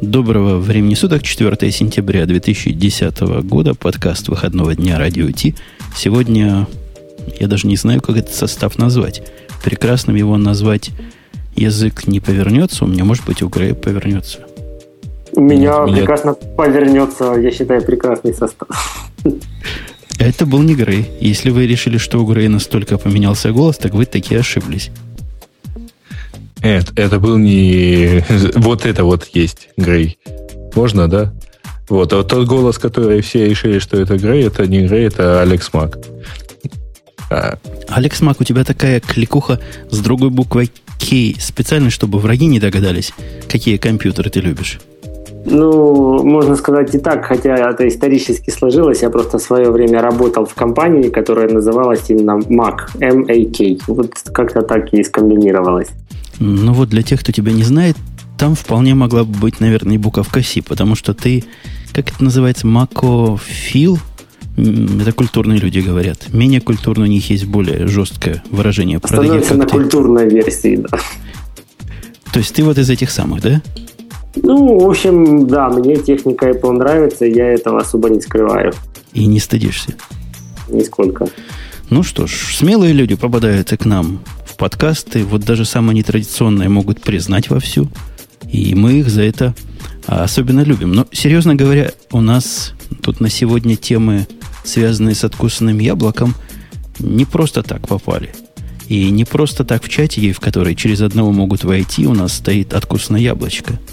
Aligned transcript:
Доброго 0.00 0.58
времени 0.58 0.94
суток, 0.94 1.24
4 1.24 1.72
сентября 1.72 2.24
2010 2.24 3.20
года, 3.44 3.74
подкаст 3.74 4.28
выходного 4.28 4.76
дня 4.76 4.96
Радио 4.96 5.28
Ти. 5.32 5.56
Сегодня 5.96 6.68
я 7.40 7.48
даже 7.48 7.66
не 7.66 7.76
знаю, 7.76 8.00
как 8.00 8.16
этот 8.16 8.32
состав 8.32 8.78
назвать. 8.78 9.22
Прекрасным 9.64 10.14
его 10.14 10.36
назвать 10.36 10.90
язык 11.56 12.06
не 12.06 12.20
повернется, 12.20 12.84
у 12.84 12.86
меня, 12.86 13.04
может 13.04 13.26
быть, 13.26 13.42
у 13.42 13.48
Грея 13.48 13.74
повернется. 13.74 14.38
У 15.32 15.40
меня 15.40 15.84
Нет, 15.86 15.96
прекрасно 15.96 16.34
повернется, 16.34 17.34
я 17.34 17.50
считаю, 17.50 17.82
прекрасный 17.82 18.32
состав. 18.32 18.68
Это 20.20 20.46
был 20.46 20.62
не 20.62 20.76
Грей. 20.76 21.10
Если 21.20 21.50
вы 21.50 21.66
решили, 21.66 21.98
что 21.98 22.22
у 22.22 22.26
Грея 22.26 22.48
настолько 22.48 22.98
поменялся 22.98 23.50
голос, 23.50 23.78
так 23.78 23.94
вы 23.94 24.04
таки 24.04 24.36
ошиблись. 24.36 24.92
Это, 26.62 26.92
это 26.96 27.20
был 27.20 27.38
не... 27.38 28.24
Вот 28.56 28.86
это 28.86 29.04
вот 29.04 29.28
есть 29.32 29.68
Грей. 29.76 30.18
Можно, 30.74 31.08
да? 31.08 31.32
Вот, 31.88 32.12
а 32.12 32.16
вот 32.16 32.28
тот 32.28 32.46
голос, 32.46 32.78
который 32.78 33.20
все 33.22 33.48
решили, 33.48 33.78
что 33.78 33.96
это 33.96 34.18
Грей, 34.18 34.46
это 34.46 34.66
не 34.66 34.86
Грей, 34.86 35.06
это 35.06 35.40
Алекс 35.40 35.72
Мак. 35.72 35.98
А... 37.30 37.58
Алекс 37.88 38.20
Мак, 38.20 38.40
у 38.40 38.44
тебя 38.44 38.64
такая 38.64 39.00
кликуха 39.00 39.60
с 39.90 39.98
другой 40.00 40.30
буквой 40.30 40.70
K, 40.98 41.34
специально, 41.40 41.90
чтобы 41.90 42.18
враги 42.18 42.46
не 42.46 42.60
догадались, 42.60 43.12
какие 43.48 43.76
компьютеры 43.78 44.30
ты 44.30 44.40
любишь. 44.40 44.80
Ну, 45.46 46.22
можно 46.24 46.56
сказать 46.56 46.94
и 46.94 46.98
так, 46.98 47.24
хотя 47.24 47.54
это 47.54 47.88
исторически 47.88 48.50
сложилось. 48.50 49.00
Я 49.02 49.08
просто 49.08 49.38
в 49.38 49.42
свое 49.42 49.70
время 49.70 50.02
работал 50.02 50.44
в 50.44 50.54
компании, 50.54 51.08
которая 51.08 51.48
называлась 51.48 52.04
именно 52.08 52.38
MAC, 52.38 52.90
M-A-K. 53.00 53.84
Вот 53.86 54.10
как-то 54.32 54.60
так 54.62 54.92
и 54.92 55.02
скомбинировалось. 55.02 55.88
Ну 56.38 56.72
вот 56.72 56.88
для 56.88 57.02
тех, 57.02 57.20
кто 57.20 57.32
тебя 57.32 57.52
не 57.52 57.64
знает, 57.64 57.96
там 58.36 58.54
вполне 58.54 58.94
могла 58.94 59.24
бы 59.24 59.36
быть, 59.38 59.60
наверное, 59.60 59.96
и 59.96 59.98
буковка 59.98 60.42
C, 60.42 60.62
потому 60.62 60.94
что 60.94 61.12
ты, 61.14 61.44
как 61.92 62.10
это 62.10 62.22
называется, 62.22 62.66
макофил, 62.66 63.98
это 64.56 65.12
культурные 65.12 65.58
люди 65.58 65.80
говорят. 65.80 66.32
Менее 66.32 66.60
культурно 66.60 67.04
у 67.04 67.08
них 67.08 67.28
есть 67.30 67.46
более 67.46 67.86
жесткое 67.86 68.42
выражение. 68.50 68.98
Становится 68.98 69.54
на 69.54 69.66
культурной 69.66 70.28
версии, 70.28 70.76
да. 70.76 70.98
То 72.32 72.40
есть 72.40 72.54
ты 72.54 72.62
вот 72.62 72.78
из 72.78 72.90
этих 72.90 73.10
самых, 73.10 73.42
да? 73.42 73.62
Ну, 74.36 74.78
в 74.78 74.88
общем, 74.88 75.46
да, 75.46 75.68
мне 75.68 75.96
техника 75.96 76.50
Apple 76.50 76.72
нравится, 76.72 77.24
я 77.24 77.46
этого 77.46 77.80
особо 77.80 78.08
не 78.10 78.20
скрываю. 78.20 78.72
И 79.12 79.26
не 79.26 79.40
стыдишься? 79.40 79.94
Нисколько. 80.68 81.26
Ну 81.90 82.02
что 82.02 82.26
ж, 82.26 82.54
смелые 82.54 82.92
люди 82.92 83.14
попадаются 83.14 83.76
к 83.76 83.84
нам 83.86 84.20
подкасты, 84.58 85.24
вот 85.24 85.42
даже 85.42 85.64
самые 85.64 85.96
нетрадиционные 85.96 86.68
могут 86.68 87.00
признать 87.00 87.48
вовсю, 87.48 87.88
и 88.50 88.74
мы 88.74 89.00
их 89.00 89.08
за 89.08 89.22
это 89.22 89.54
особенно 90.06 90.60
любим. 90.62 90.92
Но, 90.92 91.06
серьезно 91.12 91.54
говоря, 91.54 91.92
у 92.12 92.20
нас 92.20 92.74
тут 93.02 93.20
на 93.20 93.30
сегодня 93.30 93.76
темы, 93.76 94.26
связанные 94.64 95.14
с 95.14 95.24
откусанным 95.24 95.78
яблоком, 95.78 96.34
не 96.98 97.24
просто 97.24 97.62
так 97.62 97.88
попали. 97.88 98.34
И 98.88 99.10
не 99.10 99.24
просто 99.24 99.64
так 99.64 99.84
в 99.84 99.88
чате, 99.88 100.32
в 100.32 100.40
который 100.40 100.74
через 100.74 101.00
одного 101.00 101.32
могут 101.32 101.64
войти, 101.64 102.06
у 102.06 102.14
нас 102.14 102.34
стоит 102.34 102.74
откусанное 102.74 103.20
яблочко– 103.20 103.78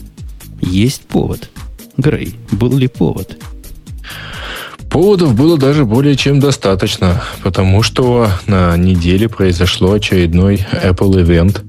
есть 0.61 1.02
повод. 1.03 1.50
Грей, 1.97 2.35
был 2.52 2.77
ли 2.77 2.88
повод? 2.88 3.38
Поводов 4.89 5.36
было 5.36 5.58
даже 5.58 5.86
более 5.86 6.16
чем 6.16 6.39
достаточно, 6.39 7.22
потому 7.44 7.83
что 7.83 8.30
на 8.47 8.75
неделе 8.78 9.28
произошло 9.28 9.94
очередной 9.94 10.66
Apple 10.72 11.25
event, 11.25 11.61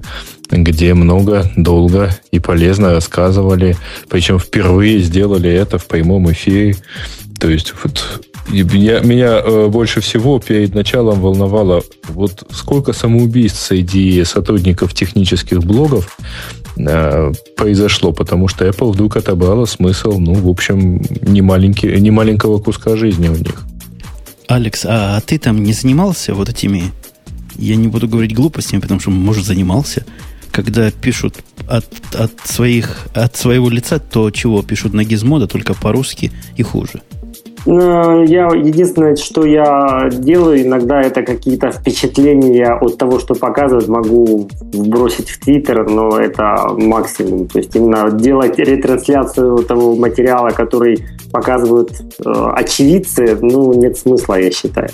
где 0.49 0.93
много, 0.93 1.51
долго 1.55 2.17
и 2.31 2.39
полезно 2.39 2.93
рассказывали, 2.93 3.75
причем 4.09 4.39
впервые 4.39 4.99
сделали 4.99 5.49
это 5.49 5.77
в 5.77 5.87
прямом 5.87 6.31
эфире. 6.31 6.77
То 7.39 7.49
есть 7.49 7.73
вот 7.83 8.21
меня, 8.49 8.99
меня 8.99 9.41
э, 9.43 9.67
больше 9.67 10.01
всего 10.01 10.39
перед 10.39 10.73
началом 10.73 11.21
волновало, 11.21 11.83
вот 12.07 12.47
сколько 12.51 12.93
самоубийств 12.93 13.59
среди 13.59 14.23
сотрудников 14.23 14.93
технических 14.93 15.63
блогов 15.63 16.17
э, 16.77 17.31
произошло, 17.55 18.11
потому 18.13 18.47
что 18.47 18.65
Apple 18.65 18.91
вдруг 18.91 19.17
отобрала 19.17 19.65
смысл, 19.65 20.19
ну, 20.19 20.33
в 20.33 20.49
общем, 20.49 21.01
не, 21.21 21.41
маленький, 21.41 21.99
не 21.99 22.11
маленького 22.11 22.59
куска 22.59 22.95
жизни 22.95 23.27
у 23.27 23.35
них. 23.35 23.65
Алекс, 24.47 24.85
а, 24.85 25.17
а 25.17 25.21
ты 25.21 25.37
там 25.39 25.61
не 25.61 25.73
занимался 25.73 26.33
вот 26.33 26.49
этими, 26.49 26.91
я 27.57 27.75
не 27.75 27.89
буду 27.89 28.07
говорить 28.07 28.33
глупостями, 28.33 28.79
потому 28.79 28.99
что, 28.99 29.11
может, 29.11 29.45
занимался, 29.45 30.05
когда 30.51 30.89
пишут 30.89 31.35
от, 31.67 31.85
от, 32.15 32.31
своих, 32.45 33.07
от 33.13 33.35
своего 33.35 33.69
лица 33.69 33.99
то, 33.99 34.31
чего 34.31 34.63
пишут 34.63 34.93
на 34.93 35.03
гизмода, 35.03 35.47
только 35.47 35.73
по-русски 35.73 36.31
и 36.55 36.63
хуже. 36.63 37.01
Ну, 37.69 38.23
я 38.23 38.47
единственное, 38.47 39.17
что 39.17 39.45
я 39.45 40.09
делаю 40.09 40.61
иногда, 40.61 41.01
это 41.01 41.21
какие-то 41.21 41.71
впечатления 41.71 42.71
от 42.71 42.97
того, 42.97 43.19
что 43.19 43.35
показывают, 43.35 43.89
могу 43.89 44.47
бросить 44.61 45.29
в 45.29 45.39
Твиттер, 45.41 45.89
но 45.89 46.17
это 46.17 46.69
максимум. 46.77 47.49
То 47.49 47.59
есть 47.59 47.75
именно 47.75 48.09
делать 48.09 48.57
ретрансляцию 48.57 49.57
того 49.65 49.97
материала, 49.97 50.51
который 50.51 51.05
показывают 51.33 51.91
э, 52.25 52.31
очевидцы, 52.55 53.37
ну 53.41 53.73
нет 53.73 53.97
смысла, 53.97 54.39
я 54.39 54.49
считаю. 54.49 54.89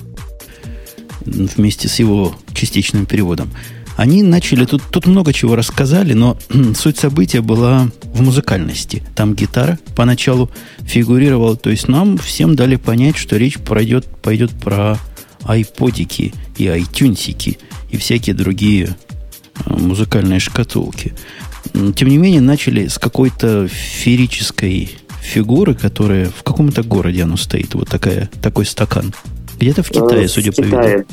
Вместе 1.26 1.88
с 1.88 2.00
его 2.00 2.32
частичным 2.56 3.06
переводом. 3.06 3.50
Они 3.96 4.24
начали, 4.24 4.66
тут, 4.66 4.82
тут 4.90 5.06
много 5.06 5.34
чего 5.34 5.56
рассказали, 5.56 6.14
но 6.14 6.38
суть 6.76 6.98
события 6.98 7.42
была 7.42 7.90
в 8.04 8.22
музыкальности. 8.22 9.04
Там 9.16 9.36
гитара 9.36 9.80
поначалу 9.96 10.50
фигурировала, 10.82 11.56
то 11.56 11.70
есть 11.70 11.88
нам 11.88 12.18
всем 12.18 12.56
дали 12.56 12.76
понять, 12.76 13.18
что 13.18 13.38
речь 13.38 13.60
пройдет, 13.60 14.06
пойдет 14.22 14.52
про 14.52 14.98
айподики 15.44 16.34
и 16.58 16.68
айтюнсики 16.68 17.58
и 17.92 17.98
всякие 17.98 18.36
другие 18.36 18.96
э, 19.66 19.74
музыкальные 19.74 20.40
шкатулки. 20.40 21.14
Тем 21.96 22.08
не 22.08 22.18
менее, 22.18 22.42
начали 22.42 22.88
с 22.88 22.98
какой-то 22.98 23.68
ферической 23.68 24.92
фигуры, 25.22 25.74
которая 25.74 26.30
в 26.30 26.44
каком-то 26.44 26.84
городе 26.84 27.24
оно 27.24 27.38
стоит. 27.38 27.74
Вот 27.74 27.90
такая, 27.90 28.30
такой 28.42 28.66
стакан. 28.66 29.14
Где-то 29.60 29.84
в 29.84 29.90
Китае, 29.90 30.26
э, 30.26 30.28
судя 30.28 30.52
по 30.52 30.62
виду. 30.62 31.06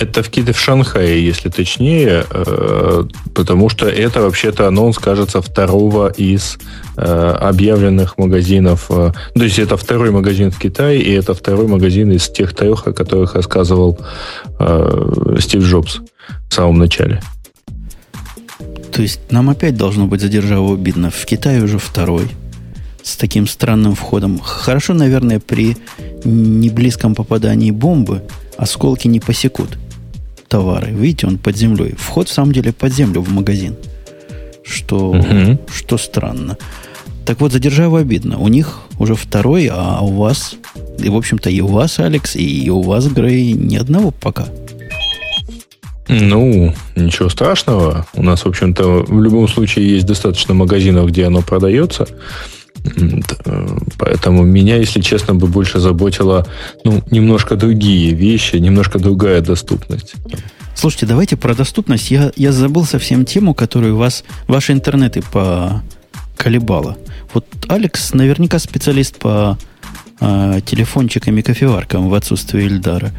Это 0.00 0.22
в, 0.22 0.30
в 0.30 0.58
Шанхае, 0.58 1.24
если 1.24 1.48
точнее, 1.48 2.24
э, 2.30 3.04
потому 3.34 3.68
что 3.68 3.86
это 3.86 4.22
вообще-то 4.22 4.66
анонс, 4.66 4.98
кажется, 4.98 5.42
второго 5.42 6.08
из 6.08 6.58
э, 6.96 7.02
объявленных 7.02 8.18
магазинов. 8.18 8.86
Э, 8.90 9.12
то 9.34 9.44
есть 9.44 9.58
это 9.58 9.76
второй 9.76 10.10
магазин 10.10 10.50
в 10.50 10.58
Китае, 10.58 11.02
и 11.02 11.12
это 11.12 11.34
второй 11.34 11.66
магазин 11.66 12.10
из 12.12 12.28
тех 12.28 12.54
трех, 12.54 12.86
о 12.86 12.92
которых 12.92 13.34
рассказывал 13.34 13.98
Стив 15.38 15.62
Джобс 15.62 16.00
в 16.48 16.54
самом 16.54 16.78
начале. 16.78 17.20
То 18.92 19.02
есть 19.02 19.20
нам 19.30 19.50
опять 19.50 19.76
должно 19.76 20.06
быть 20.06 20.20
задержаво 20.20 20.74
обидно. 20.74 21.10
В 21.10 21.24
Китае 21.24 21.62
уже 21.62 21.78
второй 21.78 22.28
с 23.02 23.16
таким 23.16 23.46
странным 23.46 23.94
входом. 23.94 24.38
Хорошо, 24.38 24.94
наверное, 24.94 25.40
при 25.40 25.76
неблизком 26.24 27.14
попадании 27.14 27.70
бомбы 27.70 28.22
осколки 28.56 29.08
не 29.08 29.20
посекут 29.20 29.78
товары. 30.48 30.90
Видите, 30.90 31.26
он 31.26 31.38
под 31.38 31.56
землей. 31.56 31.94
Вход, 31.96 32.28
в 32.28 32.32
самом 32.32 32.52
деле, 32.52 32.72
под 32.72 32.92
землю 32.92 33.22
в 33.22 33.30
магазин. 33.30 33.74
Что, 34.64 35.10
угу. 35.10 35.58
что 35.72 35.98
странно. 35.98 36.56
Так 37.24 37.40
вот, 37.40 37.52
задержава 37.52 38.00
обидно. 38.00 38.38
У 38.38 38.48
них 38.48 38.80
уже 38.98 39.14
второй, 39.14 39.68
а 39.72 40.00
у 40.00 40.12
вас, 40.12 40.56
и, 40.98 41.08
в 41.08 41.16
общем-то, 41.16 41.50
и 41.50 41.60
у 41.60 41.68
вас, 41.68 41.98
Алекс, 41.98 42.36
и 42.36 42.68
у 42.70 42.82
вас, 42.82 43.06
Грей, 43.06 43.52
ни 43.52 43.76
одного 43.76 44.10
пока. 44.10 44.46
Ну, 46.08 46.74
ничего 46.96 47.28
страшного. 47.28 48.06
У 48.14 48.22
нас, 48.22 48.44
в 48.44 48.48
общем-то, 48.48 49.04
в 49.06 49.22
любом 49.22 49.48
случае 49.48 49.88
есть 49.88 50.06
достаточно 50.06 50.52
магазинов, 50.52 51.08
где 51.08 51.24
оно 51.26 51.42
продается. 51.42 52.06
Поэтому 53.98 54.42
меня, 54.42 54.76
если 54.76 55.00
честно, 55.00 55.34
бы 55.34 55.46
больше 55.46 55.78
заботило 55.78 56.46
ну, 56.84 57.02
немножко 57.10 57.56
другие 57.56 58.14
вещи, 58.14 58.56
немножко 58.56 58.98
другая 58.98 59.40
доступность. 59.40 60.14
Слушайте, 60.74 61.06
давайте 61.06 61.36
про 61.36 61.54
доступность. 61.54 62.10
Я, 62.10 62.32
я 62.36 62.52
забыл 62.52 62.84
совсем 62.84 63.24
тему, 63.24 63.54
которую 63.54 63.96
вас, 63.96 64.24
ваши 64.48 64.72
интернеты 64.72 65.22
поколебала. 65.22 66.96
Вот 67.34 67.46
Алекс 67.68 68.14
наверняка 68.14 68.58
специалист 68.58 69.16
по 69.16 69.58
э, 70.20 70.60
телефончикам 70.64 71.38
и 71.38 71.42
кофеваркам 71.42 72.08
в 72.08 72.14
отсутствие 72.14 72.66
Эльдара. 72.66 73.12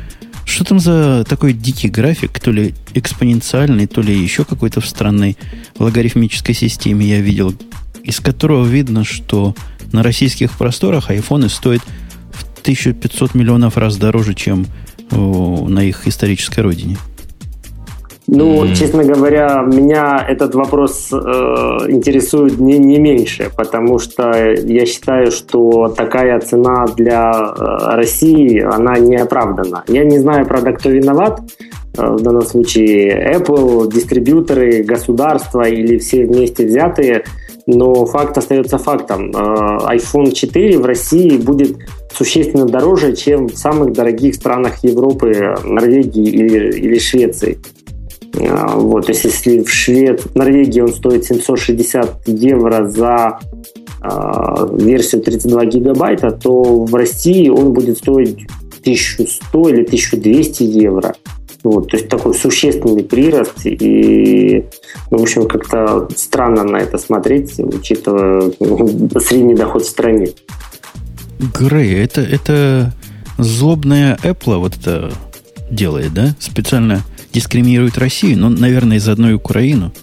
Что 0.45 0.65
там 0.65 0.79
за 0.79 1.23
такой 1.27 1.53
дикий 1.53 1.87
график, 1.87 2.37
то 2.39 2.51
ли 2.51 2.75
экспоненциальный, 2.93 3.87
то 3.87 4.01
ли 4.01 4.13
еще 4.13 4.43
какой-то 4.43 4.81
в 4.81 4.85
странной 4.85 5.37
логарифмической 5.79 6.53
системе 6.53 7.05
я 7.05 7.21
видел, 7.21 7.55
из 8.03 8.19
которого 8.19 8.65
видно, 8.65 9.03
что 9.03 9.55
на 9.91 10.03
российских 10.03 10.51
просторах 10.57 11.09
айфоны 11.09 11.49
стоят 11.49 11.81
в 12.31 12.43
1500 12.61 13.35
миллионов 13.35 13.77
раз 13.77 13.97
дороже, 13.97 14.33
чем 14.33 14.65
на 15.11 15.83
их 15.83 16.07
исторической 16.07 16.61
родине. 16.61 16.97
Ну, 18.25 18.63
mm. 18.63 18.75
честно 18.75 19.03
говоря, 19.03 19.61
меня 19.67 20.25
этот 20.27 20.55
вопрос 20.55 21.09
э, 21.11 21.15
интересует 21.89 22.57
не, 22.57 22.77
не 22.77 22.97
меньше, 22.97 23.51
потому 23.55 23.99
что 23.99 24.31
я 24.33 24.85
считаю, 24.85 25.29
что 25.29 25.89
такая 25.89 26.39
цена 26.39 26.85
для 26.95 27.31
э, 27.31 27.95
России, 27.95 28.61
она 28.61 28.97
не 28.97 29.17
оправдана. 29.17 29.83
Я 29.87 30.05
не 30.05 30.19
знаю, 30.19 30.45
правда, 30.45 30.71
кто 30.71 30.89
виноват, 30.89 31.41
э, 31.97 32.05
в 32.05 32.21
данном 32.21 32.43
случае 32.43 33.35
Apple, 33.35 33.91
дистрибьюторы, 33.91 34.83
государства 34.83 35.67
или 35.67 35.97
все 35.97 36.25
вместе 36.25 36.65
взятые, 36.65 37.25
но 37.65 38.05
факт 38.05 38.37
остается 38.37 38.77
фактом. 38.77 39.31
Э, 39.31 39.95
iPhone 39.95 40.31
4 40.31 40.77
в 40.79 40.85
России 40.85 41.37
будет 41.37 41.77
существенно 42.13 42.65
дороже, 42.65 43.15
чем 43.15 43.47
в 43.47 43.55
самых 43.55 43.93
дорогих 43.93 44.35
странах 44.35 44.83
Европы, 44.83 45.55
Норвегии 45.63 46.27
или, 46.27 46.77
или 46.77 46.99
Швеции. 46.99 47.59
А, 48.49 48.75
вот, 48.77 49.05
то 49.05 49.11
есть 49.11 49.25
если 49.25 49.61
в 49.61 49.69
Швед... 49.69 50.21
в 50.21 50.35
Норвегии 50.35 50.81
он 50.81 50.93
стоит 50.93 51.25
760 51.25 52.27
евро 52.27 52.85
за 52.87 53.39
э, 54.01 54.77
версию 54.77 55.21
32 55.21 55.65
гигабайта, 55.65 56.31
то 56.31 56.83
в 56.83 56.93
России 56.95 57.49
он 57.49 57.73
будет 57.73 57.97
стоить 57.97 58.39
1100 58.81 59.69
или 59.69 59.83
1200 59.83 60.63
евро. 60.63 61.15
Вот, 61.63 61.89
то 61.89 61.97
есть 61.97 62.09
такой 62.09 62.33
существенный 62.33 63.03
прирост, 63.03 63.65
и, 63.65 64.65
в 65.09 65.21
общем, 65.21 65.47
как-то 65.47 66.09
странно 66.15 66.63
на 66.63 66.77
это 66.77 66.97
смотреть, 66.97 67.57
учитывая 67.57 68.51
ну, 68.59 69.09
средний 69.21 69.55
доход 69.55 69.83
в 69.83 69.87
стране. 69.87 70.27
Грей, 71.39 72.03
это, 72.03 72.19
это 72.21 72.93
злобная 73.37 74.17
Apple 74.23 74.57
вот 74.57 74.75
это 74.75 75.13
делает, 75.69 76.13
да? 76.13 76.35
Специально 76.39 77.01
дискриминирует 77.31 77.97
Россию, 77.97 78.39
но, 78.39 78.49
наверное, 78.49 78.97
из 78.97 79.07
одной 79.07 79.33
Украину. 79.33 79.93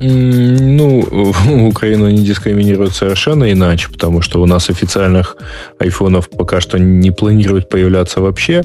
Ну, 0.00 1.00
Украину 1.68 2.08
не 2.08 2.24
дискриминируют 2.24 2.94
совершенно 2.94 3.50
иначе, 3.50 3.88
потому 3.88 4.22
что 4.22 4.40
у 4.40 4.46
нас 4.46 4.70
официальных 4.70 5.36
айфонов 5.78 6.28
пока 6.30 6.60
что 6.60 6.78
не 6.78 7.10
планируют 7.10 7.68
появляться 7.68 8.20
вообще. 8.20 8.64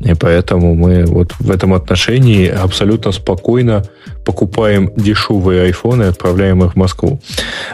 И 0.00 0.14
поэтому 0.14 0.74
мы 0.74 1.04
вот 1.04 1.34
в 1.38 1.50
этом 1.50 1.74
отношении 1.74 2.48
абсолютно 2.48 3.12
спокойно 3.12 3.84
покупаем 4.24 4.90
дешевые 4.96 5.64
айфоны 5.64 6.04
и 6.04 6.06
отправляем 6.06 6.64
их 6.64 6.72
в 6.72 6.76
Москву. 6.76 7.20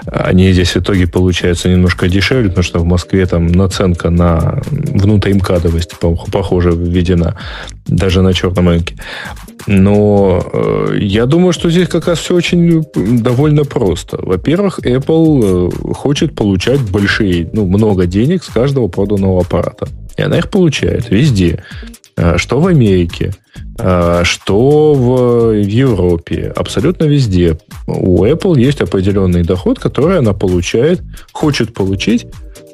Они 0.06 0.50
здесь 0.52 0.72
в 0.72 0.78
итоге 0.78 1.06
получаются 1.06 1.68
немножко 1.68 2.08
дешевле, 2.08 2.48
потому 2.48 2.64
что 2.64 2.80
в 2.80 2.84
Москве 2.84 3.26
там 3.26 3.46
наценка 3.46 4.10
на 4.10 4.60
внутримкадовость, 4.70 5.92
похоже, 6.00 6.70
введена 6.70 7.36
даже 7.86 8.22
на 8.22 8.32
черном 8.32 8.68
рынке. 8.68 8.96
Но 9.66 10.44
э, 10.52 10.98
я 11.00 11.26
думаю, 11.26 11.52
что 11.52 11.70
здесь 11.70 11.88
как 11.88 12.06
раз 12.06 12.18
все 12.20 12.34
очень 12.34 12.84
довольно 12.94 13.64
просто. 13.64 14.18
Во-первых, 14.20 14.78
Apple 14.80 15.70
э, 15.70 15.92
хочет 15.94 16.34
получать 16.34 16.80
большие, 16.80 17.50
ну, 17.52 17.66
много 17.66 18.06
денег 18.06 18.44
с 18.44 18.48
каждого 18.48 18.88
проданного 18.88 19.40
аппарата. 19.40 19.88
И 20.16 20.22
она 20.22 20.38
их 20.38 20.50
получает 20.50 21.10
везде. 21.10 21.64
Э, 22.16 22.38
что 22.38 22.60
в 22.60 22.66
Америке, 22.66 23.34
э, 23.78 24.22
что 24.24 24.94
в 24.94 25.52
Европе, 25.52 26.52
абсолютно 26.56 27.04
везде. 27.04 27.58
У 27.86 28.24
Apple 28.24 28.58
есть 28.58 28.80
определенный 28.80 29.42
доход, 29.42 29.78
который 29.78 30.18
она 30.18 30.32
получает, 30.32 31.02
хочет 31.32 31.74
получить 31.74 32.26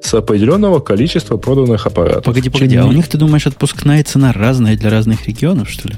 с 0.03 0.15
определенного 0.15 0.81
количества 0.81 1.37
проданных 1.37 1.87
аппаратов. 1.87 2.25
Погоди, 2.25 2.51
погоди, 2.51 2.77
а 2.77 2.87
у 2.87 2.93
них, 2.93 3.09
ты 3.09 3.19
думаешь, 3.19 3.47
отпускная 3.47 4.03
цена 4.05 4.33
разная 4.33 4.77
для 4.77 4.91
разных 4.91 5.27
регионов, 5.27 5.71
что 5.71 5.89
ли? 5.89 5.95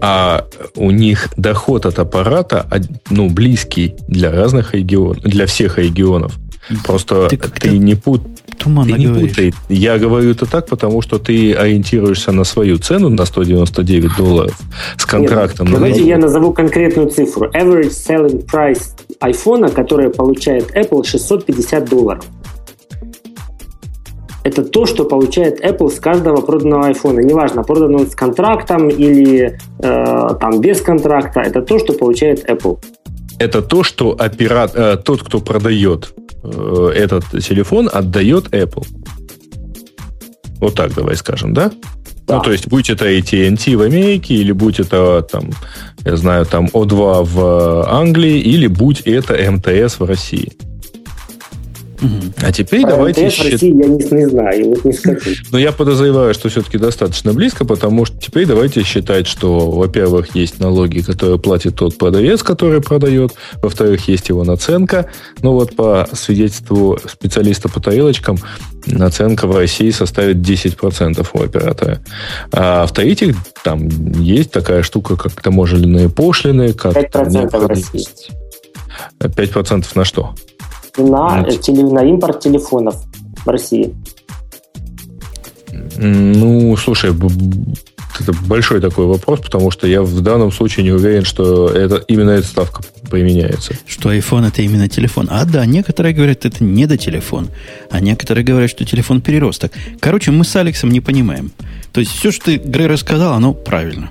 А 0.00 0.46
у 0.76 0.90
них 0.90 1.28
доход 1.36 1.86
от 1.86 1.98
аппарата, 1.98 2.66
ну, 3.10 3.28
близкий 3.28 3.94
для 4.08 4.30
разных 4.30 4.74
регионов, 4.74 5.22
для 5.22 5.46
всех 5.46 5.78
регионов. 5.78 6.34
Просто 6.84 7.28
ты, 7.28 7.36
ты 7.36 7.78
не, 7.78 7.94
пут, 7.94 8.22
ты 8.58 8.70
не 8.70 9.06
путай. 9.08 9.52
Я 9.68 9.98
говорю 9.98 10.30
это 10.30 10.46
так, 10.46 10.66
потому 10.66 11.02
что 11.02 11.18
ты 11.18 11.52
ориентируешься 11.52 12.32
на 12.32 12.44
свою 12.44 12.78
цену 12.78 13.10
на 13.10 13.26
199 13.26 14.16
долларов 14.16 14.58
с 14.96 15.04
контрактом. 15.04 15.66
Нет, 15.66 15.74
давайте 15.74 16.06
я 16.06 16.16
назову 16.16 16.54
конкретную 16.54 17.10
цифру. 17.10 17.50
Average 17.50 17.90
selling 17.90 18.46
price 18.46 18.82
iPhone, 19.20 19.70
который 19.72 20.08
получает 20.10 20.74
Apple, 20.74 21.04
650 21.04 21.88
долларов. 21.88 22.24
Это 24.44 24.62
то, 24.62 24.86
что 24.86 25.04
получает 25.04 25.64
Apple 25.64 25.90
с 25.90 25.98
каждого 25.98 26.42
проданного 26.42 26.90
iPhone. 26.90 27.22
Неважно, 27.22 27.62
продан 27.62 27.94
он 27.94 28.06
с 28.06 28.14
контрактом 28.14 28.88
или 28.88 29.58
э, 29.78 30.28
там 30.38 30.60
без 30.60 30.80
контракта. 30.82 31.40
Это 31.40 31.62
то, 31.62 31.78
что 31.78 31.94
получает 31.94 32.48
Apple. 32.48 32.78
Это 33.38 33.62
то, 33.62 33.82
что 33.82 34.14
операт, 34.18 34.72
э, 34.74 34.96
тот, 34.96 35.22
кто 35.22 35.40
продает 35.40 36.14
Э, 36.44 36.92
этот 36.94 37.24
телефон 37.42 37.88
отдает 37.92 38.48
Apple. 38.48 38.86
Вот 40.60 40.74
так 40.74 40.94
давай 40.94 41.16
скажем, 41.16 41.54
да? 41.54 41.72
Да. 42.26 42.36
Ну, 42.36 42.42
то 42.42 42.52
есть, 42.52 42.68
будь 42.68 42.88
это 42.88 43.06
AT&T 43.06 43.76
в 43.76 43.82
Америке, 43.82 44.34
или 44.34 44.52
будь 44.52 44.80
это, 44.80 45.22
там, 45.30 45.50
я 46.04 46.16
знаю, 46.16 46.46
там, 46.46 46.66
O2 46.72 47.24
в 47.24 47.86
Англии, 47.88 48.38
или 48.38 48.66
будь 48.66 49.00
это 49.02 49.34
МТС 49.50 49.98
в 49.98 50.04
России. 50.04 50.52
А 52.42 52.52
теперь 52.52 52.82
Про 52.82 52.90
давайте... 52.90 53.26
МТС 53.26 53.38
в 53.38 53.42
России 53.44 53.68
я 53.68 53.88
не, 53.88 53.96
не 53.96 54.28
знаю, 54.28 54.68
вот 54.70 54.84
не 54.84 54.92
скажу. 54.92 55.30
Но 55.50 55.58
я 55.58 55.72
подозреваю, 55.72 56.34
что 56.34 56.48
все-таки 56.48 56.78
достаточно 56.78 57.32
близко, 57.32 57.64
потому 57.64 58.04
что 58.04 58.16
теперь 58.18 58.46
давайте 58.46 58.82
считать, 58.82 59.26
что, 59.26 59.70
во-первых, 59.70 60.34
есть 60.34 60.60
налоги, 60.60 61.00
которые 61.00 61.38
платит 61.38 61.76
тот 61.76 61.96
продавец, 61.98 62.42
который 62.42 62.80
продает, 62.80 63.32
во-вторых, 63.62 64.08
есть 64.08 64.28
его 64.28 64.44
наценка. 64.44 65.10
Ну 65.42 65.52
вот 65.52 65.76
по 65.76 66.08
свидетельству 66.12 66.98
специалиста 67.06 67.68
по 67.68 67.80
тарелочкам, 67.80 68.38
наценка 68.86 69.46
в 69.46 69.56
России 69.56 69.90
составит 69.90 70.36
10% 70.36 71.26
у 71.32 71.42
оператора. 71.42 72.00
А 72.52 72.86
в-третьих, 72.86 73.36
там 73.62 73.88
есть 74.20 74.50
такая 74.50 74.82
штука, 74.82 75.16
как 75.16 75.40
таможенные 75.40 76.08
пошлины, 76.08 76.72
как 76.72 76.94
5% 76.94 77.58
в 77.58 77.66
России. 77.66 78.06
5% 79.20 79.86
на 79.94 80.04
что? 80.04 80.34
На, 80.96 81.44
э, 81.46 81.56
теле, 81.56 81.84
на 81.84 82.04
импорт 82.04 82.40
телефонов 82.40 82.96
в 83.44 83.48
России? 83.48 83.94
Ну, 85.96 86.76
слушай, 86.76 87.12
это 88.20 88.32
большой 88.46 88.80
такой 88.80 89.06
вопрос, 89.06 89.40
потому 89.40 89.70
что 89.70 89.86
я 89.86 90.02
в 90.02 90.20
данном 90.20 90.52
случае 90.52 90.84
не 90.84 90.92
уверен, 90.92 91.24
что 91.24 91.68
это, 91.68 91.96
именно 92.08 92.30
эта 92.30 92.46
ставка 92.46 92.82
применяется. 93.10 93.74
Что 93.86 94.12
iPhone 94.12 94.48
это 94.48 94.62
именно 94.62 94.88
телефон. 94.88 95.28
А 95.30 95.44
да, 95.44 95.66
некоторые 95.66 96.14
говорят, 96.14 96.44
это 96.44 96.62
не 96.62 96.86
до 96.86 96.96
телефон. 96.96 97.48
А 97.90 98.00
некоторые 98.00 98.44
говорят, 98.44 98.70
что 98.70 98.84
телефон 98.84 99.20
переросток. 99.20 99.72
Короче, 100.00 100.30
мы 100.30 100.44
с 100.44 100.54
Алексом 100.56 100.90
не 100.90 101.00
понимаем. 101.00 101.52
То 101.92 102.00
есть 102.00 102.12
все, 102.12 102.30
что 102.30 102.46
ты, 102.46 102.56
Грей, 102.56 102.86
рассказал, 102.86 103.34
оно 103.34 103.52
правильно. 103.52 104.10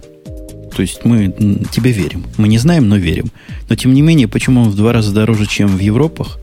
То 0.76 0.82
есть 0.82 1.06
мы 1.06 1.32
тебе 1.72 1.92
верим. 1.92 2.26
Мы 2.38 2.48
не 2.48 2.58
знаем, 2.58 2.90
но 2.90 2.98
верим. 2.98 3.32
Но 3.70 3.76
тем 3.76 3.94
не 3.94 4.02
менее, 4.02 4.28
почему 4.28 4.62
он 4.62 4.70
в 4.70 4.76
два 4.76 4.92
раза 4.92 5.14
дороже, 5.14 5.46
чем 5.46 5.68
в 5.68 5.80
Европах, 5.80 6.40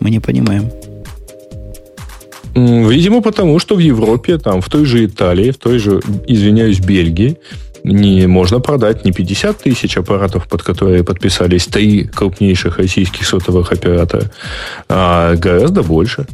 мы 0.00 0.10
не 0.10 0.20
понимаем. 0.20 0.70
Видимо, 2.54 3.22
потому 3.22 3.58
что 3.58 3.76
в 3.76 3.78
Европе, 3.78 4.38
там, 4.38 4.60
в 4.60 4.68
той 4.68 4.84
же 4.84 5.04
Италии, 5.04 5.50
в 5.50 5.58
той 5.58 5.78
же, 5.78 6.00
извиняюсь, 6.26 6.80
Бельгии, 6.80 7.36
не 7.84 8.26
можно 8.26 8.60
продать 8.60 9.04
не 9.04 9.12
50 9.12 9.58
тысяч 9.58 9.96
аппаратов, 9.96 10.48
под 10.48 10.62
которые 10.62 11.04
подписались 11.04 11.66
три 11.66 12.04
крупнейших 12.04 12.78
российских 12.78 13.26
сотовых 13.26 13.72
оператора, 13.72 14.30
а 14.88 15.36
гораздо 15.36 15.82
больше. 15.82 16.26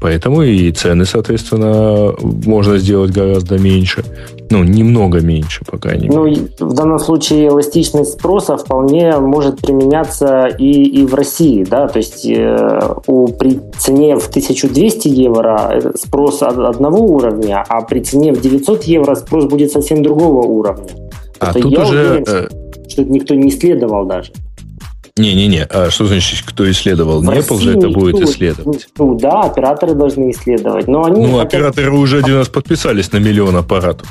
Поэтому 0.00 0.42
и 0.42 0.70
цены, 0.72 1.04
соответственно, 1.04 2.12
можно 2.20 2.78
сделать 2.78 3.12
гораздо 3.12 3.58
меньше. 3.58 4.04
Ну, 4.52 4.64
немного 4.64 5.20
меньше, 5.20 5.64
по 5.64 5.78
крайней 5.78 6.08
мере. 6.08 6.48
Ну, 6.58 6.66
в 6.66 6.74
данном 6.74 6.98
случае 6.98 7.48
эластичность 7.48 8.12
спроса 8.12 8.58
вполне 8.58 9.16
может 9.16 9.62
применяться 9.62 10.46
и, 10.46 11.00
и 11.00 11.06
в 11.06 11.14
России, 11.14 11.64
да, 11.64 11.88
то 11.88 11.98
есть 11.98 12.26
э, 12.26 12.94
у, 13.06 13.28
при 13.28 13.60
цене 13.78 14.18
в 14.18 14.28
1200 14.28 15.08
евро 15.08 15.70
э, 15.72 15.92
спрос 15.96 16.42
одного 16.42 17.02
уровня, 17.02 17.64
а 17.66 17.80
при 17.80 18.00
цене 18.00 18.34
в 18.34 18.42
900 18.42 18.82
евро 18.82 19.14
спрос 19.14 19.46
будет 19.46 19.72
совсем 19.72 20.02
другого 20.02 20.46
уровня. 20.46 20.90
А 21.38 21.54
тут 21.54 21.72
я 21.72 21.82
уже... 21.84 21.98
Уверен, 21.98 22.26
что, 22.26 22.36
э, 22.36 22.48
что 22.90 23.04
никто 23.04 23.34
не 23.34 23.48
исследовал 23.48 24.04
даже. 24.04 24.32
Не-не-не, 25.16 25.64
а 25.64 25.90
что 25.90 26.04
значит, 26.04 26.42
кто 26.44 26.70
исследовал? 26.70 27.20
В 27.20 27.24
не 27.24 27.38
Apple 27.38 27.58
же 27.58 27.78
это 27.78 27.88
будет 27.88 28.20
исследовать. 28.20 28.88
Ну 28.98 29.14
да, 29.14 29.40
операторы 29.40 29.94
должны 29.94 30.30
исследовать. 30.30 30.88
Но 30.88 31.04
они 31.04 31.26
ну, 31.26 31.38
хотят... 31.38 31.54
операторы 31.54 31.92
уже 31.92 32.18
один 32.18 32.36
раз 32.36 32.48
подписались 32.48 33.12
на 33.12 33.18
миллион 33.18 33.56
аппаратов. 33.56 34.08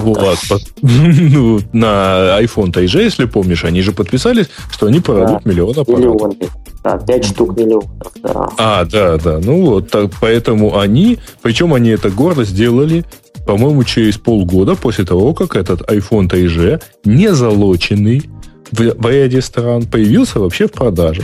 Вот, 0.00 0.38
под, 0.48 0.62
ну, 0.82 1.60
на 1.72 2.40
iPhone-то 2.40 2.86
же, 2.86 3.02
если 3.02 3.24
помнишь, 3.24 3.64
они 3.64 3.82
же 3.82 3.92
подписались, 3.92 4.48
что 4.70 4.86
они 4.86 5.00
продадут 5.00 5.42
да, 5.44 5.50
миллион 5.50 5.70
аппаратов. 5.70 5.98
Миллион. 5.98 6.36
Да, 6.82 6.96
5 6.96 7.24
штук 7.24 7.56
миллионов, 7.56 7.90
да. 8.22 8.48
А, 8.56 8.84
да, 8.84 9.18
да. 9.18 9.38
Ну 9.42 9.66
вот, 9.66 9.90
так, 9.90 10.10
поэтому 10.20 10.78
они, 10.78 11.18
причем 11.42 11.74
они 11.74 11.90
это 11.90 12.10
гордо 12.10 12.44
сделали 12.44 13.04
по-моему, 13.46 13.82
через 13.84 14.16
полгода 14.16 14.76
после 14.76 15.04
того, 15.04 15.34
как 15.34 15.56
этот 15.56 15.80
iPhone 15.90 16.28
3G, 16.28 16.80
не 17.04 17.34
залоченный 17.34 18.22
в, 18.70 18.78
в 18.78 19.10
ряде 19.10 19.40
стран, 19.40 19.86
появился 19.86 20.38
вообще 20.38 20.68
в 20.68 20.72
продаже. 20.72 21.22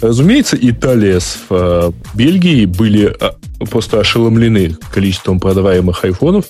Разумеется, 0.00 0.56
Италия 0.60 1.18
с 1.18 1.38
э, 1.50 1.90
Бельгией 2.14 2.66
были 2.66 3.14
э, 3.20 3.66
просто 3.70 4.00
ошеломлены 4.00 4.76
количеством 4.92 5.40
продаваемых 5.40 6.04
айфонов. 6.04 6.46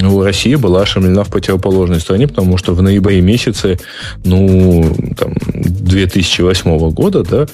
Ну, 0.00 0.22
Россия 0.22 0.58
была 0.58 0.82
ошеломлена 0.82 1.22
в 1.22 1.30
противоположной 1.30 2.00
стране, 2.00 2.26
потому 2.26 2.56
что 2.56 2.74
в 2.74 2.82
ноябре 2.82 3.20
месяце, 3.20 3.78
ну, 4.24 4.96
там, 5.16 5.34
2008 5.54 6.90
года, 6.90 7.22
да, 7.22 7.46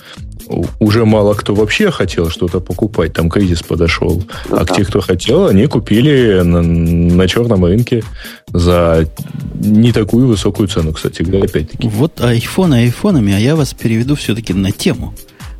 уже 0.80 1.04
мало 1.04 1.35
кто 1.35 1.54
вообще 1.54 1.90
хотел 1.90 2.30
что-то 2.30 2.61
покупать, 2.61 3.12
там 3.12 3.30
кризис 3.30 3.62
подошел. 3.62 4.23
Ну, 4.49 4.56
а 4.56 4.64
да. 4.64 4.75
те, 4.75 4.85
кто 4.85 5.00
хотел, 5.00 5.49
они 5.49 5.66
купили 5.66 6.40
на, 6.42 6.62
на 6.62 7.28
черном 7.28 7.64
рынке 7.64 8.04
за 8.49 9.09
не 9.54 9.92
такую 9.92 10.26
высокую 10.26 10.68
цену, 10.68 10.92
кстати 10.92 11.23
опять-таки. 11.23 11.88
Вот 11.88 12.21
айфон 12.21 12.73
айфонами, 12.73 13.32
а 13.32 13.38
я 13.38 13.56
вас 13.56 13.75
переведу 13.75 14.14
все-таки 14.14 14.52
на 14.52 14.73
тему. 14.73 15.14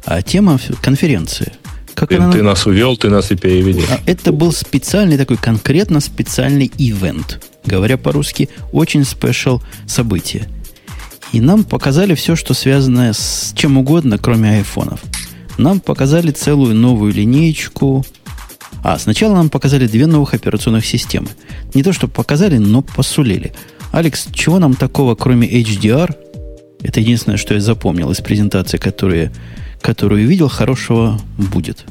А 0.05 0.23
тема 0.23 0.59
конференции. 0.81 1.53
Как 1.95 2.09
ты, 2.09 2.17
она... 2.17 2.33
ты 2.33 2.43
нас 2.43 2.67
увел, 2.67 2.97
ты 2.97 3.11
нас 3.11 3.31
и 3.31 3.37
переведешь. 3.37 3.89
А 3.91 4.01
это 4.07 4.33
был 4.33 4.53
специальный 4.53 5.17
такой, 5.17 5.37
конкретно 5.37 6.01
специальный 6.01 6.71
ивент. 6.79 7.41
Говоря 7.65 7.97
по-русски, 7.97 8.49
очень 8.73 9.05
спешл 9.05 9.61
событие. 9.87 10.49
И 11.33 11.41
нам 11.41 11.65
показали 11.65 12.15
все, 12.15 12.37
что 12.37 12.53
связано 12.55 13.13
с 13.13 13.53
чем 13.57 13.79
угодно, 13.79 14.19
кроме 14.19 14.51
айфонов. 14.51 15.03
Нам 15.59 15.81
показали 15.81 16.31
целую 16.31 16.75
новую 16.75 17.13
линеечку. 17.13 18.05
А, 18.85 18.99
сначала 18.99 19.35
нам 19.35 19.49
показали 19.49 19.87
две 19.87 20.07
новых 20.07 20.35
операционных 20.35 20.85
системы. 20.85 21.29
Не 21.75 21.83
то, 21.83 21.93
что 21.93 22.07
показали, 22.09 22.59
но 22.59 22.83
посулили. 22.83 23.53
Алекс, 23.93 24.29
чего 24.33 24.59
нам 24.59 24.75
такого, 24.75 25.15
кроме 25.15 25.49
HDR? 25.49 26.15
Это 26.83 27.01
единственное, 27.01 27.39
что 27.39 27.55
я 27.55 27.61
запомнил 27.61 28.11
из 28.11 28.21
презентации, 28.21 28.77
которую, 28.77 29.31
которую 29.81 30.27
видел, 30.27 30.49
хорошего 30.49 31.21
будет. 31.39 31.85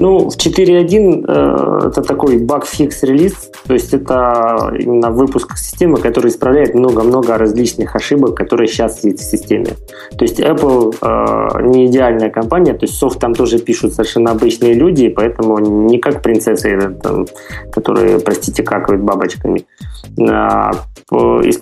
Ну, 0.00 0.30
в 0.30 0.36
4.1 0.36 1.24
э, 1.26 1.88
это 1.88 2.02
такой 2.02 2.38
баг-фикс 2.38 3.02
релиз, 3.02 3.50
то 3.66 3.74
есть 3.74 3.92
это 3.92 4.72
именно 4.78 5.10
выпуск 5.10 5.56
системы, 5.56 5.98
который 5.98 6.30
исправляет 6.30 6.74
много-много 6.74 7.36
различных 7.36 7.96
ошибок, 7.96 8.36
которые 8.36 8.68
сейчас 8.68 9.02
есть 9.04 9.20
в 9.20 9.30
системе. 9.30 9.76
То 10.16 10.24
есть 10.24 10.40
Apple 10.40 10.94
э, 11.00 11.62
не 11.68 11.86
идеальная 11.86 12.30
компания, 12.30 12.74
то 12.74 12.86
есть 12.86 12.96
софт 12.96 13.18
там 13.18 13.34
тоже 13.34 13.58
пишут 13.58 13.94
совершенно 13.94 14.30
обычные 14.30 14.74
люди, 14.74 15.08
поэтому 15.08 15.58
не 15.58 15.98
как 15.98 16.22
принцессы, 16.22 16.68
э, 16.68 16.90
там, 17.02 17.26
которые, 17.72 18.20
простите, 18.20 18.62
какают 18.62 19.02
бабочками. 19.02 19.66
А, 20.30 20.70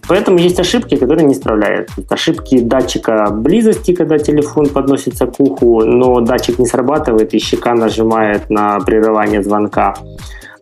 поэтому 0.08 0.38
есть 0.38 0.60
ошибки, 0.60 0.96
которые 0.96 1.26
не 1.26 1.32
исправляют. 1.32 1.90
Ошибки 2.10 2.60
датчика 2.60 3.30
близости, 3.30 3.94
когда 3.94 4.18
телефон 4.18 4.68
подносится 4.68 5.26
к 5.26 5.40
уху, 5.40 5.84
но 5.84 6.20
датчик 6.20 6.58
не 6.58 6.66
срабатывает, 6.66 7.32
и 7.34 7.38
щека 7.38 7.74
нажимает 7.74 8.25
на 8.48 8.78
прерывание 8.80 9.42
звонка. 9.42 9.94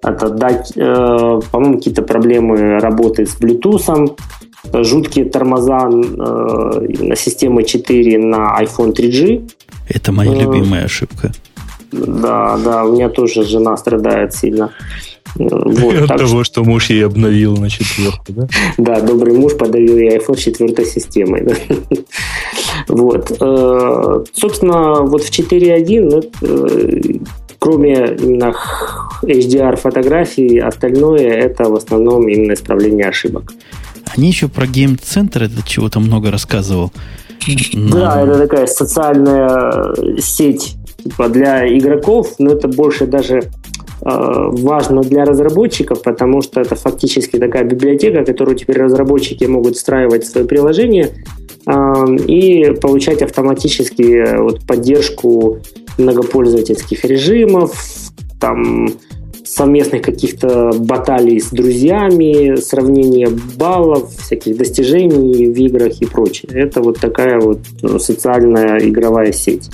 Это 0.03 0.29
дать, 0.29 0.73
э, 0.77 1.41
по-моему, 1.51 1.77
какие-то 1.79 2.03
проблемы 2.03 2.79
работы 2.79 3.27
с 3.27 3.41
Bluetooth, 3.41 4.17
жуткие 4.73 5.25
тормоза 5.27 5.89
э, 5.89 6.87
на 7.01 7.17
системе 7.17 7.65
4 7.65 8.19
на 8.19 8.59
iPhone 8.61 8.95
3G. 8.95 9.51
Это 9.89 10.13
моя 10.13 10.33
э, 10.33 10.43
любимая 10.43 10.85
ошибка. 10.85 11.33
Да, 11.93 12.59
да, 12.59 12.85
у 12.85 12.93
меня 12.93 13.09
тоже 13.09 13.45
жена 13.45 13.77
страдает 13.77 14.35
сильно. 14.35 14.71
Вот, 15.37 15.97
От 15.97 16.09
того, 16.09 16.45
что... 16.45 16.45
что 16.45 16.65
муж 16.65 16.91
ей 16.91 17.05
обновил 17.05 17.57
на 17.57 17.69
четвертку, 17.69 18.33
да? 18.33 18.49
Да, 18.79 19.01
добрый 19.01 19.37
муж 19.37 19.57
подарил 19.57 19.97
ей 19.97 20.19
iPhone 20.19 20.37
с 20.37 20.41
четвертой 20.41 20.87
системой. 20.87 21.47
Вот. 22.89 23.31
Э, 23.41 24.25
собственно, 24.33 25.03
вот 25.03 25.23
в 25.23 25.31
4.1, 25.31 26.33
э, 26.43 27.19
кроме 27.65 28.15
именно 28.21 28.55
HDR 29.23 29.77
фотографий, 29.77 30.59
остальное 30.59 31.31
это 31.31 31.65
в 31.71 31.75
основном 31.75 32.29
именно 32.29 32.53
исправление 32.53 33.09
ошибок. 33.09 33.55
Они 34.15 34.29
еще 34.29 34.49
про 34.49 34.67
Center 34.67 35.45
это 35.45 35.67
чего-то 35.67 35.99
много 35.99 36.31
рассказывал. 36.31 36.93
Но... 37.73 37.97
Да, 37.97 38.23
это 38.23 38.39
такая 38.39 38.67
социальная 38.67 39.95
сеть 40.21 40.77
типа 41.03 41.29
для 41.31 41.67
игроков, 41.67 42.35
но 42.39 42.53
это 42.53 42.69
больше 42.69 43.07
даже 43.07 43.51
Э, 44.07 44.51
важно 44.51 45.01
для 45.01 45.25
разработчиков, 45.25 46.03
потому 46.03 46.43
что 46.43 46.61
это 46.61 46.75
фактически 46.75 47.39
такая 47.39 47.65
библиотека, 47.65 48.23
которую 48.23 48.55
теперь 48.55 48.83
разработчики 48.83 49.45
могут 49.45 49.77
встраивать 49.77 50.25
в 50.25 50.27
свое 50.27 50.47
приложение 50.47 51.11
э, 51.67 52.17
и 52.27 52.75
получать 52.83 53.23
автоматически 53.23 54.03
э, 54.03 54.43
вот, 54.43 54.67
поддержку 54.67 55.61
многопользовательских 55.99 57.05
режимов, 57.05 57.77
там 58.41 58.89
совместных 59.45 60.03
каких-то 60.03 60.73
баталий 60.77 61.41
с 61.41 61.51
друзьями, 61.51 62.57
сравнение 62.61 63.29
баллов, 63.29 64.13
всяких 64.17 64.57
достижений 64.57 65.47
в 65.47 65.57
играх 65.57 66.01
и 66.01 66.07
прочее. 66.07 66.51
Это 66.53 66.81
вот 66.81 66.99
такая 66.99 67.39
вот 67.39 67.61
социальная 68.03 68.79
игровая 68.79 69.33
сеть. 69.33 69.71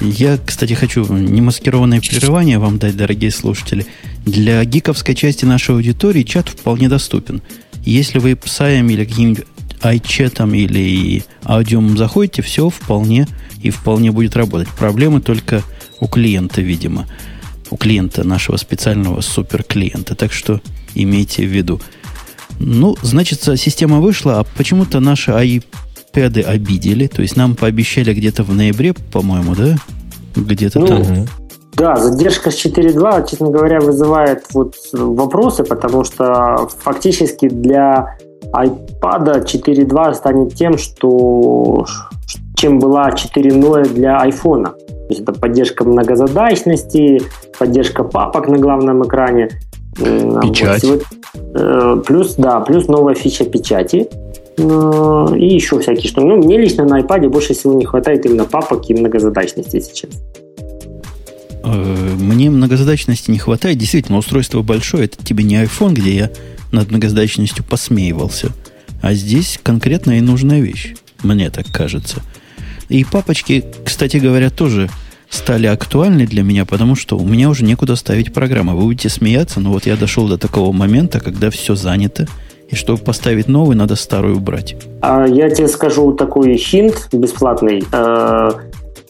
Я, 0.00 0.38
кстати, 0.44 0.74
хочу 0.74 1.04
немаскированное 1.12 2.00
прерывание 2.00 2.58
вам 2.58 2.78
дать, 2.78 2.96
дорогие 2.96 3.32
слушатели. 3.32 3.84
Для 4.24 4.64
гиковской 4.64 5.14
части 5.16 5.44
нашей 5.44 5.74
аудитории 5.74 6.22
чат 6.22 6.48
вполне 6.48 6.88
доступен. 6.88 7.42
Если 7.84 8.18
вы 8.18 8.36
псаем 8.36 8.88
или 8.90 9.04
каким-нибудь 9.04 9.46
iChatом 9.82 10.56
или 10.56 11.22
аудиумом 11.44 11.96
заходите, 11.96 12.42
все 12.42 12.68
вполне 12.68 13.26
и 13.62 13.70
вполне 13.70 14.12
будет 14.12 14.36
работать. 14.36 14.68
Проблемы 14.68 15.20
только 15.20 15.62
у 16.00 16.06
клиента, 16.06 16.60
видимо. 16.60 17.06
У 17.70 17.76
клиента 17.76 18.24
нашего 18.24 18.56
специального 18.56 19.20
суперклиента. 19.20 20.14
Так 20.14 20.32
что 20.32 20.60
имейте 20.94 21.42
в 21.42 21.50
виду. 21.50 21.80
Ну, 22.58 22.96
значит, 23.02 23.42
система 23.56 24.00
вышла, 24.00 24.40
а 24.40 24.44
почему-то 24.44 25.00
наши 25.00 25.30
iPad 25.32 26.42
обидели. 26.42 27.06
То 27.06 27.22
есть 27.22 27.36
нам 27.36 27.54
пообещали 27.54 28.14
где-то 28.14 28.42
в 28.42 28.54
ноябре, 28.54 28.94
по-моему, 28.94 29.54
да? 29.54 29.76
Где-то 30.34 30.80
ну, 30.80 30.86
там. 30.86 31.26
Да, 31.74 31.96
задержка 31.96 32.50
с 32.50 32.64
4.2, 32.64 33.30
честно 33.30 33.50
говоря, 33.50 33.80
вызывает 33.80 34.44
вот 34.52 34.74
вопросы, 34.92 35.62
потому 35.62 36.02
что 36.02 36.68
фактически 36.82 37.48
для 37.48 38.18
iPad 38.52 39.44
4.2 39.44 40.14
станет 40.14 40.54
тем, 40.54 40.78
что 40.78 41.86
чем 42.56 42.78
была 42.78 43.10
4.0 43.10 43.94
для 43.94 44.18
iPhone. 44.26 44.64
То 44.64 45.06
есть 45.10 45.22
это 45.22 45.32
поддержка 45.32 45.84
многозадачности, 45.84 47.22
поддержка 47.58 48.04
папок 48.04 48.48
на 48.48 48.58
главном 48.58 49.04
экране. 49.04 49.48
Печать. 49.96 50.84
Вот, 50.84 51.02
э, 51.54 52.02
плюс, 52.06 52.34
да, 52.34 52.60
плюс 52.60 52.88
новая 52.88 53.14
фича 53.14 53.44
печати. 53.44 54.08
Э, 54.58 55.36
и 55.36 55.54
еще 55.54 55.78
всякие 55.78 56.10
что. 56.10 56.20
Ну, 56.20 56.36
мне 56.36 56.58
лично 56.58 56.84
на 56.84 57.00
iPad 57.00 57.28
больше 57.28 57.54
всего 57.54 57.74
не 57.74 57.84
хватает 57.84 58.26
именно 58.26 58.44
папок 58.44 58.90
и 58.90 58.94
многозадачности 58.94 59.80
сейчас. 59.80 60.10
Э, 61.64 62.14
мне 62.18 62.50
многозадачности 62.50 63.30
не 63.30 63.38
хватает. 63.38 63.78
Действительно, 63.78 64.18
устройство 64.18 64.62
большое. 64.62 65.04
Это 65.04 65.24
тебе 65.24 65.44
не 65.44 65.62
iPhone, 65.62 65.92
где 65.92 66.10
я 66.10 66.30
над 66.72 66.90
многозадачностью 66.90 67.64
посмеивался. 67.64 68.52
А 69.02 69.14
здесь 69.14 69.58
конкретная 69.62 70.18
и 70.18 70.22
нужная 70.22 70.60
вещь. 70.60 70.94
Мне 71.22 71.50
так 71.50 71.66
кажется. 71.72 72.20
И 72.88 73.04
папочки, 73.04 73.64
кстати 73.84 74.16
говоря, 74.16 74.50
тоже 74.50 74.88
стали 75.28 75.66
актуальны 75.66 76.26
для 76.26 76.42
меня, 76.42 76.64
потому 76.64 76.94
что 76.94 77.16
у 77.18 77.26
меня 77.26 77.50
уже 77.50 77.64
некуда 77.64 77.96
ставить 77.96 78.32
программы. 78.32 78.74
Вы 78.74 78.84
будете 78.84 79.08
смеяться, 79.08 79.60
но 79.60 79.72
вот 79.72 79.86
я 79.86 79.96
дошел 79.96 80.26
до 80.26 80.38
такого 80.38 80.72
момента, 80.72 81.20
когда 81.20 81.50
все 81.50 81.74
занято, 81.74 82.26
и 82.70 82.74
чтобы 82.74 83.02
поставить 83.02 83.48
новый, 83.48 83.76
надо 83.76 83.96
старую 83.96 84.36
убрать. 84.36 84.76
А 85.00 85.26
я 85.26 85.48
тебе 85.48 85.68
скажу 85.68 86.12
такой 86.12 86.56
хинт 86.56 87.08
бесплатный. 87.12 87.82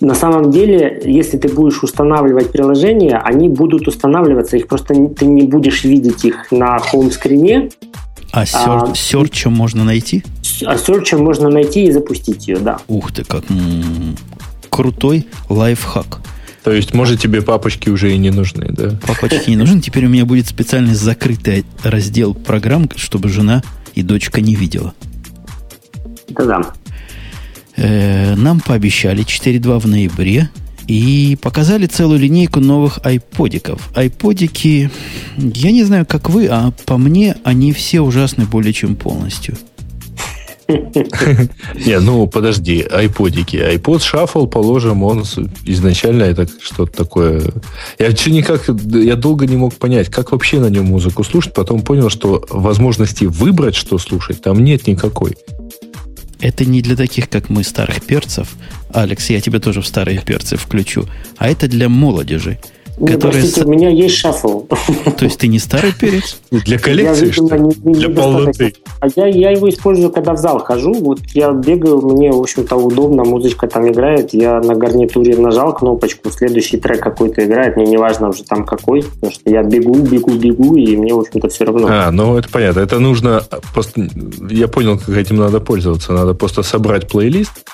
На 0.01 0.15
самом 0.15 0.51
деле, 0.53 1.03
если 1.05 1.39
ты 1.39 1.49
будешь 1.49 1.83
устанавливать 1.83 2.53
приложения, 2.53 3.17
они 3.17 3.49
будут 3.49 3.89
устанавливаться, 3.89 4.57
их 4.57 4.69
просто 4.69 4.95
ты 4.95 5.27
не 5.27 5.43
будешь 5.43 5.83
видеть 5.85 6.25
их 6.25 6.53
на 6.53 6.79
хоум-скрине. 6.79 7.71
А, 8.33 8.45
а 8.55 8.95
серчем 8.95 9.53
можно 9.53 9.85
найти? 9.85 10.23
А 10.65 10.77
серчем 10.77 11.25
можно 11.25 11.49
найти 11.49 11.87
и 11.87 11.91
запустить 11.91 12.47
ее, 12.47 12.59
да. 12.59 12.79
Ух 12.87 13.11
ты, 13.13 13.25
как 13.25 13.51
м-м, 13.51 14.17
крутой 14.69 15.27
лайфхак. 15.49 16.21
То 16.63 16.73
есть, 16.73 16.95
может, 16.95 17.21
тебе 17.21 17.43
папочки 17.43 17.89
уже 17.89 18.13
и 18.13 18.19
не 18.19 18.31
нужны, 18.31 18.67
да? 18.71 18.91
Папочки 19.07 19.51
не 19.51 19.57
нужны. 19.57 19.81
Теперь 19.81 20.07
у 20.07 20.09
меня 20.09 20.27
будет 20.27 20.47
специальный 20.47 20.95
закрытый 20.95 21.65
раздел 21.83 22.35
программ, 22.35 22.89
чтобы 22.95 23.29
жена 23.29 23.63
и 23.95 24.03
дочка 24.03 24.41
не 24.41 24.55
видела. 24.55 24.93
Да-да. 26.29 26.63
Э, 27.79 28.35
нам 28.35 28.61
пообещали 28.61 29.25
4.2 29.25 29.79
в 29.79 29.87
ноябре. 29.87 30.51
И 30.89 31.37
показали 31.43 31.85
целую 31.85 32.19
линейку 32.19 32.61
новых 32.61 32.99
айподиков. 33.05 33.91
Айподики, 33.95 34.91
я 35.37 35.71
не 35.71 35.85
знаю, 35.85 36.07
как 36.07 36.31
вы, 36.31 36.47
а 36.47 36.73
по 36.87 36.97
мне 36.97 37.37
они 37.45 37.73
все 37.75 38.01
ужасны 38.01 38.47
более 38.47 38.73
чем 38.73 38.97
полностью. 38.97 39.59
Не, 40.69 41.99
ну 42.01 42.27
подожди, 42.27 42.83
айподики. 42.91 43.57
iPod 43.57 43.99
Shuffle, 43.99 44.47
положим, 44.47 45.03
он 45.03 45.25
изначально 45.65 46.25
это 46.25 46.47
что-то 46.61 46.93
такое... 46.93 47.43
Я 47.99 48.09
вообще 48.09 48.31
никак, 48.31 48.69
я 48.69 49.17
долго 49.17 49.47
не 49.47 49.57
мог 49.57 49.75
понять, 49.75 50.09
как 50.09 50.33
вообще 50.33 50.59
на 50.59 50.69
нем 50.69 50.87
музыку 50.87 51.25
слушать, 51.25 51.55
потом 51.55 51.83
понял, 51.83 52.11
что 52.11 52.45
возможности 52.51 53.25
выбрать, 53.25 53.75
что 53.75 53.99
слушать, 53.99 54.43
там 54.43 54.63
нет 54.63 54.87
никакой. 54.87 55.37
Это 56.41 56.65
не 56.65 56.83
для 56.83 56.97
таких, 56.97 57.29
как 57.29 57.49
мы, 57.49 57.65
старых 57.65 58.05
перцев. 58.05 58.57
Алекс, 58.93 59.29
я 59.31 59.41
тебя 59.41 59.59
тоже 59.59 59.81
в 59.81 59.87
старые 59.87 60.21
перцы 60.21 60.57
включу. 60.57 61.09
А 61.37 61.49
это 61.49 61.69
для 61.69 61.89
молодежи. 61.89 62.59
Не, 63.01 63.13
которые... 63.13 63.41
простите, 63.41 63.65
у 63.65 63.69
меня 63.69 63.91
есть 63.91 64.17
шаффл. 64.17 64.63
То 65.17 65.25
есть 65.25 65.39
ты 65.39 65.47
не 65.47 65.59
старый 65.59 65.93
перец? 65.93 66.41
Для 66.51 66.79
коллекции, 66.79 67.27
я, 67.27 67.33
что 67.33 67.57
не, 67.57 67.75
не 67.85 67.95
Для 67.95 68.09
полноты. 68.09 68.75
А 69.01 69.07
я, 69.15 69.27
я 69.27 69.51
его 69.51 69.69
использую, 69.69 70.11
когда 70.11 70.33
в 70.33 70.39
зал 70.39 70.59
хожу. 70.59 70.95
Вот 70.95 71.21
я 71.33 71.53
бегаю, 71.53 72.01
мне, 72.03 72.33
в 72.33 72.41
общем-то, 72.41 72.77
удобно, 72.77 73.25
музычка 73.25 73.69
там 73.69 73.89
играет. 73.89 74.35
Я 74.35 74.61
на 74.61 74.75
гарнитуре 74.75 75.37
нажал 75.37 75.75
кнопочку, 75.75 76.31
следующий 76.31 76.79
трек 76.79 77.01
какой-то 77.01 77.45
играет. 77.45 77.77
Мне 77.77 77.87
не 77.87 77.97
важно 77.97 78.31
уже 78.31 78.43
там 78.43 78.65
какой, 78.65 79.05
потому 79.05 79.33
что 79.33 79.49
я 79.49 79.63
бегу, 79.63 79.95
бегу, 79.95 80.33
бегу, 80.33 80.77
и 80.77 80.97
мне, 80.97 81.15
в 81.15 81.21
общем-то, 81.21 81.49
все 81.49 81.65
равно. 81.65 81.87
А, 81.89 82.11
ну 82.11 82.37
это 82.37 82.49
понятно. 82.49 82.81
Это 82.81 82.99
нужно... 82.99 83.43
Просто... 83.73 84.09
Я 84.51 84.67
понял, 84.67 84.99
как 84.99 85.17
этим 85.17 85.37
надо 85.37 85.61
пользоваться. 85.61 86.13
Надо 86.13 86.35
просто 86.35 86.63
собрать 86.63 87.09
плейлист, 87.09 87.65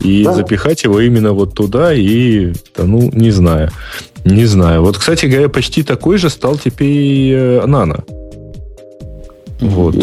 и 0.00 0.24
да. 0.24 0.32
запихать 0.32 0.84
его 0.84 1.00
именно 1.00 1.32
вот 1.32 1.54
туда 1.54 1.94
и, 1.94 2.52
да, 2.76 2.84
ну, 2.84 3.10
не 3.12 3.30
знаю. 3.30 3.70
Не 4.24 4.46
знаю. 4.46 4.82
Вот, 4.82 4.98
кстати 4.98 5.26
говоря, 5.26 5.48
почти 5.48 5.82
такой 5.82 6.18
же 6.18 6.30
стал 6.30 6.56
теперь 6.56 7.32
э, 7.32 7.64
Nano. 7.66 8.02
Вот. 9.60 9.96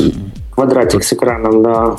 Квадратик 0.51 1.03
с 1.03 1.13
экраном, 1.13 1.63
да. 1.63 1.95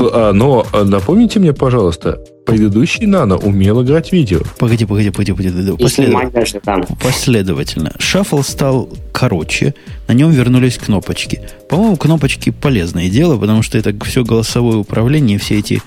А, 0.00 0.32
но 0.32 0.66
а, 0.72 0.84
напомните 0.84 1.38
мне, 1.38 1.52
пожалуйста, 1.52 2.20
предыдущий 2.44 3.06
Nano 3.06 3.42
умел 3.42 3.82
играть 3.82 4.12
видео. 4.12 4.40
Погоди, 4.58 4.84
погоди, 4.84 5.10
погоди, 5.10 5.32
погоди. 5.32 5.76
Последовательно. 5.76 6.86
Последовательно. 7.00 7.92
Шаффл 7.98 8.42
стал 8.42 8.88
короче, 9.12 9.74
на 10.08 10.12
нем 10.12 10.30
вернулись 10.30 10.78
кнопочки. 10.78 11.42
По-моему, 11.68 11.96
кнопочки 11.96 12.50
полезное 12.50 13.08
дело, 13.08 13.38
потому 13.38 13.62
что 13.62 13.78
это 13.78 13.94
все 14.04 14.24
голосовое 14.24 14.78
управление, 14.78 15.38
все 15.38 15.58
эти, 15.58 15.80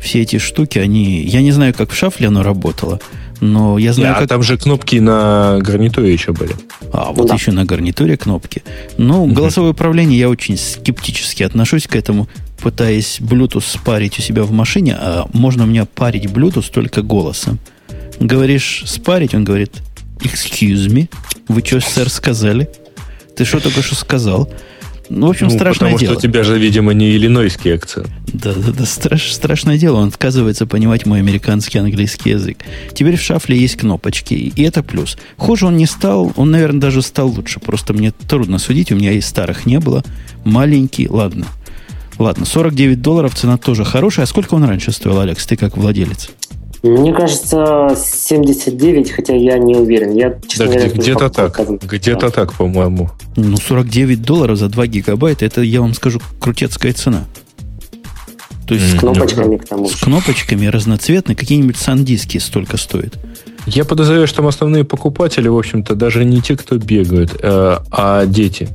все 0.00 0.22
эти 0.22 0.38
штуки, 0.38 0.78
они... 0.78 1.22
Я 1.22 1.42
не 1.42 1.50
знаю, 1.50 1.74
как 1.74 1.90
в 1.90 1.96
шафле 1.96 2.28
оно 2.28 2.42
работало, 2.42 3.00
но 3.40 3.78
я 3.78 3.92
знаю, 3.92 4.16
а 4.16 4.18
как... 4.20 4.28
там 4.28 4.42
же 4.42 4.56
кнопки 4.56 4.96
на 4.96 5.58
гарнитуре 5.60 6.12
еще 6.12 6.32
были. 6.32 6.54
А, 6.92 7.12
вот 7.12 7.28
да. 7.28 7.34
еще 7.34 7.52
на 7.52 7.64
гарнитуре 7.64 8.16
кнопки. 8.16 8.62
Ну, 8.96 9.24
угу. 9.24 9.34
голосовое 9.34 9.72
управление, 9.72 10.18
я 10.18 10.28
очень 10.28 10.56
скептически 10.56 11.42
отношусь 11.42 11.86
к 11.86 11.96
этому, 11.96 12.28
пытаясь 12.60 13.20
Bluetooth 13.20 13.64
спарить 13.64 14.18
у 14.18 14.22
себя 14.22 14.42
в 14.42 14.50
машине, 14.50 14.96
а 14.98 15.26
можно 15.32 15.64
у 15.64 15.66
меня 15.66 15.84
парить 15.84 16.26
Bluetooth 16.26 16.70
только 16.70 17.02
голосом. 17.02 17.58
Говоришь 18.20 18.82
спарить, 18.86 19.34
он 19.34 19.44
говорит, 19.44 19.76
excuse 20.20 20.88
me, 20.88 21.08
вы 21.46 21.62
что, 21.64 21.80
сэр, 21.80 22.10
сказали? 22.10 22.68
Ты 23.36 23.44
что 23.44 23.60
только 23.60 23.82
что 23.82 23.94
сказал? 23.94 24.52
Ну, 25.10 25.28
в 25.28 25.30
общем, 25.30 25.46
ну, 25.46 25.54
страшное 25.54 25.92
потому 25.92 25.98
дело. 25.98 26.14
Потому 26.14 26.20
что 26.20 26.28
у 26.28 26.30
тебя 26.30 26.44
же, 26.44 26.58
видимо, 26.58 26.92
не 26.92 27.16
иллинойский 27.16 27.74
акцент. 27.74 28.08
Да, 28.32 28.52
да, 28.52 28.72
да, 28.72 28.84
страш, 28.84 29.32
страшное 29.32 29.78
дело. 29.78 29.98
Он 29.98 30.08
отказывается 30.08 30.66
понимать 30.66 31.06
мой 31.06 31.18
американский 31.20 31.78
английский 31.78 32.30
язык. 32.30 32.58
Теперь 32.92 33.16
в 33.16 33.22
шафле 33.22 33.56
есть 33.56 33.76
кнопочки, 33.76 34.34
и 34.34 34.62
это 34.62 34.82
плюс. 34.82 35.16
Хуже 35.36 35.66
он 35.66 35.76
не 35.76 35.86
стал, 35.86 36.32
он, 36.36 36.50
наверное, 36.50 36.80
даже 36.80 37.02
стал 37.02 37.28
лучше. 37.28 37.60
Просто 37.60 37.94
мне 37.94 38.10
трудно 38.10 38.58
судить, 38.58 38.92
у 38.92 38.96
меня 38.96 39.12
и 39.12 39.20
старых 39.20 39.66
не 39.66 39.80
было. 39.80 40.04
Маленький, 40.44 41.08
ладно. 41.08 41.46
Ладно, 42.18 42.44
49 42.44 43.00
долларов 43.00 43.34
цена 43.34 43.56
тоже 43.56 43.84
хорошая. 43.84 44.24
А 44.24 44.26
сколько 44.26 44.54
он 44.54 44.64
раньше 44.64 44.92
стоил, 44.92 45.20
Алекс, 45.20 45.46
ты 45.46 45.56
как 45.56 45.76
владелец? 45.76 46.30
Мне 46.82 47.12
кажется, 47.12 47.96
79, 47.96 49.10
хотя 49.10 49.34
я 49.34 49.58
не 49.58 49.74
уверен. 49.74 50.14
Я, 50.14 50.38
честно 50.46 50.66
да, 50.66 50.72
говоря, 50.72 50.90
где-то 50.90 51.28
так. 51.28 51.82
Где-то 51.82 52.26
да. 52.26 52.30
так, 52.30 52.54
по-моему. 52.54 53.10
Ну, 53.36 53.56
49 53.56 54.22
долларов 54.22 54.58
за 54.58 54.68
2 54.68 54.86
гигабайта, 54.86 55.44
это, 55.44 55.60
я 55.60 55.80
вам 55.80 55.94
скажу, 55.94 56.20
крутецкая 56.40 56.92
цена. 56.92 57.24
То 58.68 58.74
есть 58.74 58.96
с 58.96 58.98
кнопочками 58.98 59.56
к 59.56 59.66
тому 59.66 59.88
же. 59.88 59.96
С 59.96 60.00
кнопочками 60.00 60.66
разноцветные, 60.66 61.34
какие-нибудь 61.34 61.78
сандиски 61.78 62.38
столько 62.38 62.76
стоят. 62.76 63.18
Я 63.66 63.84
подозреваю, 63.84 64.26
что 64.26 64.36
там 64.36 64.46
основные 64.46 64.84
покупатели, 64.84 65.48
в 65.48 65.56
общем-то, 65.56 65.94
даже 65.94 66.24
не 66.24 66.42
те, 66.42 66.56
кто 66.56 66.76
бегают, 66.76 67.38
э, 67.42 67.78
а 67.90 68.26
дети. 68.26 68.68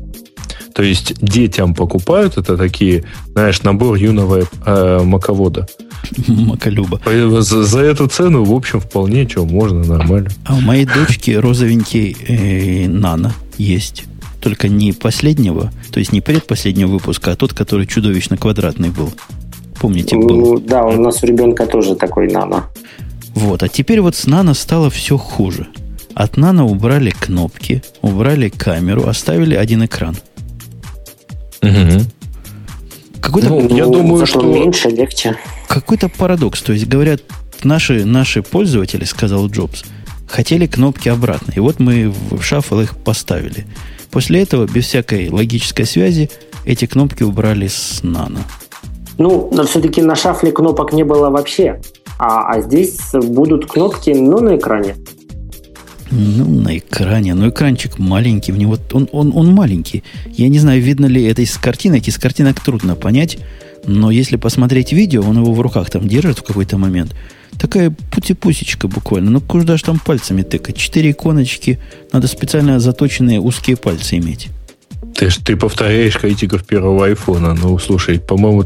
То 0.74 0.82
есть 0.82 1.14
детям 1.22 1.76
покупают, 1.76 2.38
это 2.38 2.58
такие, 2.58 3.04
знаешь, 3.34 3.62
набор 3.62 3.96
юного 3.96 4.44
э, 4.66 5.00
маковода. 5.04 5.68
Маколюба. 6.28 7.00
За, 7.06 7.64
за 7.64 7.80
эту 7.80 8.08
цену, 8.08 8.44
в 8.44 8.54
общем, 8.54 8.80
вполне 8.80 9.28
что, 9.30 9.46
можно, 9.46 9.84
нормально. 9.84 10.30
А 10.46 10.56
у 10.56 10.62
моей 10.62 10.86
дочки 10.86 11.32
розовенький 11.32 12.18
э, 12.28 12.88
нано 12.88 13.34
есть. 13.58 14.06
Только 14.42 14.68
не 14.68 14.92
последнего, 14.92 15.72
то 15.92 16.00
есть 16.00 16.12
не 16.12 16.20
предпоследнего 16.20 16.90
выпуска, 16.90 17.32
а 17.32 17.36
тот, 17.36 17.54
который 17.54 17.88
чудовищно 17.88 18.36
квадратный 18.36 18.90
был. 18.90 19.14
Помните, 19.80 20.18
был? 20.18 20.36
Ну, 20.36 20.60
да, 20.60 20.84
у 20.84 21.00
нас 21.00 21.24
у 21.24 21.28
ребенка 21.28 21.66
тоже 21.66 21.96
такой 21.96 22.32
нано. 22.32 22.66
Вот, 23.36 23.64
а 23.64 23.70
теперь 23.70 24.02
вот 24.02 24.16
с 24.16 24.28
нано 24.28 24.54
стало 24.54 24.90
все 24.90 25.18
хуже. 25.18 25.68
От 26.14 26.38
нано 26.38 26.66
убрали 26.66 27.12
кнопки, 27.12 27.82
убрали 28.02 28.50
камеру, 28.50 29.08
оставили 29.08 29.56
один 29.56 29.86
экран. 29.86 30.16
Угу. 31.64 32.04
Какой-то, 33.22 33.50
ну, 33.50 33.76
я 33.76 33.86
думаю, 33.86 34.26
что 34.26 34.42
меньше, 34.42 34.90
легче. 34.90 35.38
Какой-то 35.68 36.10
парадокс. 36.10 36.62
То 36.62 36.74
есть, 36.74 36.88
говорят, 36.88 37.22
наши, 37.64 38.06
наши 38.06 38.44
пользователи, 38.44 39.06
сказал 39.06 39.48
Джобс, 39.48 39.84
хотели 40.28 40.68
кнопки 40.68 41.10
обратно. 41.10 41.54
И 41.56 41.60
вот 41.60 41.80
мы 41.80 42.14
в 42.32 42.42
шаффл 42.42 42.82
их 42.82 42.98
поставили. 42.98 43.66
После 44.12 44.42
этого, 44.42 44.66
без 44.66 44.86
всякой 44.86 45.30
логической 45.30 45.86
связи, 45.86 46.30
эти 46.66 46.86
кнопки 46.86 47.24
убрали 47.24 47.68
с 47.68 48.02
нано. 48.04 48.42
Ну, 49.18 49.50
но 49.54 49.64
все-таки 49.64 50.02
на 50.02 50.16
шафле 50.16 50.52
кнопок 50.52 50.92
не 50.92 51.04
было 51.04 51.30
вообще. 51.30 51.82
А, 52.20 52.50
а 52.52 52.62
здесь 52.62 53.00
будут 53.14 53.72
кнопки, 53.72 54.12
но 54.12 54.40
на 54.40 54.58
экране. 54.58 54.96
Ну, 56.16 56.48
на 56.62 56.78
экране. 56.78 57.34
Но 57.34 57.50
экранчик 57.50 57.98
маленький. 57.98 58.52
В 58.52 58.58
него, 58.58 58.78
он, 58.92 59.10
он, 59.12 59.32
он 59.36 59.54
маленький. 59.54 60.04
Я 60.32 60.48
не 60.48 60.60
знаю, 60.60 60.82
видно 60.82 61.08
ли 61.08 61.24
это 61.24 61.42
из 61.42 61.58
картинок. 61.58 62.08
Из 62.08 62.18
картинок 62.18 62.60
трудно 62.60 62.96
понять. 62.96 63.40
Но 63.86 64.12
если 64.12 64.36
посмотреть 64.36 64.94
видео, 64.94 65.24
он 65.24 65.38
его 65.38 65.54
в 65.54 65.60
руках 65.60 65.90
там 65.90 66.08
держит 66.08 66.40
в 66.40 66.44
какой-то 66.44 66.78
момент. 66.78 67.16
Такая 67.60 67.90
путепусечка 68.12 68.88
буквально. 68.88 69.32
Ну, 69.32 69.42
куда 69.42 69.76
же 69.78 69.84
там 69.84 70.00
пальцами 70.00 70.44
тыкать? 70.44 70.78
Четыре 70.78 71.12
иконочки. 71.12 71.80
Надо 72.12 72.28
специально 72.28 72.80
заточенные 72.80 73.40
узкие 73.40 73.76
пальцы 73.76 74.18
иметь. 74.18 74.50
Ты, 75.16 75.30
ты 75.30 75.56
повторяешь 75.56 76.18
критиков 76.18 76.64
первого 76.64 77.08
айфона. 77.08 77.56
Ну, 77.56 77.78
слушай, 77.80 78.20
по-моему, 78.20 78.66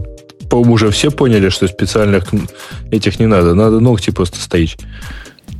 по-моему, 0.50 0.74
уже 0.74 0.92
все 0.92 1.12
поняли, 1.12 1.50
что 1.50 1.68
специальных 1.68 2.26
этих 2.92 3.20
не 3.20 3.26
надо. 3.26 3.54
Надо 3.54 3.80
ногти 3.80 4.12
просто 4.12 4.40
стоить 4.40 4.78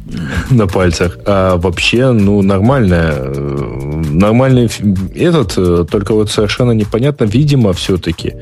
на 0.50 0.68
пальцах. 0.68 1.18
А 1.26 1.58
вообще, 1.58 2.12
ну, 2.12 2.42
нормальная, 2.42 3.14
э, 3.16 4.02
нормальный 4.12 4.70
этот, 5.16 5.54
э, 5.58 5.86
только 5.90 6.14
вот 6.14 6.30
совершенно 6.30 6.72
непонятно, 6.72 7.26
видимо, 7.26 7.74
все-таки 7.74 8.34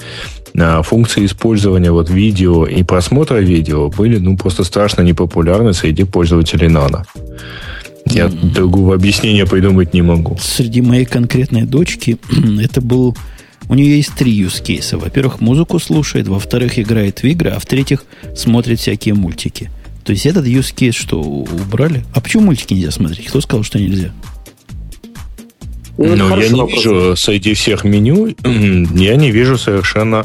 а, 0.58 0.82
функции 0.82 1.25
использования 1.25 1.91
вот 1.91 2.10
видео 2.10 2.65
и 2.65 2.84
просмотра 2.84 3.38
видео 3.38 3.89
были, 3.89 4.17
ну, 4.17 4.38
просто 4.38 4.63
страшно 4.63 5.01
непопулярны 5.01 5.73
среди 5.73 6.04
пользователей 6.04 6.67
Nano. 6.67 7.04
Я 8.06 8.25
mm-hmm. 8.25 8.54
другого 8.54 8.95
объяснения 8.95 9.45
придумать 9.45 9.93
не 9.93 10.01
могу. 10.01 10.38
Среди 10.39 10.82
моей 10.82 11.06
конкретной 11.06 11.63
дочки 11.63 12.17
это 12.62 12.82
был... 12.82 13.15
У 13.67 13.73
нее 13.73 13.97
есть 13.97 14.13
три 14.13 14.39
use 14.39 14.62
кейса. 14.62 14.97
Во-первых, 14.97 15.41
музыку 15.41 15.80
слушает, 15.80 16.28
во-вторых, 16.28 16.78
играет 16.78 17.23
в 17.23 17.23
игры, 17.23 17.49
а 17.49 17.60
в-третьих, 17.60 18.06
смотрит 18.36 18.80
всякие 18.80 19.15
мультики. 19.15 19.71
То 20.05 20.11
есть 20.11 20.27
этот 20.27 20.45
use 20.45 20.73
case 20.73 20.91
что, 20.91 21.19
убрали? 21.19 22.05
А 22.13 22.21
почему 22.21 22.43
мультики 22.43 22.75
нельзя 22.75 22.91
смотреть? 22.91 23.25
Кто 23.27 23.41
сказал, 23.41 23.63
что 23.63 23.79
нельзя? 23.79 24.11
Ну, 25.97 26.15
ну 26.15 26.37
я 26.37 26.49
не 26.49 26.61
вопрос. 26.61 26.85
вижу 26.85 27.15
среди 27.15 27.55
всех 27.55 27.83
меню, 27.83 28.27
я 28.43 29.15
не 29.15 29.31
вижу 29.31 29.57
совершенно 29.57 30.23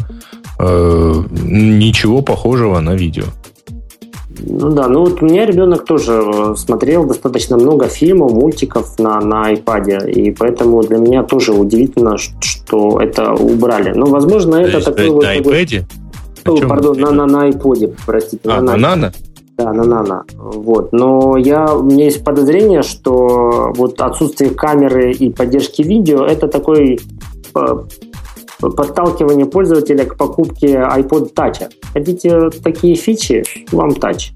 э, 0.58 1.22
ничего 1.42 2.20
похожего 2.20 2.78
на 2.80 2.94
видео. 2.94 3.24
Ну 4.42 4.70
да, 4.70 4.88
ну 4.88 5.00
вот 5.00 5.22
у 5.22 5.26
меня 5.26 5.46
ребенок 5.46 5.86
тоже 5.86 6.12
э, 6.12 6.54
смотрел 6.56 7.06
достаточно 7.06 7.56
много 7.56 7.88
фильмов, 7.88 8.32
мультиков 8.32 8.98
на, 8.98 9.20
на 9.20 9.52
iPad, 9.52 10.10
и 10.10 10.30
поэтому 10.32 10.82
для 10.82 10.98
меня 10.98 11.22
тоже 11.22 11.52
удивительно, 11.52 12.18
что 12.18 13.00
это 13.00 13.32
убрали. 13.32 13.92
Но, 13.94 14.06
возможно, 14.06 14.56
это 14.56 14.80
То 14.80 14.92
такой 14.92 15.08
вот... 15.08 15.22
На 15.22 15.38
iPad? 15.38 15.84
О, 16.46 16.56
пардон, 16.68 16.98
на, 16.98 17.10
на, 17.12 17.26
на 17.26 17.48
iPod, 17.48 17.94
простите. 18.04 18.42
А, 18.44 18.60
на, 18.60 18.76
на, 18.76 18.96
на? 18.96 19.12
Да, 19.60 19.74
на 19.74 19.84
нано. 19.84 20.24
Вот. 20.36 20.92
Но 20.92 21.36
я, 21.36 21.74
у 21.74 21.82
меня 21.82 22.06
есть 22.06 22.24
подозрение, 22.24 22.82
что 22.82 23.72
вот 23.76 24.00
отсутствие 24.00 24.50
камеры 24.50 25.12
и 25.12 25.30
поддержки 25.30 25.82
видео 25.82 26.24
это 26.24 26.48
такой 26.48 26.98
э, 27.54 27.76
подталкивание 28.58 29.44
пользователя 29.44 30.06
к 30.06 30.16
покупке 30.16 30.76
iPod 30.76 31.34
Touch. 31.34 31.70
Хотите 31.92 32.48
такие 32.64 32.94
фичи? 32.94 33.44
Вам 33.70 33.90
Touch. 33.90 34.30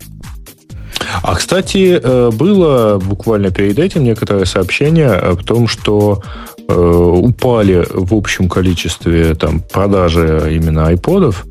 А, 1.22 1.34
кстати, 1.37 1.98
э, 2.02 2.30
было 2.30 3.00
буквально 3.02 3.50
перед 3.50 3.78
этим 3.78 4.04
некоторое 4.04 4.44
сообщение 4.44 5.10
о 5.10 5.37
том, 5.37 5.68
что 5.68 6.22
э, 6.68 6.74
упали 6.74 7.87
в 7.90 8.14
общем 8.14 8.50
количестве 8.50 9.34
там, 9.34 9.62
продажи 9.72 10.50
именно 10.52 10.88
айподов, 10.88 11.46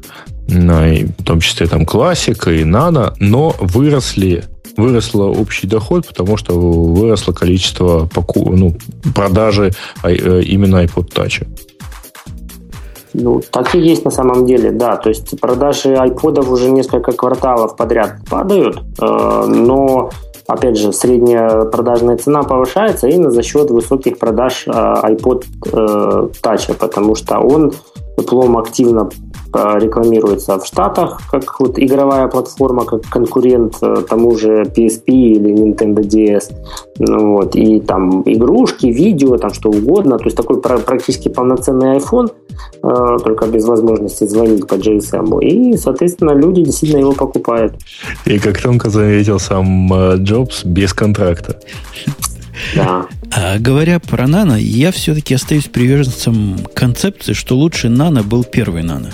в 0.47 1.23
том 1.23 1.39
числе 1.39 1.67
там 1.67 1.85
классика 1.85 2.51
и 2.51 2.63
нано, 2.63 3.13
но 3.19 3.55
выросли 3.59 4.43
выросло 4.77 5.25
общий 5.25 5.67
доход, 5.67 6.07
потому 6.07 6.37
что 6.37 6.59
выросло 6.59 7.31
количество 7.31 8.09
поку... 8.13 8.49
ну, 8.49 8.75
продажи 9.15 9.71
э, 10.03 10.41
именно 10.41 10.83
iPod 10.83 11.13
Touch. 11.13 11.45
Ну, 13.13 13.41
так 13.51 13.75
и 13.75 13.79
есть 13.79 14.03
на 14.05 14.11
самом 14.11 14.45
деле, 14.45 14.71
да. 14.71 14.95
То 14.95 15.09
есть 15.09 15.39
продажи 15.39 15.95
айподов 15.95 16.49
уже 16.49 16.71
несколько 16.71 17.11
кварталов 17.11 17.75
подряд 17.75 18.15
падают, 18.27 18.81
э, 18.99 19.45
но 19.47 20.09
опять 20.47 20.77
же, 20.77 20.91
средняя 20.91 21.65
продажная 21.65 22.17
цена 22.17 22.43
повышается 22.43 23.07
именно 23.07 23.31
за 23.31 23.43
счет 23.43 23.69
высоких 23.69 24.17
продаж 24.17 24.63
э, 24.67 24.71
iPod 24.71 25.45
э, 25.67 26.27
Touch, 26.41 26.73
потому 26.75 27.15
что 27.15 27.39
он 27.39 27.73
Apple 28.17 28.59
активно 28.59 29.09
рекламируется 29.53 30.57
в 30.57 30.65
Штатах 30.65 31.21
как 31.31 31.59
вот 31.59 31.77
игровая 31.77 32.27
платформа, 32.27 32.85
как 32.85 33.01
конкурент 33.03 33.75
э, 33.81 34.03
тому 34.09 34.35
же 34.35 34.63
PSP 34.63 35.03
или 35.05 35.53
Nintendo 35.53 36.01
DS. 36.01 36.51
Ну, 36.99 37.33
вот, 37.33 37.55
и 37.55 37.79
там 37.79 38.23
игрушки, 38.25 38.87
видео, 38.87 39.37
там 39.37 39.53
что 39.53 39.69
угодно. 39.69 40.17
То 40.17 40.25
есть 40.25 40.37
такой 40.37 40.59
практически 40.59 41.29
полноценный 41.29 41.97
iPhone, 41.97 42.31
э, 42.83 43.17
только 43.23 43.45
без 43.45 43.65
возможности 43.65 44.25
звонить 44.25 44.67
по 44.67 44.75
GSM. 44.75 45.39
И, 45.43 45.77
соответственно, 45.77 46.31
люди 46.31 46.63
действительно 46.63 47.01
его 47.01 47.13
покупают. 47.13 47.75
И 48.25 48.39
как 48.39 48.59
тонко 48.59 48.89
заметил 48.89 49.39
сам 49.39 49.93
э, 49.93 50.15
Джобс, 50.17 50.65
без 50.65 50.93
контракта. 50.93 51.59
Да. 52.75 53.07
А 53.31 53.57
говоря 53.57 53.99
про 53.99 54.27
нано, 54.27 54.53
я 54.53 54.91
все-таки 54.91 55.33
остаюсь 55.33 55.65
приверженцем 55.65 56.59
концепции, 56.73 57.33
что 57.33 57.57
лучше 57.57 57.89
нано 57.89 58.23
был 58.23 58.43
первый 58.43 58.83
нано. 58.83 59.11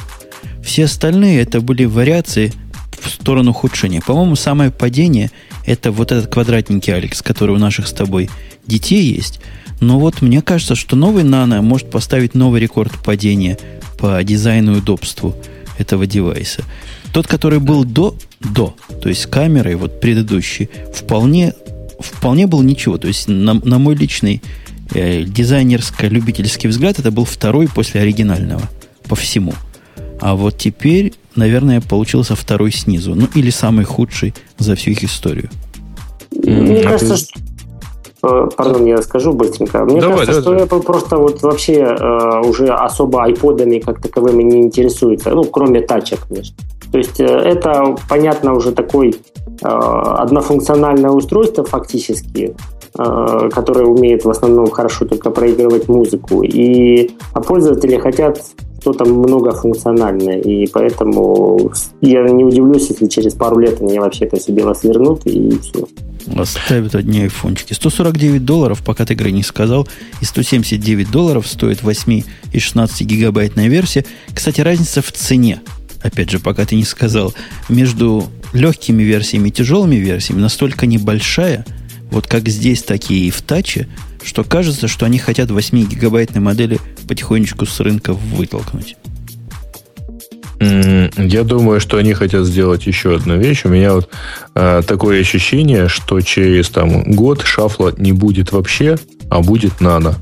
Все 0.64 0.86
остальные 0.86 1.42
это 1.42 1.62
были 1.62 1.86
вариации 1.86 2.54
в 3.02 3.10
сторону 3.10 3.52
ухудшения. 3.52 4.02
По-моему, 4.06 4.36
самое 4.36 4.72
падение 4.72 5.32
это 5.66 5.92
вот 5.92 6.12
этот 6.12 6.32
квадратненький 6.32 6.94
Алекс, 6.94 7.22
который 7.22 7.56
у 7.56 7.60
наших 7.60 7.88
с 7.88 7.94
тобой 7.94 8.30
детей 8.66 9.02
есть. 9.02 9.40
Но 9.80 10.00
вот 10.00 10.22
мне 10.22 10.42
кажется, 10.42 10.76
что 10.76 10.96
новый 10.96 11.24
Nano 11.24 11.62
может 11.62 11.90
поставить 11.90 12.36
новый 12.36 12.60
рекорд 12.60 12.92
падения 13.04 13.58
по 13.98 14.22
дизайну 14.24 14.76
и 14.76 14.78
удобству 14.80 15.36
этого 15.78 16.06
девайса. 16.06 16.64
Тот, 17.14 17.28
который 17.28 17.60
был 17.60 17.86
до, 17.86 18.16
до, 18.40 18.76
то 19.02 19.10
есть 19.10 19.26
камерой, 19.28 19.76
вот 19.76 20.02
предыдущий, 20.02 20.70
вполне, 20.94 21.54
вполне 22.00 22.48
был 22.48 22.62
ничего. 22.62 22.98
То 22.98 23.08
есть 23.08 23.28
на, 23.28 23.54
на 23.54 23.80
мой 23.80 23.96
личный 23.96 24.42
э, 24.94 25.24
дизайнерско-любительский 25.24 26.68
взгляд, 26.70 27.00
это 27.00 27.12
был 27.12 27.26
второй 27.26 27.68
после 27.68 28.02
оригинального 28.02 28.62
по 29.08 29.16
всему– 29.16 29.54
а 30.22 30.36
вот 30.36 30.58
теперь, 30.58 31.14
наверное, 31.36 31.82
получился 31.82 32.36
второй 32.36 32.72
снизу. 32.72 33.16
Ну, 33.16 33.28
или 33.36 33.50
самый 33.50 33.86
худший 33.86 34.34
за 34.58 34.76
всю 34.76 34.92
их 34.92 35.04
историю. 35.04 35.50
Мне 36.32 36.82
а 36.82 36.92
кажется, 36.92 37.16
ты... 37.16 37.42
что... 38.22 38.46
Э, 38.46 38.50
пардон, 38.56 38.86
я 38.86 39.02
скажу 39.02 39.32
быстренько. 39.34 39.86
Мне 39.86 40.02
давай, 40.02 40.26
кажется, 40.26 40.42
давай, 40.42 40.60
что 40.60 40.68
давай. 40.68 40.82
Apple 40.82 40.86
просто 40.86 41.18
вот 41.18 41.42
вообще 41.42 41.74
э, 41.74 42.42
уже 42.42 42.68
особо 42.68 43.24
айподами 43.24 43.80
как 43.80 44.02
таковыми 44.02 44.44
не 44.44 44.62
интересуется. 44.62 45.32
Ну, 45.32 45.46
кроме 45.46 45.82
тача, 45.82 46.18
конечно. 46.28 46.56
То 46.92 46.98
есть 46.98 47.20
э, 47.20 47.26
это, 47.26 47.96
понятно, 48.10 48.54
уже 48.54 48.72
такой 48.72 49.16
э, 49.62 49.68
однофункциональное 49.68 51.12
устройство 51.12 51.64
фактически, 51.64 52.56
э, 52.98 53.50
которое 53.52 53.86
умеет 53.86 54.26
в 54.26 54.30
основном 54.30 54.70
хорошо 54.72 55.06
только 55.06 55.30
проигрывать 55.30 55.88
музыку. 55.88 56.44
И 56.44 57.12
а 57.34 57.42
пользователи 57.42 57.98
хотят 57.98 58.42
что-то 58.82 59.06
многофункциональное, 59.06 60.40
и 60.40 60.66
поэтому 60.68 61.72
я 62.02 62.24
не 62.30 62.46
удивлюсь, 62.46 62.90
если 62.90 63.08
через 63.08 63.34
пару 63.34 63.60
лет 63.60 63.82
они 63.82 64.00
вообще 64.00 64.26
это 64.26 64.40
себе 64.40 64.62
дело 64.62 64.74
свернут, 64.74 65.26
и 65.26 65.60
все. 65.60 65.86
Оставят 66.36 66.96
одни 66.96 67.22
айфончики. 67.22 67.74
149 67.74 68.46
долларов, 68.46 68.82
пока 68.86 69.06
ты, 69.06 69.16
Грей, 69.16 69.32
не 69.32 69.44
сказал, 69.44 69.88
и 70.22 70.26
179 70.26 71.12
долларов 71.12 71.48
стоит 71.48 71.84
8 71.84 72.24
и 72.54 72.60
16 72.60 73.02
гигабайтная 73.02 73.68
версия. 73.68 74.06
Кстати, 74.34 74.62
разница 74.62 75.02
в 75.02 75.12
цене, 75.12 75.62
опять 76.02 76.30
же, 76.30 76.40
пока 76.40 76.66
ты 76.66 76.76
не 76.76 76.84
сказал, 76.84 77.34
между 77.68 78.30
легкими 78.54 79.04
версиями 79.04 79.50
и 79.50 79.52
тяжелыми 79.52 79.96
версиями 79.96 80.42
настолько 80.42 80.86
небольшая, 80.86 81.66
вот 82.12 82.28
как 82.28 82.48
здесь, 82.48 82.84
так 82.84 83.10
и 83.12 83.30
в 83.30 83.42
таче, 83.42 83.88
что 84.24 84.44
кажется, 84.44 84.88
что 84.88 85.06
они 85.06 85.20
хотят 85.20 85.50
8-гигабайтной 85.50 86.42
модели 86.42 86.80
потихонечку 87.08 87.66
с 87.66 87.80
рынка 87.80 88.14
вытолкнуть. 88.14 88.98
Я 90.60 91.44
думаю, 91.44 91.80
что 91.80 91.98
они 91.98 92.14
хотят 92.14 92.46
сделать 92.46 92.86
еще 92.86 93.16
одну 93.16 93.38
вещь. 93.38 93.62
У 93.64 93.70
меня 93.70 93.94
вот 93.94 94.10
э, 94.56 94.82
такое 94.86 95.22
ощущение, 95.22 95.88
что 95.88 96.20
через 96.20 96.70
там, 96.70 97.04
год 97.04 97.44
шафла 97.44 97.94
не 97.98 98.12
будет 98.12 98.52
вообще, 98.52 98.98
а 99.30 99.40
будет 99.42 99.80
нано. 99.80 100.16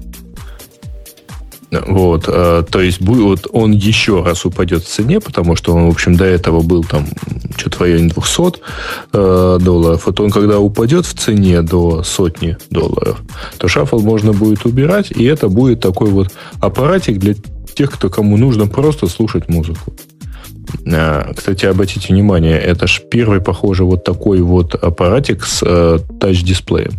Вот, 1.69 2.25
э, 2.27 2.63
то 2.69 2.81
есть 2.81 3.01
вот 3.01 3.47
он 3.51 3.71
еще 3.71 4.23
раз 4.23 4.45
упадет 4.45 4.83
в 4.83 4.87
цене, 4.87 5.19
потому 5.19 5.55
что 5.55 5.73
он, 5.73 5.87
в 5.87 5.89
общем, 5.89 6.15
до 6.15 6.23
этого 6.23 6.61
был 6.61 6.83
там 6.83 7.05
что-то 7.57 7.77
в 7.77 7.81
районе 7.81 8.09
200 8.09 8.59
э, 9.11 9.57
долларов. 9.61 10.05
Вот 10.05 10.19
он, 10.21 10.31
когда 10.31 10.59
упадет 10.59 11.05
в 11.05 11.13
цене 11.13 11.61
до 11.61 12.03
сотни 12.03 12.57
долларов, 12.69 13.19
то 13.57 13.67
шаффл 13.67 13.99
можно 13.99 14.31
будет 14.31 14.65
убирать, 14.65 15.11
и 15.11 15.25
это 15.25 15.49
будет 15.49 15.81
такой 15.81 16.09
вот 16.09 16.31
аппаратик 16.61 17.19
для 17.19 17.35
тех, 17.75 17.91
кто 17.91 18.09
кому 18.09 18.37
нужно 18.37 18.67
просто 18.67 19.07
слушать 19.07 19.49
музыку. 19.49 19.93
Э, 20.85 21.33
кстати, 21.35 21.65
обратите 21.65 22.13
внимание, 22.13 22.57
это 22.57 22.87
ж 22.87 23.01
первый, 23.11 23.41
похоже, 23.41 23.83
вот 23.83 24.05
такой 24.05 24.41
вот 24.41 24.75
аппаратик 24.75 25.43
с 25.43 25.61
э, 25.65 25.99
тач-дисплеем. 26.19 26.93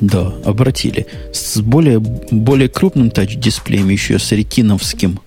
Да, 0.00 0.32
обратили. 0.44 1.06
С 1.32 1.60
более, 1.60 1.98
более 1.98 2.68
крупным 2.68 3.10
тач-дисплеем, 3.10 3.88
еще 3.88 4.18
с 4.18 4.32
ретиновским 4.32 5.20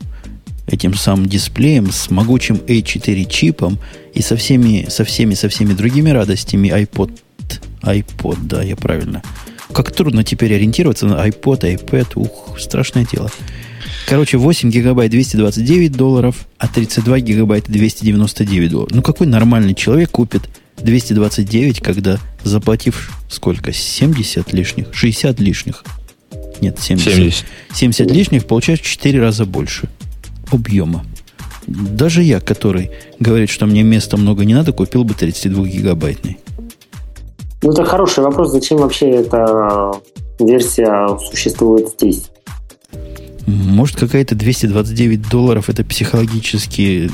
этим 0.67 0.95
самым 0.95 1.27
дисплеем, 1.27 1.91
с 1.91 2.09
могучим 2.09 2.55
A4 2.55 3.29
чипом 3.29 3.77
и 4.13 4.21
со 4.21 4.35
всеми, 4.35 4.87
со 4.89 5.03
всеми, 5.03 5.33
со 5.33 5.49
всеми 5.49 5.73
другими 5.73 6.09
радостями 6.09 6.69
iPod, 6.69 7.11
iPod, 7.83 8.37
да, 8.43 8.63
я 8.63 8.75
правильно. 8.75 9.21
Как 9.71 9.91
трудно 9.91 10.23
теперь 10.23 10.55
ориентироваться 10.55 11.05
на 11.05 11.27
iPod, 11.27 11.61
iPad, 11.61 12.07
ух, 12.15 12.59
страшное 12.59 13.05
дело. 13.05 13.29
Короче, 14.07 14.37
8 14.37 14.69
гигабайт 14.69 15.11
229 15.11 15.91
долларов, 15.91 16.47
а 16.57 16.67
32 16.67 17.19
гигабайта 17.19 17.71
299 17.71 18.71
долларов. 18.71 18.91
Ну, 18.93 19.01
какой 19.01 19.27
нормальный 19.27 19.73
человек 19.73 20.11
купит 20.11 20.43
229, 20.77 21.81
когда 21.81 22.19
заплатив 22.43 23.11
сколько? 23.29 23.73
70 23.73 24.53
лишних? 24.53 24.93
60 24.93 25.39
лишних? 25.39 25.83
Нет, 26.61 26.79
70. 26.79 27.13
70, 27.13 27.45
70 27.73 28.11
лишних 28.11 28.45
получаешь 28.45 28.81
в 28.81 28.85
4 28.85 29.19
раза 29.19 29.45
больше 29.45 29.89
объема. 30.51 31.05
Даже 31.67 32.21
я, 32.21 32.39
который 32.39 32.91
говорит, 33.19 33.49
что 33.49 33.65
мне 33.65 33.83
места 33.83 34.17
много 34.17 34.45
не 34.45 34.53
надо, 34.53 34.71
купил 34.71 35.03
бы 35.03 35.13
32-гигабайтный. 35.13 36.37
Ну, 37.63 37.71
это 37.71 37.83
хороший 37.83 38.23
вопрос. 38.23 38.51
Зачем 38.51 38.77
вообще 38.77 39.09
эта 39.09 39.91
версия 40.39 41.17
существует 41.17 41.89
здесь? 41.89 42.29
Может, 43.47 43.97
какая-то 43.97 44.35
229 44.35 45.29
долларов 45.29 45.69
это 45.69 45.83
психологически 45.83 47.09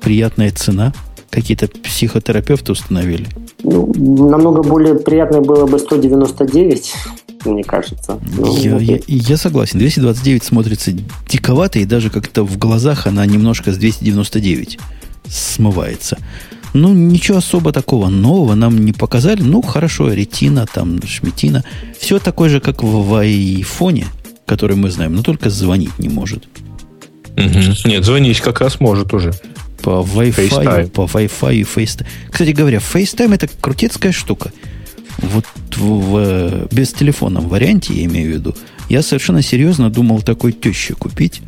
приятная 0.00 0.52
цена? 0.52 0.92
Какие-то 1.30 1.68
психотерапевты 1.68 2.72
установили? 2.72 3.26
Ну, 3.62 3.92
намного 4.28 4.62
более 4.62 4.94
приятно 4.94 5.40
было 5.40 5.66
бы 5.66 5.78
199, 5.78 6.94
мне 7.44 7.64
кажется. 7.64 8.18
Ну, 8.36 8.56
я, 8.56 8.78
я, 8.78 9.00
я 9.06 9.36
согласен. 9.36 9.78
229 9.78 10.44
смотрится 10.44 10.92
диковато, 11.28 11.78
и 11.78 11.84
даже 11.84 12.10
как-то 12.10 12.44
в 12.44 12.58
глазах 12.58 13.06
она 13.06 13.26
немножко 13.26 13.72
с 13.72 13.76
299 13.76 14.78
смывается. 15.28 16.18
Ну, 16.74 16.92
ничего 16.92 17.38
особо 17.38 17.72
такого 17.72 18.08
нового 18.08 18.54
нам 18.54 18.84
не 18.84 18.92
показали. 18.92 19.42
Ну, 19.42 19.62
хорошо, 19.62 20.12
ретина, 20.12 20.66
там, 20.66 21.00
шметина. 21.06 21.64
Все 21.98 22.18
такое 22.18 22.50
же, 22.50 22.60
как 22.60 22.82
в, 22.82 23.08
в 23.08 23.14
айфоне, 23.14 24.06
который 24.44 24.76
мы 24.76 24.90
знаем, 24.90 25.14
но 25.14 25.22
только 25.22 25.48
звонить 25.48 25.98
не 25.98 26.08
может. 26.08 26.46
Угу. 27.36 27.88
Нет, 27.88 28.04
звонить 28.04 28.40
как 28.40 28.60
раз 28.60 28.80
может 28.80 29.12
уже. 29.14 29.32
По 29.86 30.02
Wi-Fi, 30.02 30.48
FaceTime. 30.50 30.88
по 30.90 31.02
Wi-Fi 31.02 31.54
и 31.54 31.62
FaceTime. 31.62 32.06
Кстати 32.28 32.50
говоря, 32.50 32.78
FaceTime 32.78 33.32
это 33.34 33.48
крутецкая 33.60 34.10
штука. 34.10 34.50
Вот 35.18 35.44
в, 35.76 35.84
в- 35.84 36.68
без 36.74 36.92
телефонном 36.92 37.48
варианте, 37.48 37.94
я 37.94 38.04
имею 38.06 38.32
в 38.32 38.34
виду, 38.34 38.56
я 38.88 39.00
совершенно 39.02 39.42
серьезно 39.42 39.88
думал 39.88 40.22
такой 40.22 40.50
теще 40.50 40.94
купить. 40.94 41.40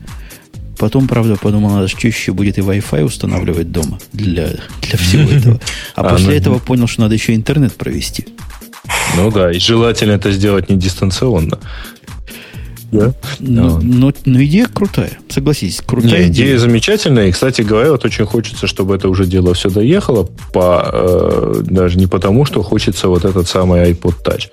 Потом, 0.79 1.09
правда, 1.09 1.35
подумал, 1.35 1.71
надо 1.71 1.89
теще 1.89 2.31
будет 2.33 2.59
и 2.59 2.61
Wi-Fi 2.61 3.03
устанавливать 3.03 3.73
дома 3.73 3.99
для, 4.13 4.51
для 4.83 4.97
всего 4.99 5.29
этого. 5.37 5.61
А 5.97 6.03
А, 6.03 6.11
после 6.11 6.27
ну, 6.29 6.33
этого 6.35 6.59
понял, 6.61 6.87
что 6.87 7.01
надо 7.01 7.15
еще 7.15 7.35
интернет 7.35 7.75
провести. 7.75 8.29
Ну 9.17 9.33
да, 9.33 9.51
и 9.51 9.59
желательно 9.59 10.13
это 10.13 10.31
сделать 10.31 10.71
не 10.71 10.77
дистанционно. 10.77 11.59
Да? 12.91 13.13
Ну, 13.39 13.71
Да. 13.71 13.79
ну, 13.83 14.13
ну, 14.25 14.45
идея 14.45 14.67
крутая. 14.67 15.19
Согласитесь, 15.29 15.83
крутая 15.85 16.25
Не, 16.25 16.29
идея 16.29 16.59
замечательная. 16.59 17.29
И, 17.29 17.33
кстати 17.33 17.61
говоря, 17.61 17.91
вот 17.91 18.05
очень 18.05 18.25
хочется, 18.25 18.67
чтобы 18.67 18.95
это 18.95 19.09
уже 19.09 19.27
дело 19.27 19.53
все 19.53 19.69
доехало. 19.69 20.29
По, 20.53 20.89
э, 20.91 21.63
даже 21.65 21.99
не 21.99 22.07
потому, 22.07 22.47
что 22.47 22.63
хочется 22.63 23.09
вот 23.09 23.25
этот 23.25 23.47
самый 23.47 23.93
iPod 23.93 24.15
Touch. 24.25 24.49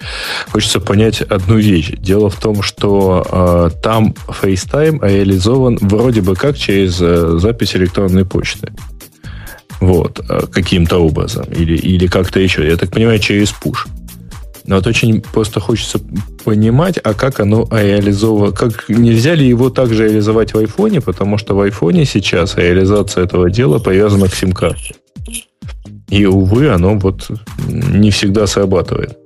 Хочется 0.49 0.79
понять 0.79 1.21
одну 1.21 1.57
вещь. 1.57 1.91
Дело 1.97 2.29
в 2.29 2.39
том, 2.39 2.61
что 2.61 3.25
э, 3.29 3.81
там 3.81 4.13
FaceTime 4.27 4.99
реализован 5.01 5.77
вроде 5.81 6.21
бы 6.21 6.35
как 6.35 6.57
через 6.57 6.97
э, 6.99 7.37
запись 7.39 7.75
электронной 7.75 8.25
почты. 8.25 8.73
Вот, 9.79 10.19
э, 10.29 10.41
каким-то 10.51 10.97
образом. 10.97 11.45
Или, 11.51 11.77
или 11.77 12.07
как-то 12.07 12.39
еще. 12.39 12.67
Я 12.67 12.75
так 12.75 12.91
понимаю, 12.91 13.19
через 13.19 13.53
push. 13.63 13.87
Но 14.67 14.75
вот 14.75 14.87
очень 14.87 15.21
просто 15.21 15.59
хочется 15.59 15.99
понимать, 16.43 16.97
а 17.03 17.13
как 17.13 17.39
оно 17.39 17.67
реализовано, 17.71 18.51
как 18.51 18.89
нельзя 18.89 19.35
ли 19.35 19.47
его 19.47 19.69
также 19.69 20.07
реализовать 20.07 20.53
в 20.53 20.57
айфоне, 20.57 21.01
потому 21.01 21.37
что 21.37 21.55
в 21.55 21.61
айфоне 21.61 22.05
сейчас 22.05 22.55
реализация 22.57 23.25
этого 23.25 23.51
дела 23.51 23.79
привязана 23.79 24.27
к 24.27 24.35
сим-карте. 24.35 24.95
И, 26.09 26.25
увы, 26.25 26.69
оно 26.69 26.97
вот 26.97 27.29
не 27.67 28.11
всегда 28.11 28.47
срабатывает. 28.47 29.17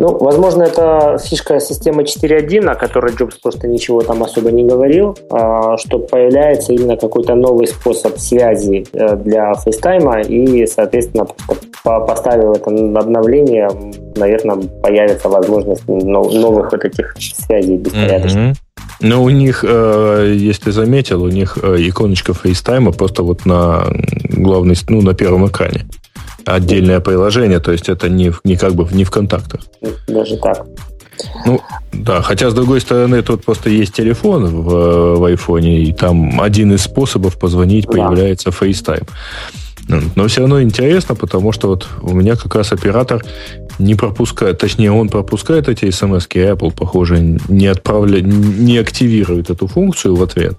Ну, 0.00 0.16
возможно, 0.16 0.62
это 0.62 1.18
фишка 1.22 1.60
системы 1.60 2.04
4.1, 2.04 2.66
о 2.70 2.74
которой 2.74 3.14
Джобс 3.14 3.36
просто 3.36 3.68
ничего 3.68 4.00
там 4.00 4.22
особо 4.22 4.50
не 4.50 4.64
говорил, 4.64 5.14
а, 5.28 5.76
что 5.76 5.98
появляется 5.98 6.72
именно 6.72 6.96
какой-то 6.96 7.34
новый 7.34 7.66
способ 7.66 8.18
связи 8.18 8.86
э, 8.94 9.16
для 9.16 9.52
FaceTime, 9.52 10.26
и, 10.26 10.66
соответственно, 10.66 11.26
поставив 11.84 12.56
это 12.56 12.70
обновление, 12.70 13.68
наверное, 14.16 14.56
появится 14.82 15.28
возможность 15.28 15.86
но- 15.86 16.30
новых 16.30 16.72
вот 16.72 16.82
этих 16.82 17.14
связей 17.18 17.76
беспорядочных. 17.76 18.44
Мгм. 18.44 18.54
Но 19.00 19.22
у 19.22 19.28
них, 19.28 19.66
э, 19.68 20.34
если 20.34 20.70
заметил, 20.70 21.22
у 21.24 21.28
них 21.28 21.58
э, 21.62 21.76
иконочка 21.78 22.32
FaceTime 22.32 22.90
просто 22.96 23.22
вот 23.22 23.44
на 23.44 23.84
главной, 24.30 24.76
ну, 24.88 25.02
на 25.02 25.12
первом 25.12 25.46
экране. 25.46 25.82
Отдельное 26.46 27.00
приложение, 27.00 27.60
то 27.60 27.72
есть 27.72 27.88
это 27.88 28.08
не, 28.08 28.32
не 28.44 28.56
как 28.56 28.74
бы 28.74 28.86
не 28.92 29.04
в 29.04 29.10
контактах. 29.10 29.60
Даже 30.08 30.36
так. 30.36 30.66
Ну, 31.44 31.60
да, 31.92 32.22
хотя, 32.22 32.50
с 32.50 32.54
другой 32.54 32.80
стороны, 32.80 33.22
тут 33.22 33.44
просто 33.44 33.68
есть 33.68 33.94
телефон 33.94 34.46
в, 34.46 35.16
в 35.16 35.24
айфоне, 35.24 35.82
и 35.82 35.92
там 35.92 36.40
один 36.40 36.72
из 36.72 36.82
способов 36.82 37.38
позвонить 37.38 37.86
Да. 37.86 37.92
появляется 37.92 38.50
FaceTime. 38.50 39.06
Но 40.14 40.28
все 40.28 40.42
равно 40.42 40.62
интересно, 40.62 41.14
потому 41.14 41.52
что 41.52 41.68
вот 41.68 41.88
у 42.02 42.14
меня 42.14 42.36
как 42.36 42.54
раз 42.54 42.72
оператор 42.72 43.24
не 43.78 43.94
пропускает, 43.94 44.58
точнее, 44.58 44.92
он 44.92 45.08
пропускает 45.08 45.68
эти 45.68 45.90
смс 45.90 46.26
а 46.32 46.38
Apple, 46.38 46.72
похоже, 46.72 47.38
не 47.48 47.66
отправляет, 47.66 48.26
не 48.26 48.78
активирует 48.78 49.50
эту 49.50 49.66
функцию 49.66 50.14
в 50.14 50.22
ответ. 50.22 50.56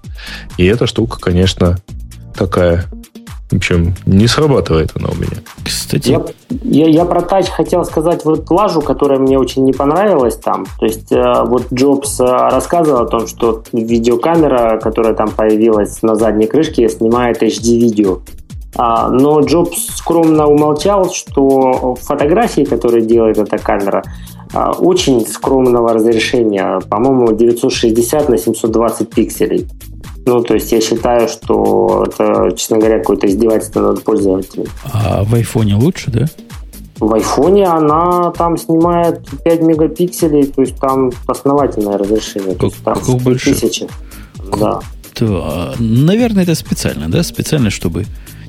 И 0.58 0.64
эта 0.64 0.86
штука, 0.86 1.18
конечно, 1.18 1.78
такая. 2.36 2.84
В 3.52 3.56
общем, 3.56 3.94
не 4.06 4.26
срабатывает 4.26 4.92
она 4.94 5.10
у 5.10 5.14
меня. 5.14 5.42
Кстати, 5.62 6.08
Я, 6.08 6.24
я, 6.62 6.88
я 6.88 7.04
про 7.04 7.20
тач 7.20 7.48
хотел 7.48 7.84
сказать 7.84 8.24
вот 8.24 8.50
лажу, 8.50 8.80
которая 8.80 9.18
мне 9.18 9.38
очень 9.38 9.64
не 9.64 9.74
понравилась 9.74 10.36
там. 10.36 10.64
То 10.80 10.86
есть 10.86 11.12
э, 11.12 11.44
вот 11.44 11.70
Джобс 11.70 12.18
э, 12.18 12.24
рассказывал 12.24 13.02
о 13.02 13.06
том, 13.06 13.26
что 13.26 13.62
видеокамера, 13.74 14.80
которая 14.80 15.12
там 15.12 15.30
появилась 15.30 16.00
на 16.00 16.14
задней 16.14 16.46
крышке, 16.46 16.88
снимает 16.88 17.42
HD-видео. 17.42 18.20
А, 18.74 19.10
но 19.10 19.40
Джобс 19.40 19.96
скромно 19.96 20.46
умолчал, 20.46 21.12
что 21.12 21.94
фотографии, 22.00 22.62
которые 22.62 23.04
делает 23.04 23.36
эта 23.36 23.58
камера, 23.58 24.02
а, 24.54 24.72
очень 24.72 25.26
скромного 25.26 25.92
разрешения, 25.92 26.80
по-моему, 26.88 27.32
960 27.32 28.30
на 28.30 28.38
720 28.38 29.10
пикселей. 29.10 29.68
Ну, 30.24 30.42
то 30.42 30.54
есть 30.54 30.70
я 30.72 30.80
считаю, 30.80 31.28
что 31.28 32.04
это, 32.06 32.52
честно 32.56 32.78
говоря, 32.78 32.98
какое-то 32.98 33.26
издевательство 33.26 33.80
над 33.80 34.02
пользователем. 34.04 34.66
а 34.92 35.24
в 35.24 35.34
айфоне 35.34 35.74
лучше, 35.74 36.10
да? 36.10 36.26
В 37.00 37.12
айфоне 37.14 37.66
она 37.66 38.30
там 38.30 38.56
снимает 38.56 39.20
5 39.44 39.62
мегапикселей, 39.62 40.46
то 40.46 40.60
есть 40.62 40.76
там 40.76 41.10
основательное 41.26 41.98
разрешение. 41.98 42.54
То 42.54 42.66
есть 42.66 42.82
там 42.84 42.94
Как- 42.94 43.04
как 43.06 43.16
большое? 43.16 43.56
тысячи. 43.56 43.88
Да. 44.60 44.80
Да, 45.18 45.74
наверное, 45.78 46.44
это 46.44 46.54
специально, 46.54 47.08
да? 47.10 47.22
Специально, 47.22 47.70
чтобы 47.70 48.06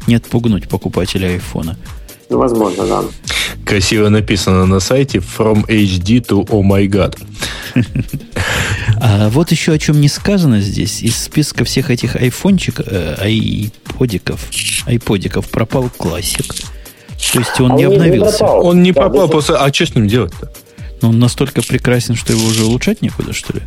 не 0.08 0.16
отпугнуть 0.16 0.70
покупателя 0.70 1.28
айфона. 1.28 1.76
Ну, 2.34 2.40
Возможно, 2.40 2.86
да. 2.88 3.04
Красиво 3.66 4.10
написано 4.10 4.66
на 4.66 4.80
сайте 4.80 5.20
From 5.20 5.66
HD 5.68 6.20
to 6.26 6.46
Oh 6.48 6.62
My 6.64 6.88
God. 6.88 7.16
А 9.00 9.30
вот 9.30 9.52
еще 9.52 9.74
о 9.74 9.80
чем 9.80 10.02
не 10.02 10.08
сказано 10.10 10.60
здесь. 10.60 11.02
Из 11.02 11.16
списка 11.16 11.64
всех 11.64 11.90
этих 11.90 12.16
айфончиков, 12.16 12.86
э, 12.90 13.16
айподиков, 13.20 14.40
айподиков 14.86 15.48
пропал 15.50 15.90
классик. 15.96 16.54
То 16.54 17.40
есть 17.40 17.60
он 17.62 17.72
А 17.74 17.76
не 17.76 17.86
он 17.86 17.92
не 17.94 17.96
обновился. 17.98 18.38
пропал. 18.40 18.66
Он 18.66 18.84
не 18.84 18.92
Да, 18.92 19.02
пропал, 19.02 19.30
просто... 19.30 19.64
А 19.64 19.72
что 19.74 19.86
с 19.86 19.96
ним 19.96 20.08
делать-то? 20.08 20.52
Но 21.04 21.10
он 21.10 21.20
настолько 21.20 21.62
прекрасен, 21.62 22.16
что 22.16 22.32
его 22.32 22.46
уже 22.46 22.64
улучшать 22.64 23.02
некуда, 23.02 23.34
что 23.34 23.52
ли? 23.54 23.60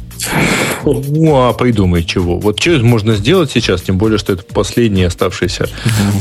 Ну, 0.84 1.36
а 1.36 1.52
придумай 1.52 2.02
чего. 2.02 2.40
Вот 2.40 2.58
что 2.58 2.78
можно 2.78 3.14
сделать 3.14 3.50
сейчас, 3.50 3.82
тем 3.82 3.98
более, 3.98 4.16
что 4.18 4.32
это 4.32 4.42
последний 4.42 5.02
оставшийся 5.04 5.68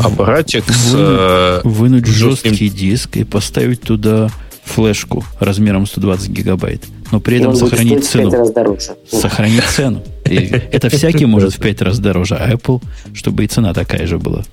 аппаратик 0.04 0.66
с... 0.70 0.92
э, 0.94 1.62
Вынуть 1.64 2.06
жестким- 2.06 2.50
жесткий 2.52 2.68
диск 2.70 3.16
и 3.16 3.24
поставить 3.24 3.82
туда 3.82 4.30
флешку 4.66 5.24
размером 5.40 5.88
120 5.88 6.30
гигабайт. 6.32 6.84
Но 7.14 7.22
при 7.22 7.38
этом 7.38 7.56
сохранить 7.56 8.06
цену. 8.06 8.30
Сохранить 9.10 9.64
цену. 9.64 10.04
И 10.26 10.36
это 10.36 10.90
всякий 10.90 11.26
может 11.26 11.54
в 11.54 11.60
пять 11.62 11.82
раз 11.82 11.98
дороже, 12.00 12.36
а 12.36 12.52
Apple, 12.52 12.82
чтобы 13.14 13.46
и 13.46 13.48
цена 13.48 13.74
такая 13.74 14.06
же 14.06 14.20
была. 14.20 14.44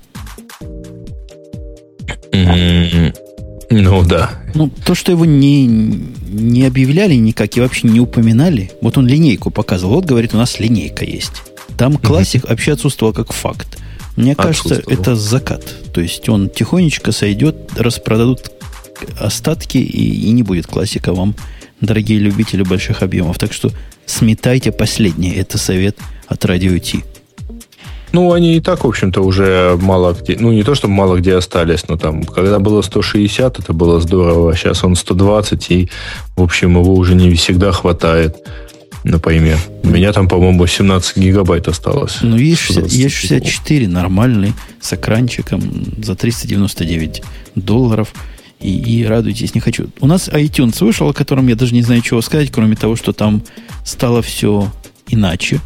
Ну, 3.81 4.03
да. 4.03 4.31
Ну, 4.53 4.69
то, 4.69 4.93
что 4.93 5.11
его 5.11 5.25
не, 5.25 5.65
не 5.65 6.65
объявляли 6.65 7.15
никак 7.15 7.57
и 7.57 7.61
вообще 7.61 7.87
не 7.87 7.99
упоминали, 7.99 8.71
вот 8.81 8.97
он 8.97 9.07
линейку 9.07 9.49
показывал. 9.49 9.95
Вот, 9.95 10.05
говорит, 10.05 10.33
у 10.33 10.37
нас 10.37 10.59
линейка 10.59 11.05
есть. 11.05 11.41
Там 11.77 11.97
классик 11.97 12.47
вообще 12.47 12.73
отсутствовал 12.73 13.13
как 13.13 13.33
факт. 13.33 13.79
Мне 14.15 14.35
кажется, 14.35 14.83
это 14.87 15.15
закат. 15.15 15.63
То 15.91 16.01
есть 16.01 16.29
он 16.29 16.49
тихонечко 16.49 17.11
сойдет, 17.11 17.55
распродадут 17.75 18.51
остатки, 19.19 19.79
и, 19.79 20.27
и 20.27 20.31
не 20.31 20.43
будет 20.43 20.67
классика 20.67 21.13
вам, 21.13 21.35
дорогие 21.81 22.19
любители 22.19 22.63
больших 22.63 23.01
объемов. 23.01 23.39
Так 23.39 23.53
что 23.53 23.71
сметайте 24.05 24.71
последнее. 24.71 25.35
Это 25.35 25.57
совет 25.57 25.97
от 26.27 26.45
Радио 26.45 26.77
Ти. 26.77 27.03
Ну, 28.13 28.31
они 28.31 28.57
и 28.57 28.59
так, 28.59 28.83
в 28.83 28.87
общем-то, 28.87 29.21
уже 29.21 29.75
мало 29.81 30.13
где... 30.13 30.37
Ну, 30.39 30.51
не 30.51 30.63
то, 30.63 30.75
что 30.75 30.87
мало 30.87 31.17
где 31.17 31.35
остались, 31.35 31.87
но 31.87 31.97
там, 31.97 32.23
когда 32.23 32.59
было 32.59 32.83
160, 32.83 33.59
это 33.59 33.73
было 33.73 33.99
здорово. 33.99 34.55
Сейчас 34.55 34.83
он 34.83 34.95
120, 34.95 35.71
и, 35.71 35.89
в 36.35 36.43
общем, 36.43 36.77
его 36.79 36.93
уже 36.93 37.15
не 37.15 37.33
всегда 37.33 37.71
хватает. 37.71 38.37
Например. 39.03 39.57
У 39.81 39.87
меня 39.87 40.13
там, 40.13 40.27
по-моему, 40.27 40.65
17 40.65 41.17
гигабайт 41.17 41.67
осталось. 41.67 42.19
Ну, 42.21 42.37
есть, 42.37 42.61
60 42.61 42.83
120 42.83 42.99
есть 42.99 43.15
64 43.15 43.87
нормальный, 43.87 44.53
с 44.79 44.93
экранчиком 44.93 45.61
за 45.97 46.15
399 46.15 47.23
долларов. 47.55 48.13
И, 48.61 48.77
и 48.77 49.05
радуйтесь, 49.05 49.55
не 49.55 49.59
хочу. 49.59 49.89
У 49.99 50.05
нас 50.05 50.29
iTunes 50.29 50.85
вышел, 50.85 51.09
о 51.09 51.13
котором 51.13 51.47
я 51.47 51.55
даже 51.55 51.73
не 51.73 51.81
знаю, 51.81 52.01
чего 52.01 52.21
сказать, 52.21 52.51
кроме 52.51 52.75
того, 52.75 52.95
что 52.95 53.11
там 53.11 53.43
стало 53.83 54.21
все 54.21 54.71
иначе. 55.07 55.59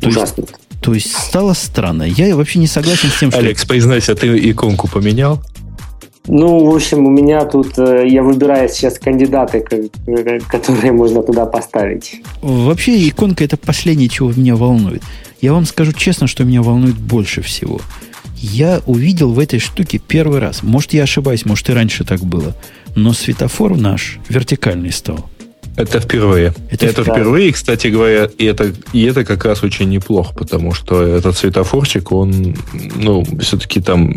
То 0.00 0.06
есть, 0.08 0.16
Ужасно. 0.18 0.44
То 0.82 0.94
есть 0.94 1.16
стало 1.16 1.54
странно. 1.54 2.02
Я 2.02 2.34
вообще 2.36 2.58
не 2.58 2.66
согласен 2.66 3.08
с 3.08 3.18
тем, 3.18 3.30
что... 3.30 3.38
Алекс, 3.38 3.64
признайся, 3.64 4.14
ты 4.14 4.50
иконку 4.50 4.88
поменял? 4.88 5.40
Ну, 6.26 6.70
в 6.70 6.74
общем, 6.74 7.06
у 7.06 7.10
меня 7.10 7.44
тут, 7.44 7.78
э, 7.78 8.06
я 8.08 8.22
выбираю 8.22 8.68
сейчас 8.68 8.98
кандидаты, 8.98 9.64
э, 10.06 10.38
которые 10.48 10.92
можно 10.92 11.22
туда 11.22 11.46
поставить. 11.46 12.20
Вообще 12.42 13.08
иконка 13.08 13.44
это 13.44 13.56
последнее, 13.56 14.08
чего 14.08 14.32
меня 14.32 14.56
волнует. 14.56 15.02
Я 15.40 15.52
вам 15.52 15.66
скажу 15.66 15.92
честно, 15.92 16.26
что 16.26 16.44
меня 16.44 16.62
волнует 16.62 16.96
больше 16.96 17.42
всего. 17.42 17.80
Я 18.36 18.82
увидел 18.86 19.32
в 19.32 19.38
этой 19.38 19.60
штуке 19.60 19.98
первый 19.98 20.40
раз. 20.40 20.62
Может, 20.62 20.94
я 20.94 21.04
ошибаюсь, 21.04 21.44
может, 21.44 21.68
и 21.70 21.72
раньше 21.72 22.04
так 22.04 22.20
было. 22.20 22.56
Но 22.94 23.12
светофор 23.12 23.76
наш 23.76 24.18
вертикальный 24.28 24.92
стал. 24.92 25.28
Это 25.76 26.00
впервые. 26.00 26.54
Это, 26.70 26.86
это 26.86 27.02
впервые, 27.02 27.52
кстати 27.52 27.86
говоря, 27.86 28.28
и 28.36 28.44
это, 28.44 28.72
и 28.92 29.02
это 29.04 29.24
как 29.24 29.44
раз 29.44 29.62
очень 29.62 29.88
неплохо, 29.88 30.34
потому 30.34 30.74
что 30.74 31.02
этот 31.02 31.36
светофорчик, 31.36 32.12
он, 32.12 32.56
ну, 32.96 33.24
все-таки 33.40 33.80
там 33.80 34.14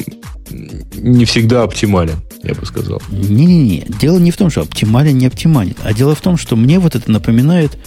не 0.95 1.25
всегда 1.25 1.63
оптимален, 1.63 2.17
я 2.43 2.53
бы 2.53 2.65
сказал. 2.65 3.01
Не-не-не, 3.09 3.85
дело 3.99 4.19
не 4.19 4.31
в 4.31 4.37
том, 4.37 4.49
что 4.49 4.61
оптимален, 4.61 5.17
не 5.17 5.27
оптимален, 5.27 5.75
а 5.83 5.93
дело 5.93 6.13
в 6.13 6.21
том, 6.21 6.37
что 6.37 6.55
мне 6.55 6.79
вот 6.79 6.95
это 6.95 7.09
напоминает 7.09 7.77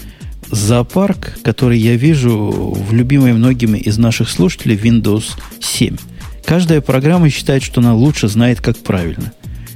зоопарк, 0.50 1.38
который 1.42 1.78
я 1.78 1.96
вижу 1.96 2.74
в 2.74 2.92
любимой 2.92 3.32
многими 3.34 3.78
из 3.78 3.98
наших 3.98 4.30
слушателей 4.30 4.76
Windows 4.76 5.24
7. 5.60 5.96
Каждая 6.44 6.80
программа 6.80 7.28
считает, 7.28 7.62
что 7.62 7.80
она 7.80 7.94
лучше 7.94 8.28
знает, 8.28 8.60
как 8.60 8.78
правильно. 8.78 9.32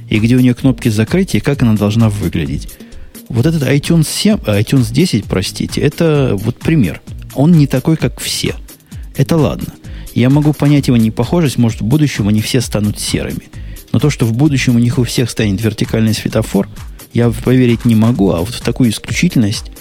И 0.09 0.19
где 0.19 0.35
у 0.35 0.39
нее 0.39 0.55
кнопки 0.55 0.89
закрытия, 0.89 1.39
и 1.39 1.43
как 1.43 1.61
она 1.61 1.75
должна 1.75 2.09
выглядеть. 2.09 2.69
Вот 3.33 3.47
этот 3.47 3.63
iTunes 3.63 4.07
7, 4.07 4.35
iTunes 4.45 4.93
10, 4.93 5.25
простите, 5.25 5.81
это 5.81 6.33
вот 6.35 6.57
пример. 6.57 7.01
Он 7.33 7.51
не 7.51 7.65
такой, 7.65 7.97
как 7.97 8.19
все. 8.19 8.53
Это 9.17 9.37
ладно. 9.37 9.73
Я 10.13 10.29
могу 10.29 10.53
понять 10.53 10.87
его 10.87 10.97
непохожесть, 10.97 11.57
может, 11.57 11.81
в 11.81 11.83
будущем 11.83 12.27
они 12.27 12.41
все 12.41 12.61
станут 12.61 12.99
серыми. 12.99 13.49
Но 13.91 13.97
то, 13.97 14.11
что 14.11 14.27
в 14.27 14.33
будущем 14.33 14.75
у 14.75 14.79
них 14.79 14.99
у 14.99 15.03
всех 15.03 15.31
станет 15.31 15.59
вертикальный 15.61 16.13
светофор, 16.13 16.69
я 17.11 17.31
поверить 17.31 17.85
не 17.85 17.95
могу, 17.95 18.31
а 18.31 18.41
вот 18.41 18.49
в 18.49 18.61
такую 18.61 18.91
исключительность, 18.91 19.71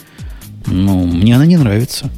ну, 0.66 1.04
мне 1.04 1.34
она 1.36 1.44
не 1.44 1.58
нравится. 1.58 2.08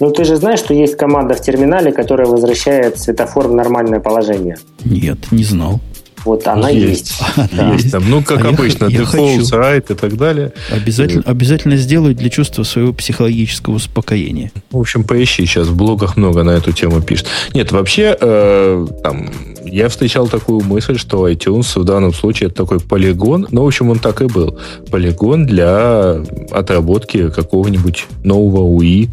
Ну, 0.00 0.10
ты 0.10 0.24
же 0.24 0.34
знаешь, 0.34 0.58
что 0.58 0.74
есть 0.74 0.96
команда 0.96 1.34
в 1.34 1.40
терминале, 1.40 1.92
которая 1.92 2.26
возвращает 2.26 2.98
светофор 2.98 3.46
в 3.46 3.54
нормальное 3.54 4.00
положение? 4.00 4.56
Нет, 4.84 5.30
не 5.30 5.44
знал. 5.44 5.80
Вот 6.24 6.46
она 6.46 6.70
есть. 6.70 7.20
Есть, 7.36 7.56
да. 7.56 7.72
есть 7.72 7.92
там. 7.92 8.08
Ну, 8.08 8.22
как 8.22 8.44
а 8.44 8.48
обычно, 8.48 8.86
я, 8.86 9.00
default, 9.02 9.92
и 9.92 9.94
так 9.94 10.16
далее. 10.16 10.52
Обязательно, 10.70 11.22
обязательно 11.26 11.76
сделаю 11.76 12.14
для 12.14 12.30
чувства 12.30 12.62
своего 12.62 12.92
психологического 12.92 13.74
успокоения. 13.74 14.50
В 14.70 14.78
общем, 14.78 15.04
поищи 15.04 15.46
сейчас. 15.46 15.68
В 15.68 15.76
блогах 15.76 16.16
много 16.16 16.42
на 16.42 16.50
эту 16.50 16.72
тему 16.72 17.02
пишет. 17.02 17.26
Нет, 17.52 17.72
вообще, 17.72 18.16
э, 18.18 18.86
там, 19.02 19.30
я 19.64 19.88
встречал 19.88 20.28
такую 20.28 20.64
мысль, 20.64 20.98
что 20.98 21.28
iTunes 21.28 21.78
в 21.78 21.84
данном 21.84 22.12
случае 22.12 22.48
это 22.48 22.56
такой 22.56 22.80
полигон. 22.80 23.46
Ну, 23.50 23.64
в 23.64 23.66
общем, 23.66 23.90
он 23.90 23.98
так 23.98 24.22
и 24.22 24.26
был. 24.26 24.58
Полигон 24.90 25.46
для 25.46 26.22
отработки 26.50 27.30
какого-нибудь 27.30 28.06
нового 28.22 28.62
УИ 28.62 29.10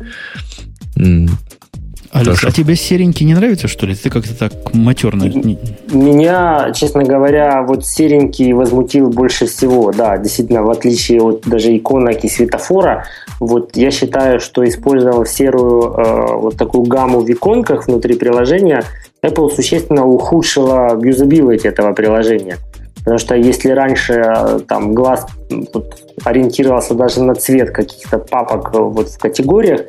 Алекс, 2.13 2.39
Хорошо. 2.39 2.47
а 2.50 2.52
тебе 2.52 2.76
серенький 2.76 3.26
не 3.26 3.34
нравится, 3.34 3.69
что 3.69 3.86
ли? 3.86 3.95
Ты 3.95 4.10
как-то 4.10 4.38
так 4.38 4.52
матерно... 4.74 5.24
Меня, 5.24 6.71
честно 6.74 7.04
говоря, 7.04 7.63
вот 7.63 7.86
серенький 7.86 8.52
возмутил 8.52 9.10
больше 9.10 9.45
всего. 9.45 9.93
Да, 9.93 10.17
действительно, 10.17 10.63
в 10.63 10.69
отличие 10.69 11.21
от 11.21 11.41
даже 11.41 11.76
иконок 11.76 12.26
и 12.26 12.28
светофора, 12.28 13.06
вот 13.39 13.78
я 13.78 13.91
считаю, 13.91 14.41
что 14.41 14.67
использовав 14.67 15.30
серую 15.30 15.84
э, 15.84 16.36
вот 16.36 16.58
такую 16.58 16.84
гамму 16.84 17.21
в 17.21 17.32
иконках 17.32 17.88
внутри 17.88 18.15
приложения, 18.15 18.84
Apple 19.24 19.50
существенно 19.50 20.06
ухудшила 20.06 21.00
юзабилити 21.02 21.67
этого 21.67 21.93
приложения. 21.93 22.58
Потому 23.00 23.17
что 23.19 23.36
если 23.36 23.69
раньше 23.69 24.13
э, 24.13 24.60
там 24.67 24.93
глаз 24.93 25.26
вот, 25.74 25.97
ориентировался 26.26 26.93
даже 26.93 27.24
на 27.24 27.36
цвет 27.36 27.71
каких-то 27.71 28.19
папок 28.19 28.74
вот 28.74 29.10
в 29.10 29.17
категориях, 29.17 29.82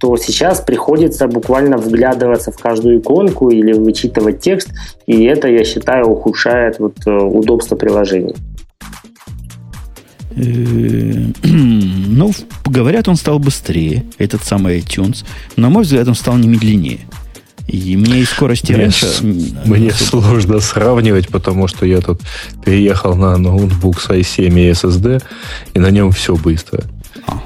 то 0.00 0.16
сейчас 0.16 0.60
приходится 0.60 1.28
буквально 1.28 1.76
вглядываться 1.76 2.50
в 2.50 2.56
каждую 2.56 3.00
иконку 3.00 3.50
или 3.50 3.72
вычитывать 3.74 4.40
текст, 4.40 4.70
и 5.06 5.24
это, 5.24 5.46
я 5.48 5.62
считаю, 5.64 6.06
ухудшает 6.06 6.78
вот 6.78 6.96
э, 7.06 7.10
удобство 7.10 7.76
приложения. 7.76 8.34
Э, 10.36 10.42
ну, 11.44 12.32
говорят, 12.64 13.08
он 13.08 13.16
стал 13.16 13.38
быстрее, 13.38 14.04
этот 14.16 14.42
самый 14.42 14.78
iTunes. 14.78 15.24
На 15.56 15.68
мой 15.68 15.82
взгляд, 15.82 16.08
он 16.08 16.14
стал 16.14 16.38
не 16.38 16.48
медленнее. 16.48 17.00
И 17.68 17.96
мне 17.96 18.20
и 18.20 18.24
скорости 18.24 18.72
мне 18.72 18.82
раньше... 18.82 19.06
Мне 19.22 19.90
сложно 19.92 20.60
сравнивать, 20.60 21.28
потому 21.28 21.68
что 21.68 21.84
я 21.84 22.00
тут 22.00 22.22
переехал 22.64 23.14
на 23.14 23.36
ноутбук 23.36 24.00
с 24.00 24.08
i7 24.08 24.48
и 24.48 24.70
SSD, 24.70 25.22
и 25.74 25.78
на 25.78 25.90
нем 25.90 26.10
все 26.10 26.34
быстро. 26.36 26.84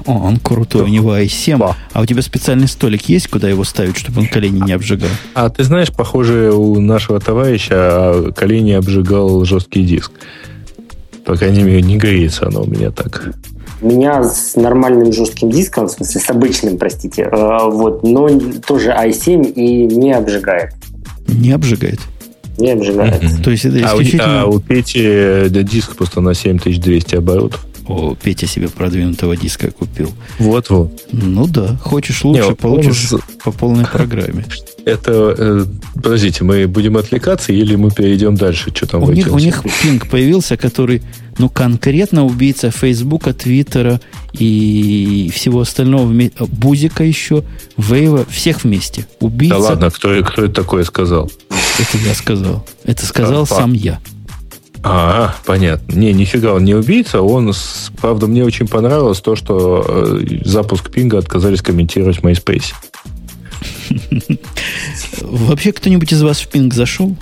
О, 0.05 0.11
он 0.27 0.37
крутой, 0.37 0.83
у 0.83 0.87
него 0.87 1.17
i7. 1.17 1.57
Да. 1.57 1.75
А 1.93 2.01
у 2.01 2.05
тебя 2.05 2.21
специальный 2.21 2.67
столик 2.67 3.09
есть, 3.09 3.27
куда 3.27 3.49
его 3.49 3.63
ставить, 3.63 3.97
чтобы 3.97 4.21
он 4.21 4.27
колени 4.27 4.59
не 4.59 4.71
обжигал? 4.71 5.09
А 5.33 5.49
ты 5.49 5.63
знаешь, 5.63 5.91
похоже, 5.91 6.51
у 6.51 6.79
нашего 6.79 7.19
товарища 7.19 8.31
колени 8.35 8.71
обжигал 8.71 9.45
жесткий 9.45 9.83
диск. 9.83 10.11
По 11.25 11.35
крайней 11.35 11.63
мере, 11.63 11.81
не 11.81 11.97
греется 11.97 12.47
оно 12.47 12.63
у 12.63 12.67
меня 12.67 12.91
так. 12.91 13.33
У 13.81 13.87
меня 13.87 14.23
с 14.23 14.55
нормальным 14.55 15.11
жестким 15.11 15.49
диском, 15.49 15.87
в 15.87 15.91
смысле 15.91 16.21
с 16.21 16.29
обычным, 16.29 16.77
простите, 16.77 17.23
э, 17.23 17.69
вот, 17.69 18.03
но 18.03 18.29
тоже 18.65 18.89
i7 18.91 19.51
и 19.53 19.85
не 19.85 20.13
обжигает. 20.13 20.73
Не 21.27 21.51
обжигает? 21.51 21.99
Не 22.57 22.71
обжигает. 22.71 23.21
Mm-hmm. 23.21 23.43
То 23.43 23.51
есть 23.51 23.65
это 23.65 23.81
исключительно... 23.83 24.41
А 24.41 24.45
у, 24.45 24.53
а 24.53 24.55
у 24.55 24.59
Пети 24.59 25.49
диск 25.49 25.95
просто 25.95 26.21
на 26.21 26.33
7200 26.33 27.15
оборотов. 27.15 27.65
О, 27.87 28.15
Петя 28.15 28.47
себе 28.47 28.67
продвинутого 28.67 29.37
диска 29.37 29.69
купил. 29.69 30.11
Вот-вот. 30.39 31.03
Ну 31.11 31.47
да, 31.47 31.77
хочешь 31.77 32.23
лучше, 32.23 32.49
Не, 32.49 32.55
получишь 32.55 33.13
он... 33.13 33.21
по 33.43 33.51
полной 33.51 33.85
программе. 33.85 34.45
Это, 34.85 35.35
э, 35.37 35.65
подождите, 35.95 36.43
мы 36.43 36.67
будем 36.67 36.97
отвлекаться 36.97 37.51
или 37.51 37.75
мы 37.75 37.91
перейдем 37.91 38.35
дальше? 38.35 38.71
Что 38.73 38.87
там 38.87 39.03
у 39.03 39.11
них, 39.11 39.31
у 39.31 39.39
них 39.39 39.63
пинг 39.81 40.07
появился, 40.07 40.57
который, 40.57 41.01
ну, 41.39 41.49
конкретно 41.49 42.25
убийца 42.25 42.69
Фейсбука, 42.69 43.33
Твиттера 43.33 43.99
и 44.33 45.31
всего 45.33 45.61
остального, 45.61 46.11
Бузика 46.39 47.03
еще, 47.03 47.43
Вейва, 47.77 48.25
всех 48.29 48.63
вместе. 48.63 49.07
Убийца. 49.19 49.55
Да 49.55 49.61
ладно, 49.61 49.89
кто, 49.89 50.23
кто 50.23 50.45
это 50.45 50.53
такое 50.53 50.83
сказал? 50.83 51.31
Это 51.79 51.97
я 52.05 52.13
сказал. 52.13 52.65
Это 52.83 53.05
сказал 53.05 53.43
а, 53.43 53.47
сам 53.47 53.73
я. 53.73 53.99
А, 54.87 55.33
понятно. 55.45 55.93
Не, 55.93 56.13
нифига 56.13 56.53
он 56.53 56.63
не 56.63 56.75
убийца. 56.75 57.21
Он, 57.21 57.51
правда, 57.99 58.27
мне 58.27 58.45
очень 58.45 58.67
понравилось 58.67 59.19
то, 59.19 59.35
что 59.35 59.83
э, 59.87 60.19
запуск 60.45 60.91
пинга 60.91 61.17
отказались 61.17 61.63
комментировать 61.63 62.17
в 62.17 62.23
MySpace. 62.23 62.73
Вообще, 65.21 65.71
кто-нибудь 65.71 66.13
из 66.13 66.21
вас 66.21 66.39
в 66.39 66.47
пинг 66.49 66.75
зашел? 66.75 67.15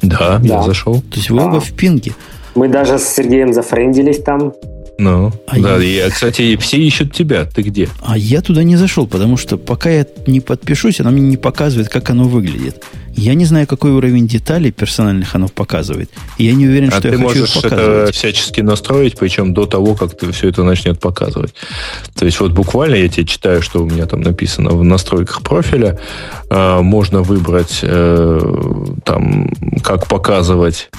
Да, 0.00 0.40
я 0.42 0.62
зашел. 0.62 1.02
То 1.02 1.16
есть 1.16 1.28
вы 1.28 1.44
оба 1.44 1.60
в 1.60 1.70
пинге. 1.72 2.14
Мы 2.54 2.68
даже 2.68 2.98
с 2.98 3.06
Сергеем 3.06 3.52
зафрендились 3.52 4.22
там. 4.22 4.54
Ну, 4.98 5.32
а 5.46 5.58
да, 5.58 5.76
я... 5.76 6.06
и, 6.06 6.10
кстати, 6.10 6.56
все 6.56 6.78
ищут 6.78 7.12
тебя. 7.12 7.44
Ты 7.44 7.62
где? 7.62 7.88
А 8.02 8.16
я 8.16 8.40
туда 8.40 8.62
не 8.62 8.76
зашел, 8.76 9.06
потому 9.06 9.36
что 9.36 9.58
пока 9.58 9.90
я 9.90 10.06
не 10.26 10.40
подпишусь, 10.40 11.00
она 11.00 11.10
мне 11.10 11.22
не 11.22 11.36
показывает, 11.36 11.90
как 11.90 12.08
оно 12.08 12.24
выглядит. 12.24 12.82
Я 13.12 13.34
не 13.34 13.44
знаю, 13.44 13.66
какой 13.66 13.92
уровень 13.92 14.26
деталей 14.26 14.70
персональных 14.70 15.34
оно 15.34 15.48
показывает. 15.48 16.10
И 16.38 16.44
я 16.44 16.54
не 16.54 16.66
уверен, 16.66 16.90
а 16.92 16.98
что 16.98 17.08
я 17.08 17.14
хочу 17.14 17.22
можешь 17.22 17.56
это 17.56 18.10
всячески 18.12 18.60
настроить, 18.60 19.18
причем 19.18 19.54
до 19.54 19.66
того, 19.66 19.94
как 19.94 20.16
ты 20.16 20.30
все 20.32 20.48
это 20.48 20.64
начнет 20.64 20.98
показывать. 20.98 21.54
То 22.14 22.24
есть 22.24 22.40
вот 22.40 22.52
буквально 22.52 22.94
я 22.96 23.08
тебе 23.08 23.26
читаю, 23.26 23.62
что 23.62 23.82
у 23.82 23.86
меня 23.86 24.06
там 24.06 24.20
написано 24.20 24.70
в 24.70 24.84
настройках 24.84 25.42
профиля. 25.42 25.98
Э, 26.50 26.80
можно 26.80 27.22
выбрать 27.22 27.80
э, 27.82 28.84
там, 29.04 29.50
как 29.82 30.06
показывать 30.08 30.90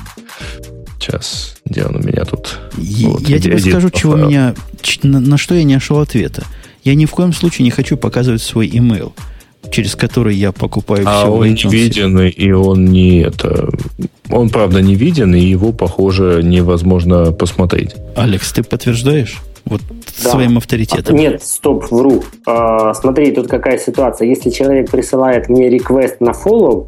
Сейчас, 1.00 1.58
где 1.66 1.86
он 1.86 1.96
у 1.98 2.00
меня 2.00 2.26
тут? 2.26 2.60
Я, 2.78 3.10
вот, 3.10 3.22
я 3.30 3.40
тебе 3.40 3.60
скажу, 3.60 3.90
чего 3.90 4.16
меня, 4.16 4.56
на, 5.04 5.20
на 5.20 5.38
что 5.38 5.56
я 5.56 5.64
не 5.64 5.76
нашел 5.76 6.00
ответа. 6.00 6.44
Я 6.84 6.96
ни 6.96 7.06
в 7.06 7.12
коем 7.12 7.34
случае 7.34 7.66
не 7.66 7.72
хочу 7.72 7.98
показывать 7.98 8.42
свой 8.42 8.68
email, 8.68 9.12
через 9.72 9.96
который 9.96 10.36
я 10.36 10.52
покупаю 10.52 11.04
а 11.08 11.20
все. 11.20 11.28
А 11.28 11.30
он 11.30 11.50
не 11.50 11.70
виден, 11.70 12.20
и 12.20 12.52
он 12.52 12.86
не 12.86 13.20
это. 13.22 13.70
Он, 14.30 14.50
правда, 14.50 14.82
не 14.82 14.96
виден, 14.96 15.36
и 15.36 15.40
его, 15.40 15.72
похоже, 15.72 16.42
невозможно 16.44 17.32
посмотреть. 17.32 17.96
Алекс, 18.16 18.52
ты 18.52 18.64
подтверждаешь? 18.64 19.42
Вот 19.66 19.82
да. 20.24 20.32
своим 20.32 20.58
авторитетом. 20.58 21.16
Нет, 21.16 21.44
стоп, 21.44 21.92
вру. 21.92 22.24
А, 22.46 22.94
смотри, 22.94 23.32
тут 23.32 23.48
какая 23.48 23.78
ситуация. 23.78 24.28
Если 24.28 24.50
человек 24.50 24.90
присылает 24.90 25.50
мне 25.50 25.70
реквест 25.70 26.22
на 26.22 26.30
follow, 26.30 26.88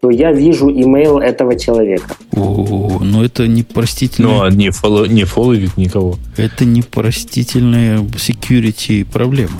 то 0.00 0.10
я 0.10 0.32
вижу 0.32 0.70
имейл 0.70 1.18
этого 1.18 1.58
человека. 1.58 2.16
О, 2.32 3.00
ну 3.02 3.24
это 3.24 3.48
непростительное... 3.48 4.30
Ну, 4.30 4.42
а 4.42 4.50
не, 4.50 4.70
фолло, 4.70 5.06
не 5.06 5.24
фолловит 5.24 5.76
никого. 5.76 6.18
Это 6.36 6.64
непростительная 6.64 8.00
security 8.00 9.04
проблема. 9.04 9.58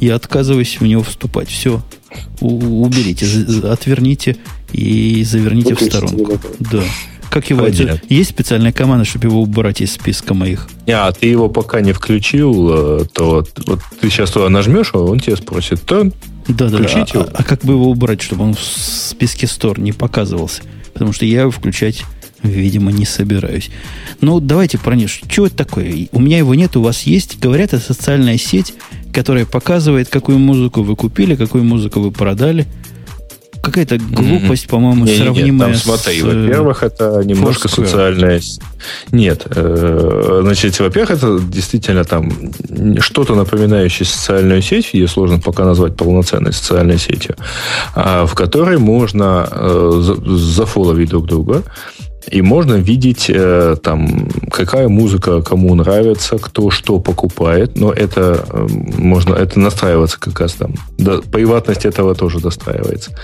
Я 0.00 0.16
отказываюсь 0.16 0.80
в 0.80 0.86
него 0.86 1.02
вступать. 1.02 1.48
Все, 1.48 1.82
уберите, 2.40 3.26
отверните 3.64 4.36
и 4.72 5.22
заверните 5.24 5.74
Выключите 5.74 6.00
в 6.00 6.08
сторонку. 6.08 6.40
Да. 6.58 6.82
Как 7.32 7.48
его 7.48 7.64
отсюда? 7.64 8.00
Есть 8.08 8.30
специальная 8.30 8.72
команда, 8.72 9.04
чтобы 9.04 9.28
его 9.28 9.40
убрать 9.40 9.80
из 9.80 9.92
списка 9.92 10.34
моих? 10.34 10.68
А 10.86 11.10
ты 11.12 11.26
его 11.26 11.48
пока 11.48 11.80
не 11.80 11.92
включил, 11.92 13.00
э, 13.00 13.04
то 13.12 13.46
вот 13.66 13.80
ты 14.00 14.10
сейчас 14.10 14.30
туда 14.30 14.50
нажмешь, 14.50 14.90
а 14.92 14.98
он 14.98 15.18
тебя 15.18 15.36
спросит, 15.36 15.80
то 15.82 16.10
да, 16.48 16.68
да, 16.68 16.78
да. 16.78 17.06
А, 17.14 17.28
а 17.34 17.42
как 17.44 17.62
бы 17.64 17.74
его 17.74 17.88
убрать, 17.88 18.20
чтобы 18.20 18.44
он 18.44 18.54
в 18.54 18.60
списке 18.60 19.46
Store 19.46 19.80
не 19.80 19.92
показывался? 19.92 20.62
Потому 20.92 21.12
что 21.12 21.24
я 21.24 21.42
его 21.42 21.50
включать 21.50 22.04
Видимо, 22.42 22.90
не 22.90 23.04
собираюсь. 23.04 23.70
Ну, 24.20 24.40
давайте 24.40 24.76
про 24.76 24.96
него. 24.96 25.06
Что 25.08 25.46
это 25.46 25.56
такое? 25.56 26.08
У 26.10 26.20
меня 26.20 26.38
его 26.38 26.56
нет, 26.56 26.76
у 26.76 26.82
вас 26.82 27.02
есть. 27.02 27.38
Говорят, 27.38 27.72
это 27.72 27.78
социальная 27.78 28.36
сеть, 28.36 28.74
которая 29.12 29.46
показывает, 29.46 30.08
какую 30.08 30.38
музыку 30.38 30.82
вы 30.82 30.96
купили, 30.96 31.36
какую 31.36 31.62
музыку 31.62 32.00
вы 32.00 32.10
продали. 32.10 32.66
Какая-то 33.62 33.96
глупость, 33.98 34.64
mm-hmm. 34.64 34.68
по-моему, 34.68 35.04
не, 35.04 35.16
сравнимая 35.16 35.70
нет, 35.70 35.82
там, 35.82 35.96
смотри, 35.96 36.20
с... 36.20 36.24
во-первых, 36.24 36.82
это 36.82 37.22
немножко 37.24 37.68
Foursquare. 37.68 37.86
социальная... 37.86 38.40
Нет, 39.12 39.46
э, 39.46 40.40
значит, 40.42 40.80
во-первых, 40.80 41.12
это 41.12 41.38
действительно 41.38 42.02
там 42.02 42.32
что-то 43.00 43.36
напоминающее 43.36 44.04
социальную 44.04 44.62
сеть, 44.62 44.94
ее 44.94 45.06
сложно 45.06 45.38
пока 45.38 45.64
назвать 45.64 45.96
полноценной 45.96 46.52
социальной 46.52 46.98
сетью, 46.98 47.36
а, 47.94 48.26
в 48.26 48.34
которой 48.34 48.78
можно 48.78 49.48
э, 49.48 50.16
зафоловить 50.26 51.10
друг 51.10 51.26
друга, 51.26 51.62
и 52.30 52.42
можно 52.42 52.74
видеть 52.74 53.26
э, 53.28 53.76
там, 53.82 54.28
какая 54.50 54.88
музыка 54.88 55.42
кому 55.42 55.74
нравится, 55.74 56.38
кто 56.38 56.70
что 56.70 56.98
покупает. 56.98 57.76
Но 57.76 57.92
это 57.92 58.44
э, 58.48 58.66
можно, 58.98 59.34
это 59.34 59.58
настраиваться 59.58 60.20
как 60.20 60.40
раз 60.40 60.54
там. 60.54 60.74
Да, 60.98 61.20
приватность 61.20 61.84
этого 61.84 62.14
тоже 62.14 62.40
достраивается. 62.40 63.16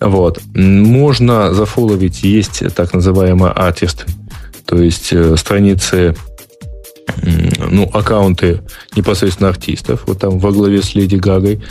Вот. 0.00 0.40
Можно 0.54 1.52
зафоловить, 1.52 2.22
есть 2.22 2.62
так 2.74 2.94
называемый 2.94 3.50
артист, 3.50 4.06
то 4.66 4.76
есть 4.76 5.12
э, 5.12 5.36
страницы 5.36 6.14
ну, 7.70 7.90
аккаунты 7.92 8.60
непосредственно 8.94 9.48
артистов, 9.48 10.04
вот 10.06 10.20
там 10.20 10.38
во 10.38 10.52
главе 10.52 10.82
с 10.82 10.94
Леди 10.94 11.16
Гагой. 11.16 11.62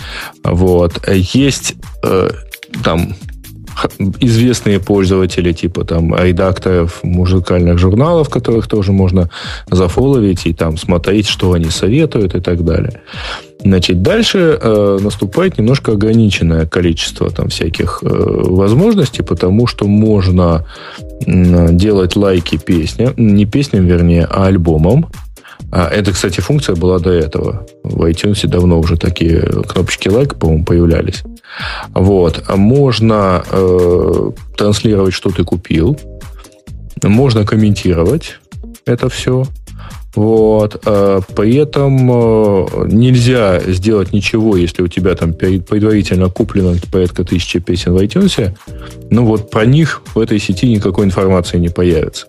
Вот. 0.44 1.08
Есть 1.08 1.76
э, 2.04 2.30
там 2.84 3.16
известные 4.20 4.80
пользователи, 4.80 5.52
типа 5.54 5.84
там 5.86 6.16
редакторов 6.16 7.04
музыкальных 7.04 7.78
журналов, 7.78 8.30
которых 8.30 8.68
тоже 8.68 8.92
можно 8.92 9.30
зафоловить 9.70 10.46
и 10.46 10.54
там 10.54 10.78
смотреть, 10.78 11.28
что 11.28 11.54
они 11.54 11.70
советуют 11.70 12.36
и 12.36 12.40
так 12.40 12.64
далее. 12.64 13.02
Значит, 13.60 14.02
дальше 14.02 14.58
э, 14.62 15.00
наступает 15.02 15.58
немножко 15.58 15.94
ограниченное 15.94 16.68
количество 16.68 17.30
там 17.30 17.50
всяких 17.50 18.00
э, 18.02 18.08
возможностей, 18.08 19.24
потому 19.24 19.68
что 19.68 19.88
можно 19.88 20.66
э, 21.26 21.68
делать 21.72 22.16
лайки 22.16 22.58
песням, 22.58 23.14
не 23.18 23.46
песням, 23.46 23.86
вернее, 23.86 24.26
а 24.30 24.46
альбомам. 24.46 25.08
А 25.72 25.90
это, 25.90 26.14
кстати, 26.14 26.40
функция 26.40 26.76
была 26.76 27.00
до 27.00 27.12
этого. 27.12 27.66
В 27.84 28.04
iTunes 28.10 28.48
давно 28.48 28.80
уже 28.80 28.98
такие 28.98 29.42
кнопочки 29.42 30.08
лайк, 30.08 30.36
по-моему, 30.36 30.64
появлялись. 30.64 31.24
Вот. 31.94 32.44
Можно 32.56 33.44
э, 33.50 34.32
транслировать, 34.56 35.14
что 35.14 35.30
ты 35.30 35.44
купил. 35.44 35.98
Можно 37.04 37.46
комментировать 37.46 38.40
это 38.86 39.10
все. 39.10 39.46
Вот. 40.16 40.82
А 40.86 41.22
при 41.36 41.56
этом 41.58 42.10
э, 42.12 42.88
нельзя 42.88 43.60
сделать 43.60 44.14
ничего, 44.14 44.56
если 44.56 44.82
у 44.82 44.88
тебя 44.88 45.16
там 45.16 45.34
предварительно 45.34 46.30
куплено 46.30 46.76
порядка 46.92 47.24
тысячи 47.24 47.60
песен 47.60 47.94
в 47.94 47.98
iTunes. 47.98 48.58
Ну 49.12 49.26
вот 49.26 49.52
про 49.52 49.66
них 49.66 50.02
в 50.16 50.20
этой 50.20 50.40
сети 50.40 50.68
никакой 50.70 51.06
информации 51.06 51.58
не 51.60 51.70
появится. 51.70 52.26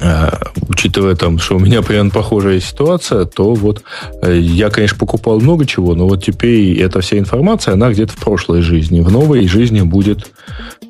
А, 0.00 0.38
учитывая 0.68 1.14
там, 1.14 1.38
что 1.38 1.56
у 1.56 1.58
меня 1.58 1.82
примерно 1.82 2.10
похожая 2.10 2.60
ситуация, 2.60 3.24
то 3.24 3.54
вот 3.54 3.82
э, 4.22 4.38
я, 4.38 4.70
конечно, 4.70 4.98
покупал 4.98 5.40
много 5.40 5.66
чего, 5.66 5.94
но 5.94 6.06
вот 6.06 6.24
теперь 6.24 6.78
эта 6.78 7.00
вся 7.00 7.18
информация, 7.18 7.74
она 7.74 7.90
где-то 7.90 8.12
в 8.12 8.16
прошлой 8.16 8.62
жизни. 8.62 9.00
В 9.00 9.10
новой 9.10 9.46
жизни 9.48 9.80
будет 9.82 10.30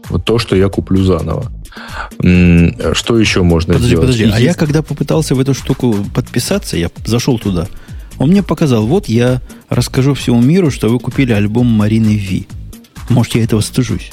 вот 0.09 0.25
то, 0.25 0.39
что 0.39 0.57
я 0.57 0.69
куплю 0.69 1.03
заново. 1.03 1.51
Что 2.19 3.19
еще 3.19 3.43
можно 3.43 3.75
подожди, 3.75 3.97
сделать? 3.97 4.07
Подожди, 4.07 4.25
а 4.33 4.39
я 4.41 4.55
когда 4.55 4.83
попытался 4.83 5.35
в 5.35 5.41
эту 5.41 5.55
штуку 5.55 5.97
подписаться, 6.15 6.77
я 6.77 6.91
зашел 7.05 7.39
туда, 7.39 7.69
он 8.19 8.31
мне 8.31 8.43
показал, 8.43 8.87
вот 8.87 9.09
я 9.09 9.41
расскажу 9.69 10.15
всему 10.15 10.41
миру, 10.43 10.71
что 10.71 10.89
вы 10.89 10.99
купили 10.99 11.33
альбом 11.33 11.67
Марины 11.67 12.17
Ви. 12.17 12.49
Может, 13.09 13.37
я 13.37 13.45
этого 13.45 13.61
стыжусь. 13.61 14.13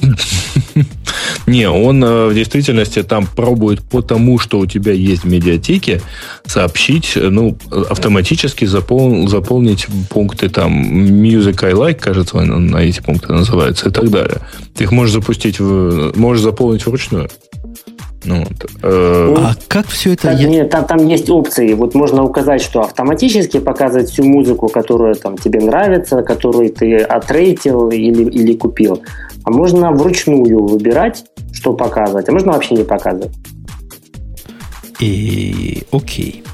Не, 1.46 1.68
он 1.68 2.02
э, 2.04 2.26
в 2.28 2.34
действительности 2.34 3.02
там 3.02 3.26
пробует 3.26 3.80
по 3.82 4.02
тому, 4.02 4.38
что 4.38 4.58
у 4.58 4.66
тебя 4.66 4.92
есть 4.92 5.24
в 5.24 5.28
медиатеке, 5.28 6.00
сообщить, 6.44 7.16
э, 7.16 7.28
ну, 7.28 7.56
автоматически 7.70 8.64
запол, 8.64 9.28
заполнить 9.28 9.86
пункты 10.08 10.48
там 10.48 10.72
Music 11.22 11.64
I 11.64 11.72
Like, 11.72 11.94
кажется, 11.94 12.40
на 12.40 12.78
эти 12.78 13.00
пункты 13.00 13.32
называются, 13.32 13.88
и 13.88 13.92
так 13.92 14.10
далее. 14.10 14.38
Ты 14.74 14.84
их 14.84 14.92
можешь 14.92 15.14
запустить, 15.14 15.60
в, 15.60 16.12
можешь 16.16 16.42
заполнить 16.42 16.86
вручную. 16.86 17.28
Ну, 18.24 18.44
вот. 18.44 18.70
Э... 18.82 19.34
А 19.38 19.54
как 19.68 19.86
все 19.86 20.12
это? 20.12 20.28
Там, 20.28 20.36
я... 20.36 20.48
нет, 20.48 20.70
там, 20.70 20.84
там 20.84 21.06
есть 21.06 21.30
опции. 21.30 21.72
Вот 21.72 21.94
можно 21.94 22.22
указать, 22.22 22.60
что 22.62 22.82
автоматически 22.82 23.60
показывать 23.60 24.10
всю 24.10 24.24
музыку, 24.24 24.68
которая 24.68 25.14
там 25.14 25.38
тебе 25.38 25.60
нравится, 25.60 26.22
которую 26.22 26.70
ты 26.70 26.98
отрейтил 26.98 27.88
или, 27.88 28.24
или 28.24 28.54
купил. 28.54 29.02
А 29.44 29.50
можно 29.50 29.90
вручную 29.92 30.64
выбирать, 30.64 31.24
что 31.52 31.72
показывать, 31.72 32.28
а 32.28 32.32
можно 32.32 32.52
вообще 32.52 32.74
не 32.74 32.84
показывать. 32.84 33.32
И 34.98 35.82
окей. 35.92 36.44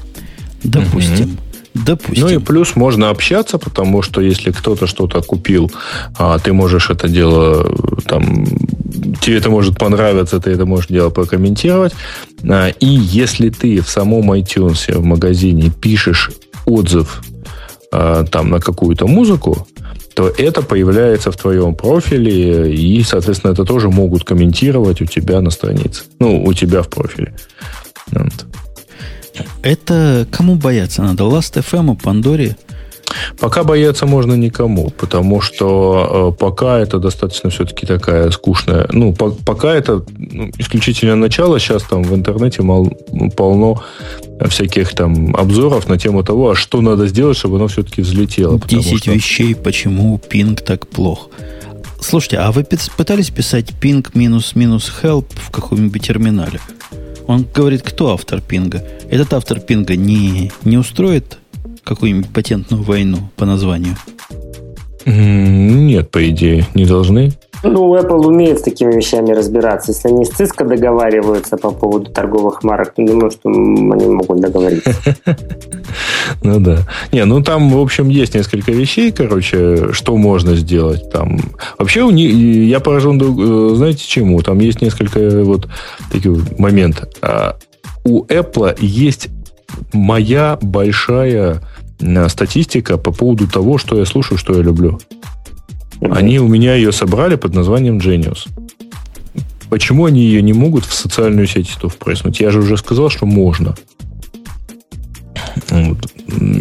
Допустим. 0.63 1.25
Угу. 1.25 1.37
Допустим. 1.85 2.23
Ну 2.23 2.29
и 2.29 2.37
плюс 2.39 2.75
можно 2.75 3.09
общаться, 3.09 3.57
потому 3.57 4.01
что 4.01 4.21
если 4.21 4.51
кто-то 4.51 4.87
что-то 4.87 5.21
купил, 5.21 5.71
а 6.17 6.39
ты 6.39 6.53
можешь 6.53 6.89
это 6.89 7.07
дело 7.07 7.71
там 8.07 8.45
тебе 9.21 9.37
это 9.37 9.49
может 9.49 9.77
понравиться, 9.77 10.39
ты 10.39 10.51
это 10.51 10.65
можешь 10.65 10.87
дело 10.87 11.09
прокомментировать. 11.09 11.93
А, 12.49 12.69
и 12.69 12.87
если 12.87 13.49
ты 13.49 13.81
в 13.81 13.89
самом 13.89 14.31
iTunes 14.33 14.91
в 14.91 15.03
магазине 15.03 15.71
пишешь 15.81 16.31
отзыв 16.65 17.21
а, 17.91 18.23
там 18.25 18.49
на 18.49 18.59
какую-то 18.59 19.07
музыку, 19.07 19.67
то 20.17 20.33
это 20.35 20.63
появляется 20.63 21.31
в 21.31 21.37
твоем 21.37 21.75
профиле, 21.75 22.73
и, 22.73 23.03
соответственно, 23.03 23.51
это 23.51 23.63
тоже 23.65 23.91
могут 23.91 24.23
комментировать 24.23 24.99
у 24.99 25.05
тебя 25.05 25.41
на 25.41 25.51
странице. 25.51 26.05
Ну, 26.17 26.43
у 26.43 26.53
тебя 26.53 26.81
в 26.81 26.89
профиле. 26.89 27.35
Вот. 28.07 28.33
Это 29.61 30.27
кому 30.31 30.55
бояться 30.55 31.03
надо? 31.03 31.25
Last.fm, 31.25 32.01
Пандоре? 32.01 32.57
Пока 33.39 33.63
бояться 33.63 34.05
можно 34.05 34.33
никому, 34.33 34.89
потому 34.89 35.41
что 35.41 36.33
э, 36.33 36.39
пока 36.39 36.79
это 36.79 36.99
достаточно 36.99 37.49
все-таки 37.49 37.85
такая 37.85 38.31
скучная. 38.31 38.87
Ну, 38.91 39.13
по, 39.13 39.31
пока 39.31 39.73
это 39.73 40.03
ну, 40.17 40.51
исключительно 40.57 41.15
начало. 41.15 41.59
Сейчас 41.59 41.83
там 41.83 42.03
в 42.03 42.13
интернете 42.13 42.61
мол, 42.61 42.89
полно 43.35 43.83
всяких 44.49 44.93
там 44.93 45.35
обзоров 45.35 45.87
на 45.87 45.97
тему 45.97 46.23
того, 46.23 46.51
а 46.51 46.55
что 46.55 46.81
надо 46.81 47.07
сделать, 47.07 47.37
чтобы 47.37 47.57
оно 47.57 47.67
все-таки 47.67 48.01
взлетело. 48.01 48.59
10 48.59 48.97
что... 48.97 49.11
вещей, 49.11 49.55
почему 49.55 50.17
пинг 50.17 50.61
так 50.61 50.87
плох. 50.87 51.29
Слушайте, 52.01 52.37
а 52.37 52.51
вы 52.51 52.65
пытались 52.97 53.29
писать 53.29 53.73
пинг 53.79 54.15
минус-минус 54.15 54.91
help 55.01 55.25
в 55.35 55.51
каком-нибудь 55.51 56.01
терминале? 56.01 56.59
Он 57.25 57.45
говорит, 57.53 57.81
кто 57.81 58.13
автор 58.13 58.39
пинга? 58.41 58.83
Этот 59.09 59.33
автор 59.33 59.59
пинга 59.59 59.95
не, 59.95 60.51
не 60.63 60.77
устроит 60.77 61.39
какую-нибудь 61.87 62.29
патентную 62.29 62.83
войну 62.83 63.17
по 63.35 63.45
названию? 63.45 63.95
Нет, 65.05 66.11
по 66.11 66.29
идее, 66.29 66.65
не 66.75 66.85
должны. 66.85 67.31
Ну, 67.63 67.95
Apple 67.95 68.25
умеет 68.25 68.59
с 68.59 68.61
такими 68.61 68.93
вещами 68.93 69.31
разбираться. 69.31 69.91
Если 69.91 70.09
они 70.09 70.25
с 70.25 70.31
Cisco 70.31 70.67
договариваются 70.67 71.57
по 71.57 71.71
поводу 71.71 72.11
торговых 72.11 72.63
марок, 72.63 72.93
то 72.93 73.05
думаю, 73.05 73.31
что 73.31 73.49
они 73.49 74.05
могут 74.07 74.39
договориться. 74.41 74.93
Ну 76.43 76.59
да. 76.59 76.79
Не, 77.11 77.25
ну 77.25 77.41
там, 77.41 77.71
в 77.71 77.79
общем, 77.79 78.09
есть 78.09 78.35
несколько 78.35 78.71
вещей, 78.71 79.11
короче, 79.11 79.93
что 79.93 80.15
можно 80.17 80.55
сделать. 80.55 81.09
Там 81.09 81.39
вообще 81.77 82.03
у 82.03 82.11
них, 82.11 82.33
я 82.33 82.79
поражен, 82.79 83.19
э, 83.19 83.75
знаете, 83.75 84.03
чему? 84.05 84.41
Там 84.41 84.59
есть 84.59 84.81
несколько 84.81 85.43
вот 85.43 85.67
таких 86.11 86.59
моментов. 86.59 87.09
А 87.21 87.55
у 88.03 88.25
Apple 88.25 88.77
есть 88.79 89.29
моя 89.93 90.57
большая 90.61 91.61
статистика 92.29 92.97
по 92.97 93.11
поводу 93.11 93.47
того, 93.47 93.77
что 93.77 93.97
я 93.97 94.05
слушаю, 94.05 94.37
что 94.37 94.53
я 94.55 94.61
люблю. 94.61 94.99
Они 96.01 96.39
у 96.39 96.47
меня 96.47 96.75
ее 96.75 96.91
собрали 96.91 97.35
под 97.35 97.55
названием 97.55 97.97
Genius. 97.97 98.47
Почему 99.69 100.05
они 100.05 100.21
ее 100.21 100.41
не 100.41 100.53
могут 100.53 100.85
в 100.85 100.93
социальную 100.93 101.47
сеть 101.47 101.75
то 101.81 101.89
впреснуть? 101.89 102.39
Я 102.39 102.51
же 102.51 102.59
уже 102.59 102.77
сказал, 102.77 103.09
что 103.09 103.25
можно. 103.25 103.75
Вот. 105.69 105.97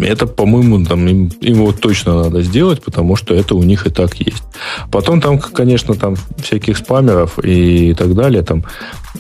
Это, 0.03 0.27
по-моему, 0.27 0.85
там, 0.85 1.07
им, 1.09 1.31
им 1.41 1.59
вот 1.59 1.81
точно 1.81 2.23
надо 2.23 2.43
сделать, 2.43 2.83
потому 2.83 3.17
что 3.17 3.35
это 3.35 3.55
у 3.55 3.63
них 3.63 3.87
и 3.87 3.91
так 3.91 4.15
есть. 4.21 4.45
Потом 4.91 5.21
там, 5.21 5.39
конечно, 5.39 5.95
там 5.95 6.17
всяких 6.43 6.79
спамеров 6.79 7.39
и 7.43 7.95
так 7.95 8.15
далее. 8.15 8.43
Там, 8.43 8.65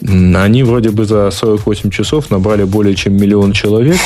они 0.02 0.62
вроде 0.62 0.90
бы 0.90 1.04
за 1.04 1.30
48 1.30 1.90
часов 1.90 2.30
набрали 2.30 2.64
более 2.64 2.94
чем 2.94 3.16
миллион 3.16 3.52
человек. 3.52 3.98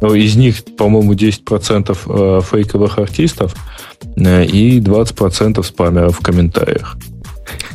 Но 0.00 0.14
из 0.14 0.36
них, 0.36 0.64
по-моему, 0.76 1.14
10% 1.14 1.98
э, 2.06 2.40
фейковых 2.42 2.98
артистов– 2.98 3.54
Э, 4.16 4.44
и 4.44 4.80
20% 4.80 5.62
спамеров 5.62 6.18
в 6.18 6.22
комментариях. 6.22 6.96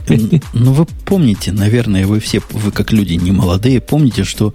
Ну, 0.08 0.74
вы 0.74 0.86
помните, 1.06 1.52
наверное, 1.52 2.06
вы 2.06 2.20
все, 2.20 2.42
вы 2.52 2.72
как 2.72 2.92
люди 2.92 3.14
не 3.14 3.32
молодые, 3.32 3.80
помните, 3.80 4.24
что 4.24 4.54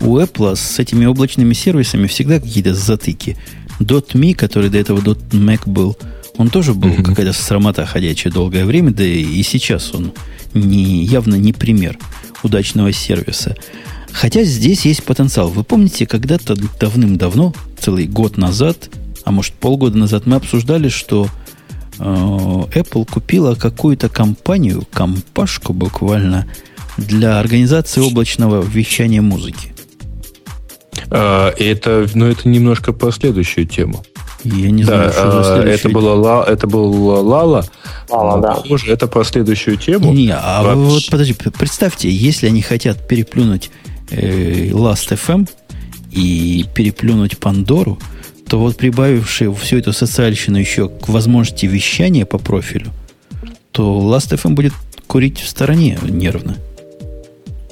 у 0.00 0.18
Apple 0.18 0.56
с 0.56 0.78
этими 0.78 1.06
облачными 1.06 1.52
сервисами 1.52 2.06
всегда 2.06 2.40
какие-то 2.40 2.74
затыки. 2.74 3.36
.me, 3.80 4.34
который 4.34 4.68
до 4.68 4.78
этого 4.78 5.00
.mac 5.00 5.62
был, 5.64 5.96
он 6.36 6.50
тоже 6.50 6.74
был 6.74 6.90
mm-hmm. 6.90 7.02
какая-то 7.02 7.32
срамота 7.32 7.86
ходячая 7.86 8.32
долгое 8.32 8.64
время, 8.64 8.92
да 8.92 9.04
и 9.04 9.42
сейчас 9.42 9.94
он 9.94 10.12
не, 10.54 11.04
явно 11.04 11.34
не 11.36 11.52
пример 11.52 11.98
удачного 12.42 12.92
сервиса. 12.92 13.56
Хотя 14.12 14.42
здесь 14.42 14.84
есть 14.84 15.04
потенциал. 15.04 15.48
Вы 15.48 15.64
помните, 15.64 16.06
когда-то 16.06 16.56
давным-давно, 16.78 17.54
целый 17.78 18.06
год 18.06 18.36
назад, 18.36 18.90
а 19.24 19.30
может 19.30 19.52
полгода 19.54 19.96
назад, 19.96 20.26
мы 20.26 20.36
обсуждали, 20.36 20.88
что 20.88 21.28
Apple 22.00 23.10
купила 23.10 23.54
какую-то 23.54 24.08
компанию, 24.08 24.84
компашку 24.92 25.72
буквально, 25.72 26.46
для 26.96 27.38
организации 27.38 28.00
облачного 28.00 28.62
вещания 28.62 29.22
музыки. 29.22 29.74
А, 31.10 31.52
это, 31.58 32.06
ну, 32.14 32.26
это 32.26 32.48
немножко 32.48 32.92
по 32.92 33.12
следующую 33.12 33.66
тему. 33.66 34.04
Я 34.44 34.70
не 34.70 34.84
знаю, 34.84 35.08
да, 35.08 35.12
что 35.12 35.30
за 35.32 35.54
следующую... 35.54 35.74
Это 35.74 35.88
было, 35.90 36.44
это 36.48 36.66
был 36.66 36.92
Лала. 37.28 37.64
Лала, 38.08 38.40
да. 38.40 38.54
Похоже, 38.54 38.92
это 38.92 39.06
про 39.06 39.24
следующую 39.24 39.76
тему. 39.76 40.12
Не, 40.12 40.30
а 40.30 40.62
Вообще... 40.62 40.80
вот 40.80 41.10
подожди, 41.10 41.34
представьте, 41.34 42.10
если 42.10 42.46
они 42.46 42.62
хотят 42.62 43.06
переплюнуть 43.06 43.70
э, 44.10 44.70
Last.fm 44.70 45.48
и 46.10 46.64
переплюнуть 46.74 47.38
Пандору, 47.38 47.98
то 48.50 48.58
вот 48.58 48.76
прибавившие 48.76 49.54
всю 49.54 49.78
эту 49.78 49.92
социальщину 49.92 50.58
еще 50.58 50.88
к 50.88 51.08
возможности 51.08 51.66
вещания 51.66 52.26
по 52.26 52.36
профилю, 52.36 52.90
то 53.70 54.00
Last.fm 54.00 54.54
будет 54.54 54.72
курить 55.06 55.38
в 55.38 55.48
стороне 55.48 55.96
нервно. 56.02 56.56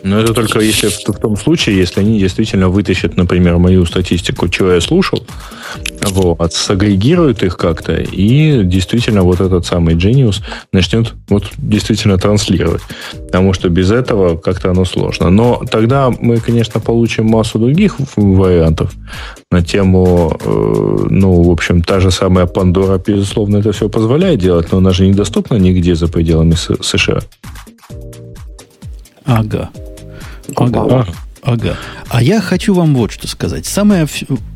Но 0.08 0.18
это 0.18 0.32
только 0.32 0.60
если 0.60 0.88
в, 0.88 0.98
в 1.06 1.18
том 1.18 1.36
случае, 1.36 1.76
если 1.76 2.00
они 2.00 2.18
действительно 2.18 2.68
вытащат, 2.68 3.16
например, 3.16 3.58
мою 3.58 3.84
статистику, 3.84 4.48
чего 4.48 4.72
я 4.72 4.80
слушал, 4.80 5.22
вот, 6.02 6.52
сагрегируют 6.54 7.42
их 7.42 7.56
как-то, 7.56 7.94
и 7.94 8.62
действительно 8.64 9.22
вот 9.22 9.40
этот 9.40 9.66
самый 9.66 9.94
Genius 9.96 10.42
начнет 10.72 11.14
вот 11.28 11.44
действительно 11.58 12.16
транслировать. 12.16 12.82
Потому 13.26 13.52
что 13.52 13.68
без 13.68 13.90
этого 13.90 14.38
как-то 14.38 14.70
оно 14.70 14.84
сложно. 14.84 15.30
Но 15.30 15.62
тогда 15.70 16.10
мы, 16.10 16.38
конечно, 16.38 16.80
получим 16.80 17.26
массу 17.26 17.58
других 17.58 17.96
вариантов 18.16 18.92
на 19.50 19.62
тему, 19.62 20.38
э, 20.40 21.06
ну, 21.10 21.42
в 21.42 21.50
общем, 21.50 21.82
та 21.82 22.00
же 22.00 22.10
самая 22.10 22.46
Пандора, 22.46 22.98
безусловно, 22.98 23.58
это 23.58 23.72
все 23.72 23.88
позволяет 23.88 24.40
делать, 24.40 24.72
но 24.72 24.78
она 24.78 24.92
же 24.92 25.06
недоступна 25.06 25.56
нигде 25.56 25.94
за 25.94 26.08
пределами 26.08 26.54
США. 26.54 27.20
Ага. 29.24 29.70
Ага. 30.56 31.06
Ага. 31.42 31.76
А 32.08 32.22
я 32.22 32.40
хочу 32.40 32.74
вам 32.74 32.94
вот 32.94 33.12
что 33.12 33.28
сказать. 33.28 33.66
Самая, 33.66 34.08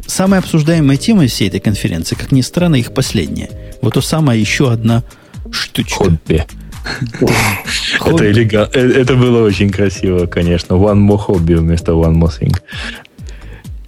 самая 0.07 0.40
обсуждаемая 0.40 0.97
тема 0.97 1.26
всей 1.26 1.49
этой 1.49 1.61
конференции, 1.61 2.14
как 2.14 2.32
ни 2.32 2.40
странно, 2.40 2.76
их 2.76 2.93
последняя. 2.93 3.51
Вот 3.80 3.95
то 3.95 4.01
самая 4.01 4.38
еще 4.38 4.70
одна 4.70 5.05
штучка. 5.51 6.05
Хобби. 6.05 6.45
Это, 8.05 8.30
элега... 8.30 8.68
Э, 8.72 8.80
это 8.80 9.14
было 9.14 9.47
очень 9.47 9.70
красиво, 9.70 10.26
конечно. 10.26 10.74
One 10.74 11.07
more 11.07 11.26
hobby 11.28 11.57
вместо 11.57 11.93
one 11.93 12.14
more 12.14 12.32
thing. 12.36 12.57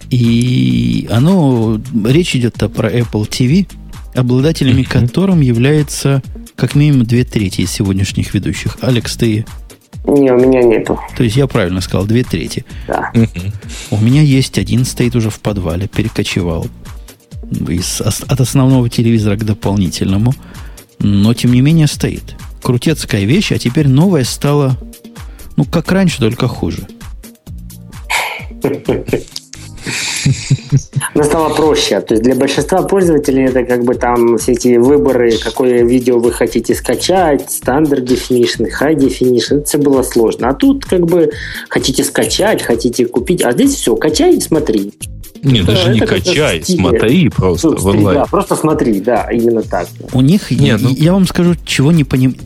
И 0.09 1.07
оно, 1.11 1.81
речь 2.05 2.35
идет 2.35 2.55
про 2.55 2.89
Apple 2.89 3.27
TV, 3.27 3.67
обладателями 4.13 4.83
которым 4.83 5.41
является 5.41 6.21
как 6.55 6.75
минимум 6.75 7.05
две 7.05 7.25
трети 7.25 7.61
из 7.61 7.71
сегодняшних 7.71 8.33
ведущих. 8.33 8.77
Алекс, 8.81 9.15
ты 9.17 9.45
не, 10.07 10.31
у 10.31 10.37
меня 10.37 10.61
нету. 10.61 10.99
То 11.17 11.23
есть 11.23 11.35
я 11.35 11.47
правильно 11.47 11.81
сказал, 11.81 12.05
две 12.05 12.23
трети. 12.23 12.65
Да. 12.87 13.11
У 13.91 13.97
меня 13.97 14.21
есть 14.21 14.57
один, 14.57 14.85
стоит 14.85 15.15
уже 15.15 15.29
в 15.29 15.39
подвале, 15.39 15.87
перекочевал 15.87 16.67
из, 17.67 18.01
от 18.01 18.39
основного 18.39 18.89
телевизора 18.89 19.35
к 19.35 19.43
дополнительному, 19.43 20.33
но 20.99 21.33
тем 21.33 21.53
не 21.53 21.61
менее 21.61 21.87
стоит. 21.87 22.35
Крутецкая 22.61 23.25
вещь, 23.25 23.51
а 23.51 23.57
теперь 23.57 23.87
новая 23.87 24.23
стала, 24.23 24.77
ну, 25.55 25.65
как 25.65 25.91
раньше, 25.91 26.19
только 26.19 26.47
хуже. 26.47 26.87
Но 31.13 31.23
стало 31.23 31.53
проще. 31.53 31.99
То 32.01 32.13
есть 32.13 32.23
для 32.23 32.35
большинства 32.35 32.81
пользователей 32.83 33.45
это 33.45 33.63
как 33.63 33.83
бы 33.83 33.95
там 33.95 34.37
все 34.37 34.53
эти 34.53 34.77
выборы, 34.77 35.37
какое 35.37 35.83
видео 35.83 36.19
вы 36.19 36.31
хотите 36.31 36.75
скачать, 36.75 37.51
стандарт 37.51 38.03
definition, 38.03 38.67
high 38.81 38.95
definition, 38.95 39.57
это 39.57 39.65
все 39.65 39.77
было 39.77 40.03
сложно. 40.03 40.49
А 40.49 40.53
тут 40.53 40.85
как 40.85 41.05
бы 41.05 41.31
хотите 41.69 42.03
скачать, 42.03 42.61
хотите 42.61 43.05
купить, 43.05 43.43
а 43.43 43.51
здесь 43.51 43.75
все, 43.75 43.95
качай 43.95 44.35
и 44.35 44.41
смотри. 44.41 44.93
Не, 45.43 45.59
это, 45.59 45.73
даже 45.73 45.93
не 45.93 45.99
качай, 45.99 46.63
смотри 46.63 47.29
просто 47.29 47.69
в 47.69 47.85
онлайн. 47.85 48.19
Да, 48.19 48.25
просто 48.25 48.55
смотри, 48.55 48.99
да, 48.99 49.29
именно 49.31 49.61
так. 49.61 49.87
У 50.13 50.21
них, 50.21 50.49
Нет, 50.49 50.81
ну... 50.81 50.89
я 50.89 51.13
вам 51.13 51.27
скажу, 51.27 51.53
чего 51.65 51.91
не 51.91 52.03
понимаю 52.03 52.37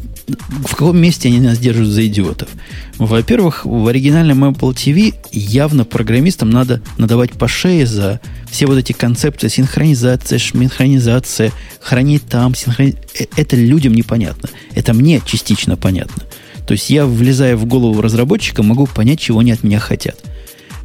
в 0.66 0.72
каком 0.72 0.98
месте 0.98 1.30
они 1.30 1.40
нас 1.40 1.58
держат 1.58 1.88
за 1.88 2.06
идиотов? 2.06 2.50
Во-первых, 2.98 3.66
в 3.66 3.88
оригинальном 3.88 4.44
Apple 4.44 4.74
TV 4.74 5.16
явно 5.32 5.86
программистам 5.86 6.50
надо 6.50 6.82
надавать 6.98 7.32
по 7.32 7.48
шее 7.48 7.86
за 7.86 8.20
все 8.50 8.66
вот 8.66 8.78
эти 8.78 8.92
концепции 8.92 9.48
синхронизация, 9.48 10.40
шминхронизация, 10.40 11.52
хранить 11.80 12.28
там, 12.28 12.56
синхрони... 12.56 12.96
Э, 13.20 13.26
это 13.36 13.56
людям 13.56 13.94
непонятно. 13.94 14.50
Это 14.76 14.94
мне 14.94 15.22
частично 15.26 15.78
понятно. 15.78 16.24
То 16.68 16.74
есть 16.74 16.90
я, 16.90 17.06
влезая 17.06 17.56
в 17.56 17.66
голову 17.66 18.02
разработчика, 18.02 18.64
могу 18.64 18.86
понять, 18.86 19.20
чего 19.20 19.40
они 19.40 19.52
от 19.52 19.64
меня 19.64 19.80
хотят. 19.80 20.18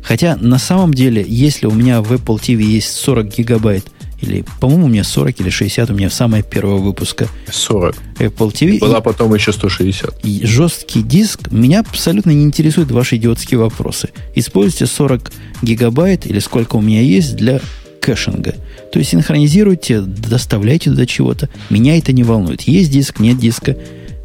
Хотя 0.02 0.36
на 0.36 0.58
самом 0.58 0.92
деле, 0.92 1.24
если 1.26 1.66
у 1.66 1.72
меня 1.72 2.02
в 2.02 2.12
Apple 2.12 2.38
TV 2.38 2.62
есть 2.62 2.92
40 2.92 3.36
гигабайт 3.36 3.86
или, 4.20 4.44
по-моему, 4.60 4.86
у 4.86 4.88
меня 4.88 5.04
40 5.04 5.40
или 5.40 5.50
60, 5.50 5.90
у 5.90 5.94
меня 5.94 6.10
самая 6.10 6.42
первого 6.42 6.78
выпуска 6.78 7.28
40. 7.50 7.94
Apple 8.18 8.52
TV. 8.52 8.78
Была 8.78 8.98
и, 8.98 9.02
потом 9.02 9.34
еще 9.34 9.52
160. 9.52 10.24
И 10.24 10.46
жесткий 10.46 11.02
диск. 11.02 11.50
Меня 11.50 11.80
абсолютно 11.80 12.30
не 12.30 12.44
интересуют 12.44 12.90
ваши 12.90 13.16
идиотские 13.16 13.58
вопросы. 13.58 14.10
Используйте 14.34 14.86
40 14.86 15.32
гигабайт 15.62 16.26
или 16.26 16.38
сколько 16.38 16.76
у 16.76 16.80
меня 16.80 17.00
есть 17.00 17.36
для 17.36 17.60
кэшинга. 18.00 18.54
То 18.92 18.98
есть 18.98 19.10
синхронизируйте, 19.10 20.00
доставляйте 20.00 20.90
туда 20.90 21.06
чего-то. 21.06 21.48
Меня 21.70 21.96
это 21.96 22.12
не 22.12 22.22
волнует. 22.22 22.62
Есть 22.62 22.90
диск, 22.90 23.18
нет 23.18 23.38
диска. 23.38 23.76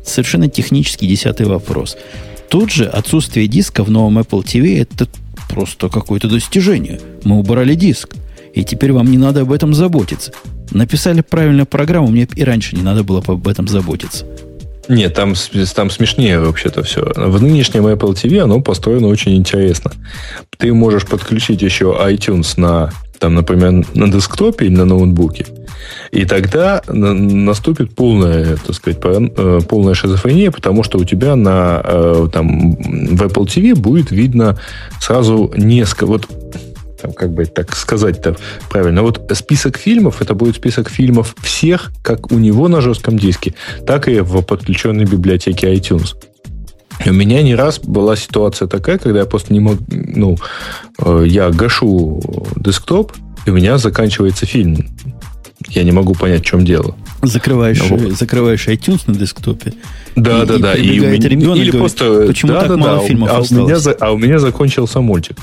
Совершенно 0.06 0.50
технический 0.50 1.08
десятый 1.08 1.46
вопрос. 1.46 1.98
Тут 2.50 2.72
же 2.72 2.86
отсутствие 2.86 3.48
диска 3.48 3.84
в 3.84 3.92
новом 3.92 4.20
Apple 4.20 4.44
TV 4.44 4.82
это 4.82 5.08
просто 5.50 5.90
какое-то 5.90 6.28
достижение. 6.28 7.00
Мы 7.24 7.38
убрали 7.38 7.76
диск. 7.76 8.16
И 8.60 8.64
теперь 8.66 8.92
вам 8.92 9.10
не 9.10 9.18
надо 9.18 9.42
об 9.42 9.54
этом 9.54 9.74
заботиться. 9.74 10.34
Написали 10.72 11.22
правильную 11.22 11.66
программу, 11.66 12.10
мне 12.10 12.28
и 12.36 12.44
раньше 12.44 12.76
не 12.76 12.82
надо 12.82 13.06
было 13.06 13.24
об 13.26 13.48
этом 13.48 13.70
заботиться. 13.70 14.26
Нет, 14.90 15.14
там, 15.14 15.34
там 15.76 15.90
смешнее 15.90 16.42
вообще-то 16.42 16.84
все. 16.84 17.10
В 17.16 17.42
нынешнем 17.42 17.88
Apple 17.88 18.14
TV 18.16 18.40
оно 18.40 18.60
построено 18.60 19.08
очень 19.08 19.38
интересно. 19.38 19.94
Ты 20.58 20.74
можешь 20.74 21.06
подключить 21.06 21.62
еще 21.62 21.98
iTunes 22.02 22.60
на, 22.60 22.92
там, 23.18 23.36
например, 23.36 23.86
на 23.94 24.12
десктопе 24.12 24.66
или 24.66 24.76
на 24.76 24.84
ноутбуке. 24.84 25.46
И 26.12 26.26
тогда 26.26 26.82
наступит 26.88 27.96
полная, 27.96 28.58
так 28.58 28.76
сказать, 28.76 29.00
э, 29.02 29.60
полная 29.70 29.94
шизофрения, 29.94 30.52
потому 30.52 30.84
что 30.84 30.98
у 30.98 31.06
тебя 31.06 31.38
на, 31.38 31.82
э, 31.82 32.28
там, 32.34 32.76
в 32.76 33.24
Apple 33.24 33.46
TV 33.46 33.74
будет 33.74 34.12
видно 34.12 34.60
сразу 35.00 35.50
несколько... 35.56 36.08
Вот 36.08 36.28
там, 37.02 37.14
как 37.14 37.32
бы 37.34 37.46
так 37.46 37.76
сказать-то 37.76 38.36
правильно. 38.70 39.02
Вот 39.04 39.32
список 39.34 39.78
фильмов, 39.78 40.22
это 40.22 40.34
будет 40.34 40.56
список 40.56 40.90
фильмов 40.90 41.36
всех, 41.42 41.92
как 42.04 42.32
у 42.32 42.38
него 42.38 42.68
на 42.68 42.82
жестком 42.82 43.18
диске, 43.18 43.54
так 43.86 44.08
и 44.08 44.20
в 44.20 44.42
подключенной 44.42 45.06
библиотеке 45.06 45.74
iTunes. 45.74 46.16
У 47.06 47.14
меня 47.14 47.42
не 47.42 47.56
раз 47.56 47.80
была 47.80 48.16
ситуация 48.16 48.68
такая, 48.68 48.98
когда 48.98 49.20
я 49.20 49.26
просто 49.26 49.54
не 49.54 49.60
мог, 49.60 49.78
ну, 49.88 50.38
э, 51.00 51.24
я 51.28 51.50
гашу 51.50 52.22
десктоп, 52.58 53.14
и 53.46 53.52
у 53.52 53.54
меня 53.54 53.78
заканчивается 53.78 54.46
фильм. 54.46 54.86
Я 55.68 55.84
не 55.84 55.92
могу 55.92 56.14
понять, 56.14 56.42
в 56.42 56.46
чем 56.46 56.64
дело. 56.64 56.96
Закрываешь, 57.22 57.82
ну, 57.90 58.12
закрываешь 58.12 58.66
iTunes 58.68 59.02
на 59.08 59.14
десктопе. 59.14 59.74
Да, 60.16 60.44
и, 60.44 60.46
да, 60.46 60.56
и 60.56 60.60
да. 60.60 60.74
И 60.76 61.00
у 61.00 61.10
меня, 61.10 61.28
ребенок 61.28 61.58
или 61.58 61.72
говорит, 61.72 61.78
просто, 61.80 62.28
почему 62.28 62.54
да, 62.54 62.60
так 62.62 62.70
да, 62.70 62.78
мало 62.78 63.00
да, 63.00 63.08
фильмов 63.08 63.30
а 63.32 63.40
у, 63.42 63.56
меня, 63.56 63.78
а 64.00 64.12
у 64.14 64.18
меня 64.18 64.40
закончился 64.40 65.02
мультик, 65.02 65.38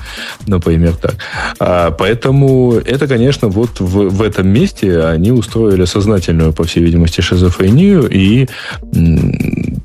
например, 0.46 0.94
так. 0.94 1.16
А, 1.58 1.90
поэтому 1.90 2.72
это, 2.72 3.06
конечно, 3.06 3.48
вот 3.48 3.78
в, 3.78 4.08
в 4.08 4.22
этом 4.22 4.48
месте 4.48 5.02
они 5.02 5.32
устроили 5.32 5.84
сознательную, 5.84 6.54
по 6.54 6.64
всей 6.64 6.82
видимости, 6.82 7.20
шизофрению, 7.20 8.08
и 8.08 8.48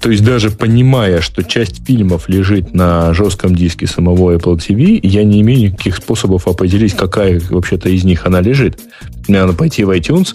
То 0.01 0.09
есть 0.09 0.23
даже 0.23 0.49
понимая, 0.49 1.21
что 1.21 1.43
часть 1.43 1.85
фильмов 1.85 2.27
лежит 2.27 2.73
на 2.73 3.13
жестком 3.13 3.55
диске 3.55 3.85
самого 3.85 4.35
Apple 4.35 4.57
TV, 4.57 4.99
я 5.03 5.23
не 5.23 5.41
имею 5.41 5.71
никаких 5.71 5.97
способов 5.97 6.47
определить, 6.47 6.93
какая 6.93 7.39
вообще-то 7.49 7.87
из 7.89 8.03
них 8.03 8.25
она 8.25 8.41
лежит. 8.41 8.79
Мне 9.27 9.39
надо 9.41 9.53
пойти 9.53 9.83
в 9.83 9.91
iTunes 9.91 10.29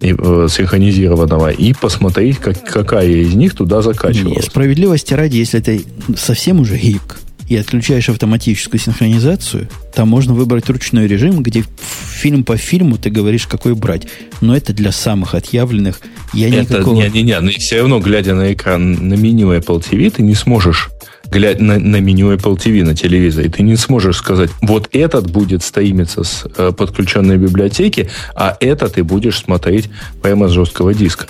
и, 0.00 0.14
э, 0.16 0.48
синхронизированного 0.50 1.50
и 1.50 1.72
посмотреть, 1.72 2.36
как, 2.36 2.62
какая 2.62 3.08
из 3.08 3.34
них 3.34 3.54
туда 3.54 3.80
закачивалась. 3.80 4.36
Нет, 4.36 4.44
справедливости 4.44 5.14
ради, 5.14 5.38
если 5.38 5.60
это 5.60 5.78
совсем 6.14 6.60
уже 6.60 6.76
гик, 6.76 7.16
и 7.48 7.56
отключаешь 7.56 8.08
автоматическую 8.08 8.80
синхронизацию, 8.80 9.68
там 9.94 10.08
можно 10.08 10.34
выбрать 10.34 10.68
ручной 10.68 11.06
режим, 11.06 11.42
где 11.42 11.64
фильм 12.10 12.44
по 12.44 12.56
фильму 12.56 12.98
ты 12.98 13.10
говоришь, 13.10 13.46
какой 13.46 13.74
брать. 13.74 14.06
Но 14.40 14.56
это 14.56 14.72
для 14.72 14.92
самых 14.92 15.34
отъявленных. 15.34 16.00
Я 16.32 16.48
это, 16.48 16.74
никакого... 16.74 17.02
Не-не-не, 17.02 17.40
но 17.40 17.50
все 17.50 17.78
равно, 17.78 18.00
глядя 18.00 18.34
на 18.34 18.52
экран, 18.52 19.08
на 19.08 19.14
меню 19.14 19.52
Apple 19.52 19.82
TV, 19.82 20.10
ты 20.10 20.22
не 20.22 20.34
сможешь 20.34 20.90
глядя 21.30 21.62
на, 21.62 21.78
на 21.78 22.00
меню 22.00 22.32
Apple 22.32 22.56
TV 22.56 22.84
на 22.84 22.94
телевизоре, 22.94 23.48
ты 23.48 23.62
не 23.62 23.76
сможешь 23.76 24.16
сказать, 24.16 24.50
вот 24.62 24.88
этот 24.92 25.30
будет 25.30 25.62
стримиться 25.62 26.24
с 26.24 26.46
э, 26.56 26.72
подключенной 26.72 27.36
библиотеки, 27.36 28.08
а 28.34 28.56
этот 28.60 28.94
ты 28.94 29.04
будешь 29.04 29.38
смотреть 29.38 29.90
прямо 30.22 30.48
с 30.48 30.52
жесткого 30.52 30.94
диска. 30.94 31.26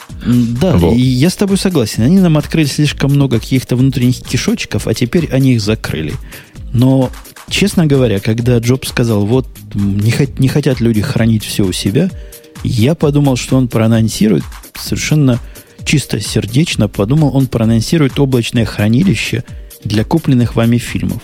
Да, 0.60 0.76
вот. 0.76 0.94
я 0.94 1.30
с 1.30 1.36
тобой 1.36 1.56
согласен. 1.56 2.02
Они 2.02 2.20
нам 2.20 2.36
открыли 2.36 2.66
слишком 2.66 3.12
много 3.12 3.40
каких-то 3.40 3.76
внутренних 3.76 4.20
кишочков, 4.22 4.86
а 4.86 4.94
теперь 4.94 5.28
они 5.32 5.54
их 5.54 5.60
закрыли. 5.60 6.14
Но, 6.72 7.10
честно 7.48 7.86
говоря, 7.86 8.20
когда 8.20 8.58
Джобс 8.58 8.88
сказал, 8.88 9.24
вот 9.24 9.46
не, 9.74 10.10
хот- 10.10 10.38
не 10.38 10.48
хотят 10.48 10.80
люди 10.80 11.00
хранить 11.00 11.44
все 11.44 11.64
у 11.64 11.72
себя, 11.72 12.10
я 12.62 12.94
подумал, 12.94 13.36
что 13.36 13.56
он 13.56 13.68
проанонсирует 13.68 14.44
совершенно 14.78 15.38
чисто 15.84 16.20
сердечно, 16.20 16.88
подумал, 16.88 17.34
он 17.36 17.46
проанонсирует 17.46 18.18
облачное 18.18 18.64
хранилище– 18.64 19.42
для 19.86 20.04
купленных 20.04 20.56
вами 20.56 20.78
фильмов. 20.78 21.22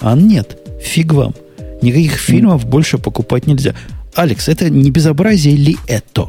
А 0.00 0.14
нет, 0.16 0.58
фиг 0.80 1.12
вам. 1.12 1.34
Никаких 1.82 2.12
фильмов 2.12 2.66
больше 2.66 2.98
покупать 2.98 3.46
нельзя. 3.46 3.74
Алекс, 4.14 4.48
это 4.48 4.70
не 4.70 4.90
безобразие 4.90 5.56
ли 5.56 5.76
это? 5.86 6.28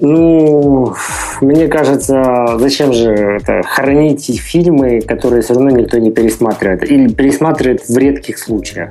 Ну, 0.00 0.94
мне 1.40 1.68
кажется, 1.68 2.56
зачем 2.58 2.92
же 2.92 3.10
это 3.10 3.62
хранить 3.62 4.26
фильмы, 4.40 5.00
которые 5.00 5.42
все 5.42 5.54
равно 5.54 5.70
никто 5.70 5.98
не 5.98 6.10
пересматривает? 6.10 6.90
Или 6.90 7.08
пересматривает 7.08 7.88
в 7.88 7.96
редких 7.96 8.38
случаях? 8.38 8.90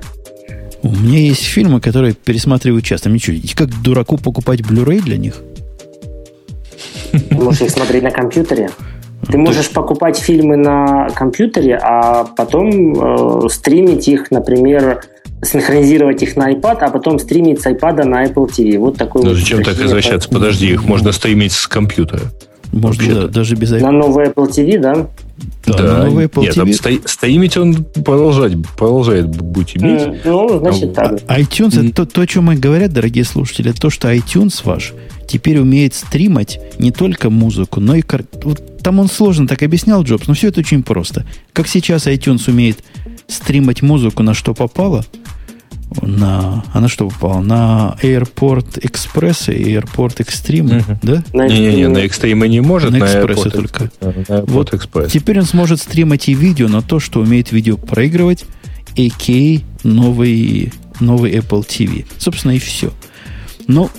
У 0.82 0.90
меня 0.90 1.20
есть 1.20 1.44
фильмы, 1.44 1.82
которые 1.82 2.14
пересматриваю 2.14 2.82
часто. 2.82 3.10
Мне 3.10 3.20
что, 3.20 3.34
как 3.56 3.70
дураку 3.82 4.18
покупать 4.18 4.62
Blu-ray 4.62 5.02
для 5.02 5.18
них? 5.18 5.42
Можешь 7.32 7.62
их 7.62 7.72
смотреть 7.72 8.04
на 8.04 8.12
компьютере? 8.12 8.70
Ты 9.28 9.38
можешь 9.38 9.70
покупать 9.70 10.18
фильмы 10.18 10.56
на 10.56 11.10
компьютере, 11.10 11.80
а 11.82 12.26
потом 12.26 13.46
э, 13.46 13.50
стримить 13.50 14.08
их, 14.08 14.32
например, 14.32 15.02
синхронизировать 15.42 16.22
их 16.24 16.36
на 16.36 16.52
iPad, 16.52 16.78
а 16.82 16.90
потом 16.90 17.20
стримить 17.20 17.62
с 17.62 17.66
iPad 17.66 18.04
на 18.04 18.26
Apple 18.26 18.48
TV. 18.48 18.78
Вот 18.78 18.98
такой 18.98 19.24
Но 19.24 19.30
вот 19.30 19.38
зачем 19.38 19.64
так 19.64 19.80
извращаться? 19.80 20.30
Подожди, 20.30 20.68
их 20.68 20.86
можно 20.86 21.12
стримить 21.12 21.52
с 21.52 21.68
компьютера. 21.68 22.22
Можно, 22.72 23.22
да, 23.22 23.28
даже 23.28 23.56
без 23.56 23.72
iPad. 23.72 23.82
На 23.82 23.92
новый 23.92 24.28
Apple 24.28 24.50
TV, 24.50 24.80
да? 24.80 25.08
Да, 25.66 25.78
да 25.78 25.84
на 25.84 26.06
новый 26.06 26.26
Apple 26.26 26.42
нет, 26.42 26.58
TV. 26.58 26.78
Там 26.82 27.00
стримить 27.06 27.58
он 27.58 27.74
продолжать, 27.76 28.54
продолжает 28.78 29.28
быть 29.28 29.78
иметь. 29.78 30.02
Mm, 30.02 30.20
ну, 30.26 30.60
значит, 30.60 30.94
так. 30.94 31.20
А, 31.28 31.40
iTunes, 31.40 31.72
mm. 31.72 31.88
это 31.88 31.96
то, 31.96 32.06
то, 32.06 32.22
о 32.22 32.28
чем 32.28 32.46
мы 32.46 32.56
говорят, 32.56 32.92
дорогие 32.92 33.24
слушатели, 33.24 33.72
то, 33.72 33.90
что 33.90 34.14
iTunes 34.14 34.62
ваш 34.64 34.94
теперь 35.28 35.60
умеет 35.60 35.94
стримать 35.94 36.60
не 36.78 36.92
только 36.92 37.30
музыку, 37.30 37.80
но 37.80 37.96
и... 37.96 38.04
Вот 38.44 38.75
там 38.86 39.00
он 39.00 39.08
сложно 39.08 39.48
так 39.48 39.64
объяснял, 39.64 40.04
Джобс, 40.04 40.28
но 40.28 40.36
все 40.36 40.50
это 40.50 40.60
очень 40.60 40.84
просто. 40.84 41.26
Как 41.54 41.68
сейчас 41.68 42.06
iTunes 42.06 42.48
умеет 42.48 42.84
стримать 43.28 43.82
музыку 43.82 44.22
на 44.22 44.36
что 44.36 44.54
попало, 44.54 45.04
на, 46.04 46.64
а 46.72 46.80
на 46.82 46.88
что 46.88 47.10
попало? 47.10 47.42
На 47.42 47.98
Airport 48.04 48.80
Express 48.82 49.52
и 49.52 49.74
Airport 49.74 50.18
Extreme, 50.18 50.86
uh-huh. 50.86 50.98
да? 51.02 51.24
Не-не-не, 51.48 51.88
на 51.88 52.06
Extreme 52.06 52.48
не 52.48 52.62
может, 52.62 52.92
на, 52.92 53.00
на 53.00 53.06
Express 53.06 53.50
только. 53.50 53.90
На 54.02 54.10
Airport 54.10 54.52
вот 54.52 54.74
Express. 54.76 55.10
Теперь 55.10 55.40
он 55.40 55.46
сможет 55.46 55.82
стримать 55.82 56.30
и 56.30 56.36
видео 56.36 56.68
на 56.68 56.84
то, 56.84 57.00
что 57.00 57.22
умеет 57.22 57.52
видео 57.52 57.78
проигрывать, 57.78 58.46
a.k.a. 58.96 59.62
новый, 59.82 60.72
новый 61.00 61.32
Apple 61.32 61.66
TV. 61.66 62.06
Собственно, 62.20 62.52
и 62.52 62.60
все. 62.60 62.94
Но 63.66 63.90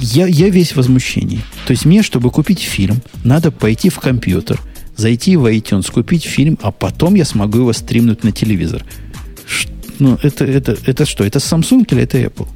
я, 0.00 0.26
я 0.26 0.48
весь 0.48 0.74
возмущение. 0.76 1.40
То 1.66 1.72
есть 1.72 1.84
мне, 1.84 2.02
чтобы 2.02 2.30
купить 2.30 2.60
фильм, 2.60 3.02
надо 3.24 3.50
пойти 3.50 3.90
в 3.90 3.98
компьютер, 3.98 4.58
зайти 4.96 5.36
в 5.36 5.46
iTunes, 5.46 5.90
купить 5.92 6.24
фильм, 6.24 6.58
а 6.62 6.70
потом 6.72 7.14
я 7.14 7.24
смогу 7.24 7.58
его 7.58 7.72
стримнуть 7.72 8.24
на 8.24 8.32
телевизор. 8.32 8.84
Ну, 9.98 10.18
это, 10.22 10.44
это, 10.44 10.76
это 10.86 11.04
что? 11.04 11.24
Это 11.24 11.38
Samsung 11.38 11.86
или 11.90 12.02
это 12.02 12.18
Apple? 12.18 12.48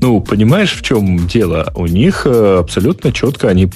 Ну, 0.00 0.20
понимаешь, 0.20 0.74
в 0.74 0.82
чем 0.82 1.26
дело? 1.26 1.70
У 1.74 1.86
них 1.86 2.22
э, 2.24 2.58
абсолютно 2.58 3.12
четко 3.12 3.48
они... 3.48 3.68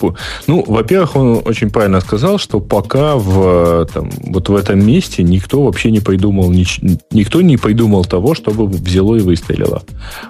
Ну, 0.47 0.65
во-первых, 0.67 1.17
он 1.17 1.43
очень 1.45 1.71
правильно 1.71 2.01
сказал, 2.01 2.39
что 2.39 2.61
пока 2.61 3.17
в, 3.17 3.87
там, 3.93 4.11
вот 4.21 4.49
в 4.49 4.57
этом 4.57 4.85
месте 4.85 5.23
никто 5.23 5.63
вообще 5.63 5.91
не 5.91 6.01
придумал, 6.01 6.51
нич... 6.51 6.81
никто 7.11 7.43
не 7.43 7.59
придумал 7.59 8.05
того, 8.05 8.35
чтобы 8.35 8.67
взяло 8.67 9.17
и 9.17 9.21
выстрелило. 9.21 9.83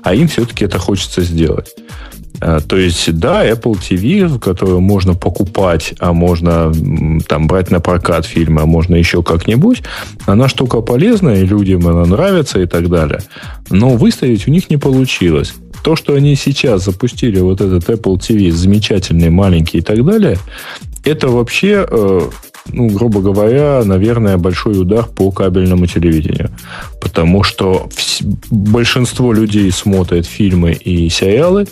А 0.02 0.14
им 0.14 0.26
все-таки 0.26 0.64
это 0.64 0.78
хочется 0.78 1.22
сделать. 1.22 1.74
Э, 2.44 2.60
то 2.66 2.76
есть, 2.76 3.18
да, 3.18 3.48
Apple 3.48 3.78
TV, 3.78 4.38
которую 4.38 4.80
можно 4.80 5.14
покупать, 5.14 5.94
а 5.98 6.12
можно 6.12 6.70
там 7.26 7.46
брать 7.46 7.70
на 7.70 7.80
прокат 7.80 8.26
фильмы, 8.26 8.62
а 8.62 8.66
можно 8.66 8.94
еще 8.94 9.22
как-нибудь, 9.22 9.82
она 10.26 10.48
штука 10.48 10.82
полезная, 10.82 11.42
и 11.42 11.46
людям 11.46 11.88
она 11.88 12.04
нравится 12.04 12.60
и 12.60 12.66
так 12.66 12.90
далее. 12.90 13.20
Но 13.70 13.96
выставить 13.96 14.46
у 14.46 14.50
них 14.50 14.68
не 14.68 14.76
получилось. 14.76 15.54
То, 15.82 15.96
что 15.96 16.14
они 16.14 16.36
сейчас 16.36 16.84
запустили 16.84 17.40
вот 17.40 17.62
этот 17.62 17.88
Apple 17.88 18.18
TV, 18.18 18.50
замечательный, 18.50 19.30
маленький 19.30 19.78
и 19.78 19.82
так 19.82 20.04
далее, 20.04 20.36
это 21.02 21.28
вообще, 21.28 21.86
э, 21.88 22.20
ну, 22.72 22.88
грубо 22.88 23.22
говоря, 23.22 23.82
наверное, 23.84 24.36
большой 24.36 24.78
удар 24.78 25.06
по 25.06 25.30
кабельному 25.30 25.86
телевидению. 25.86 26.50
Потому 27.00 27.42
что 27.42 27.88
большинство 28.50 29.32
людей 29.32 29.70
смотрят 29.70 30.26
фильмы 30.26 30.72
и 30.72 31.08
сериалы, 31.08 31.66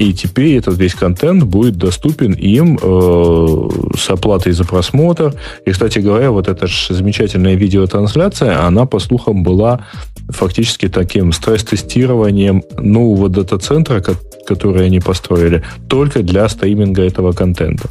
и 0.00 0.14
теперь 0.14 0.56
этот 0.56 0.78
весь 0.78 0.94
контент 0.94 1.44
будет 1.44 1.76
доступен 1.76 2.32
им 2.32 2.78
э, 2.80 3.68
с 3.98 4.08
оплатой 4.08 4.52
за 4.52 4.64
просмотр. 4.64 5.34
И, 5.66 5.72
кстати 5.72 5.98
говоря, 5.98 6.30
вот 6.30 6.48
эта 6.48 6.66
же 6.66 6.94
замечательная 6.94 7.54
видеотрансляция, 7.54 8.64
она, 8.64 8.86
по 8.86 8.98
слухам, 8.98 9.42
была 9.42 9.84
фактически 10.30 10.88
таким 10.88 11.32
стресс-тестированием 11.32 12.62
нового 12.78 13.28
дата-центра, 13.28 14.02
который 14.46 14.86
они 14.86 15.00
построили, 15.00 15.62
только 15.86 16.22
для 16.22 16.48
стриминга 16.48 17.02
этого 17.02 17.32
контента. 17.32 17.90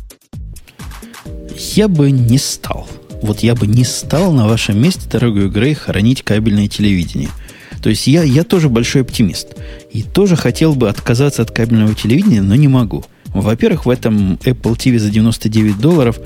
Я 1.76 1.88
бы 1.88 2.10
не 2.10 2.40
стал. 2.40 2.88
Вот 3.22 3.42
я 3.42 3.54
бы 3.54 3.68
не 3.68 3.84
стал 3.84 4.32
на 4.32 4.48
вашем 4.48 4.82
месте, 4.82 5.08
дорогой 5.08 5.48
Грей, 5.48 5.76
хоронить 5.76 6.24
кабельное 6.24 6.68
телевидение– 6.68 7.30
то 7.82 7.90
есть 7.90 8.08
я, 8.08 8.24
я 8.24 8.44
тоже 8.44 8.70
большой 8.70 9.02
оптимист. 9.02 9.56
И 9.92 10.04
тоже 10.04 10.36
хотел 10.36 10.76
бы 10.76 10.90
отказаться 10.90 11.42
от 11.42 11.52
кабельного 11.52 11.96
телевидения, 11.96 12.42
но 12.42 12.56
не 12.56 12.68
могу. 12.68 13.06
Во-первых, 13.28 13.86
в 13.86 13.90
этом 13.90 14.34
Apple 14.44 14.76
TV 14.76 14.98
за 14.98 15.10
99 15.10 15.80
долларов 15.80 16.20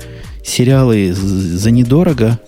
сериалы 0.44 1.12
за 1.12 1.70
недорого, 1.70 2.38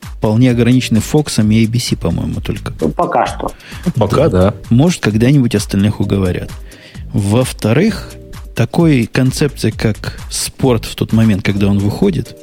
вполне 0.00 0.50
ограничены 0.50 0.98
Fox 0.98 1.40
и 1.52 1.66
ABC, 1.66 1.96
по-моему, 1.96 2.40
только. 2.40 2.72
Ну, 2.80 2.88
пока 2.88 3.26
что. 3.26 3.52
Пока, 3.94 4.28
да. 4.28 4.50
да. 4.50 4.54
Может, 4.70 5.00
когда-нибудь 5.00 5.54
остальных 5.54 6.00
уговорят. 6.00 6.50
Во-вторых, 7.12 8.12
такой 8.54 9.06
концепции, 9.06 9.70
как 9.70 10.18
спорт 10.30 10.84
в 10.84 10.94
тот 10.94 11.12
момент, 11.12 11.42
когда 11.42 11.68
он 11.68 11.78
выходит, 11.78 12.36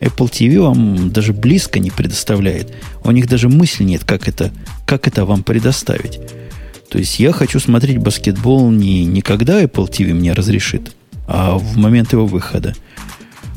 Apple 0.00 0.30
TV 0.30 0.60
вам 0.60 1.10
даже 1.10 1.32
близко 1.32 1.78
не 1.78 1.90
предоставляет. 1.90 2.72
У 3.04 3.10
них 3.10 3.28
даже 3.28 3.48
мысли 3.48 3.84
нет, 3.84 4.04
как 4.04 4.28
это, 4.28 4.50
как 4.86 5.06
это 5.06 5.24
вам 5.26 5.42
предоставить. 5.42 6.18
То 6.88 6.98
есть 6.98 7.18
я 7.20 7.32
хочу 7.32 7.60
смотреть 7.60 7.98
баскетбол 7.98 8.70
не, 8.70 9.04
не 9.04 9.20
когда 9.20 9.62
Apple 9.62 9.90
TV 9.90 10.14
мне 10.14 10.32
разрешит, 10.32 10.92
а 11.26 11.58
в 11.58 11.76
момент 11.76 12.12
его 12.12 12.26
выхода. 12.26 12.74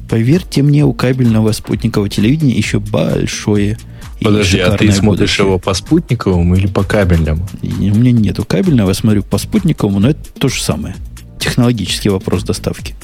Поверьте 0.09 0.63
мне, 0.63 0.83
у 0.83 0.93
кабельного 0.93 1.51
спутникового 1.51 2.09
телевидения 2.09 2.57
еще 2.57 2.79
большое 2.79 3.77
Подожди, 4.21 4.59
а 4.59 4.75
ты 4.75 4.91
смотришь 4.91 5.19
будущее. 5.19 5.45
его 5.45 5.59
по 5.59 5.73
спутниковому 5.73 6.55
или 6.55 6.67
по 6.67 6.83
кабельному? 6.83 7.47
И 7.61 7.91
у 7.91 7.95
меня 7.95 8.11
нету 8.11 8.43
кабельного, 8.43 8.89
я 8.89 8.93
смотрю 8.93 9.23
по 9.23 9.37
спутниковому, 9.37 9.99
но 9.99 10.09
это 10.09 10.19
то 10.37 10.49
же 10.49 10.61
самое. 10.61 10.95
Технологический 11.39 12.09
вопрос 12.09 12.43
доставки. 12.43 12.95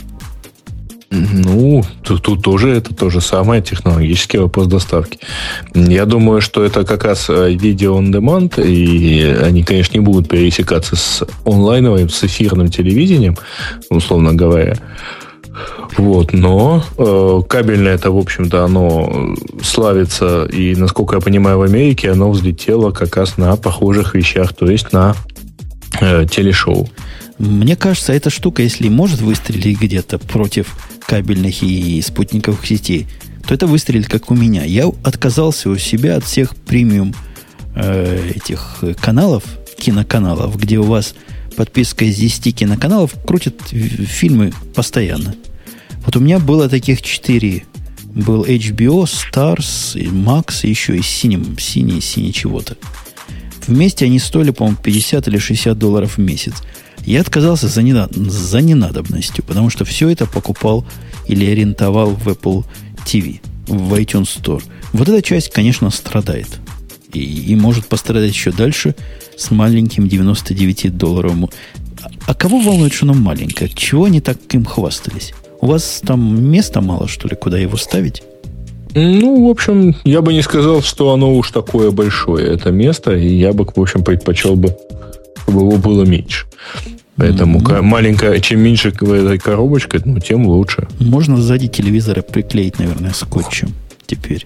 Ну, 1.12 1.84
тут, 2.04 2.24
тут 2.24 2.44
тоже 2.44 2.70
это 2.72 2.94
то 2.94 3.10
же 3.10 3.22
самое, 3.22 3.62
технологический 3.62 4.38
вопрос 4.38 4.68
доставки. 4.68 5.20
Я 5.74 6.06
думаю, 6.06 6.42
что 6.42 6.64
это 6.64 6.84
как 6.84 7.04
раз 7.04 7.30
э, 7.30 7.54
видео 7.54 8.00
on 8.00 8.12
demand, 8.12 8.64
и 8.64 9.24
они, 9.24 9.64
конечно, 9.64 9.94
не 9.94 10.00
будут 10.00 10.28
пересекаться 10.28 10.96
с 10.96 11.24
онлайновым, 11.46 12.10
с 12.10 12.24
эфирным 12.24 12.70
телевидением, 12.70 13.38
условно 13.90 14.34
говоря. 14.34 14.78
Вот, 15.98 16.34
но 16.34 16.84
э, 16.98 17.42
кабельное 17.48 17.96
это, 17.96 18.12
в 18.12 18.18
общем-то, 18.18 18.66
оно 18.66 19.36
славится, 19.64 20.46
и, 20.46 20.76
насколько 20.76 21.16
я 21.16 21.22
понимаю, 21.22 21.60
в 21.60 21.62
Америке 21.62 22.12
оно 22.12 22.32
взлетело 22.32 22.92
как 22.92 23.16
раз 23.16 23.38
на 23.38 23.56
похожих 23.56 24.16
вещах, 24.16 24.54
то 24.54 24.70
есть 24.70 24.92
на 24.92 25.16
э, 26.02 26.26
телешоу. 26.30 26.90
Мне 27.38 27.76
кажется, 27.76 28.14
эта 28.14 28.30
штука, 28.30 28.64
если 28.64 28.90
может 28.90 29.22
выстрелить 29.22 29.80
где-то 29.80 30.18
против 30.20 30.76
кабельных 31.08 31.64
и 31.64 32.02
спутниковых 32.02 32.66
сетей, 32.66 33.08
то 33.48 33.54
это 33.54 33.68
выстрелит 33.68 34.08
как 34.08 34.32
у 34.32 34.36
меня. 34.36 34.64
Я 34.64 34.88
отказался 35.04 35.70
у 35.70 35.78
себя 35.78 36.18
от 36.18 36.24
всех 36.24 36.56
премиум 36.56 37.14
э, 37.76 38.32
этих 38.36 38.84
каналов, 39.02 39.44
киноканалов, 39.78 40.58
где 40.60 40.80
у 40.80 40.84
вас 40.84 41.16
подписка 41.56 42.06
из 42.06 42.18
10 42.18 42.56
киноканалов 42.56 43.14
крутит 43.26 43.62
фильмы 43.70 44.52
постоянно. 44.74 45.36
Вот 46.06 46.16
у 46.16 46.20
меня 46.20 46.40
было 46.40 46.70
таких 46.70 47.02
4. 47.02 47.64
Был 48.16 48.46
HBO, 48.46 49.04
Stars, 49.04 49.96
Max, 49.96 50.62
и 50.64 50.70
еще 50.70 50.98
и 50.98 51.02
синим, 51.02 51.58
синий, 51.58 52.00
синий 52.00 52.32
чего-то. 52.32 52.78
Вместе 53.68 54.06
они 54.06 54.20
стоили, 54.20 54.52
по-моему, 54.52 54.78
50 54.82 55.28
или 55.28 55.38
60 55.38 55.78
долларов 55.78 56.18
в 56.18 56.20
месяц. 56.20 56.54
Я 57.06 57.22
отказался 57.22 57.68
за, 57.68 57.82
ненад... 57.82 58.14
за 58.16 58.62
ненадобностью, 58.62 59.44
потому 59.44 59.70
что 59.70 59.86
все 59.86 60.10
это 60.10 60.26
покупал 60.26 60.86
или 61.28 61.46
арендовал 61.46 62.12
в 62.12 62.28
Apple 62.28 62.66
TV, 63.06 63.42
в 63.68 63.94
iTunes 63.94 64.42
Store. 64.42 64.64
Вот 64.94 65.08
эта 65.08 65.22
часть, 65.22 65.52
конечно, 65.52 65.90
страдает. 65.92 66.48
И, 67.14 67.20
и 67.20 67.56
может 67.56 67.86
пострадать 67.88 68.32
еще 68.32 68.52
дальше 68.52 68.96
с 69.38 69.52
маленьким 69.52 70.08
99 70.08 70.98
долларовым. 70.98 71.50
А 72.26 72.34
кого 72.34 72.60
волнует, 72.60 72.94
что 72.94 73.06
оно 73.06 73.14
маленькое? 73.14 73.70
Чего 73.70 74.06
они 74.06 74.20
так 74.20 74.38
им 74.54 74.66
хвастались? 74.66 75.34
У 75.62 75.68
вас 75.68 76.02
там 76.06 76.44
места 76.44 76.82
мало, 76.82 77.08
что 77.08 77.28
ли, 77.28 77.36
куда 77.36 77.58
его 77.58 77.78
ставить? 77.78 78.24
Ну, 78.94 79.48
в 79.48 79.50
общем, 79.50 79.96
я 80.06 80.22
бы 80.22 80.34
не 80.34 80.42
сказал, 80.42 80.82
что 80.82 81.12
оно 81.12 81.36
уж 81.36 81.52
такое 81.52 81.92
большое, 81.92 82.48
это 82.54 82.72
место, 82.72 83.14
и 83.14 83.28
я 83.28 83.52
бы, 83.52 83.66
в 83.66 83.80
общем, 83.80 84.04
предпочел 84.04 84.56
бы, 84.56 84.78
чтобы 85.44 85.62
его 85.62 85.78
было 85.78 86.04
меньше. 86.04 86.46
Поэтому 87.18 87.60
mm-hmm. 87.60 87.82
маленькая, 87.82 88.40
чем 88.42 88.60
меньше 88.60 88.90
этой 88.90 89.40
коробочка, 89.40 90.02
ну, 90.04 90.20
тем 90.20 90.48
лучше. 90.48 90.88
Можно 91.00 91.38
сзади 91.38 91.68
телевизора 91.68 92.22
приклеить, 92.22 92.78
наверное, 92.80 93.14
скотчем 93.14 93.70
теперь. 94.06 94.46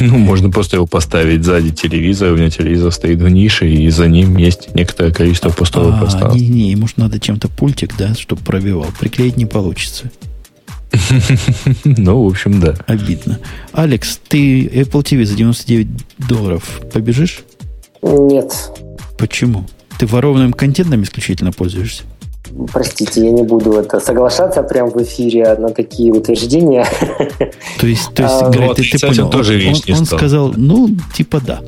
Ну, 0.00 0.18
можно 0.18 0.50
просто 0.50 0.76
его 0.76 0.86
поставить 0.86 1.44
сзади 1.44 1.70
телевизора. 1.70 2.32
У 2.32 2.36
меня 2.36 2.50
телевизор 2.50 2.90
стоит 2.90 3.20
в 3.20 3.28
нише, 3.28 3.68
и 3.68 3.88
за 3.90 4.08
ним 4.08 4.36
есть 4.36 4.74
некоторое 4.74 5.12
количество 5.12 5.50
пустого 5.50 5.94
а, 5.94 5.98
пространства. 5.98 6.38
Не-не, 6.38 6.76
может, 6.76 6.96
надо 6.96 7.20
чем-то 7.20 7.48
пультик, 7.48 7.96
да, 7.96 8.14
чтобы 8.14 8.42
пробивал. 8.42 8.88
Приклеить 8.98 9.36
не 9.36 9.46
получится. 9.46 10.10
Ну, 11.84 12.24
в 12.24 12.28
общем, 12.28 12.60
да. 12.60 12.74
Обидно. 12.86 13.38
Алекс, 13.72 14.18
ты 14.28 14.66
Apple 14.66 15.02
TV 15.02 15.24
за 15.24 15.36
99 15.36 15.88
долларов 16.28 16.80
побежишь? 16.92 17.40
Нет. 18.02 18.52
Почему? 19.18 19.66
Ты 19.98 20.06
ворованным 20.06 20.52
контентом 20.52 21.02
исключительно 21.02 21.52
пользуешься? 21.52 22.04
Простите, 22.72 23.24
я 23.24 23.32
не 23.32 23.42
буду 23.42 23.72
это 23.72 23.98
соглашаться 24.00 24.62
прямо 24.62 24.90
в 24.90 25.02
эфире 25.02 25.54
на 25.56 25.70
такие 25.70 26.12
утверждения. 26.12 26.86
То 27.80 27.86
есть, 27.86 28.14
то 28.14 28.22
есть, 28.22 28.42
а, 28.42 28.50
Грей, 28.50 28.68
вот, 28.68 28.76
ты, 28.76 28.82
ты 28.82 29.06
понял, 29.06 29.30
тоже 29.30 29.54
он, 29.68 29.74
он, 29.74 29.98
он 29.98 30.06
сказал, 30.06 30.52
ну, 30.56 30.88
типа 31.14 31.40
да. 31.44 31.60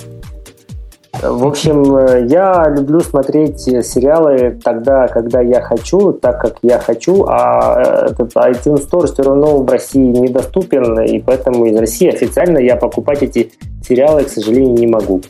В 1.20 1.46
общем, 1.46 2.28
я 2.28 2.66
люблю 2.68 3.00
смотреть 3.00 3.60
сериалы 3.60 4.58
тогда, 4.62 5.08
когда 5.08 5.40
я 5.40 5.60
хочу, 5.60 6.12
так 6.12 6.40
как 6.40 6.58
я 6.62 6.78
хочу, 6.78 7.24
а 7.28 8.06
этот 8.10 8.34
iTunes 8.36 8.88
Store 8.88 9.12
все 9.12 9.22
равно 9.22 9.62
в 9.62 9.68
России 9.68 9.98
недоступен, 9.98 11.00
и 11.00 11.18
поэтому 11.18 11.66
из 11.66 11.76
России 11.76 12.08
официально 12.08 12.58
я 12.58 12.76
покупать 12.76 13.22
эти 13.22 13.50
сериалы, 13.86 14.24
к 14.24 14.28
сожалению, 14.28 14.78
не 14.78 14.86
могу. 14.86 15.22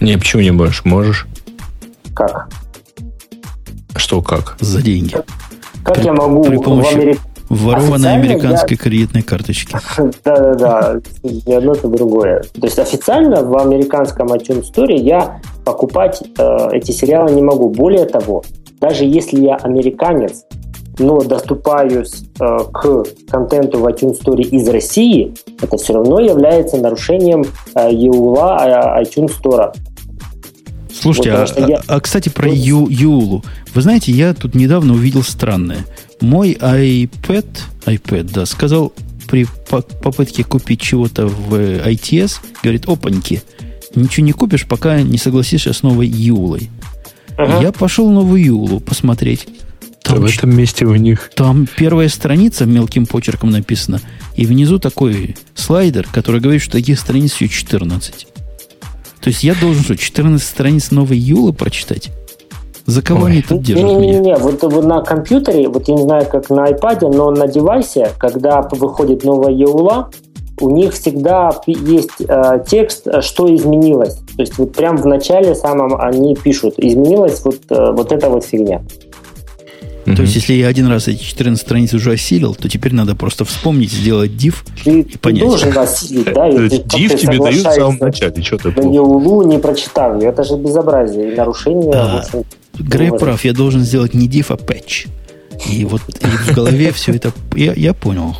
Не, 0.00 0.18
почему 0.18 0.42
не 0.42 0.50
можешь? 0.50 0.84
Можешь. 0.84 1.26
Как? 2.14 2.48
Что 3.96 4.22
как? 4.22 4.56
За 4.60 4.82
деньги. 4.82 5.16
Как 5.84 5.96
при, 5.96 6.04
я 6.04 6.12
могу 6.12 6.42
при 6.42 6.56
помощи 6.56 6.92
в 6.92 6.96
Америке... 6.96 7.20
ворованной 7.48 8.14
американской 8.14 8.76
я... 8.76 8.82
кредитной 8.82 9.22
карточки? 9.22 9.76
Да-да-да, 10.24 11.00
не 11.22 11.54
одно, 11.54 11.74
то 11.74 11.88
другое. 11.88 12.42
То 12.60 12.66
есть 12.66 12.78
официально 12.78 13.42
в 13.42 13.56
американском 13.56 14.28
iTunes 14.28 14.64
Store 14.72 14.94
я 14.94 15.40
покупать 15.64 16.22
э, 16.38 16.68
эти 16.72 16.92
сериалы 16.92 17.32
не 17.32 17.42
могу. 17.42 17.68
Более 17.68 18.06
того, 18.06 18.42
даже 18.80 19.04
если 19.04 19.40
я 19.40 19.56
американец, 19.56 20.44
но 20.98 21.20
доступаюсь 21.20 22.24
э, 22.38 22.58
к 22.72 23.04
контенту 23.30 23.78
в 23.78 23.86
iTunes 23.86 24.20
Store 24.22 24.40
из 24.40 24.68
России, 24.68 25.34
это 25.60 25.76
все 25.76 25.94
равно 25.94 26.20
является 26.20 26.76
нарушением 26.76 27.44
э, 27.74 27.90
EULA 27.90 28.98
э, 28.98 29.02
iTunes 29.02 29.32
Store. 29.42 29.72
Слушайте, 30.92 31.32
вот, 31.36 31.52
а, 31.56 31.68
я... 31.68 31.82
а, 31.86 32.00
кстати, 32.00 32.28
про 32.28 32.48
Ю, 32.48 32.88
Юлу. 32.88 33.44
Вы 33.74 33.82
знаете, 33.82 34.12
я 34.12 34.34
тут 34.34 34.54
недавно 34.54 34.94
увидел 34.94 35.22
странное. 35.22 35.86
Мой 36.20 36.52
iPad, 36.52 37.46
iPad, 37.86 38.30
да, 38.32 38.46
сказал 38.46 38.92
при 39.28 39.46
попытке 39.66 40.42
купить 40.42 40.80
чего-то 40.80 41.28
в 41.28 41.54
ITS, 41.54 42.38
говорит, 42.62 42.88
опаньки, 42.88 43.42
ничего 43.94 44.26
не 44.26 44.32
купишь, 44.32 44.66
пока 44.66 45.00
не 45.02 45.18
согласишься 45.18 45.72
с 45.72 45.82
новой 45.82 46.08
Юлой. 46.08 46.68
Ага. 47.36 47.62
Я 47.62 47.72
пошел 47.72 48.10
новую 48.10 48.44
Юлу 48.44 48.80
посмотреть. 48.80 49.46
Там, 50.02 50.20
в 50.20 50.24
этом 50.24 50.54
месте 50.56 50.84
у 50.84 50.94
них. 50.96 51.30
Там 51.34 51.68
первая 51.76 52.08
страница 52.08 52.66
мелким 52.66 53.06
почерком 53.06 53.50
написана, 53.50 54.00
и 54.34 54.46
внизу 54.46 54.78
такой 54.78 55.36
слайдер, 55.54 56.08
который 56.10 56.40
говорит, 56.40 56.62
что 56.62 56.72
таких 56.72 56.98
страниц 56.98 57.34
еще 57.36 57.48
14. 57.48 58.26
То 59.20 59.28
есть 59.28 59.42
я 59.42 59.54
должен 59.54 59.82
что, 59.82 59.96
14 59.96 60.46
страниц 60.46 60.90
новой 60.90 61.18
Юлы 61.18 61.52
прочитать? 61.52 62.10
За 62.86 63.02
кого 63.02 63.24
Ой. 63.24 63.32
они 63.32 63.42
тут 63.42 63.62
держат 63.62 63.84
не, 63.84 63.94
не, 63.94 64.10
не, 64.12 64.20
не. 64.20 64.36
Вот, 64.36 64.62
вот 64.62 64.84
на 64.84 65.02
компьютере, 65.02 65.68
вот 65.68 65.86
я 65.88 65.94
не 65.94 66.02
знаю, 66.02 66.26
как 66.26 66.50
на 66.50 66.66
iPad, 66.70 67.12
но 67.14 67.30
на 67.30 67.46
девайсе, 67.46 68.10
когда 68.18 68.62
выходит 68.72 69.22
новая 69.22 69.52
Юла, 69.52 70.10
у 70.60 70.70
них 70.70 70.92
всегда 70.92 71.50
есть 71.66 72.20
э, 72.26 72.64
текст, 72.66 73.06
что 73.22 73.54
изменилось. 73.54 74.16
То 74.36 74.42
есть 74.42 74.58
вот 74.58 74.74
прям 74.74 74.96
в 74.96 75.06
начале 75.06 75.54
самом 75.54 76.00
они 76.00 76.34
пишут, 76.34 76.74
изменилась 76.78 77.42
вот, 77.44 77.60
э, 77.70 77.92
вот 77.92 78.12
эта 78.12 78.28
вот 78.28 78.44
фигня. 78.44 78.82
Mm-hmm. 80.10 80.16
То 80.16 80.22
есть, 80.22 80.34
если 80.34 80.54
я 80.54 80.68
один 80.68 80.86
раз 80.88 81.08
эти 81.08 81.22
14 81.22 81.60
страниц 81.60 81.94
уже 81.94 82.12
осилил, 82.12 82.54
то 82.54 82.68
теперь 82.68 82.94
надо 82.94 83.14
просто 83.14 83.44
вспомнить, 83.44 83.92
сделать 83.92 84.32
div 84.32 84.56
ты, 84.84 85.00
и 85.00 85.18
понять. 85.18 85.42
Ты 85.42 85.48
должен 85.48 85.78
осилить, 85.78 86.24
да? 86.24 86.48
Div 86.48 87.16
тебе 87.16 87.38
дают 87.38 87.66
в 87.66 87.72
самом 87.72 87.98
начале, 87.98 88.42
что 88.42 88.58
ты 88.58 88.70
Да 88.72 88.82
Улу 88.82 89.42
не 89.42 89.58
прочитал, 89.58 90.20
это 90.20 90.44
же 90.44 90.56
безобразие 90.56 91.32
и 91.32 91.36
нарушение. 91.36 92.24
Грей 92.78 93.10
прав, 93.10 93.44
я 93.44 93.52
должен 93.52 93.80
сделать 93.80 94.14
не 94.14 94.28
div, 94.28 94.46
а 94.48 94.54
patch. 94.54 95.08
И 95.68 95.84
вот 95.84 96.02
и 96.08 96.26
в 96.26 96.54
голове 96.54 96.92
все 96.92 97.12
это... 97.12 97.32
Я, 97.54 97.74
я 97.74 97.92
понял. 97.92 98.34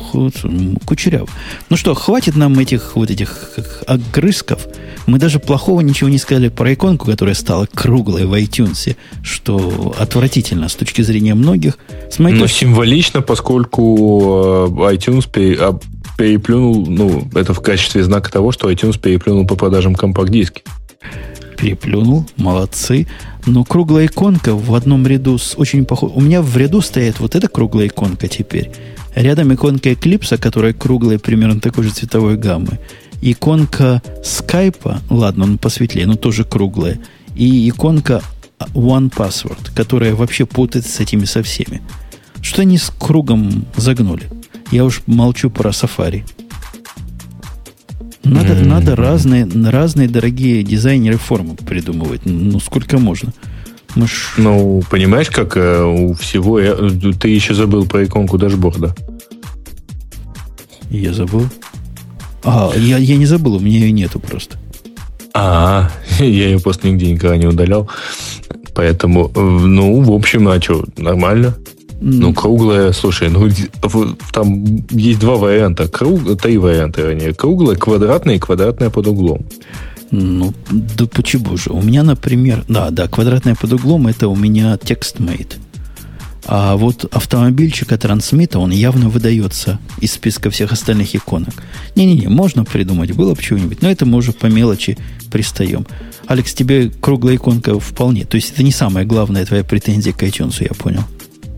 Кучеряв. 0.85 1.29
Ну 1.69 1.77
что, 1.77 1.93
хватит 1.93 2.35
нам 2.35 2.57
этих 2.59 2.95
вот 2.95 3.11
этих 3.11 3.51
огрызков. 3.85 4.67
Мы 5.05 5.19
даже 5.19 5.39
плохого 5.39 5.81
ничего 5.81 6.09
не 6.09 6.17
сказали 6.17 6.49
про 6.49 6.73
иконку, 6.73 7.05
которая 7.05 7.35
стала 7.35 7.67
круглой 7.71 8.25
в 8.25 8.33
iTunes, 8.33 8.95
что 9.23 9.95
отвратительно 9.97 10.69
с 10.69 10.75
точки 10.75 11.01
зрения 11.01 11.35
многих. 11.35 11.77
С 12.09 12.19
моей 12.19 12.35
Но 12.35 12.47
символично, 12.47 13.21
поскольку 13.21 14.67
э, 14.79 14.95
iTunes 14.95 15.27
а, 15.59 15.79
переплюнул, 16.17 16.85
ну, 16.85 17.27
это 17.33 17.53
в 17.53 17.61
качестве 17.61 18.03
знака 18.03 18.31
того, 18.31 18.51
что 18.51 18.71
iTunes 18.71 18.99
переплюнул 18.99 19.45
по 19.45 19.55
продажам 19.55 19.95
компакт-диски. 19.95 20.63
Переплюнул, 21.57 22.25
молодцы. 22.37 23.07
Но 23.45 23.63
круглая 23.63 24.05
иконка 24.05 24.55
в 24.55 24.73
одном 24.75 25.07
ряду 25.07 25.37
с 25.37 25.55
очень 25.57 25.85
похожей... 25.85 26.15
У 26.15 26.21
меня 26.21 26.41
в 26.41 26.55
ряду 26.57 26.81
стоит 26.81 27.19
вот 27.19 27.35
эта 27.35 27.47
круглая 27.47 27.87
иконка 27.87 28.27
теперь. 28.27 28.71
Рядом 29.15 29.53
иконка 29.53 29.91
Eclipse, 29.91 30.37
которая 30.37 30.73
круглая 30.73 31.17
примерно 31.17 31.59
такой 31.59 31.85
же 31.85 31.91
цветовой 31.91 32.37
гаммы. 32.37 32.79
Иконка 33.21 34.01
скайпа, 34.23 35.01
ладно, 35.09 35.45
он 35.45 35.57
посветлее, 35.57 36.05
но 36.05 36.15
тоже 36.15 36.43
круглая. 36.43 36.99
И 37.35 37.67
иконка 37.69 38.21
One 38.73 39.11
Password, 39.11 39.73
которая 39.75 40.15
вообще 40.15 40.45
путается 40.45 40.91
с 40.91 40.99
этими 40.99 41.25
со 41.25 41.43
всеми. 41.43 41.81
Что 42.41 42.61
они 42.61 42.77
с 42.77 42.91
кругом 42.97 43.65
загнули? 43.75 44.29
Я 44.71 44.85
уж 44.85 45.01
молчу 45.05 45.49
про 45.49 45.71
Safari. 45.71 46.23
Надо, 48.23 48.53
mm-hmm. 48.53 48.67
надо 48.67 48.95
разные, 48.95 49.45
разные 49.45 50.07
дорогие 50.07 50.63
дизайнеры 50.63 51.17
формы 51.17 51.55
придумывать. 51.55 52.21
Ну, 52.25 52.59
сколько 52.59 52.99
можно? 52.99 53.33
Мы 53.95 54.07
ж... 54.07 54.33
Ну, 54.37 54.83
понимаешь, 54.89 55.29
как 55.29 55.57
э, 55.57 55.83
у 55.83 56.13
всего... 56.13 56.59
Я, 56.59 56.75
ты 57.19 57.29
еще 57.29 57.53
забыл 57.53 57.85
про 57.85 58.05
иконку 58.05 58.37
дашборда. 58.37 58.95
Я 60.89 61.13
забыл? 61.13 61.47
А, 62.43 62.71
я, 62.75 62.97
я 62.97 63.17
не 63.17 63.25
забыл, 63.25 63.55
у 63.55 63.59
меня 63.59 63.79
ее 63.79 63.91
нету 63.91 64.19
просто. 64.19 64.57
А, 65.33 65.89
я 66.19 66.25
ее 66.25 66.59
просто 66.59 66.87
нигде 66.87 67.11
никогда 67.11 67.37
не 67.37 67.47
удалял. 67.47 67.89
Поэтому, 68.75 69.31
э, 69.33 69.39
ну, 69.39 70.01
в 70.01 70.11
общем, 70.11 70.47
а 70.47 70.61
что, 70.61 70.85
нормально. 70.97 71.57
Ну, 72.03 72.33
круглая, 72.33 72.93
слушай, 72.93 73.29
ну 73.29 73.47
там 74.33 74.65
есть 74.89 75.19
два 75.19 75.35
варианта. 75.35 75.87
Круг, 75.87 76.41
три 76.41 76.57
варианта, 76.57 77.01
вернее. 77.01 77.33
Круглая, 77.33 77.75
квадратная 77.75 78.35
и 78.35 78.39
квадратная 78.39 78.89
под 78.89 79.07
углом. 79.07 79.45
Ну, 80.09 80.51
да 80.71 81.05
почему 81.05 81.55
же? 81.57 81.69
У 81.69 81.81
меня, 81.81 82.01
например, 82.01 82.65
да, 82.67 82.89
да, 82.89 83.07
квадратная 83.07 83.55
под 83.55 83.73
углом 83.73 84.07
это 84.07 84.27
у 84.27 84.35
меня 84.35 84.73
TextMate. 84.75 85.57
А 86.47 86.75
вот 86.75 87.05
автомобильчика 87.13 87.99
трансмита, 87.99 88.57
он 88.57 88.71
явно 88.71 89.07
выдается 89.07 89.79
из 89.99 90.13
списка 90.13 90.49
всех 90.49 90.71
остальных 90.71 91.15
иконок. 91.15 91.53
Не-не-не, 91.95 92.29
можно 92.29 92.65
придумать, 92.65 93.11
было 93.11 93.35
бы 93.35 93.41
чего-нибудь, 93.41 93.83
но 93.83 93.91
это 93.91 94.07
мы 94.07 94.17
уже 94.17 94.31
по 94.31 94.47
мелочи 94.47 94.97
пристаем. 95.31 95.85
Алекс, 96.25 96.51
тебе 96.53 96.89
круглая 96.89 97.35
иконка 97.35 97.79
вполне. 97.79 98.25
То 98.25 98.35
есть 98.35 98.53
это 98.53 98.63
не 98.63 98.71
самая 98.71 99.05
главная 99.05 99.45
твоя 99.45 99.63
претензия 99.63 100.13
к 100.13 100.23
iTunes, 100.23 100.63
я 100.63 100.73
понял. 100.73 101.03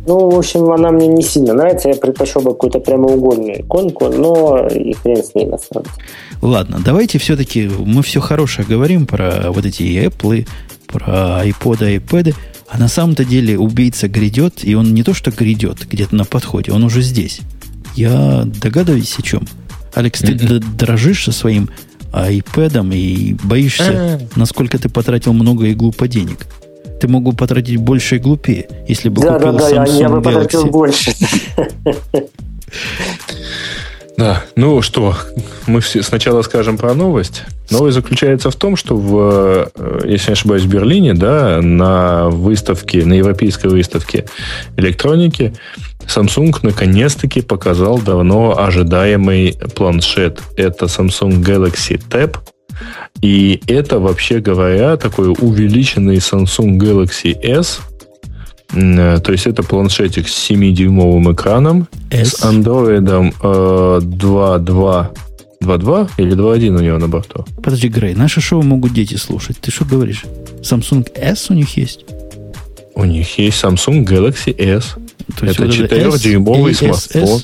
Ну, 0.05 0.29
в 0.29 0.37
общем, 0.37 0.69
она 0.71 0.91
мне 0.91 1.07
не 1.07 1.21
сильно 1.21 1.53
нравится. 1.53 1.89
Я 1.89 1.95
предпочел 1.95 2.41
бы 2.41 2.51
какую-то 2.51 2.79
прямоугольную 2.79 3.61
иконку, 3.61 4.09
но 4.09 4.67
и 4.67 4.93
хрен 4.93 5.23
с 5.23 5.33
ней 5.33 5.45
на 5.45 5.57
самом 5.57 5.85
деле. 5.85 5.95
Ладно, 6.41 6.81
давайте 6.83 7.19
все-таки 7.19 7.69
мы 7.85 8.03
все 8.03 8.19
хорошее 8.19 8.67
говорим 8.67 9.05
про 9.05 9.51
вот 9.51 9.65
эти 9.65 9.83
Apple, 9.83 10.47
про 10.87 11.41
iPod, 11.45 11.99
iPad. 11.99 12.35
А 12.67 12.77
на 12.79 12.87
самом-то 12.87 13.23
деле 13.23 13.57
убийца 13.57 14.07
грядет, 14.07 14.65
и 14.65 14.73
он 14.75 14.93
не 14.93 15.03
то 15.03 15.13
что 15.13 15.31
грядет 15.31 15.87
где-то 15.87 16.15
на 16.15 16.25
подходе, 16.25 16.71
он 16.71 16.83
уже 16.83 17.01
здесь. 17.01 17.41
Я 17.95 18.43
догадываюсь 18.45 19.15
о 19.19 19.21
чем. 19.21 19.47
Алекс, 19.93 20.19
ты 20.19 20.33
mm-hmm. 20.33 20.75
дрожишь 20.75 21.25
со 21.25 21.31
своим 21.31 21.69
iPad 22.11 22.95
и 22.95 23.35
боишься, 23.43 23.91
mm-hmm. 23.91 24.31
насколько 24.35 24.79
ты 24.79 24.89
потратил 24.89 25.33
много 25.33 25.67
и 25.67 25.75
глупо 25.75 26.07
денег. 26.07 26.47
Ты 27.03 27.09
мог 27.09 27.23
бы 27.23 27.33
потратить 27.33 27.75
больше 27.75 28.15
и 28.15 28.17
глупее, 28.17 28.65
если 28.87 29.09
бы 29.09 29.21
да, 29.21 29.33
купил 29.33 29.57
да, 29.57 29.69
да, 29.69 29.83
Samsung 29.83 29.99
я 29.99 30.07
бы 30.07 30.21
потратил 30.21 30.67
больше. 30.67 31.11
Да, 34.15 34.43
ну 34.55 34.81
что, 34.81 35.15
мы 35.67 35.81
все 35.81 36.01
сначала 36.01 36.43
скажем 36.43 36.77
про 36.77 36.93
новость. 36.93 37.43
Новость 37.71 37.95
заключается 37.95 38.51
в 38.51 38.55
том, 38.55 38.77
что 38.77 38.95
в, 38.95 39.71
э, 39.75 40.01
если 40.05 40.29
не 40.29 40.33
ошибаюсь, 40.33 40.63
в 40.63 40.67
Берлине, 40.69 41.13
да, 41.13 41.61
на 41.61 42.29
выставке, 42.29 43.03
на 43.05 43.15
европейской 43.15 43.67
выставке 43.67 44.25
электроники 44.77 45.53
Samsung 46.05 46.55
наконец-таки 46.61 47.41
показал 47.41 47.97
давно 47.97 48.57
ожидаемый 48.57 49.57
планшет. 49.75 50.41
Это 50.55 50.85
Samsung 50.85 51.43
Galaxy 51.43 51.99
Tab. 52.09 52.37
И 53.21 53.61
это, 53.67 53.99
вообще 53.99 54.39
говоря, 54.39 54.97
такой 54.97 55.29
увеличенный 55.29 56.17
Samsung 56.17 56.77
Galaxy 56.77 57.33
S– 57.41 57.79
Э, 58.75 59.19
то 59.23 59.31
есть 59.31 59.45
это 59.47 59.63
планшетик 59.63 60.27
с 60.27 60.49
7-дюймовым 60.49 61.33
экраном, 61.33 61.87
S. 62.09 62.37
с 62.37 62.43
Android 62.43 63.03
2.2 63.39 65.17
2.2 65.61 66.09
или 66.17 66.35
2.1 66.35 66.77
у 66.77 66.79
него 66.81 66.97
на 66.97 67.07
борту? 67.07 67.45
Подожди, 67.63 67.87
Грей, 67.87 68.15
наше 68.15 68.41
шоу 68.41 68.63
могут 68.63 68.93
дети 68.93 69.15
слушать. 69.15 69.57
Ты 69.61 69.71
что 69.71 69.85
говоришь? 69.85 70.23
Samsung 70.61 71.09
S 71.15 71.49
у 71.51 71.53
них 71.53 71.77
есть? 71.77 72.05
У 72.95 73.05
них 73.05 73.37
есть 73.37 73.63
Samsung 73.63 74.05
Galaxy 74.05 74.53
S. 74.57 74.95
То 75.39 75.45
есть 75.45 75.59
это 75.59 76.09
вот 76.09 76.19
4-дюймовый 76.19 76.73
смартфон. 76.73 77.41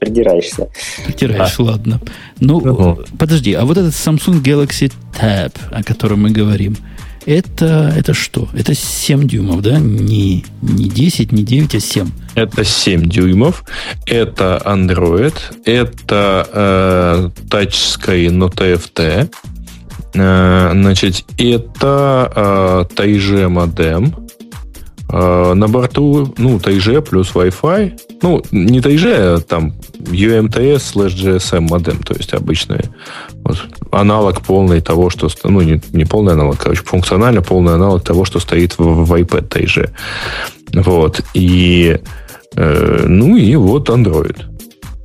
Придираешься. 0.00 0.68
Придираешься, 1.06 1.56
а. 1.58 1.62
ладно. 1.62 2.00
Ну, 2.40 2.56
угу. 2.56 3.04
подожди, 3.18 3.52
а 3.52 3.64
вот 3.64 3.76
этот 3.76 3.92
Samsung 3.92 4.42
Galaxy 4.42 4.92
Tab, 5.18 5.52
о 5.70 5.82
котором 5.82 6.22
мы 6.22 6.30
говорим, 6.30 6.76
это, 7.26 7.92
это 7.94 8.14
что? 8.14 8.48
Это 8.54 8.74
7 8.74 9.28
дюймов, 9.28 9.60
да? 9.60 9.78
Не, 9.78 10.44
не 10.62 10.88
10, 10.88 11.32
не 11.32 11.42
9, 11.42 11.74
а 11.74 11.80
7. 11.80 12.10
Это 12.34 12.64
7 12.64 13.08
дюймов. 13.08 13.64
Это 14.06 14.60
Android. 14.64 15.34
Это 15.66 16.48
э, 16.50 17.30
тачская 17.50 18.30
но 18.30 18.48
TFT. 18.48 19.30
Э, 20.14 20.70
значит, 20.72 21.24
это 21.36 22.32
э, 22.90 22.94
Тайже 22.94 23.48
модем. 23.48 24.16
Э, 25.12 25.54
на 25.54 25.66
борту, 25.66 26.32
ну, 26.38 26.60
Тайже 26.60 27.02
плюс 27.02 27.32
Wi-Fi. 27.34 28.00
Ну, 28.22 28.42
не 28.52 28.80
Тайже, 28.80 29.14
а 29.14 29.40
там 29.40 29.72
UMTS 29.98 30.94
slash 30.94 31.16
GSM 31.16 31.60
модем, 31.60 31.98
то 31.98 32.14
есть 32.14 32.32
обычный 32.32 32.84
вот, 33.42 33.58
аналог 33.90 34.40
полный 34.42 34.80
того, 34.80 35.10
что... 35.10 35.28
Ну, 35.44 35.62
не, 35.62 35.80
не 35.92 36.04
полный 36.04 36.34
аналог, 36.34 36.58
короче, 36.58 36.82
функционально 36.84 37.42
полный 37.42 37.74
аналог 37.74 38.04
того, 38.04 38.24
что 38.24 38.38
стоит 38.38 38.78
в, 38.78 39.04
в 39.04 39.12
iPad 39.12 39.48
Тайже. 39.48 39.90
Вот. 40.74 41.22
И, 41.34 41.98
э, 42.54 43.04
ну, 43.08 43.36
и 43.36 43.56
вот 43.56 43.88
Android. 43.88 44.36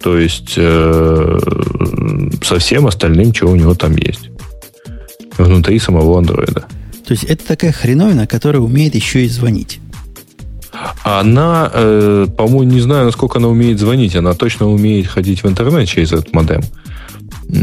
То 0.04 0.20
есть 0.20 0.54
э, 0.56 1.40
со 2.44 2.60
всем 2.60 2.86
остальным, 2.86 3.34
что 3.34 3.48
у 3.48 3.56
него 3.56 3.74
там 3.74 3.96
есть. 3.96 4.30
Внутри 5.40 5.80
самого 5.80 6.20
андроида. 6.20 6.66
То 7.08 7.12
есть 7.12 7.24
это 7.24 7.44
такая 7.46 7.72
хреновина, 7.72 8.28
которая 8.28 8.62
умеет 8.62 8.94
еще 8.94 9.26
и 9.26 9.28
звонить. 9.28 9.80
Она, 11.04 11.70
э, 11.74 12.28
по-моему, 12.36 12.64
не 12.64 12.82
знаю, 12.82 13.06
насколько 13.06 13.40
она 13.40 13.48
умеет 13.48 13.80
звонить. 13.80 14.16
Она 14.16 14.34
точно 14.34 14.70
умеет 14.70 15.08
ходить 15.08 15.44
в 15.44 15.48
интернет 15.48 15.88
через 15.88 16.12
этот 16.12 16.34
модем. 16.34 16.62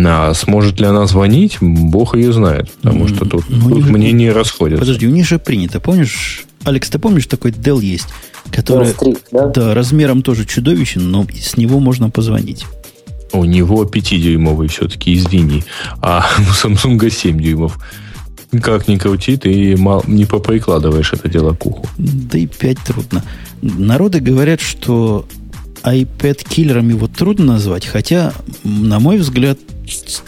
А 0.05 0.33
сможет 0.35 0.81
ли 0.81 0.87
она 0.87 1.07
звонить, 1.07 1.59
бог 1.61 2.17
ее 2.17 2.33
знает. 2.33 2.71
Потому 2.83 3.09
что 3.09 3.25
тут, 3.25 3.45
ну, 3.49 3.69
тут 3.69 3.85
же, 3.85 3.93
мнения 3.93 4.33
расходятся. 4.33 4.81
Подожди, 4.81 5.07
у 5.07 5.11
них 5.11 5.27
же 5.27 5.39
принято. 5.39 5.81
Помнишь, 5.81 6.45
Алекс, 6.65 6.89
ты 6.89 6.99
помнишь, 6.99 7.27
такой 7.27 7.51
Dell 7.51 7.83
есть, 7.83 8.07
который 8.51 8.89
Street, 8.89 9.19
да? 9.33 9.49
да, 9.49 9.75
размером 9.75 10.23
тоже 10.23 10.47
чудовищен, 10.47 11.11
но 11.11 11.27
с 11.33 11.57
него 11.57 11.81
можно 11.81 12.11
позвонить. 12.11 12.67
У 13.33 13.45
него 13.45 13.85
5-дюймовый 13.85 14.69
все-таки, 14.69 15.15
извини. 15.15 15.65
А 16.01 16.27
у 16.39 16.67
Samsung 16.67 17.11
7 17.11 17.41
дюймов. 17.41 17.79
Как 18.61 18.87
ни 18.87 18.97
крути, 18.97 19.37
ты 19.37 19.77
не 20.07 20.25
поприкладываешь 20.27 21.13
это 21.13 21.29
дело 21.29 21.55
к 21.55 21.65
уху. 21.65 21.87
Да 21.97 22.39
и 22.39 22.47
5 22.47 22.79
трудно. 22.79 23.25
Народы 23.63 24.21
говорят, 24.21 24.61
что 24.61 25.27
iPad 25.85 26.47
киллером 26.49 26.91
его 26.91 27.09
трудно 27.09 27.55
назвать, 27.55 27.87
хотя, 27.87 28.35
на 28.63 29.01
мой 29.01 29.17
взгляд, 29.17 29.59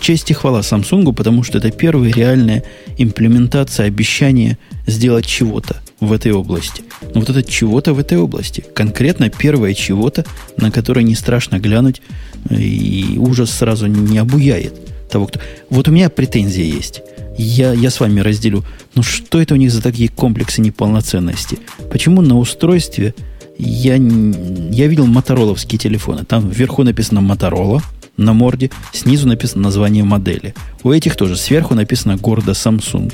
честь 0.00 0.30
и 0.30 0.34
хвала 0.34 0.60
Samsung, 0.60 1.12
потому 1.12 1.42
что 1.42 1.58
это 1.58 1.70
первая 1.70 2.12
реальная 2.12 2.64
имплементация 2.98 3.86
обещания 3.86 4.58
сделать 4.86 5.26
чего-то 5.26 5.76
в 6.00 6.12
этой 6.12 6.32
области. 6.32 6.82
Но 7.14 7.20
вот 7.20 7.30
это 7.30 7.42
чего-то 7.42 7.94
в 7.94 7.98
этой 7.98 8.18
области. 8.18 8.64
Конкретно 8.74 9.30
первое 9.30 9.74
чего-то, 9.74 10.24
на 10.56 10.70
которое 10.70 11.02
не 11.02 11.14
страшно 11.14 11.58
глянуть, 11.58 12.02
и 12.50 13.16
ужас 13.18 13.50
сразу 13.50 13.86
не 13.86 14.18
обуяет 14.18 14.74
того, 15.10 15.26
кто... 15.26 15.40
Вот 15.70 15.88
у 15.88 15.92
меня 15.92 16.10
претензия 16.10 16.64
есть 16.64 17.02
я, 17.38 17.72
я 17.72 17.90
с 17.90 18.00
вами 18.00 18.20
разделю. 18.20 18.64
Ну 18.94 19.02
что 19.02 19.40
это 19.40 19.54
у 19.54 19.56
них 19.56 19.70
за 19.70 19.82
такие 19.82 20.08
комплексы 20.08 20.60
неполноценности? 20.60 21.58
Почему 21.90 22.22
на 22.22 22.38
устройстве 22.38 23.14
я, 23.58 23.94
я 23.94 24.86
видел 24.86 25.06
мотороловские 25.06 25.78
телефоны. 25.78 26.24
Там 26.24 26.48
вверху 26.48 26.82
написано 26.82 27.20
Моторола 27.20 27.82
на 28.16 28.32
морде, 28.32 28.70
снизу 28.92 29.28
написано 29.28 29.64
название 29.64 30.04
модели. 30.04 30.54
У 30.82 30.90
этих 30.90 31.16
тоже 31.16 31.36
сверху 31.36 31.74
написано 31.74 32.16
гордо 32.16 32.52
Samsung. 32.52 33.12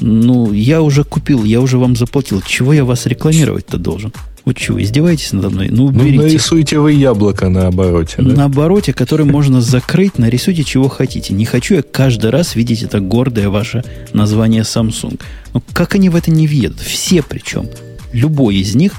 Ну, 0.00 0.52
я 0.52 0.82
уже 0.82 1.04
купил, 1.04 1.44
я 1.44 1.60
уже 1.60 1.78
вам 1.78 1.94
заплатил. 1.94 2.42
Чего 2.42 2.72
я 2.72 2.84
вас 2.84 3.06
рекламировать-то 3.06 3.78
должен? 3.78 4.12
Вот 4.44 4.58
что, 4.58 4.80
издеваетесь 4.82 5.32
надо 5.32 5.48
мной? 5.48 5.68
Ну, 5.70 5.90
ну 5.90 6.00
уберите. 6.00 6.16
Ну, 6.16 6.22
нарисуйте 6.24 6.78
вы 6.78 6.92
яблоко 6.92 7.48
на 7.48 7.66
обороте. 7.66 8.16
Да? 8.18 8.34
На 8.34 8.44
обороте, 8.44 8.92
который 8.92 9.24
можно 9.24 9.62
закрыть, 9.62 10.18
нарисуйте 10.18 10.64
чего 10.64 10.88
хотите. 10.88 11.32
Не 11.32 11.46
хочу 11.46 11.76
я 11.76 11.82
каждый 11.82 12.30
раз 12.30 12.54
видеть 12.54 12.82
это 12.82 13.00
гордое 13.00 13.48
ваше 13.48 13.84
название 14.12 14.62
Samsung. 14.62 15.18
Ну, 15.54 15.62
как 15.72 15.94
они 15.94 16.10
в 16.10 16.16
это 16.16 16.30
не 16.30 16.46
въедут? 16.46 16.80
Все 16.80 17.22
причем. 17.22 17.68
Любой 18.12 18.56
из 18.56 18.74
них 18.74 18.92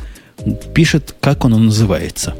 пишет, 0.73 1.15
как 1.19 1.45
он 1.45 1.65
называется. 1.65 2.33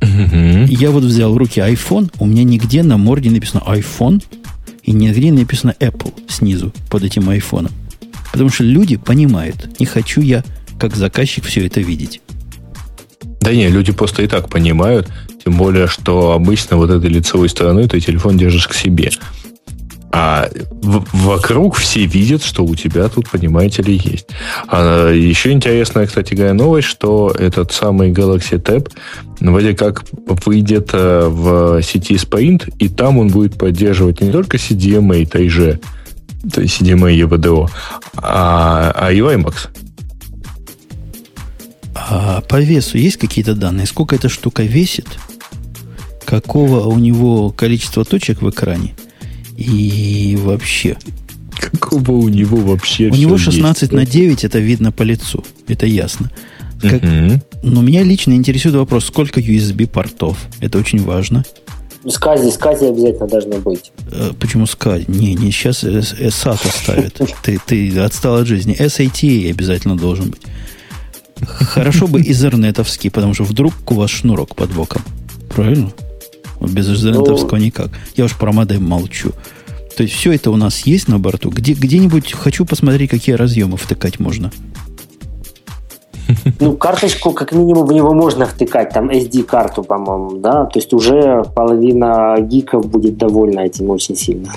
Я 0.00 0.90
вот 0.90 1.04
взял 1.04 1.32
в 1.32 1.36
руки 1.36 1.60
iPhone, 1.60 2.12
у 2.18 2.26
меня 2.26 2.44
нигде 2.44 2.82
на 2.82 2.96
морде 2.96 3.30
написано 3.30 3.62
iPhone, 3.66 4.22
и 4.82 4.92
нигде 4.92 5.32
написано 5.32 5.74
Apple 5.80 6.12
снизу 6.28 6.72
под 6.90 7.04
этим 7.04 7.28
айфоном. 7.30 7.72
Потому 8.32 8.50
что 8.50 8.64
люди 8.64 8.96
понимают, 8.96 9.78
не 9.78 9.86
хочу 9.86 10.20
я 10.20 10.44
как 10.78 10.96
заказчик 10.96 11.44
все 11.44 11.66
это 11.66 11.80
видеть. 11.80 12.20
Да 13.40 13.52
не, 13.52 13.68
люди 13.68 13.92
просто 13.92 14.22
и 14.22 14.26
так 14.26 14.48
понимают, 14.48 15.08
тем 15.44 15.56
более, 15.56 15.86
что 15.86 16.32
обычно 16.32 16.76
вот 16.76 16.90
этой 16.90 17.10
лицевой 17.10 17.48
стороной 17.48 17.88
ты 17.88 18.00
телефон 18.00 18.38
держишь 18.38 18.68
к 18.68 18.74
себе. 18.74 19.10
А 20.16 20.48
в- 20.80 21.04
вокруг 21.12 21.74
все 21.74 22.06
видят, 22.06 22.44
что 22.44 22.64
у 22.64 22.76
тебя 22.76 23.08
тут, 23.08 23.28
понимаете 23.28 23.82
ли, 23.82 24.00
есть. 24.02 24.28
А 24.68 25.10
еще 25.10 25.50
интересная, 25.50 26.06
кстати 26.06 26.34
говоря, 26.34 26.54
новость, 26.54 26.86
что 26.86 27.34
этот 27.36 27.72
самый 27.72 28.12
Galaxy 28.12 28.62
Tab 28.62 28.90
вроде 29.40 29.74
как 29.74 30.04
выйдет 30.46 30.90
э, 30.92 31.26
в 31.28 31.82
сети 31.82 32.14
Sprint, 32.14 32.72
и 32.78 32.88
там 32.88 33.18
он 33.18 33.28
будет 33.28 33.58
поддерживать 33.58 34.20
не 34.20 34.30
только 34.30 34.56
CDMA, 34.56 35.28
TG, 35.28 35.80
То 36.52 36.60
есть 36.60 36.80
CDMA 36.80 37.12
и 37.12 37.22
EVDO. 37.22 37.68
А, 38.16 38.92
а 38.94 39.12
и 39.12 39.18
WiMAX. 39.18 39.68
А 41.94 42.40
по 42.42 42.60
весу 42.60 42.98
есть 42.98 43.16
какие-то 43.16 43.54
данные? 43.54 43.86
Сколько 43.86 44.16
эта 44.16 44.28
штука 44.28 44.62
весит? 44.62 45.06
Какого 46.24 46.86
у 46.86 46.98
него 46.98 47.50
количество 47.50 48.04
точек 48.04 48.42
в 48.42 48.50
экране? 48.50 48.94
И 49.56 50.36
вообще. 50.40 50.96
Какого 51.56 52.12
у 52.12 52.28
него 52.28 52.58
вообще 52.58 53.08
У 53.08 53.14
него 53.14 53.38
16 53.38 53.82
есть, 53.82 53.92
на 53.92 54.04
9, 54.04 54.44
это 54.44 54.58
видно 54.58 54.90
по 54.90 55.02
лицу. 55.02 55.44
Это 55.68 55.86
ясно. 55.86 56.30
Как... 56.82 57.02
Угу. 57.02 57.40
Но 57.62 57.82
меня 57.82 58.02
лично 58.02 58.32
интересует 58.32 58.74
вопрос, 58.74 59.06
сколько 59.06 59.40
USB-портов? 59.40 60.36
Это 60.60 60.78
очень 60.78 61.02
важно. 61.02 61.44
Скази, 62.08 62.50
скази 62.50 62.86
обязательно 62.86 63.28
должно 63.28 63.58
быть. 63.58 63.92
Э, 64.10 64.32
почему 64.38 64.66
скази? 64.66 65.04
Не, 65.08 65.34
не 65.34 65.50
сейчас 65.50 65.84
SATA 65.84 66.82
ставят. 66.82 67.20
Ты, 67.42 67.58
ты 67.64 67.98
отстал 67.98 68.36
от 68.36 68.46
жизни. 68.46 68.76
SATA 68.78 69.50
обязательно 69.50 69.96
должен 69.96 70.30
быть. 70.30 70.42
Хорошо 71.42 72.06
бы 72.06 72.20
изернетовский, 72.20 73.10
потому 73.10 73.34
что 73.34 73.44
вдруг 73.44 73.74
у 73.90 73.94
вас 73.94 74.10
шнурок 74.10 74.54
под 74.54 74.70
боком. 74.72 75.02
Правильно? 75.54 75.90
Без 76.60 76.88
изернетовского 76.88 77.58
ну, 77.58 77.64
никак. 77.64 77.90
Я 78.16 78.24
уж 78.24 78.36
про 78.36 78.52
модем 78.52 78.84
молчу. 78.84 79.32
То 79.96 80.02
есть 80.02 80.14
все 80.14 80.32
это 80.32 80.50
у 80.50 80.56
нас 80.56 80.86
есть 80.86 81.08
на 81.08 81.18
борту. 81.18 81.50
Где, 81.50 81.72
где-нибудь 81.72 82.32
хочу 82.32 82.64
посмотреть, 82.64 83.10
какие 83.10 83.34
разъемы 83.34 83.76
втыкать 83.76 84.18
можно. 84.18 84.50
Ну, 86.58 86.76
карточку, 86.76 87.32
как 87.32 87.52
минимум, 87.52 87.86
в 87.86 87.92
него 87.92 88.14
можно 88.14 88.46
втыкать, 88.46 88.90
там 88.90 89.10
SD-карту, 89.10 89.82
по-моему, 89.82 90.38
да, 90.38 90.64
то 90.64 90.78
есть 90.78 90.92
уже 90.94 91.44
половина 91.54 92.36
гиков 92.40 92.88
будет 92.88 93.18
довольна 93.18 93.60
этим 93.60 93.90
очень 93.90 94.16
сильно. 94.16 94.50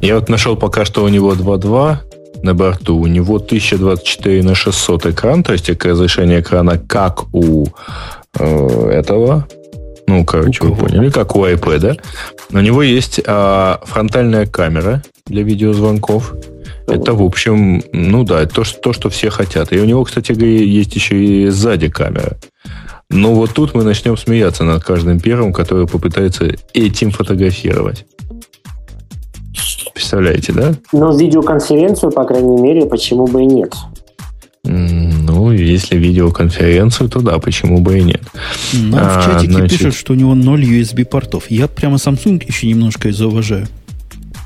Я 0.00 0.16
вот 0.16 0.28
нашел 0.28 0.56
пока 0.56 0.84
что 0.84 1.04
у 1.04 1.08
него 1.08 1.32
2.2 1.32 1.98
на 2.44 2.54
борту, 2.54 2.96
у 2.96 3.06
него 3.06 3.36
1024 3.36 4.42
на 4.42 4.54
600 4.54 5.06
экран, 5.06 5.42
то 5.42 5.52
есть 5.52 5.68
разрешение 5.84 6.40
экрана 6.40 6.78
как 6.78 7.34
у 7.34 7.66
э, 8.38 8.90
этого, 8.90 9.48
ну, 10.06 10.24
короче, 10.24 10.64
вы 10.64 10.76
поняли, 10.76 11.10
как 11.10 11.34
у 11.34 11.46
iPad. 11.46 11.98
У 12.52 12.58
него 12.58 12.82
есть 12.82 13.20
э, 13.24 13.76
фронтальная 13.84 14.46
камера 14.46 15.02
для 15.26 15.42
видеозвонков, 15.42 16.34
это, 16.86 17.14
в 17.14 17.22
общем, 17.22 17.82
ну 17.92 18.24
да, 18.24 18.44
то, 18.46 18.62
что, 18.62 18.78
то, 18.78 18.92
что 18.92 19.08
все 19.08 19.30
хотят. 19.30 19.72
И 19.72 19.80
у 19.80 19.86
него, 19.86 20.04
кстати, 20.04 20.32
есть 20.32 20.94
еще 20.94 21.16
и 21.16 21.48
сзади 21.48 21.88
камера. 21.88 22.36
Но 23.08 23.34
вот 23.34 23.54
тут 23.54 23.74
мы 23.74 23.84
начнем 23.84 24.16
смеяться 24.16 24.64
над 24.64 24.84
каждым 24.84 25.18
первым, 25.18 25.52
который 25.52 25.86
попытается 25.86 26.54
этим 26.74 27.10
фотографировать. 27.10 28.06
Представляете, 29.94 30.52
да? 30.52 30.74
Но 30.92 31.16
видеоконференцию, 31.16 32.10
по 32.10 32.24
крайней 32.24 32.60
мере, 32.60 32.86
почему 32.86 33.26
бы 33.26 33.42
и 33.42 33.46
нет? 33.46 33.74
Ну, 34.64 35.52
если 35.52 35.96
видеоконференцию, 35.96 37.08
то 37.08 37.20
да, 37.20 37.38
почему 37.38 37.80
бы 37.80 37.98
и 37.98 38.02
нет. 38.02 38.22
Нам 38.72 39.00
а, 39.00 39.20
в 39.20 39.24
чатике 39.24 39.52
значит... 39.52 39.78
пишут, 39.78 39.94
что 39.94 40.14
у 40.14 40.16
него 40.16 40.34
0 40.34 40.64
USB-портов. 40.64 41.44
Я 41.50 41.68
прямо 41.68 41.96
Samsung 41.96 42.42
еще 42.46 42.66
немножко 42.66 43.08
и 43.08 43.12
зауважаю. 43.12 43.66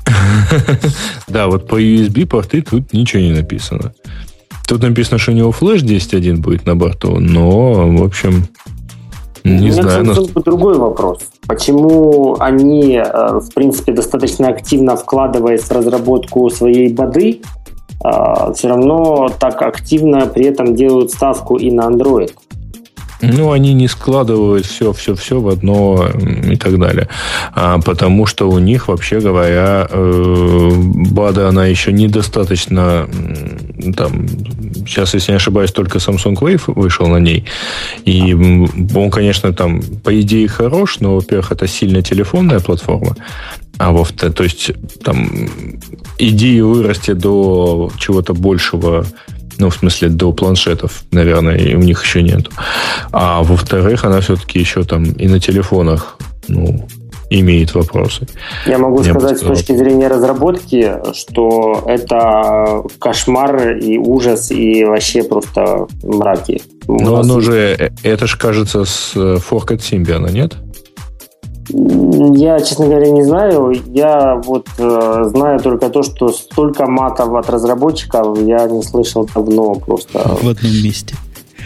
Да, 1.27 1.47
вот 1.47 1.67
по 1.67 1.79
USB 1.79 2.25
порты 2.25 2.61
тут 2.61 2.91
ничего 2.93 3.21
не 3.21 3.31
написано. 3.31 3.93
Тут 4.67 4.81
написано, 4.81 5.17
что 5.17 5.31
у 5.31 5.35
него 5.35 5.51
флеш 5.51 5.81
10.1 5.81 6.37
будет 6.37 6.65
на 6.65 6.75
борту, 6.75 7.19
но, 7.19 7.87
в 7.87 8.03
общем, 8.03 8.47
не 9.43 9.71
знаю. 9.71 10.05
Но... 10.05 10.13
другой 10.41 10.77
вопрос. 10.77 11.21
Почему 11.49 12.35
они, 12.39 13.01
э, 13.03 13.39
в 13.39 13.51
принципе, 13.55 13.91
достаточно 13.91 14.49
активно 14.49 14.95
вкладываясь 14.95 15.63
в 15.63 15.71
разработку 15.71 16.47
своей 16.51 16.93
бады, 16.93 17.41
э, 18.05 18.53
все 18.53 18.67
равно 18.67 19.29
так 19.39 19.59
активно 19.63 20.27
при 20.27 20.45
этом 20.45 20.75
делают 20.75 21.09
ставку 21.09 21.57
и 21.57 21.71
на 21.71 21.89
Android? 21.89 22.33
Ну, 23.21 23.51
они 23.51 23.73
не 23.73 23.87
складывают 23.87 24.65
все, 24.65 24.93
все, 24.93 25.15
все 25.15 25.39
в 25.39 25.49
одно 25.49 26.07
и 26.07 26.55
так 26.55 26.79
далее. 26.79 27.09
А, 27.53 27.79
потому 27.79 28.25
что 28.25 28.49
у 28.49 28.59
них, 28.59 28.87
вообще 28.87 29.19
говоря, 29.19 29.87
э, 29.89 30.71
БАДа, 30.73 31.49
она 31.49 31.65
еще 31.65 31.91
недостаточно 31.91 33.07
там, 33.95 34.27
сейчас, 34.85 35.13
если 35.13 35.31
не 35.31 35.37
ошибаюсь, 35.37 35.71
только 35.71 35.97
Samsung 35.97 36.35
Wave 36.35 36.73
вышел 36.73 37.07
на 37.07 37.17
ней. 37.17 37.45
И 38.05 38.33
он, 38.33 39.09
конечно, 39.09 39.53
там, 39.53 39.81
по 40.03 40.19
идее, 40.21 40.47
хорош, 40.47 40.99
но, 40.99 41.15
во-первых, 41.15 41.51
это 41.51 41.67
сильно 41.67 42.01
телефонная 42.01 42.59
платформа. 42.59 43.15
А 43.77 43.91
во 43.91 44.05
то 44.05 44.43
есть, 44.43 44.71
там, 45.03 45.29
идеи 46.17 46.59
вырасти 46.59 47.11
до 47.13 47.89
чего-то 47.97 48.33
большего 48.33 49.05
ну, 49.59 49.69
в 49.69 49.75
смысле, 49.75 50.09
до 50.09 50.31
планшетов, 50.31 51.03
наверное, 51.11 51.57
и 51.57 51.75
у 51.75 51.79
них 51.79 52.03
еще 52.03 52.23
нет. 52.23 52.47
А 53.11 53.43
во-вторых, 53.43 54.05
она 54.05 54.21
все-таки 54.21 54.59
еще 54.59 54.83
там 54.83 55.03
и 55.03 55.27
на 55.27 55.39
телефонах, 55.39 56.17
ну, 56.47 56.87
имеет 57.29 57.75
вопросы. 57.75 58.27
Я 58.65 58.77
могу 58.77 59.01
Я 59.03 59.13
сказать 59.13 59.37
с 59.37 59.41
точки 59.41 59.73
зрения 59.75 60.07
разработки, 60.07 60.95
что 61.13 61.83
это 61.85 62.83
кошмар 62.99 63.77
и 63.77 63.97
ужас, 63.97 64.49
и 64.49 64.83
вообще 64.85 65.23
просто 65.23 65.87
мраки. 66.03 66.61
Но 66.87 67.17
оно 67.17 67.39
же, 67.39 67.75
э, 67.77 67.89
это 68.03 68.25
же 68.25 68.37
кажется 68.37 68.83
с 68.83 69.15
Fork 69.15 69.73
от 69.73 69.81
Symbian, 69.81 70.31
нет? 70.31 70.55
Я, 71.71 72.59
честно 72.61 72.85
говоря, 72.87 73.09
не 73.11 73.23
знаю. 73.23 73.75
Я 73.93 74.35
вот 74.43 74.67
э, 74.77 75.23
знаю 75.33 75.59
только 75.59 75.89
то, 75.89 76.03
что 76.03 76.29
столько 76.29 76.87
матов 76.87 77.33
от 77.35 77.49
разработчиков 77.49 78.37
я 78.41 78.67
не 78.67 78.81
слышал 78.83 79.29
давно 79.33 79.75
просто. 79.75 80.19
В 80.41 80.47
одном 80.49 80.71
месте. 80.83 81.15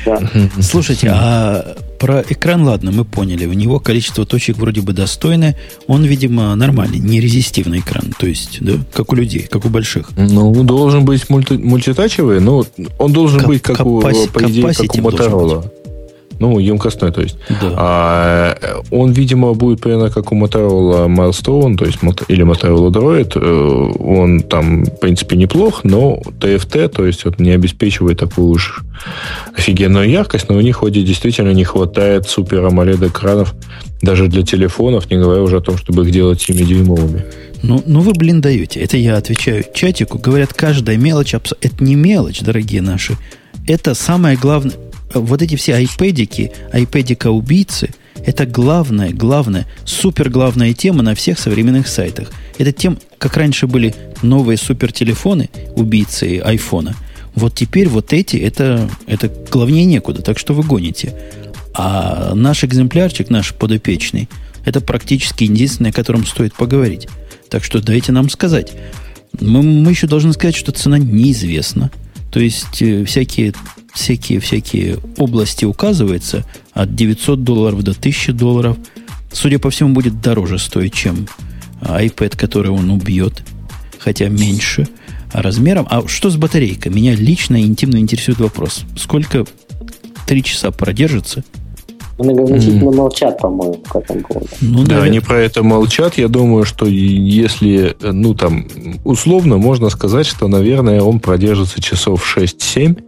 Да. 0.06 0.20
Слушайте, 0.62 1.10
а 1.14 1.76
про 1.98 2.22
экран, 2.28 2.64
ладно, 2.66 2.92
мы 2.92 3.06
поняли. 3.06 3.46
У 3.46 3.54
него 3.54 3.80
количество 3.80 4.26
точек 4.26 4.58
вроде 4.58 4.82
бы 4.82 4.92
достойное. 4.92 5.56
Он, 5.88 6.04
видимо, 6.04 6.54
нормальный, 6.56 7.00
не 7.00 7.22
резистивный 7.22 7.80
экран. 7.80 8.14
То 8.20 8.28
есть, 8.28 8.58
да, 8.60 8.74
как 8.94 9.14
у 9.14 9.16
людей, 9.16 9.48
как 9.50 9.64
у 9.64 9.70
больших. 9.70 10.10
Ну, 10.18 10.52
должен 10.66 11.06
быть 11.06 11.24
мульти- 11.30 11.58
мультитачевый, 11.58 12.42
но 12.42 12.66
он 13.00 13.14
должен 13.14 13.40
Кап- 13.40 13.48
быть 13.48 13.62
как 13.62 13.78
капаси- 13.78 14.28
у, 14.28 14.34
по 14.34 14.44
идее, 14.44 14.74
как 14.74 14.94
у 14.94 14.98
Motorola. 14.98 15.72
Ну, 16.40 16.60
емкостной, 16.60 17.12
то 17.12 17.22
есть. 17.22 17.38
Да. 17.50 17.74
А, 17.78 18.58
он, 18.92 19.12
видимо, 19.12 19.54
будет 19.54 19.82
примерно 19.82 20.10
как 20.10 20.32
у 20.32 20.36
Motorola 20.36 21.08
Milestone, 21.08 21.78
то 21.78 21.86
есть 21.86 22.00
или 22.28 22.44
Motorola 22.44 22.90
Droid. 22.90 23.34
Э, 23.36 24.04
он 24.04 24.42
там, 24.42 24.86
в 24.86 25.00
принципе, 25.00 25.36
неплох, 25.36 25.84
но 25.84 26.20
TFT, 26.40 26.90
то 26.90 27.06
есть 27.06 27.26
вот 27.26 27.40
не 27.40 27.52
обеспечивает 27.52 28.20
такую 28.20 28.50
уж 28.50 28.84
офигенную 29.58 30.10
яркость, 30.10 30.50
но 30.50 30.56
у 30.56 30.62
них 30.62 30.84
и 30.84 30.92
действительно 30.92 31.52
не 31.52 31.64
хватает 31.64 32.28
супер 32.28 32.66
AMOLED 32.66 33.08
экранов 33.08 33.54
даже 34.02 34.28
для 34.28 34.44
телефонов, 34.44 35.10
не 35.10 35.18
говоря 35.18 35.42
уже 35.42 35.58
о 35.58 35.62
том, 35.62 35.78
чтобы 35.78 36.04
их 36.04 36.12
делать 36.12 36.44
7-дюймовыми. 36.50 37.24
Ну, 37.62 37.82
ну 37.86 38.02
вы, 38.02 38.12
блин, 38.14 38.42
даете. 38.42 38.82
Это 38.82 38.98
я 38.98 39.16
отвечаю 39.16 39.64
чатику. 39.74 40.18
Говорят, 40.18 40.54
каждая 40.54 40.98
мелочь, 40.98 41.34
это 41.34 41.50
не 41.80 41.96
мелочь, 41.96 42.42
дорогие 42.42 42.82
наши. 42.82 43.16
Это 43.66 43.96
самое 43.96 44.36
главное 44.36 44.74
вот 45.14 45.42
эти 45.42 45.56
все 45.56 45.76
айпэдики, 45.76 46.52
айпэдика-убийцы, 46.72 47.90
это 48.26 48.46
главная, 48.46 49.12
главная, 49.12 49.68
супер 49.86 50.30
главная 50.30 50.74
тема 50.74 51.04
на 51.04 51.16
всех 51.16 51.40
современных 51.40 51.88
сайтах. 51.88 52.32
Это 52.58 52.72
тем, 52.72 52.98
как 53.18 53.36
раньше 53.38 53.68
были 53.68 53.94
новые 54.22 54.58
супертелефоны, 54.58 55.50
убийцы 55.76 56.40
айфона. 56.40 56.96
Вот 57.36 57.56
теперь 57.56 57.90
вот 57.90 58.14
эти, 58.14 58.38
это, 58.38 58.90
это 59.08 59.32
главнее 59.52 59.86
некуда, 59.86 60.22
так 60.22 60.38
что 60.38 60.54
вы 60.54 60.64
гоните. 60.64 61.14
А 61.74 62.34
наш 62.36 62.64
экземплярчик, 62.64 63.30
наш 63.30 63.54
подопечный, 63.54 64.30
это 64.66 64.80
практически 64.80 65.46
единственное, 65.46 65.92
о 65.92 65.94
котором 65.94 66.26
стоит 66.26 66.54
поговорить. 66.54 67.08
Так 67.50 67.64
что 67.64 67.82
дайте 67.82 68.12
нам 68.12 68.30
сказать. 68.30 68.72
Мы, 69.40 69.64
мы 69.64 69.92
еще 69.92 70.08
должны 70.08 70.34
сказать, 70.34 70.56
что 70.56 70.72
цена 70.72 70.98
неизвестна. 70.98 71.92
То 72.32 72.40
есть 72.40 72.82
э, 72.82 73.04
всякие 73.06 73.54
всякие, 73.94 74.40
всякие 74.40 74.98
области 75.18 75.66
указывается 75.66 76.46
от 76.74 76.96
900 76.96 77.44
долларов 77.44 77.84
до 77.84 77.92
1000 77.92 78.34
долларов. 78.34 78.78
Судя 79.32 79.60
по 79.60 79.70
всему, 79.70 79.94
будет 79.94 80.22
дороже 80.22 80.60
стоить, 80.60 80.94
чем 80.94 81.28
iPad, 81.82 82.38
который 82.38 82.72
он 82.72 82.90
убьет, 82.90 83.44
хотя 84.00 84.28
меньше 84.30 84.88
размером. 85.32 85.88
А 85.90 86.08
что 86.08 86.30
с 86.30 86.38
батарейкой? 86.38 86.92
Меня 86.92 87.16
лично 87.16 87.56
и 87.56 87.66
интимно 87.66 87.98
интересует 87.98 88.40
вопрос. 88.40 88.84
Сколько 88.96 89.46
три 90.28 90.44
часа 90.44 90.72
продержится? 90.72 91.44
Многозначительно 92.20 92.90
mm. 92.90 92.96
молчат, 92.96 93.40
по-моему, 93.40 93.74
к 93.74 93.96
этому 93.96 94.22
поводу. 94.22 94.48
Ну, 94.62 94.84
да, 94.84 94.98
да, 94.98 95.04
они 95.04 95.20
про 95.20 95.40
это 95.40 95.64
молчат. 95.64 96.18
Я 96.20 96.28
думаю, 96.28 96.64
что 96.64 96.86
если, 96.86 97.98
ну, 98.02 98.36
там, 98.36 98.68
условно 99.04 99.58
можно 99.58 99.90
сказать, 99.90 100.28
что, 100.28 100.48
наверное, 100.48 101.02
он 101.02 101.20
продержится 101.20 101.82
часов 101.82 102.24
6-7. 102.38 103.02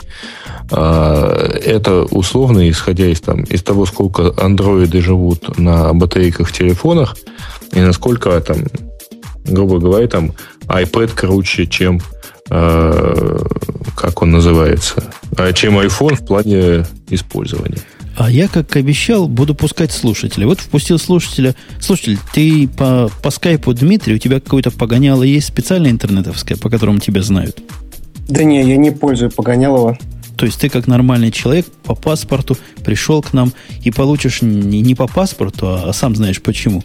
А, 0.72 1.52
это 1.64 2.04
условно, 2.04 2.70
исходя 2.70 3.08
из, 3.08 3.22
там, 3.22 3.44
из 3.44 3.64
того, 3.64 3.86
сколько 3.86 4.34
андроиды 4.38 5.02
живут 5.02 5.58
на 5.58 5.94
батарейках 5.94 6.50
в 6.50 6.54
телефонах, 6.54 7.16
и 7.74 7.80
насколько 7.80 8.40
там 8.42 8.66
грубо 9.46 9.80
говоря, 9.80 10.08
там 10.08 10.34
iPad 10.68 11.14
круче, 11.16 11.68
чем 11.68 12.02
э, 12.50 13.38
как 13.96 14.22
он 14.22 14.32
называется, 14.32 15.04
а 15.38 15.54
чем 15.54 15.80
iPhone 15.80 16.16
в 16.16 16.26
плане 16.26 16.86
использования. 17.10 17.80
А 18.18 18.32
я, 18.32 18.48
как 18.48 18.76
обещал, 18.78 19.28
буду 19.28 19.56
пускать 19.56 19.92
слушателя. 19.92 20.48
Вот 20.48 20.62
впустил 20.62 20.98
слушателя. 20.98 21.54
Слушатель, 21.82 22.18
ты 22.34 22.68
по, 22.68 23.12
по 23.22 23.30
скайпу 23.30 23.74
Дмитрий, 23.74 24.16
у 24.16 24.18
тебя 24.18 24.40
какое-то 24.40 24.72
погоняло 24.72 25.24
есть 25.24 25.48
специальное 25.48 25.92
интернетовское, 25.92 26.58
по 26.58 26.70
которому 26.70 27.00
тебя 27.00 27.22
знают? 27.22 27.62
Да 28.30 28.44
не, 28.44 28.64
я 28.68 28.78
не 28.78 28.92
пользую 28.92 29.32
погонялого. 29.32 29.98
То 30.38 30.46
есть 30.46 30.60
ты 30.60 30.70
как 30.70 30.88
нормальный 30.88 31.32
человек 31.32 31.66
по 31.84 31.96
паспорту 31.96 32.58
пришел 32.84 33.22
к 33.22 33.34
нам 33.34 33.54
и 33.84 33.92
получишь 33.92 34.42
не, 34.42 34.82
не 34.82 34.96
по 34.96 35.08
паспорту, 35.08 35.68
а, 35.68 35.90
а 35.90 35.94
сам 35.94 36.16
знаешь 36.16 36.42
почему. 36.42 36.84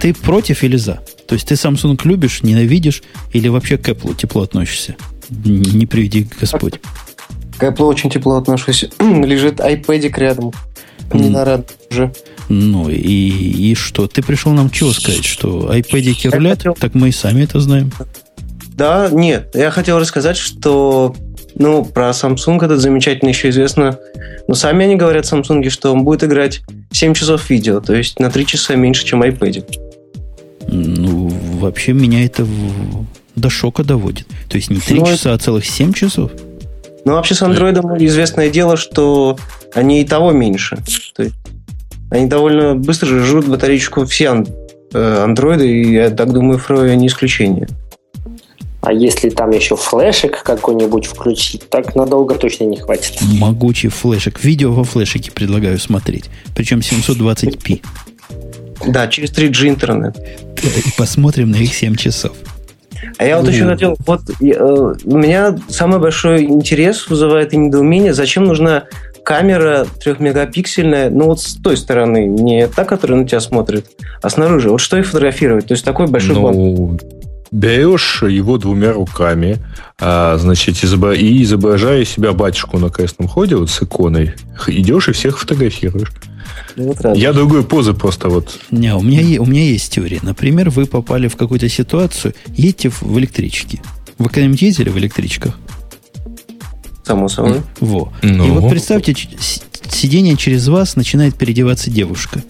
Ты 0.00 0.14
против 0.14 0.62
или 0.62 0.76
за? 0.76 1.00
То 1.26 1.34
есть 1.34 1.48
ты 1.48 1.54
Samsung 1.54 1.98
любишь, 2.04 2.42
ненавидишь 2.42 3.02
или 3.32 3.48
вообще 3.48 3.76
к 3.76 3.88
Apple 3.88 4.16
тепло 4.16 4.42
относишься? 4.42 4.96
Не, 5.28 5.72
не 5.72 5.86
приведи 5.86 6.26
Господь. 6.40 6.80
К 7.58 7.64
Apple 7.64 7.84
очень 7.84 8.08
тепло 8.08 8.36
отношусь. 8.36 8.84
Лежит 9.00 9.60
iPad 9.60 10.18
рядом. 10.18 10.52
Не 11.12 11.28
на 11.28 11.44
рад 11.44 11.72
уже. 11.90 12.12
Ну 12.48 12.88
и, 12.88 12.98
и 12.98 13.74
что? 13.74 14.06
Ты 14.06 14.22
пришел 14.22 14.52
нам 14.52 14.70
чего 14.70 14.92
сказать? 14.92 15.24
Что 15.24 15.74
iPad 15.74 16.30
рулят? 16.30 16.58
Хотел... 16.58 16.74
Так 16.74 16.94
мы 16.94 17.10
и 17.10 17.12
сами 17.12 17.42
это 17.42 17.60
знаем. 17.60 17.92
Да, 18.68 19.10
нет. 19.10 19.50
Я 19.54 19.70
хотел 19.70 19.98
рассказать, 19.98 20.36
что 20.36 21.14
ну, 21.54 21.84
про 21.84 22.10
Samsung 22.10 22.64
это 22.64 22.76
замечательно 22.76 23.30
еще 23.30 23.48
известно. 23.50 23.98
Но 24.46 24.54
сами 24.54 24.84
они 24.84 24.96
говорят 24.96 25.24
Samsung, 25.24 25.68
что 25.70 25.92
он 25.92 26.04
будет 26.04 26.24
играть 26.24 26.62
7 26.92 27.14
часов 27.14 27.48
видео, 27.50 27.80
то 27.80 27.94
есть 27.94 28.18
на 28.20 28.30
3 28.30 28.46
часа 28.46 28.74
меньше, 28.74 29.04
чем 29.04 29.22
iPad. 29.22 29.64
Ну, 30.68 31.28
вообще 31.60 31.92
меня 31.92 32.24
это 32.24 32.46
до 33.36 33.50
шока 33.50 33.84
доводит. 33.84 34.26
То 34.48 34.56
есть 34.56 34.70
не 34.70 34.80
3 34.80 35.00
Но 35.00 35.06
часа, 35.06 35.32
а 35.32 35.38
целых 35.38 35.64
7 35.66 35.92
часов? 35.92 36.30
Ну, 37.04 37.12
вообще 37.12 37.34
с 37.34 37.42
андроидом 37.42 37.96
известное 38.04 38.50
дело, 38.50 38.76
что 38.76 39.38
они 39.74 40.02
и 40.02 40.04
того 40.04 40.32
меньше. 40.32 40.78
То 41.14 41.22
есть 41.22 41.36
они 42.10 42.26
довольно 42.26 42.74
быстро 42.74 43.08
жрут 43.24 43.46
батареечку 43.46 44.04
все 44.06 44.44
э, 44.92 45.22
андроиды, 45.22 45.68
и 45.68 45.92
я 45.92 46.10
так 46.10 46.32
думаю, 46.32 46.58
Фроя 46.58 46.94
не 46.96 47.06
исключение. 47.06 47.68
А 48.80 48.92
если 48.92 49.30
там 49.30 49.50
еще 49.50 49.76
флешек 49.76 50.42
какой-нибудь 50.42 51.06
включить, 51.06 51.68
так 51.68 51.96
надолго 51.96 52.36
точно 52.36 52.64
не 52.64 52.76
хватит. 52.76 53.18
Могучий 53.22 53.88
флешек. 53.88 54.42
Видео 54.42 54.72
во 54.72 54.84
флешеке 54.84 55.32
предлагаю 55.32 55.78
смотреть. 55.78 56.26
Причем 56.54 56.78
720p. 56.78 57.82
Да, 58.86 59.08
через 59.08 59.32
3G 59.32 59.68
интернет. 59.68 60.16
И 60.62 60.90
посмотрим 60.96 61.50
на 61.50 61.56
их 61.56 61.74
7 61.74 61.96
часов. 61.96 62.32
А 63.16 63.24
я 63.24 63.38
вот 63.38 63.48
еще 63.48 63.66
хотел, 63.66 63.96
вот 64.06 64.22
э, 64.40 64.94
у 65.04 65.16
меня 65.16 65.56
самый 65.68 65.98
большой 65.98 66.44
интерес 66.44 67.08
вызывает 67.08 67.52
и 67.52 67.56
недоумение, 67.56 68.12
зачем 68.12 68.44
нужна 68.44 68.84
камера 69.24 69.86
трехмегапиксельная, 70.02 71.10
ну 71.10 71.26
вот 71.26 71.40
с 71.40 71.54
той 71.54 71.76
стороны, 71.76 72.26
не 72.26 72.66
та, 72.66 72.84
которая 72.84 73.18
на 73.18 73.28
тебя 73.28 73.40
смотрит, 73.40 73.86
а 74.22 74.30
снаружи. 74.30 74.70
Вот 74.70 74.78
что 74.78 74.96
их 74.96 75.06
фотографировать? 75.06 75.66
То 75.66 75.74
есть 75.74 75.84
такой 75.84 76.06
большой 76.06 76.34
ну, 76.34 76.42
банк. 76.42 77.02
Берешь 77.50 78.22
его 78.22 78.58
двумя 78.58 78.92
руками, 78.92 79.58
а, 79.98 80.36
значит, 80.38 80.84
изобра... 80.84 81.14
и 81.14 81.42
изображая 81.42 82.04
себя 82.04 82.32
батюшку 82.32 82.78
на 82.78 82.90
крестном 82.90 83.28
ходе, 83.28 83.56
вот 83.56 83.70
с 83.70 83.82
иконой, 83.82 84.34
идешь 84.66 85.08
и 85.08 85.12
всех 85.12 85.38
фотографируешь. 85.38 86.10
Ну, 86.76 86.92
вот 86.92 87.16
Я 87.16 87.32
другой 87.32 87.64
позы 87.64 87.94
просто 87.94 88.28
вот. 88.28 88.58
Не, 88.70 88.94
у 88.94 89.02
меня, 89.02 89.40
у 89.40 89.46
меня 89.46 89.64
есть 89.64 89.92
теория. 89.92 90.20
Например, 90.22 90.70
вы 90.70 90.86
попали 90.86 91.28
в 91.28 91.36
какую-то 91.36 91.68
ситуацию, 91.68 92.34
едете 92.54 92.90
в 92.90 93.18
электричке. 93.18 93.80
Вы 94.18 94.26
когда-нибудь 94.26 94.62
ездили 94.62 94.90
в 94.90 94.98
электричках? 94.98 95.58
Само 97.04 97.28
собой. 97.28 97.62
Во. 97.80 98.12
Ну. 98.22 98.46
И 98.46 98.50
вот 98.50 98.70
представьте, 98.70 99.14
сиденье 99.88 100.36
через 100.36 100.68
вас 100.68 100.96
начинает 100.96 101.36
переодеваться 101.36 101.90
девушка. 101.90 102.42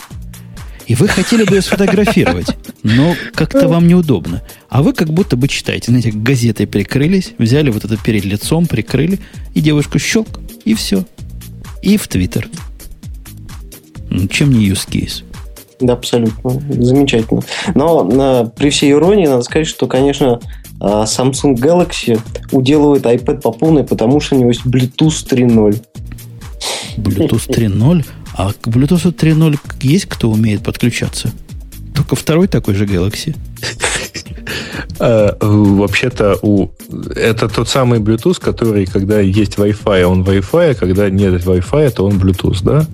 И 0.88 0.94
вы 0.94 1.06
хотели 1.06 1.44
бы 1.44 1.56
ее 1.56 1.62
сфотографировать, 1.62 2.56
но 2.82 3.14
как-то 3.34 3.68
вам 3.68 3.86
неудобно. 3.86 4.42
А 4.70 4.82
вы 4.82 4.94
как 4.94 5.10
будто 5.10 5.36
бы 5.36 5.46
читаете, 5.46 5.90
знаете, 5.90 6.10
газетой 6.12 6.66
прикрылись, 6.66 7.34
взяли 7.36 7.70
вот 7.70 7.84
это 7.84 7.98
перед 7.98 8.24
лицом, 8.24 8.66
прикрыли, 8.66 9.18
и 9.54 9.60
девушку 9.60 9.98
щелк, 9.98 10.40
и 10.64 10.74
все. 10.74 11.04
И 11.82 11.98
в 11.98 12.08
Твиттер. 12.08 12.48
Ну, 14.08 14.26
чем 14.28 14.50
не 14.50 14.66
use 14.66 14.88
case? 14.88 15.24
Да, 15.78 15.92
абсолютно. 15.92 16.60
Замечательно. 16.82 17.42
Но 17.74 18.02
на, 18.02 18.46
при 18.46 18.70
всей 18.70 18.92
иронии 18.92 19.26
надо 19.26 19.42
сказать, 19.42 19.66
что, 19.66 19.86
конечно, 19.86 20.40
а, 20.80 21.04
Samsung 21.04 21.54
Galaxy 21.54 22.18
уделывает 22.50 23.04
iPad 23.04 23.42
по 23.42 23.52
полной, 23.52 23.84
потому 23.84 24.20
что 24.20 24.36
у 24.36 24.38
него 24.38 24.48
есть 24.48 24.64
Bluetooth 24.64 25.28
3.0. 25.28 25.82
Bluetooth 26.96 27.48
3.0? 27.48 28.04
А 28.38 28.52
к 28.52 28.68
Bluetooth 28.68 29.12
3.0 29.12 29.58
есть 29.80 30.06
кто 30.06 30.30
умеет 30.30 30.62
подключаться? 30.62 31.32
Только 31.92 32.14
второй 32.14 32.46
такой 32.46 32.74
же 32.74 32.86
Galaxy. 32.86 33.34
А, 35.00 35.36
вообще-то 35.40 36.38
у 36.42 36.70
это 37.16 37.48
тот 37.48 37.68
самый 37.68 37.98
Bluetooth, 37.98 38.40
который, 38.40 38.86
когда 38.86 39.18
есть 39.18 39.56
Wi-Fi, 39.56 40.04
он 40.04 40.22
Wi-Fi, 40.22 40.70
а 40.70 40.74
когда 40.74 41.10
нет 41.10 41.44
Wi-Fi, 41.44 41.90
то 41.90 42.06
он 42.06 42.20
Bluetooth, 42.20 42.62
да? 42.62 42.86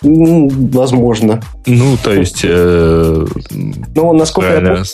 Возможно. 0.00 1.42
Ну, 1.66 1.98
то 2.02 2.14
есть... 2.14 2.40
Э, 2.42 3.26
ну, 3.94 4.14
насколько 4.14 4.50
я 4.50 4.60
помню, 4.60 4.84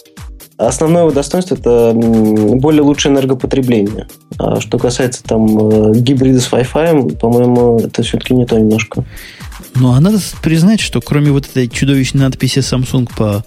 основное 0.59 1.02
его 1.02 1.12
достоинство 1.12 1.54
это 1.54 1.92
более 1.94 2.82
лучшее 2.82 3.12
энергопотребление. 3.12 4.09
А 4.38 4.61
что 4.61 4.78
касается 4.78 5.22
там 5.22 5.46
э, 5.59 5.98
гибрида 5.98 6.40
с 6.40 6.50
Wi-Fi, 6.50 7.18
по-моему, 7.18 7.80
это 7.80 8.02
все-таки 8.02 8.34
не 8.34 8.46
то 8.46 8.59
немножко. 8.59 9.04
Ну, 9.74 9.92
а 9.92 10.00
надо 10.00 10.18
признать, 10.42 10.80
что 10.80 11.00
кроме 11.00 11.30
вот 11.30 11.46
этой 11.46 11.68
чудовищной 11.68 12.22
надписи 12.22 12.61
Samsung 12.61 13.09
по, 13.16 13.44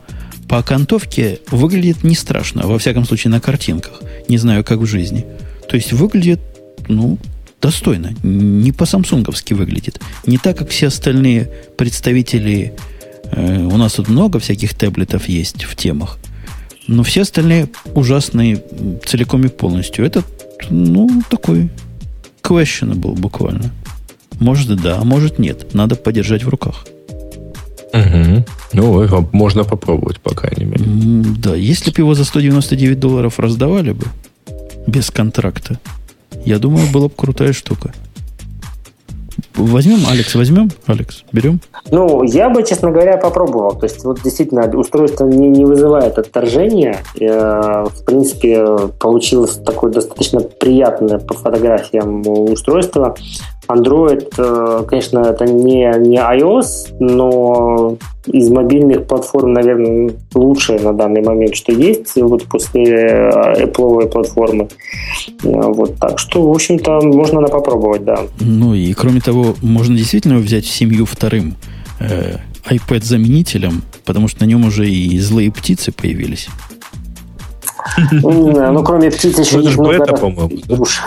по 0.47 0.59
окантовке, 0.59 1.39
выглядит 1.49 2.03
не 2.03 2.15
страшно, 2.15 2.67
во 2.67 2.77
всяком 2.77 3.05
случае, 3.05 3.31
на 3.31 3.39
картинках. 3.39 4.01
Не 4.27 4.37
знаю, 4.37 4.63
как 4.63 4.79
в 4.79 4.85
жизни. 4.85 5.25
То 5.67 5.75
есть 5.75 5.91
выглядит, 5.91 6.39
ну, 6.87 7.17
достойно. 7.61 8.13
Не 8.23 8.71
по-самсунговски 8.71 9.53
выглядит. 9.53 9.99
Не 10.25 10.37
так, 10.37 10.57
как 10.57 10.69
все 10.69 10.87
остальные 10.87 11.49
представители. 11.77 12.73
Э, 13.31 13.63
у 13.63 13.77
нас 13.77 13.93
тут 13.93 14.07
много 14.07 14.39
всяких 14.39 14.75
таблетов 14.75 15.27
есть 15.27 15.63
в 15.63 15.75
темах. 15.75 16.19
Но 16.89 17.03
все 17.03 17.21
остальные 17.21 17.69
ужасные 17.93 18.63
целиком 19.05 19.43
и 19.43 19.47
полностью. 19.47 20.05
Этот, 20.05 20.25
ну, 20.71 21.07
такой 21.29 21.69
questionable 22.41 23.15
буквально. 23.15 23.71
Может 24.39 24.81
да, 24.81 24.97
а 24.97 25.03
может 25.03 25.37
нет. 25.37 25.75
Надо 25.75 25.95
подержать 25.95 26.43
в 26.43 26.49
руках. 26.49 26.87
Угу. 27.93 28.45
Ну, 28.73 29.29
можно 29.31 29.63
попробовать, 29.63 30.19
по 30.19 30.33
крайней 30.33 30.65
мере. 30.65 30.83
Да, 31.37 31.55
если 31.55 31.91
бы 31.91 31.97
его 32.01 32.15
за 32.15 32.23
199 32.23 32.99
долларов 32.99 33.37
раздавали 33.39 33.91
бы 33.91 34.05
без 34.87 35.11
контракта, 35.11 35.79
я 36.43 36.57
думаю, 36.57 36.87
была 36.91 37.07
бы 37.07 37.13
крутая 37.15 37.53
штука. 37.53 37.93
Возьмем, 39.59 39.99
Алекс, 40.09 40.33
возьмем? 40.35 40.71
Алекс, 40.87 41.25
берем? 41.33 41.59
Ну, 41.91 42.23
я 42.23 42.49
бы, 42.49 42.63
честно 42.63 42.91
говоря, 42.91 43.17
попробовал. 43.17 43.77
То 43.77 43.85
есть, 43.85 44.05
вот 44.05 44.21
действительно, 44.23 44.65
устройство 44.77 45.25
не, 45.25 45.49
не 45.49 45.65
вызывает 45.65 46.17
отторжения. 46.17 46.99
Э, 47.19 47.85
в 47.93 48.05
принципе, 48.05 48.65
получилось 48.99 49.59
такое 49.65 49.91
достаточно 49.91 50.39
приятное 50.39 51.19
по 51.19 51.33
фотографиям 51.33 52.25
устройство. 52.25 53.15
Android, 53.69 54.33
э, 54.37 54.83
конечно, 54.87 55.19
это 55.19 55.45
не, 55.45 55.91
не 55.99 56.17
iOS, 56.17 56.95
но 56.99 57.97
из 58.25 58.49
мобильных 58.49 59.05
платформ, 59.05 59.53
наверное, 59.53 60.11
лучшее 60.33 60.79
на 60.79 60.93
данный 60.93 61.21
момент, 61.21 61.55
что 61.55 61.71
есть 61.71 62.15
вот 62.15 62.45
после 62.45 62.85
э, 62.85 63.65
Apple 63.65 64.07
платформы. 64.09 64.69
Э, 65.43 65.71
вот 65.71 65.97
так 65.97 66.17
что, 66.17 66.49
в 66.49 66.51
общем-то, 66.51 67.01
можно 67.01 67.41
на 67.41 67.47
попробовать, 67.47 68.03
да. 68.03 68.19
Ну 68.39 68.73
и 68.73 68.91
кроме 68.93 69.21
того, 69.21 69.55
можно 69.61 69.95
действительно 69.95 70.37
взять 70.37 70.65
в 70.65 70.71
семью 70.71 71.05
вторым 71.05 71.55
э, 71.99 72.37
iPad-заменителем, 72.67 73.83
потому 74.03 74.27
что 74.27 74.43
на 74.43 74.47
нем 74.47 74.65
уже 74.65 74.89
и 74.89 75.19
злые 75.19 75.51
птицы 75.51 75.91
появились. 75.91 76.49
Ну, 78.11 78.83
кроме 78.83 79.11
птиц 79.11 79.37
еще 79.39 79.57
ну, 79.57 79.63
есть 79.63 79.77
много 79.77 80.05
игрушек. 80.49 81.05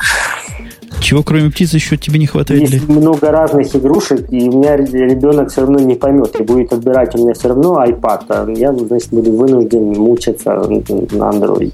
Чего 1.03 1.23
кроме 1.23 1.51
птиц 1.51 1.74
еще 1.74 1.97
тебе 1.97 2.19
не 2.19 2.27
хватает? 2.27 2.62
Есть 2.62 2.87
для... 2.87 2.95
много 2.95 3.31
разных 3.31 3.74
игрушек, 3.74 4.27
и 4.31 4.49
у 4.49 4.59
меня 4.59 4.77
ребенок 4.77 5.51
все 5.51 5.62
равно 5.62 5.81
не 5.81 5.95
поймет, 5.95 6.35
и 6.39 6.43
будет 6.43 6.73
отбирать 6.73 7.15
у 7.15 7.19
меня 7.19 7.35
все 7.35 7.49
равно 7.49 7.85
iPad, 7.85 8.24
а 8.29 8.51
я, 8.51 8.73
значит, 8.73 9.09
буду 9.11 9.33
вынужден 9.33 9.83
мучиться 9.83 10.55
на 10.55 11.31
Android. 11.31 11.73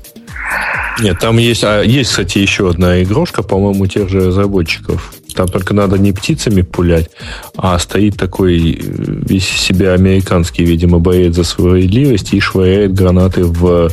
Нет, 1.01 1.19
там 1.21 1.39
есть, 1.39 1.63
а 1.63 1.83
есть, 1.83 2.11
кстати, 2.11 2.39
еще 2.39 2.71
одна 2.71 3.03
игрушка, 3.03 3.43
по-моему, 3.43 3.87
тех 3.87 4.09
же 4.09 4.27
разработчиков. 4.27 5.13
Там 5.35 5.47
только 5.47 5.73
надо 5.73 5.99
не 5.99 6.13
птицами 6.13 6.63
пулять, 6.63 7.11
а 7.57 7.79
стоит 7.79 8.17
такой 8.17 8.73
э, 8.73 8.79
весь 8.83 9.47
себя 9.47 9.93
американский, 9.93 10.65
видимо, 10.65 10.99
боец 10.99 11.35
за 11.35 11.45
справедливость 11.45 12.35
и 12.35 12.41
швыряет 12.41 12.95
гранаты 12.95 13.45
в 13.45 13.91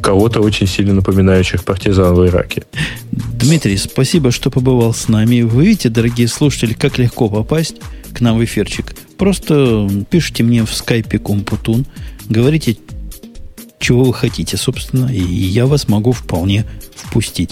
кого-то 0.00 0.40
очень 0.40 0.66
сильно 0.66 0.94
напоминающих 0.94 1.64
партизан 1.64 2.14
в 2.14 2.26
Ираке. 2.26 2.62
Дмитрий, 3.10 3.76
спасибо, 3.76 4.30
что 4.30 4.50
побывал 4.50 4.94
с 4.94 5.08
нами. 5.08 5.42
Вы 5.42 5.66
видите, 5.66 5.88
дорогие 5.88 6.28
слушатели, 6.28 6.72
как 6.72 6.98
легко 6.98 7.28
попасть 7.28 7.76
к 8.12 8.20
нам 8.20 8.38
в 8.38 8.44
эфирчик. 8.44 8.94
Просто 9.18 9.88
пишите 10.10 10.42
мне 10.42 10.64
в 10.64 10.72
скайпе 10.72 11.18
Компутун, 11.18 11.86
говорите, 12.28 12.76
чего 13.78 14.04
вы 14.04 14.14
хотите, 14.14 14.56
собственно, 14.56 15.06
и 15.12 15.20
я 15.20 15.66
вас 15.66 15.88
могу 15.88 16.12
вполне 16.12 16.64
впустить. 16.94 17.50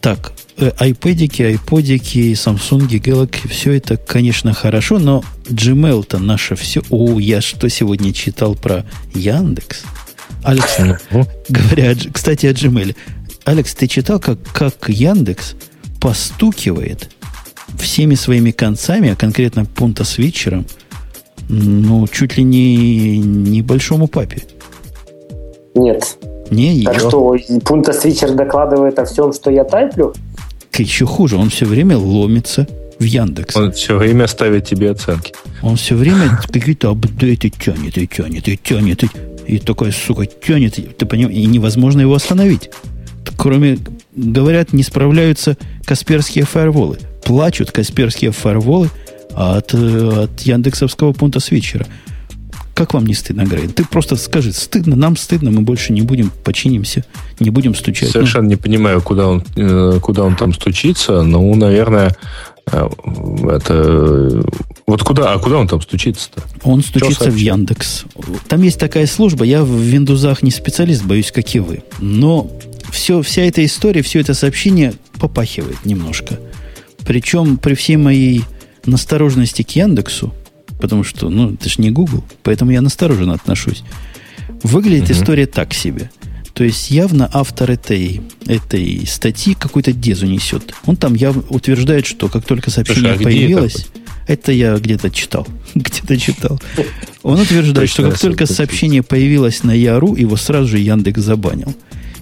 Так, 0.00 0.32
айпэдики, 0.78 1.42
айподики, 1.42 2.32
Samsung, 2.32 2.88
Galaxy, 2.88 3.48
все 3.48 3.72
это, 3.72 3.96
конечно, 3.96 4.52
хорошо, 4.52 4.98
но 4.98 5.24
Gmail-то 5.44 6.18
наше 6.18 6.54
все. 6.54 6.82
О, 6.90 7.18
я 7.18 7.40
что 7.40 7.68
сегодня 7.68 8.12
читал 8.12 8.54
про 8.54 8.84
Яндекс? 9.14 9.82
Алекс, 10.44 10.78
ну. 11.10 11.26
говоря, 11.48 11.94
кстати, 12.12 12.46
о 12.46 12.52
Gmail. 12.52 12.94
Алекс, 13.44 13.74
ты 13.74 13.86
читал, 13.86 14.20
как, 14.20 14.38
как 14.52 14.88
Яндекс 14.88 15.54
постукивает 16.00 17.10
всеми 17.78 18.14
своими 18.14 18.50
концами, 18.50 19.10
а 19.10 19.16
конкретно 19.16 19.64
пункта 19.64 20.04
свитчером, 20.04 20.66
ну, 21.48 22.06
чуть 22.08 22.36
ли 22.36 22.44
не 22.44 23.18
небольшому 23.18 24.06
папе? 24.06 24.42
Нет. 25.74 26.18
Не, 26.50 26.84
так 26.84 26.94
ее. 26.94 27.00
что, 27.00 27.36
пункта 27.64 27.92
свитчер 27.92 28.32
докладывает 28.32 28.98
о 28.98 29.04
всем, 29.04 29.32
что 29.32 29.50
я 29.50 29.64
тайплю? 29.64 30.14
Еще 30.76 31.06
хуже, 31.06 31.36
он 31.36 31.50
все 31.50 31.66
время 31.66 31.98
ломится 31.98 32.66
в 32.98 33.04
Яндекс. 33.04 33.56
Он 33.56 33.72
все 33.72 33.96
время 33.96 34.26
ставит 34.26 34.66
тебе 34.66 34.90
оценки. 34.90 35.32
Он 35.62 35.76
все 35.76 35.94
время 35.94 36.38
какие-то 36.50 36.90
апдейты 36.90 37.50
тянет 37.50 37.96
и 37.98 38.06
тянет 38.06 38.48
и 38.48 38.56
тянет. 38.56 39.04
И, 39.04 39.08
и 39.46 39.58
такой, 39.58 39.92
сука, 39.92 40.26
тянет. 40.26 40.74
Ты 40.96 41.06
понимаешь, 41.06 41.36
и 41.36 41.46
невозможно 41.46 42.00
его 42.00 42.14
остановить. 42.14 42.70
Кроме, 43.36 43.78
говорят, 44.14 44.72
не 44.72 44.82
справляются 44.82 45.56
касперские 45.84 46.44
фаерволы. 46.44 46.98
Плачут 47.24 47.70
касперские 47.70 48.32
фаерволы 48.32 48.90
от, 49.34 49.74
от 49.74 50.40
яндексовского 50.40 51.12
пункта 51.12 51.40
свитчера. 51.40 51.86
Как 52.74 52.94
вам 52.94 53.06
не 53.06 53.14
стыдно, 53.14 53.44
Грей? 53.44 53.66
Ты 53.66 53.84
просто 53.84 54.14
скажи, 54.14 54.52
стыдно, 54.52 54.94
нам 54.94 55.16
стыдно, 55.16 55.50
мы 55.50 55.62
больше 55.62 55.92
не 55.92 56.02
будем, 56.02 56.30
починимся, 56.44 57.04
не 57.40 57.50
будем 57.50 57.74
стучать. 57.74 58.10
Совершенно 58.10 58.44
ну. 58.44 58.50
не 58.50 58.56
понимаю, 58.56 59.02
куда 59.02 59.26
он, 59.26 59.42
э, 59.56 59.98
куда 60.00 60.22
он 60.22 60.36
там 60.36 60.54
стучится. 60.54 61.22
Ну, 61.22 61.52
наверное, 61.56 62.14
это... 62.70 64.42
Вот 64.86 65.02
куда, 65.02 65.32
а 65.32 65.38
куда 65.38 65.58
он 65.58 65.68
там 65.68 65.80
стучится-то? 65.80 66.42
Он 66.62 66.82
стучится 66.82 67.30
в 67.30 67.36
Яндекс. 67.36 68.04
Там 68.48 68.62
есть 68.62 68.78
такая 68.78 69.06
служба, 69.06 69.44
я 69.44 69.62
в 69.62 69.70
Виндузах 69.70 70.42
не 70.42 70.50
специалист, 70.50 71.04
боюсь, 71.04 71.30
как 71.30 71.54
и 71.54 71.60
вы. 71.60 71.82
Но 71.98 72.50
все, 72.90 73.22
вся 73.22 73.42
эта 73.42 73.64
история, 73.64 74.02
все 74.02 74.20
это 74.20 74.34
сообщение 74.34 74.94
попахивает 75.18 75.84
немножко. 75.84 76.38
Причем 77.06 77.56
при 77.56 77.74
всей 77.74 77.96
моей 77.96 78.44
настороженности 78.86 79.62
к 79.62 79.70
Яндексу, 79.70 80.32
потому 80.80 81.04
что, 81.04 81.28
ну, 81.28 81.52
это 81.52 81.68
же 81.68 81.76
не 81.78 81.90
Google, 81.90 82.24
поэтому 82.42 82.70
я 82.70 82.80
настороженно 82.80 83.34
отношусь. 83.34 83.82
Выглядит 84.62 85.10
угу. 85.10 85.12
история 85.12 85.46
так 85.46 85.74
себе. 85.74 86.10
То 86.58 86.64
есть 86.64 86.90
явно 86.90 87.30
автор 87.32 87.70
этой, 87.70 88.20
этой 88.48 89.06
статьи 89.06 89.54
какую-то 89.54 89.92
дезу 89.92 90.26
несет. 90.26 90.74
Он 90.86 90.96
там 90.96 91.14
явно 91.14 91.44
утверждает, 91.50 92.04
что 92.04 92.26
как 92.28 92.44
только 92.44 92.72
сообщение 92.72 93.14
Слушай, 93.14 93.20
а 93.20 93.24
появилось, 93.24 93.86
это, 94.26 94.32
это 94.32 94.52
я 94.52 94.74
где-то 94.76 95.08
читал. 95.10 95.46
где-то 95.76 96.18
читал. 96.18 96.60
Он 97.22 97.38
утверждает, 97.38 97.88
что 97.88 98.10
как 98.10 98.18
только 98.18 98.46
сообщение 98.46 99.04
появилось 99.04 99.62
на 99.62 99.70
Яру, 99.70 100.16
его 100.16 100.34
сразу 100.34 100.66
же 100.66 100.80
Яндекс 100.80 101.20
забанил. 101.20 101.72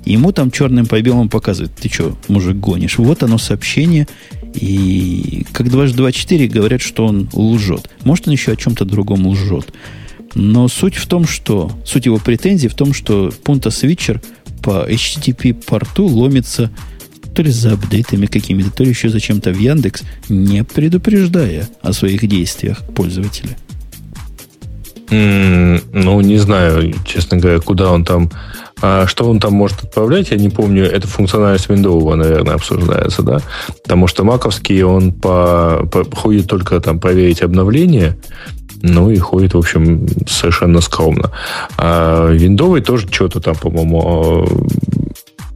Ему 0.04 0.32
там 0.32 0.50
черным 0.50 0.84
по 0.84 1.00
белому 1.00 1.30
показывают, 1.30 1.74
ты 1.74 1.88
что, 1.88 2.14
мужик, 2.28 2.58
гонишь? 2.58 2.98
Вот 2.98 3.22
оно 3.22 3.38
сообщение, 3.38 4.06
и 4.52 5.46
как 5.52 5.70
дважды 5.70 5.96
два 5.96 6.12
четыре 6.12 6.46
говорят, 6.46 6.82
что 6.82 7.06
он 7.06 7.30
лжет. 7.32 7.88
Может, 8.04 8.28
он 8.28 8.34
еще 8.34 8.52
о 8.52 8.56
чем-то 8.56 8.84
другом 8.84 9.26
лжет. 9.28 9.72
Но 10.36 10.68
суть 10.68 10.96
в 10.96 11.06
том, 11.06 11.26
что... 11.26 11.72
Суть 11.86 12.04
его 12.04 12.18
претензий 12.18 12.68
в 12.68 12.74
том, 12.74 12.92
что 12.92 13.32
пункта 13.42 13.70
свитчер 13.70 14.20
по 14.62 14.86
HTTP 14.86 15.54
порту 15.54 16.04
ломится 16.04 16.70
то 17.34 17.42
ли 17.42 17.50
за 17.50 17.72
апдейтами 17.72 18.26
какими-то, 18.26 18.70
то 18.70 18.84
ли 18.84 18.90
еще 18.90 19.08
зачем-то 19.08 19.50
в 19.50 19.58
Яндекс, 19.58 20.02
не 20.28 20.62
предупреждая 20.62 21.66
о 21.80 21.94
своих 21.94 22.26
действиях 22.28 22.82
пользователя. 22.94 23.56
Ну, 25.08 26.20
не 26.20 26.38
знаю, 26.38 26.92
честно 27.04 27.36
говоря, 27.36 27.60
куда 27.60 27.92
он 27.92 28.04
там 28.04 28.30
а 28.82 29.06
что 29.06 29.28
он 29.28 29.40
там 29.40 29.54
может 29.54 29.84
отправлять, 29.84 30.30
я 30.30 30.36
не 30.36 30.50
помню, 30.50 30.84
это 30.84 31.08
функциональность 31.08 31.68
Windows, 31.68 32.14
наверное, 32.14 32.54
обсуждается, 32.54 33.22
да? 33.22 33.40
Потому 33.82 34.06
что 34.06 34.22
маковский, 34.22 34.82
он 34.82 35.12
по, 35.12 35.88
по, 35.90 36.04
ходит 36.14 36.46
только 36.46 36.78
там 36.80 37.00
проверить 37.00 37.40
обновление, 37.40 38.18
ну 38.82 39.10
и 39.10 39.16
ходит, 39.16 39.54
в 39.54 39.58
общем, 39.58 40.06
совершенно 40.26 40.82
скромно. 40.82 41.30
А 41.78 42.30
Виндовый 42.30 42.82
тоже 42.82 43.08
что-то 43.10 43.40
там, 43.40 43.54
по-моему, 43.54 44.46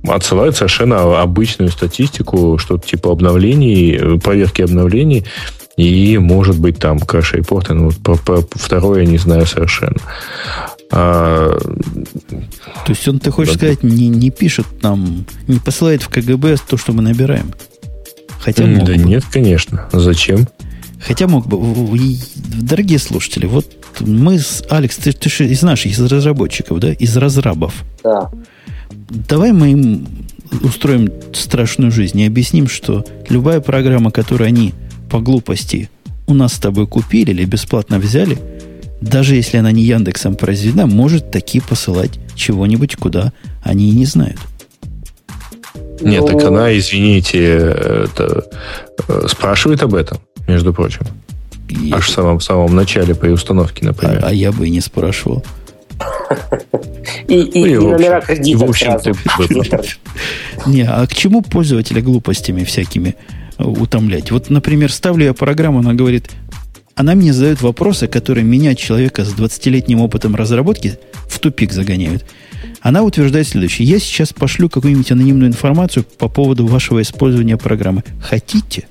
а, 0.09 0.14
отсылает 0.14 0.56
совершенно 0.56 1.20
обычную 1.20 1.70
статистику, 1.70 2.56
что-то 2.56 2.89
типа 2.89 3.12
обновлений, 3.12 4.18
проверки 4.18 4.62
обновлений, 4.62 5.27
и 5.76 6.18
может 6.18 6.59
быть 6.59 6.78
там 6.78 6.98
кэш 6.98 7.34
репорты, 7.34 7.74
но 7.74 7.86
вот 7.86 7.97
по, 7.97 8.16
по, 8.16 8.47
второе 8.52 9.06
не 9.06 9.18
знаю 9.18 9.47
совершенно. 9.47 10.01
А, 10.92 11.56
то 11.56 12.90
есть 12.90 13.06
он, 13.06 13.20
ты 13.20 13.30
хочешь 13.30 13.55
да, 13.55 13.59
сказать, 13.59 13.82
не, 13.82 14.09
не 14.09 14.30
пишет 14.30 14.66
нам, 14.82 15.24
не 15.47 15.59
посылает 15.59 16.02
в 16.02 16.09
КГБ 16.09 16.56
то, 16.68 16.76
что 16.76 16.92
мы 16.92 17.02
набираем? 17.02 17.52
Хотя 18.40 18.66
мог 18.66 18.84
да 18.84 18.94
бы. 18.94 18.98
нет, 18.98 19.24
конечно. 19.30 19.88
Зачем? 19.92 20.48
Хотя 21.01 21.28
мог 21.28 21.47
бы. 21.47 21.59
Дорогие 22.34 22.98
слушатели, 22.98 23.47
вот 23.47 23.66
мы 24.01 24.38
с 24.38 24.64
Алекс, 24.68 24.97
ты, 24.97 25.12
ты 25.12 25.30
же 25.30 25.47
из 25.47 25.62
наших, 25.62 25.92
из 25.92 26.01
разработчиков, 26.01 26.78
да? 26.80 26.92
Из 26.92 27.16
разрабов. 27.16 27.74
Да. 28.02 28.30
Давай 28.90 29.52
мы 29.52 29.72
им 29.72 30.09
устроим 30.62 31.10
страшную 31.32 31.92
жизнь 31.92 32.18
и 32.18 32.26
объясним, 32.26 32.66
что 32.68 33.05
любая 33.28 33.60
программа, 33.60 34.10
которую 34.10 34.48
они 34.48 34.74
по 35.11 35.20
глупости 35.20 35.91
у 36.27 36.35
нас 36.35 36.55
с 36.55 36.59
тобой 36.59 36.87
купили 36.87 37.32
или 37.32 37.45
бесплатно 37.45 37.99
взяли– 37.99 38.39
даже 39.01 39.35
если 39.35 39.57
она 39.57 39.73
не 39.73 39.82
Яндексом 39.82 40.37
произведена, 40.37 40.87
может 40.87 41.31
таки 41.31 41.61
посылать 41.61 42.19
чего-нибудь, 42.35 42.97
куда 42.97 43.32
они 43.62 43.89
и 43.91 43.93
не 43.93 44.05
знают. 44.05 44.39
Нет, 46.03 46.27
так 46.27 46.45
она, 46.45 46.77
извините, 46.77 47.43
это, 47.45 48.47
э, 49.09 49.27
спрашивает 49.28 49.82
об 49.82 49.95
этом, 49.95 50.19
между 50.47 50.73
прочим. 50.73 51.07
И... 51.69 51.93
Аж 51.93 52.09
в 52.09 52.11
самом, 52.11 52.39
в 52.39 52.45
самом 52.45 52.74
начале 52.74 53.15
при 53.15 53.31
установке, 53.31 53.85
например. 53.85 54.20
А, 54.23 54.28
а 54.28 54.32
я 54.32 54.51
бы 54.51 54.66
и 54.66 54.70
не 54.70 54.81
спрашивал. 54.81 55.45
И, 57.28 57.35
и, 57.35 57.73
и, 57.73 57.77
номера 57.77 58.20
кредитов 58.20 58.62
в 58.62 58.70
общем, 58.70 58.99
Не, 60.66 60.82
а 60.82 61.07
к 61.07 61.15
чему 61.15 61.43
пользователя 61.43 62.01
глупостями 62.01 62.65
всякими 62.65 63.15
утомлять? 63.65 64.31
Вот, 64.31 64.51
например, 64.51 64.93
ставлю 64.93 65.24
я 65.24 65.35
программу, 65.35 65.81
она 65.81 65.95
говорит, 65.95 66.31
она 66.95 67.15
мне 67.15 67.32
задает 67.32 67.62
вопросы, 67.62 68.09
которые 68.09 68.45
меня, 68.45 68.74
человека 68.74 69.24
с 69.24 69.32
20-летним 69.32 70.01
опытом 70.01 70.35
разработки, 70.35 70.99
в 71.28 71.39
тупик 71.39 71.73
загоняют. 71.73 72.24
Она 72.81 73.03
утверждает 73.03 73.49
следующее. 73.49 73.89
Я 73.89 73.99
сейчас 73.99 74.32
пошлю 74.32 74.69
какую-нибудь 74.69 75.11
анонимную 75.12 75.49
информацию 75.49 76.05
по 76.05 76.28
поводу 76.28 76.66
вашего 76.66 77.01
использования 77.03 77.57
программы. 77.57 78.05
Хотите? 78.23 78.87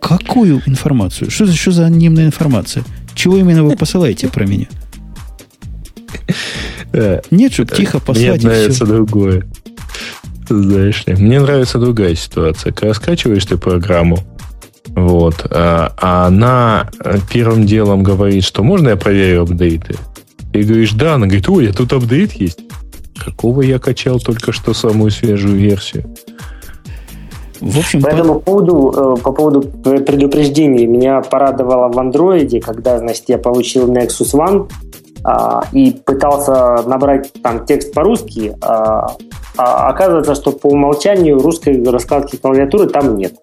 Какую 0.00 0.62
информацию? 0.66 1.30
Что 1.30 1.46
за, 1.46 1.54
что 1.54 1.72
за 1.72 1.86
анонимная 1.86 2.26
информация? 2.26 2.84
Чего 3.14 3.36
именно 3.38 3.64
вы 3.64 3.76
посылаете 3.76 4.28
про 4.28 4.46
меня? 4.46 4.68
Э, 6.92 7.20
Нет, 7.30 7.52
чтобы 7.52 7.74
тихо 7.74 8.00
послать 8.00 8.42
Мне 8.42 8.50
нравится 8.50 8.86
другое. 8.86 9.44
Знаешь 10.48 11.06
ли, 11.06 11.14
мне 11.14 11.40
нравится 11.40 11.78
другая 11.78 12.14
ситуация. 12.14 12.72
Когда 12.72 12.94
скачиваешь 12.94 13.44
ты 13.44 13.56
программу, 13.56 14.18
вот. 14.88 15.46
А, 15.50 15.92
а 15.96 16.26
она 16.26 16.88
первым 17.32 17.66
делом 17.66 18.02
говорит, 18.02 18.44
что 18.44 18.62
можно 18.62 18.90
я 18.90 18.96
проверю 18.96 19.42
апдейты? 19.42 19.96
И 20.52 20.62
говоришь, 20.62 20.92
да. 20.92 21.14
Она 21.14 21.26
говорит, 21.26 21.48
ой, 21.48 21.70
а 21.70 21.72
тут 21.72 21.92
апдейт 21.92 22.32
есть. 22.32 22.60
Какого 23.16 23.62
я 23.62 23.78
качал 23.78 24.20
только 24.20 24.52
что 24.52 24.72
самую 24.74 25.10
свежую 25.10 25.56
версию? 25.56 26.14
В 27.60 27.78
общем, 27.78 28.00
по 28.02 28.08
этому 28.08 28.40
поводу, 28.40 29.16
э, 29.18 29.22
по 29.22 29.32
поводу 29.32 29.62
предупреждений, 29.62 30.86
меня 30.86 31.20
порадовало 31.20 31.92
в 31.92 31.98
андроиде, 31.98 32.60
когда, 32.60 32.98
значит, 32.98 33.24
я 33.26 33.38
получил 33.38 33.92
Nexus 33.92 34.32
One 34.34 34.70
и 35.72 35.90
пытался 35.90 36.82
набрать 36.86 37.32
там 37.42 37.66
текст 37.66 37.92
по-русски, 37.92 38.56
а, 38.62 39.16
а 39.56 39.88
оказывается, 39.88 40.34
что 40.34 40.52
по 40.52 40.68
умолчанию 40.68 41.38
русской 41.38 41.82
раскладки 41.82 42.36
клавиатуры 42.36 42.88
там 42.88 43.16
нет. 43.16 43.34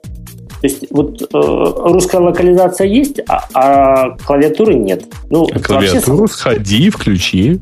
То 0.62 0.68
есть 0.68 0.86
вот 0.90 1.22
э, 1.22 1.28
русская 1.34 2.22
локализация 2.22 2.88
есть, 2.88 3.20
а, 3.28 3.46
а 3.54 4.18
клавиатуры 4.26 4.76
нет. 4.76 5.04
Ну, 5.30 5.48
а 5.54 5.60
клавиатуру 5.60 6.22
вообще... 6.22 6.34
сходи, 6.34 6.90
включи. 6.90 7.60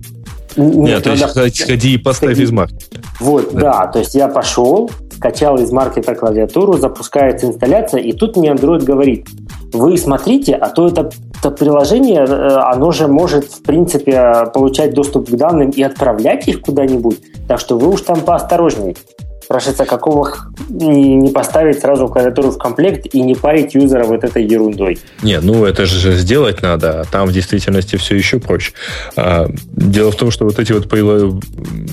Нет, 0.56 0.76
Нет 0.76 1.04
то 1.04 1.12
есть 1.12 1.36
надо... 1.36 1.50
сходи 1.50 1.96
и 1.96 1.98
поставь 1.98 2.32
сходи. 2.32 2.44
из 2.44 2.52
маркета. 2.52 3.02
Вот, 3.20 3.54
да. 3.54 3.62
да, 3.62 3.88
то 3.88 4.00
есть 4.00 4.14
я 4.14 4.28
пошел, 4.28 4.92
скачал 5.16 5.58
из 5.58 5.72
маркета 5.72 6.16
клавиатуру, 6.16 6.78
запускается 6.78 7.48
инсталляция, 7.48 8.02
и 8.02 8.14
тут 8.14 8.38
мне 8.38 8.52
Android 8.52 8.84
говорит, 8.84 9.28
вы 9.74 9.98
смотрите, 9.98 10.54
а 10.54 10.70
то 10.70 10.88
это, 10.88 11.10
это 11.44 11.52
приложение, 11.52 12.26
э, 12.26 12.58
оно 12.72 12.92
же 12.92 13.08
может, 13.08 13.46
в 13.46 13.64
принципе, 13.64 14.46
получать 14.54 14.94
доступ 14.94 15.30
к 15.30 15.36
данным 15.36 15.70
и 15.72 15.82
отправлять 15.82 16.48
их 16.48 16.62
куда-нибудь, 16.62 17.20
так 17.48 17.60
что 17.60 17.78
вы 17.78 17.90
уж 17.90 18.02
там 18.02 18.22
поосторожнее 18.22 18.96
спрашивается, 19.44 19.86
какого 19.86 20.36
не, 20.70 21.30
поставить 21.30 21.80
сразу 21.80 22.08
клавиатуру 22.08 22.52
в 22.52 22.58
комплект 22.58 23.14
и 23.14 23.22
не 23.22 23.36
парить 23.36 23.76
юзера 23.76 24.06
вот 24.06 24.24
этой 24.24 24.46
ерундой? 24.46 24.98
Не, 25.22 25.40
ну 25.42 25.66
это 25.66 25.86
же 25.86 26.14
сделать 26.14 26.62
надо, 26.62 27.02
а 27.02 27.06
там 27.06 27.28
в 27.28 27.34
действительности 27.34 27.98
все 27.98 28.16
еще 28.16 28.40
проще. 28.40 28.72
А, 29.16 29.48
дело 29.68 30.12
в 30.12 30.16
том, 30.16 30.32
что 30.32 30.46
вот 30.46 30.60
эти 30.60 30.72
вот 30.72 30.88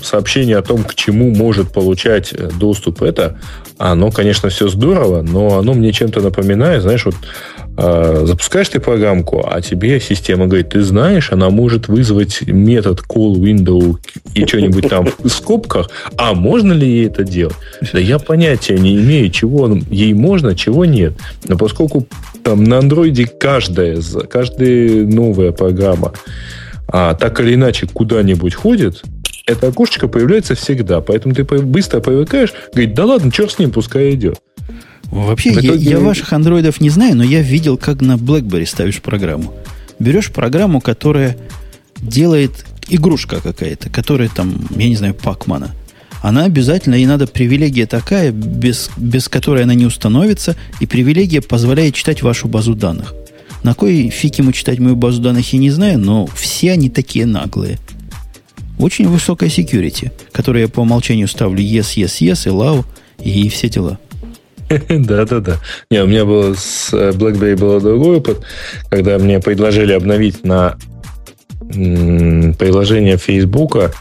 сообщения 0.03 0.57
о 0.57 0.61
том, 0.61 0.83
к 0.83 0.95
чему 0.95 1.35
может 1.35 1.71
получать 1.71 2.33
э, 2.33 2.49
доступ 2.57 3.03
это, 3.03 3.39
оно, 3.77 4.11
конечно, 4.11 4.49
все 4.49 4.67
здорово, 4.67 5.21
но 5.21 5.59
оно 5.59 5.73
мне 5.73 5.91
чем-то 5.91 6.21
напоминает, 6.21 6.81
знаешь, 6.81 7.05
вот 7.05 7.15
запускаешь 7.81 8.69
ты 8.69 8.79
программку, 8.79 9.43
а 9.47 9.61
тебе 9.61 9.99
система 9.99 10.47
говорит, 10.47 10.69
ты 10.69 10.81
знаешь, 10.81 11.31
она 11.31 11.49
может 11.49 11.87
вызвать 11.87 12.41
метод 12.43 13.01
call 13.01 13.35
window 13.35 13.97
и 14.35 14.45
что-нибудь 14.45 14.87
там 14.89 15.07
в 15.17 15.29
скобках, 15.29 15.89
а 16.17 16.33
можно 16.33 16.73
ли 16.73 16.87
ей 16.87 17.07
это 17.07 17.23
делать? 17.23 17.55
Да 17.91 17.99
я 17.99 18.19
понятия 18.19 18.77
не 18.77 18.95
имею, 18.97 19.31
чего 19.31 19.67
ей 19.89 20.13
можно, 20.13 20.55
чего 20.55 20.85
нет. 20.85 21.13
Но 21.47 21.57
поскольку 21.57 22.07
там 22.43 22.63
на 22.63 22.79
андроиде 22.79 23.25
каждая, 23.25 23.99
каждая 24.29 25.05
новая 25.05 25.51
программа 25.51 26.13
а, 26.87 27.15
так 27.15 27.39
или 27.39 27.55
иначе 27.55 27.87
куда-нибудь 27.87 28.53
ходит, 28.53 29.03
это 29.45 29.67
окошечко 29.67 30.07
появляется 30.07 30.55
всегда. 30.55 31.01
Поэтому 31.01 31.33
ты 31.33 31.43
быстро 31.43 31.99
привыкаешь, 31.99 32.53
говорит, 32.73 32.93
да 32.93 33.05
ладно, 33.05 33.31
черт 33.31 33.51
с 33.51 33.59
ним, 33.59 33.71
пускай 33.71 34.11
идет. 34.11 34.39
Вообще, 35.11 35.51
итоге... 35.51 35.75
я, 35.75 35.91
я 35.91 35.99
ваших 35.99 36.31
андроидов 36.33 36.81
не 36.81 36.89
знаю, 36.89 37.15
но 37.17 37.23
я 37.23 37.41
видел, 37.41 37.77
как 37.77 38.01
на 38.01 38.13
BlackBerry 38.13 38.65
ставишь 38.65 39.01
программу. 39.01 39.53
Берешь 39.99 40.31
программу, 40.31 40.81
которая 40.81 41.37
делает 42.01 42.65
игрушка 42.87 43.41
какая-то, 43.41 43.89
которая 43.89 44.29
там, 44.29 44.67
я 44.75 44.87
не 44.87 44.95
знаю, 44.95 45.13
Пакмана. 45.13 45.71
Она 46.21 46.45
обязательно, 46.45 46.95
и 46.95 47.05
надо 47.05 47.27
привилегия 47.27 47.87
такая, 47.87 48.31
без, 48.31 48.89
без 48.95 49.27
которой 49.27 49.63
она 49.63 49.73
не 49.73 49.85
установится, 49.85 50.55
и 50.79 50.85
привилегия 50.85 51.41
позволяет 51.41 51.95
читать 51.95 52.21
вашу 52.21 52.47
базу 52.47 52.75
данных. 52.75 53.13
На 53.63 53.73
кой 53.73 54.09
фиг 54.09 54.35
ему 54.35 54.51
читать 54.51 54.79
мою 54.79 54.95
базу 54.95 55.21
данных, 55.21 55.51
я 55.53 55.59
не 55.59 55.71
знаю, 55.71 55.99
но 55.99 56.27
все 56.27 56.71
они 56.71 56.89
такие 56.89 57.25
наглые. 57.25 57.79
Очень 58.79 59.07
высокая 59.07 59.49
security, 59.49 60.11
которую 60.31 60.63
я 60.63 60.67
по 60.67 60.81
умолчанию 60.81 61.27
ставлю 61.27 61.61
yes, 61.61 61.97
yes, 61.97 62.21
yes, 62.21 62.47
и 62.47 62.49
allow, 62.49 62.85
и 63.19 63.49
все 63.49 63.69
дела. 63.69 63.99
Да, 64.89 65.25
да, 65.25 65.39
да. 65.39 65.57
Не, 65.89 66.03
у 66.03 66.07
меня 66.07 66.25
было 66.25 66.53
с 66.53 66.89
э, 66.93 67.11
BlackBerry 67.11 67.57
было 67.57 67.79
другой 67.79 68.17
опыт, 68.17 68.41
когда 68.89 69.17
мне 69.17 69.39
предложили 69.39 69.93
обновить 69.93 70.43
на 70.43 70.77
приложение 71.71 73.17
Фейсбука, 73.17 73.93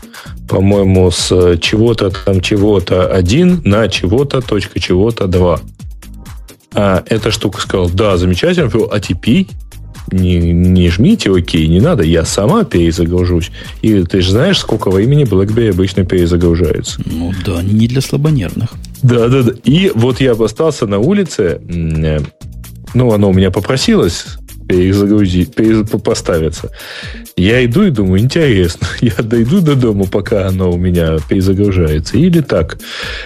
по-моему, 0.49 1.11
с 1.11 1.59
чего-то 1.59 2.11
там 2.11 2.41
чего-то 2.41 3.07
один 3.07 3.63
на 3.65 3.89
чего-то 3.89 4.41
точка 4.41 4.81
чего-то 4.81 5.27
два. 5.27 5.61
А 6.73 7.03
эта 7.07 7.31
штука 7.31 7.61
сказала, 7.61 7.91
да, 7.91 8.17
замечательно, 8.17 8.71
а 8.91 9.01
теперь 9.01 9.47
не, 10.11 10.39
не 10.39 10.89
жмите 10.89 11.33
окей, 11.33 11.69
не 11.69 11.81
надо, 11.81 12.03
я 12.03 12.25
сама 12.25 12.65
перезагружусь. 12.65 13.51
И 13.83 14.03
ты 14.03 14.21
же 14.23 14.33
знаешь, 14.33 14.59
сколько 14.59 14.91
времени 14.91 15.25
BlackBerry 15.25 15.71
обычно 15.71 16.05
перезагружается. 16.05 17.01
Ну 17.05 17.33
да, 17.45 17.63
не 17.63 17.87
для 17.87 18.01
слабонервных. 18.01 18.71
Да, 19.03 19.29
да, 19.29 19.43
да. 19.43 19.53
И 19.65 19.91
вот 19.95 20.21
я 20.21 20.33
остался 20.33 20.87
на 20.87 20.99
улице, 20.99 21.61
э, 21.69 22.21
ну, 22.95 23.13
оно 23.13 23.31
у 23.31 23.33
меня 23.33 23.51
попросилось 23.51 24.27
перезагрузить, 24.69 25.55
поставиться. 26.05 26.71
Я 27.37 27.65
иду 27.65 27.83
и 27.83 27.91
думаю, 27.91 28.21
интересно, 28.21 28.87
я 29.01 29.15
дойду 29.23 29.61
до 29.61 29.75
дома, 29.75 30.05
пока 30.05 30.47
оно 30.47 30.71
у 30.71 30.77
меня 30.77 31.19
перезагружается, 31.29 32.17
или 32.17 32.41
так, 32.41 32.79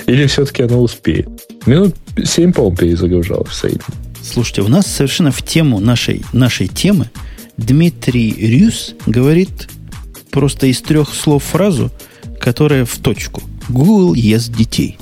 или 0.07 0.27
все-таки 0.27 0.63
оно 0.63 0.81
успеет. 0.81 1.29
Минут 1.67 1.95
7, 2.23 2.53
по-моему, 2.53 2.77
перезагружалось 2.77 3.51
в 3.51 3.55
среднем. 3.55 3.83
Слушайте, 4.23 4.63
у 4.63 4.69
нас 4.69 4.87
совершенно 4.87 5.31
в 5.33 5.43
тему 5.43 5.81
нашей, 5.81 6.23
нашей 6.33 6.69
темы 6.69 7.11
Дмитрий 7.59 8.33
Рюс 8.33 8.95
говорит 9.07 9.69
просто 10.31 10.67
из 10.67 10.81
трех 10.81 11.15
слов 11.15 11.45
фразу, 11.45 11.91
которая 12.41 12.85
в 12.85 12.97
точку. 12.99 13.43
Google 13.69 14.15
ест 14.15 14.53
детей. 14.53 14.99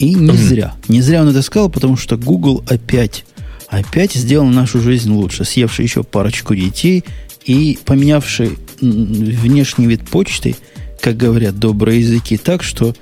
И 0.00 0.14
не 0.14 0.32
зря. 0.32 0.74
Не 0.88 1.02
зря 1.02 1.20
он 1.20 1.28
это 1.28 1.42
сказал, 1.42 1.68
потому 1.68 1.96
что 1.98 2.16
Google 2.16 2.64
опять, 2.66 3.26
опять 3.68 4.14
сделал 4.14 4.46
нашу 4.46 4.80
жизнь 4.80 5.12
лучше, 5.12 5.44
съевший 5.44 5.84
еще 5.84 6.02
парочку 6.02 6.54
детей 6.54 7.04
и 7.44 7.78
поменявший 7.84 8.56
внешний 8.80 9.86
вид 9.86 10.08
почты, 10.08 10.56
как 11.02 11.18
говорят 11.18 11.58
добрые 11.58 12.00
языки, 12.00 12.38
так 12.38 12.62
что 12.62 12.96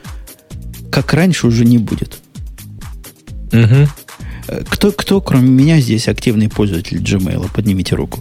как 0.91 1.15
раньше 1.15 1.47
уже 1.47 1.65
не 1.65 1.79
будет. 1.79 2.19
Угу. 3.53 4.65
Кто, 4.69 4.91
кто, 4.91 5.21
кроме 5.21 5.49
меня, 5.49 5.81
здесь 5.81 6.09
активный 6.09 6.49
пользователь 6.49 6.99
Gmail? 6.99 7.49
Поднимите 7.55 7.95
руку. 7.95 8.21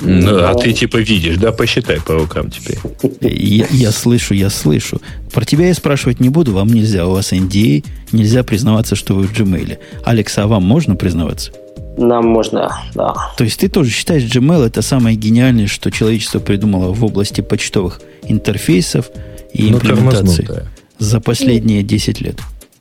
Ну, 0.00 0.44
а 0.44 0.54
ты 0.54 0.72
типа 0.72 0.98
видишь, 0.98 1.36
да? 1.36 1.52
Посчитай 1.52 2.00
по 2.00 2.14
рукам 2.14 2.50
теперь. 2.50 2.78
Я, 3.20 3.66
я 3.70 3.90
слышу, 3.90 4.34
я 4.34 4.50
слышу. 4.50 5.00
Про 5.32 5.44
тебя 5.44 5.68
я 5.68 5.74
спрашивать 5.74 6.20
не 6.20 6.28
буду, 6.28 6.52
вам 6.52 6.68
нельзя. 6.68 7.06
У 7.06 7.12
вас 7.12 7.32
NDA, 7.32 7.84
нельзя 8.12 8.42
признаваться, 8.42 8.96
что 8.96 9.14
вы 9.14 9.26
в 9.26 9.32
Gmail. 9.32 9.78
Алекс, 10.04 10.36
а 10.38 10.46
вам 10.46 10.64
можно 10.64 10.96
признаваться? 10.96 11.52
Нам 11.96 12.26
можно, 12.26 12.72
да. 12.94 13.14
То 13.36 13.44
есть 13.44 13.60
ты 13.60 13.68
тоже 13.68 13.90
считаешь, 13.90 14.24
Gmail 14.24 14.66
это 14.66 14.80
самое 14.80 15.16
гениальное, 15.16 15.66
что 15.66 15.90
человечество 15.90 16.38
придумало 16.38 16.92
в 16.92 17.04
области 17.04 17.40
почтовых 17.40 18.00
интерфейсов 18.22 19.10
и 19.52 19.70
ну, 19.70 19.76
имплементации 19.76 20.66
за 20.98 21.20
последние 21.20 21.82
10 21.82 22.20
лет? 22.20 22.36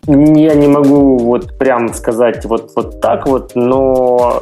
Я 0.08 0.56
не 0.56 0.68
могу 0.68 1.18
вот 1.18 1.58
прям 1.58 1.94
сказать 1.94 2.46
вот, 2.46 2.72
вот 2.76 3.02
так 3.02 3.28
вот, 3.28 3.52
но 3.56 4.42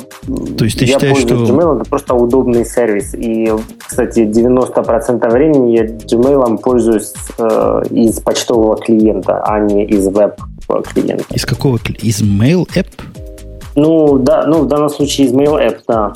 То 0.58 0.64
есть 0.64 0.80
ты 0.80 0.86
я 0.86 0.94
считаешь, 0.94 1.18
пользуюсь 1.18 1.48
что... 1.48 1.54
Gmail, 1.54 1.82
это 1.82 1.90
просто 1.90 2.14
удобный 2.14 2.64
сервис. 2.64 3.14
И, 3.16 3.52
кстати, 3.86 4.20
90% 4.20 5.30
времени 5.30 5.72
я 5.72 5.86
Gmail 5.86 6.58
пользуюсь 6.60 7.14
э, 7.38 7.82
из 7.90 8.20
почтового 8.20 8.78
клиента, 8.78 9.44
а 9.44 9.60
не 9.60 9.86
из 9.86 10.08
веб-клиента. 10.08 11.26
Из 11.32 11.46
какого? 11.46 11.80
Из 12.02 12.22
Mail 12.22 12.68
App? 12.76 12.88
Ну, 13.76 14.20
да, 14.20 14.46
ну, 14.46 14.64
в 14.64 14.68
данном 14.68 14.90
случае 14.90 15.28
из 15.28 15.34
Mail 15.34 15.60
App, 15.60 15.80
да. 15.88 16.14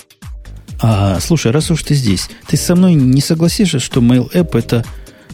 А, 0.82 1.20
слушай, 1.20 1.52
раз 1.52 1.70
уж 1.72 1.84
ты 1.84 1.94
здесь, 1.94 2.30
ты 2.48 2.58
со 2.58 2.76
мной 2.76 2.94
не 2.94 3.22
согласишься, 3.22 3.80
что 3.80 4.02
Mail 4.02 4.32
App 4.34 4.58
это 4.58 4.84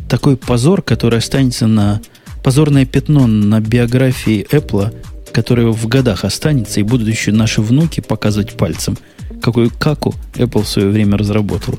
такой 0.10 0.38
позор, 0.38 0.82
который 0.82 1.20
останется 1.20 1.68
на 1.68 2.02
позорное 2.48 2.86
пятно 2.86 3.28
на 3.28 3.60
биографии 3.60 4.48
Apple, 4.50 4.94
которое 5.34 5.68
в 5.68 5.86
годах 5.90 6.24
останется, 6.24 6.80
и 6.80 6.84
будут 6.84 7.10
еще 7.10 7.34
наши 7.34 7.62
внуки 7.62 8.00
показывать 8.00 8.56
пальцем, 8.56 8.96
какую 9.42 9.70
каку 9.78 10.14
Apple 10.36 10.62
в 10.62 10.68
свое 10.70 10.88
время 10.88 11.18
разработала. 11.18 11.78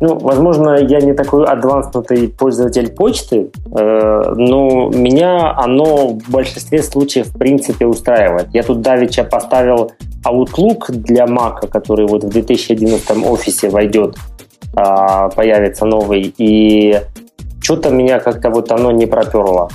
Ну, 0.00 0.18
возможно, 0.18 0.76
я 0.76 0.98
не 1.02 1.12
такой 1.12 1.44
адванснутый 1.44 2.28
пользователь 2.28 2.90
почты, 2.90 3.50
э, 3.66 4.34
но 4.34 4.88
меня 4.88 5.54
оно 5.54 6.08
в 6.08 6.30
большинстве 6.30 6.82
случаев 6.82 7.26
в 7.26 7.36
принципе 7.36 7.84
устраивает. 7.84 8.48
Я 8.54 8.62
тут 8.62 8.80
давеча 8.80 9.24
поставил 9.24 9.92
Outlook 10.24 10.90
для 10.90 11.26
Mac, 11.26 11.68
который 11.68 12.06
вот 12.06 12.24
в 12.24 12.30
2011 12.30 13.22
офисе 13.26 13.68
войдет, 13.68 14.16
э, 14.74 15.28
появится 15.36 15.84
новый, 15.84 16.34
и 16.38 16.98
что-то 17.64 17.90
меня 17.90 18.20
как-то 18.20 18.50
вот 18.50 18.70
оно 18.70 18.92
не 18.92 19.06
проперло. 19.06 19.70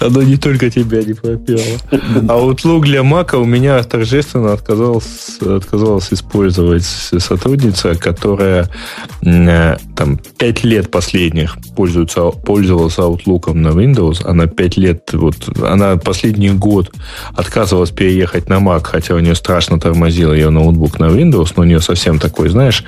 Оно 0.00 0.22
не 0.22 0.36
только 0.36 0.70
тебя 0.70 1.02
не 1.02 1.14
пропело. 1.14 1.62
А 1.92 2.38
Outlook 2.38 2.82
для 2.82 3.00
Mac 3.00 3.36
у 3.36 3.44
меня 3.44 3.82
торжественно 3.82 4.52
отказалась, 4.52 5.38
отказалась 5.40 6.12
использовать 6.12 6.84
сотрудница, 6.84 7.94
которая 7.94 8.68
э, 9.24 9.76
там 9.96 10.18
5 10.38 10.64
лет 10.64 10.90
последних 10.90 11.56
пользуется, 11.76 12.30
пользовалась 12.30 12.98
Outlook 12.98 13.52
на 13.52 13.68
Windows. 13.68 14.24
Она 14.24 14.46
5 14.46 14.76
лет, 14.76 15.10
вот, 15.12 15.36
она 15.62 15.96
последний 15.96 16.50
год 16.50 16.90
отказывалась 17.34 17.90
переехать 17.90 18.48
на 18.48 18.54
Mac, 18.54 18.84
хотя 18.84 19.14
у 19.14 19.18
нее 19.18 19.34
страшно 19.34 19.78
тормозил 19.78 20.32
ее 20.32 20.50
ноутбук 20.50 20.98
на 20.98 21.06
Windows, 21.06 21.52
но 21.56 21.62
у 21.62 21.66
нее 21.66 21.80
совсем 21.80 22.18
такой, 22.18 22.48
знаешь, 22.48 22.84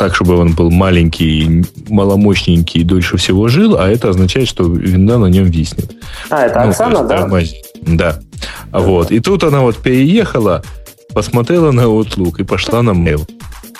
так, 0.00 0.14
чтобы 0.14 0.38
он 0.38 0.54
был 0.54 0.70
маленький, 0.70 1.62
маломощненький 1.90 2.80
и 2.80 2.84
дольше 2.84 3.18
всего 3.18 3.48
жил, 3.48 3.76
а 3.76 3.86
это 3.86 4.08
означает, 4.08 4.48
что 4.48 4.64
винда 4.64 5.18
на 5.18 5.26
нем 5.26 5.44
виснет. 5.44 5.94
А, 6.30 6.46
это 6.46 6.62
ну, 6.62 6.70
Оксана, 6.70 7.04
да? 7.04 7.18
Тормозит. 7.18 7.66
Да. 7.82 8.18
Вот. 8.72 9.10
И 9.10 9.20
тут 9.20 9.44
она 9.44 9.60
вот 9.60 9.76
переехала, 9.76 10.64
посмотрела 11.12 11.70
на 11.70 11.82
Outlook 11.82 12.40
и 12.40 12.44
пошла 12.44 12.80
на 12.80 12.92
mail. 12.92 13.28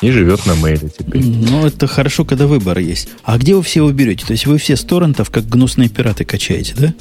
И 0.02 0.10
живет 0.10 0.44
на 0.44 0.55
мейле 0.56 0.90
теперь. 0.90 1.24
Ну, 1.24 1.64
это 1.64 1.86
хорошо, 1.86 2.26
когда 2.26 2.47
выбор 2.47 2.78
есть. 2.78 3.09
А 3.24 3.38
где 3.38 3.55
вы 3.55 3.62
все 3.62 3.80
уберете? 3.80 4.26
То 4.26 4.32
есть 4.32 4.47
вы 4.47 4.59
все 4.59 4.76
с 4.76 4.84
торрентов, 4.84 5.30
как 5.30 5.47
гнусные 5.47 5.88
пираты, 5.88 6.26
качаете, 6.26 6.74
да? 6.76 6.94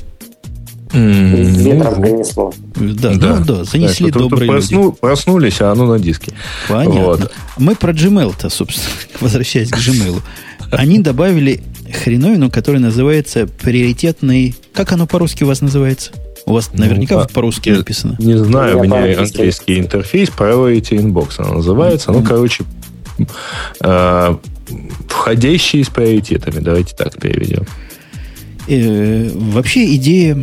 Ветром 0.91 2.01
принесло. 2.01 2.53
Да, 2.75 3.13
да, 3.15 3.35
ну, 3.37 3.45
да, 3.45 3.63
занесли 3.63 4.11
так, 4.11 4.21
добрые 4.21 4.49
просну, 4.49 4.83
люди. 4.85 4.97
Проснулись, 4.99 5.61
а 5.61 5.71
оно 5.71 5.85
на 5.85 5.99
диске. 5.99 6.33
Понятно. 6.67 7.01
Вот. 7.01 7.31
Мы 7.57 7.75
про 7.75 7.91
Gmail-то, 7.91 8.49
собственно, 8.49 8.95
возвращаясь 9.21 9.69
к 9.69 9.77
Gmail. 9.77 10.21
Они 10.71 10.99
добавили 10.99 11.61
хреновину, 12.03 12.49
которая 12.49 12.81
называется 12.81 13.47
приоритетный... 13.47 14.55
Как 14.73 14.91
оно 14.91 15.07
по-русски 15.07 15.43
у 15.43 15.47
вас 15.47 15.61
называется? 15.61 16.11
У 16.45 16.53
вас 16.53 16.71
ну, 16.73 16.85
наверняка 16.85 17.15
ну, 17.15 17.27
по-русски 17.27 17.69
написано. 17.69 18.15
Не 18.19 18.37
знаю, 18.37 18.79
у 18.79 18.83
меня 18.83 19.19
английский 19.19 19.79
интерфейс, 19.79 20.29
Priority 20.29 20.97
Inbox 20.97 21.35
она 21.37 21.55
называется. 21.55 22.11
Ну, 22.11 22.23
короче, 22.23 22.63
э, 23.81 24.35
входящие 25.07 25.83
с 25.83 25.89
приоритетами. 25.89 26.59
Давайте 26.59 26.95
так 26.95 27.19
переведем. 27.19 27.65
Э, 28.67 29.29
вообще 29.33 29.95
идея, 29.95 30.37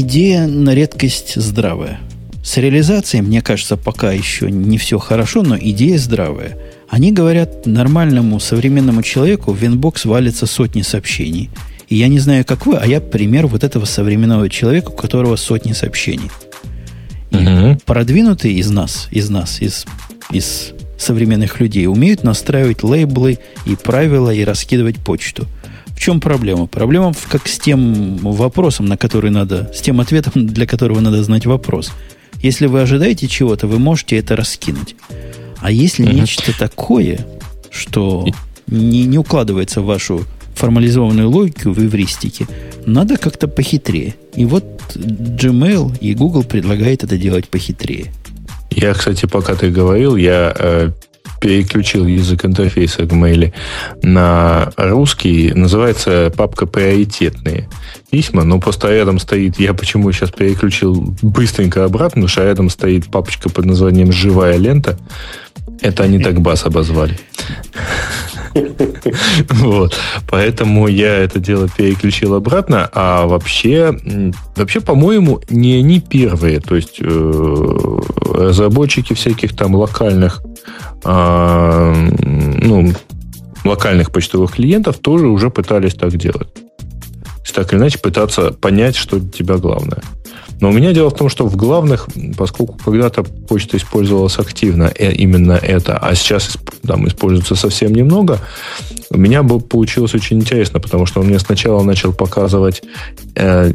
идея 0.00 0.46
на 0.46 0.74
редкость 0.74 1.34
здравая. 1.36 2.00
С 2.42 2.56
реализацией, 2.56 3.22
мне 3.22 3.42
кажется, 3.42 3.76
пока 3.76 4.12
еще 4.12 4.50
не 4.50 4.78
все 4.78 4.98
хорошо, 4.98 5.42
но 5.42 5.58
идея 5.58 5.98
здравая. 5.98 6.56
Они 6.88 7.12
говорят, 7.12 7.66
нормальному 7.66 8.40
современному 8.40 9.02
человеку 9.02 9.52
в 9.52 9.62
inbox 9.64 10.04
валится 10.04 10.46
сотни 10.46 10.82
сообщений. 10.82 11.50
И 11.88 11.96
я 11.96 12.08
не 12.08 12.18
знаю, 12.18 12.44
как 12.44 12.66
вы, 12.66 12.76
а 12.76 12.86
я 12.86 13.00
пример 13.00 13.46
вот 13.46 13.64
этого 13.64 13.84
современного 13.84 14.48
человека, 14.48 14.88
у 14.90 14.96
которого 14.96 15.36
сотни 15.36 15.72
сообщений. 15.72 16.30
Угу. 17.30 17.80
Продвинутые 17.84 18.54
из 18.54 18.70
нас, 18.70 19.08
из 19.10 19.28
нас, 19.28 19.60
из, 19.60 19.84
из 20.30 20.72
современных 20.98 21.60
людей 21.60 21.86
умеют 21.86 22.24
настраивать 22.24 22.82
лейблы 22.82 23.38
и 23.66 23.76
правила 23.76 24.30
и 24.30 24.44
раскидывать 24.44 24.96
почту. 24.96 25.46
В 25.98 26.00
чем 26.00 26.20
проблема? 26.20 26.68
Проблема 26.68 27.12
как 27.28 27.48
с 27.48 27.58
тем 27.58 28.18
вопросом, 28.18 28.86
на 28.86 28.96
который 28.96 29.32
надо, 29.32 29.68
с 29.74 29.80
тем 29.80 30.00
ответом, 30.00 30.46
для 30.46 30.64
которого 30.64 31.00
надо 31.00 31.24
знать 31.24 31.44
вопрос. 31.44 31.90
Если 32.40 32.66
вы 32.66 32.82
ожидаете 32.82 33.26
чего-то, 33.26 33.66
вы 33.66 33.80
можете 33.80 34.16
это 34.16 34.36
раскинуть. 34.36 34.94
А 35.60 35.72
если 35.72 36.06
uh 36.06 36.12
нечто 36.12 36.56
такое, 36.56 37.26
что 37.70 38.24
не, 38.68 39.06
не 39.06 39.18
укладывается 39.18 39.80
в 39.80 39.86
вашу 39.86 40.24
формализованную 40.54 41.28
логику 41.28 41.72
в 41.72 41.80
эвристике, 41.80 42.46
надо 42.86 43.16
как-то 43.16 43.48
похитрее. 43.48 44.14
И 44.36 44.44
вот 44.44 44.64
Gmail 44.94 45.98
и 45.98 46.14
Google 46.14 46.44
предлагает 46.44 47.02
это 47.02 47.18
делать 47.18 47.48
похитрее. 47.48 48.12
Я, 48.70 48.94
кстати, 48.94 49.26
пока 49.26 49.56
ты 49.56 49.68
говорил, 49.70 50.14
я 50.14 50.54
э, 50.56 50.90
переключил 51.40 52.06
язык 52.06 52.44
интерфейса 52.44 53.02
Gmail 53.02 53.52
на 54.02 54.72
русский. 54.76 55.52
Называется 55.54 56.32
папка 56.36 56.66
«Приоритетные 56.66 57.68
письма». 58.10 58.44
Но 58.44 58.60
просто 58.60 58.88
рядом 58.92 59.18
стоит... 59.18 59.58
Я 59.58 59.74
почему 59.74 60.10
сейчас 60.12 60.30
переключил 60.30 61.14
быстренько 61.22 61.84
обратно, 61.84 62.22
потому 62.22 62.28
что 62.28 62.44
рядом 62.44 62.70
стоит 62.70 63.06
папочка 63.06 63.48
под 63.48 63.64
названием 63.64 64.12
«Живая 64.12 64.56
лента». 64.56 64.98
Это 65.80 66.04
они 66.04 66.18
так 66.18 66.40
бас 66.40 66.64
обозвали. 66.64 67.18
Вот. 69.50 69.96
Поэтому 70.28 70.88
я 70.88 71.18
это 71.18 71.38
дело 71.38 71.68
переключил 71.68 72.34
обратно. 72.34 72.88
А 72.92 73.26
вообще, 73.26 73.96
вообще, 74.56 74.80
по-моему, 74.80 75.40
не 75.48 75.76
они 75.76 76.00
первые. 76.00 76.60
То 76.60 76.74
есть 76.74 76.96
э, 77.00 77.98
разработчики 78.24 79.14
всяких 79.14 79.54
там 79.54 79.74
локальных 79.74 80.42
э, 81.04 82.10
ну, 82.62 82.92
локальных 83.64 84.10
почтовых 84.10 84.52
клиентов 84.52 84.98
тоже 84.98 85.26
уже 85.26 85.50
пытались 85.50 85.94
так 85.94 86.16
делать. 86.16 86.48
Так 87.54 87.72
или 87.72 87.80
иначе 87.80 87.98
пытаться 87.98 88.52
понять, 88.52 88.94
что 88.94 89.18
для 89.18 89.30
тебя 89.30 89.56
главное. 89.56 90.00
Но 90.60 90.70
у 90.70 90.72
меня 90.72 90.92
дело 90.92 91.10
в 91.10 91.14
том, 91.14 91.28
что 91.28 91.46
в 91.46 91.56
главных, 91.56 92.08
поскольку 92.36 92.76
когда-то 92.84 93.22
почта 93.22 93.76
использовалась 93.76 94.38
активно, 94.38 94.90
э, 94.94 95.12
именно 95.12 95.52
это, 95.52 95.96
а 95.98 96.14
сейчас 96.14 96.56
там 96.86 97.06
используется 97.06 97.54
совсем 97.54 97.94
немного, 97.94 98.40
у 99.10 99.18
меня 99.18 99.42
бы 99.42 99.60
получилось 99.60 100.14
очень 100.14 100.38
интересно, 100.38 100.80
потому 100.80 101.06
что 101.06 101.20
он 101.20 101.26
мне 101.26 101.38
сначала 101.38 101.82
начал 101.82 102.12
показывать 102.12 102.82
э, 103.36 103.72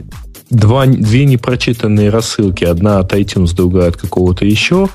два, 0.49 0.85
две 0.85 1.25
непрочитанные 1.25 2.09
рассылки. 2.09 2.63
Одна 2.65 2.99
от 2.99 3.13
iTunes, 3.13 3.55
другая 3.55 3.89
от 3.89 3.97
какого-то 3.97 4.45
еще 4.45 4.89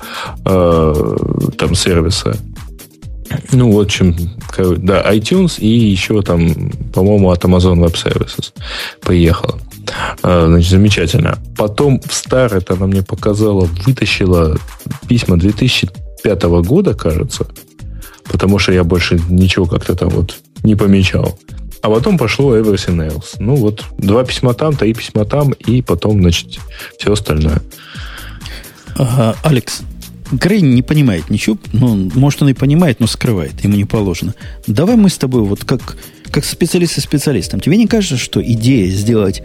э, 0.45 1.17
там 1.57 1.75
сервиса. 1.75 2.37
Ну, 3.51 3.71
в 3.71 3.79
общем, 3.79 4.15
да, 4.57 5.13
iTunes 5.13 5.59
и 5.59 5.67
еще 5.67 6.21
там, 6.21 6.71
по-моему, 6.93 7.29
от 7.29 7.43
Amazon 7.43 7.77
Web 7.79 7.93
Services 7.93 8.53
поехала. 9.01 9.59
А, 10.21 10.47
значит, 10.47 10.69
замечательно. 10.69 11.37
Потом 11.57 12.01
в 12.01 12.33
это 12.33 12.73
она 12.73 12.87
мне 12.87 13.03
показала, 13.03 13.65
вытащила 13.85 14.57
письма 15.07 15.37
2005 15.37 16.43
года, 16.43 16.93
кажется, 16.93 17.47
потому 18.25 18.59
что 18.59 18.71
я 18.71 18.83
больше 18.83 19.19
ничего 19.29 19.65
как-то 19.65 19.95
там 19.95 20.09
вот 20.09 20.37
не 20.63 20.75
помечал. 20.75 21.39
А 21.81 21.89
потом 21.89 22.17
пошло 22.17 22.57
Everything 22.57 23.07
Else. 23.09 23.37
Ну 23.39 23.55
вот, 23.55 23.85
два 23.97 24.25
письма 24.25 24.53
там, 24.53 24.75
три 24.75 24.93
письма 24.93 25.25
там, 25.25 25.51
и 25.53 25.81
потом, 25.81 26.21
значит, 26.21 26.59
все 26.97 27.13
остальное. 27.13 27.61
Алекс, 29.43 29.81
Грей 30.31 30.61
не 30.61 30.81
понимает 30.81 31.29
ничего. 31.29 31.57
Ну, 31.71 32.11
может, 32.13 32.41
он 32.41 32.49
и 32.49 32.53
понимает, 32.53 32.99
но 32.99 33.07
скрывает. 33.07 33.63
Ему 33.63 33.77
не 33.77 33.85
положено. 33.85 34.35
Давай 34.67 34.95
мы 34.95 35.09
с 35.09 35.17
тобой, 35.17 35.41
вот 35.41 35.63
как, 35.63 35.97
как 36.31 36.43
специалист 36.45 36.93
со 36.93 37.01
специалистом, 37.01 37.61
тебе 37.61 37.77
не 37.77 37.87
кажется, 37.87 38.17
что 38.17 38.43
идея 38.43 38.91
сделать 38.91 39.41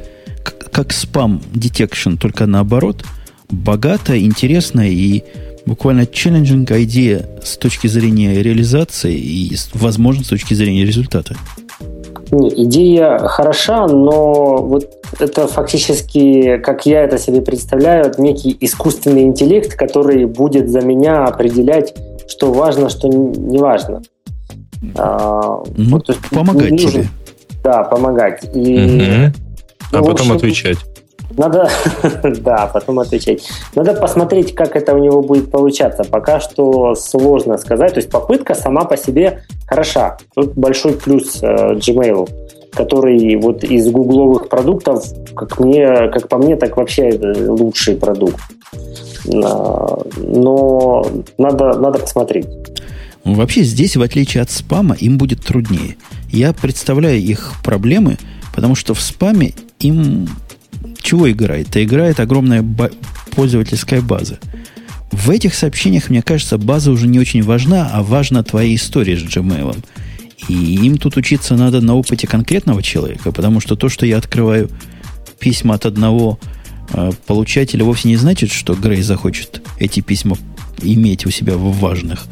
как 0.73 0.93
спам 0.93 1.41
detection, 1.53 2.19
только 2.19 2.47
наоборот, 2.47 3.05
богатая, 3.51 4.19
интересная 4.21 4.89
и 4.89 5.23
буквально 5.66 6.07
челленджинг 6.07 6.71
идея 6.73 7.27
с 7.43 7.57
точки 7.57 7.87
зрения 7.87 8.43
реализации 8.43 9.15
и, 9.15 9.57
возможно, 9.75 10.25
с 10.25 10.29
точки 10.29 10.55
зрения 10.55 10.85
результата. 10.85 11.37
Идея 12.31 13.19
хороша, 13.19 13.87
но 13.87 14.57
вот 14.57 14.91
это 15.21 15.47
фактически, 15.47 16.59
как 16.59 16.87
я 16.87 17.03
это 17.03 17.19
себе 17.19 17.43
представляю, 17.43 18.12
некий 18.19 18.57
искусственный 18.61 19.23
интеллект, 19.23 19.75
который 19.75 20.25
будет 20.25 20.69
за 20.71 20.81
меня 20.81 21.25
определять, 21.25 21.95
что 22.27 22.53
важно, 22.53 22.89
что 22.89 23.09
не 23.09 23.59
важно. 23.59 24.03
А, 24.97 25.62
ну, 25.77 25.91
вот, 25.99 26.16
помогать 26.31 26.71
нужен, 26.71 26.91
тебе. 26.91 27.09
Да, 27.62 27.85
помогать. 27.85 28.43
И 28.55 29.31
угу. 29.31 29.44
А 29.93 29.98
ну, 29.98 30.06
потом 30.06 30.12
общем, 30.12 30.32
отвечать. 30.32 30.78
Надо, 31.36 31.69
да, 32.23 32.70
потом 32.73 33.01
отвечать. 33.01 33.48
Надо 33.74 33.94
посмотреть, 33.94 34.55
как 34.55 34.77
это 34.77 34.94
у 34.94 34.98
него 34.98 35.23
будет 35.23 35.51
получаться. 35.51 36.05
Пока 36.05 36.40
что 36.40 36.94
сложно 36.94 37.59
сказать. 37.59 37.94
То 37.94 37.98
есть 37.98 38.11
попытка 38.11 38.55
сама 38.55 38.85
по 38.85 38.97
себе 38.97 39.43
хороша. 39.66 40.19
Тут 40.35 40.55
большой 40.55 40.94
плюс 40.94 41.43
э, 41.43 41.74
Gmail, 41.74 42.28
который 42.73 43.36
вот 43.36 43.65
из 43.65 43.90
гугловых 43.90 44.48
продуктов, 44.48 45.05
как, 45.35 45.59
мне, 45.59 46.09
как 46.09 46.28
по 46.28 46.39
мне, 46.39 46.56
так 46.56 46.77
вообще 46.77 47.19
лучший 47.48 47.97
продукт. 47.97 48.40
Но 49.27 51.06
надо, 51.39 51.78
надо 51.78 51.98
посмотреть. 51.98 52.47
Вообще 53.24 53.62
здесь, 53.62 53.97
в 53.97 54.02
отличие 54.02 54.43
от 54.43 54.51
спама, 54.51 54.94
им 54.94 55.16
будет 55.16 55.43
труднее. 55.43 55.97
Я 56.31 56.52
представляю 56.52 57.19
их 57.19 57.55
проблемы, 57.65 58.19
потому 58.55 58.74
что 58.74 58.93
в 58.93 59.01
спаме 59.01 59.55
им 59.85 60.28
чего 61.01 61.31
играет? 61.31 61.69
Это 61.69 61.85
играет 61.85 62.20
огромная 62.20 62.62
ба- 62.62 62.90
пользовательская 63.32 64.01
база. 64.01 64.39
В 65.12 65.31
этих 65.31 65.55
сообщениях, 65.55 66.11
мне 66.11 66.23
кажется, 66.23 66.59
база 66.59 66.90
уже 66.90 67.06
не 67.06 67.20
очень 67.20 67.43
важна, 67.43 67.90
а 67.93 68.02
важна 68.02 68.43
твоя 68.43 68.74
история 68.74 69.16
с 69.16 69.23
Gmail. 69.23 69.77
И 70.48 70.55
им 70.55 70.98
тут 70.98 71.16
учиться 71.16 71.55
надо 71.55 71.81
на 71.81 71.94
опыте 71.94 72.27
конкретного 72.27 72.82
человека, 72.82 73.32
потому 73.32 73.61
что 73.61 73.77
то, 73.77 73.89
что 73.89 74.06
я 74.06 74.19
открываю 74.19 74.70
письма 75.39 75.74
от 75.74 75.86
одного 75.86 76.39
э, 76.93 77.12
получателя, 77.27 77.85
вовсе 77.85 78.09
не 78.09 78.16
значит, 78.16 78.51
что 78.51 78.74
Грей 78.74 79.02
захочет 79.02 79.62
эти 79.78 80.01
письма 80.01 80.36
иметь 80.82 81.27
у 81.27 81.31
себя 81.31 81.56
в 81.56 81.78
важных. 81.78 82.27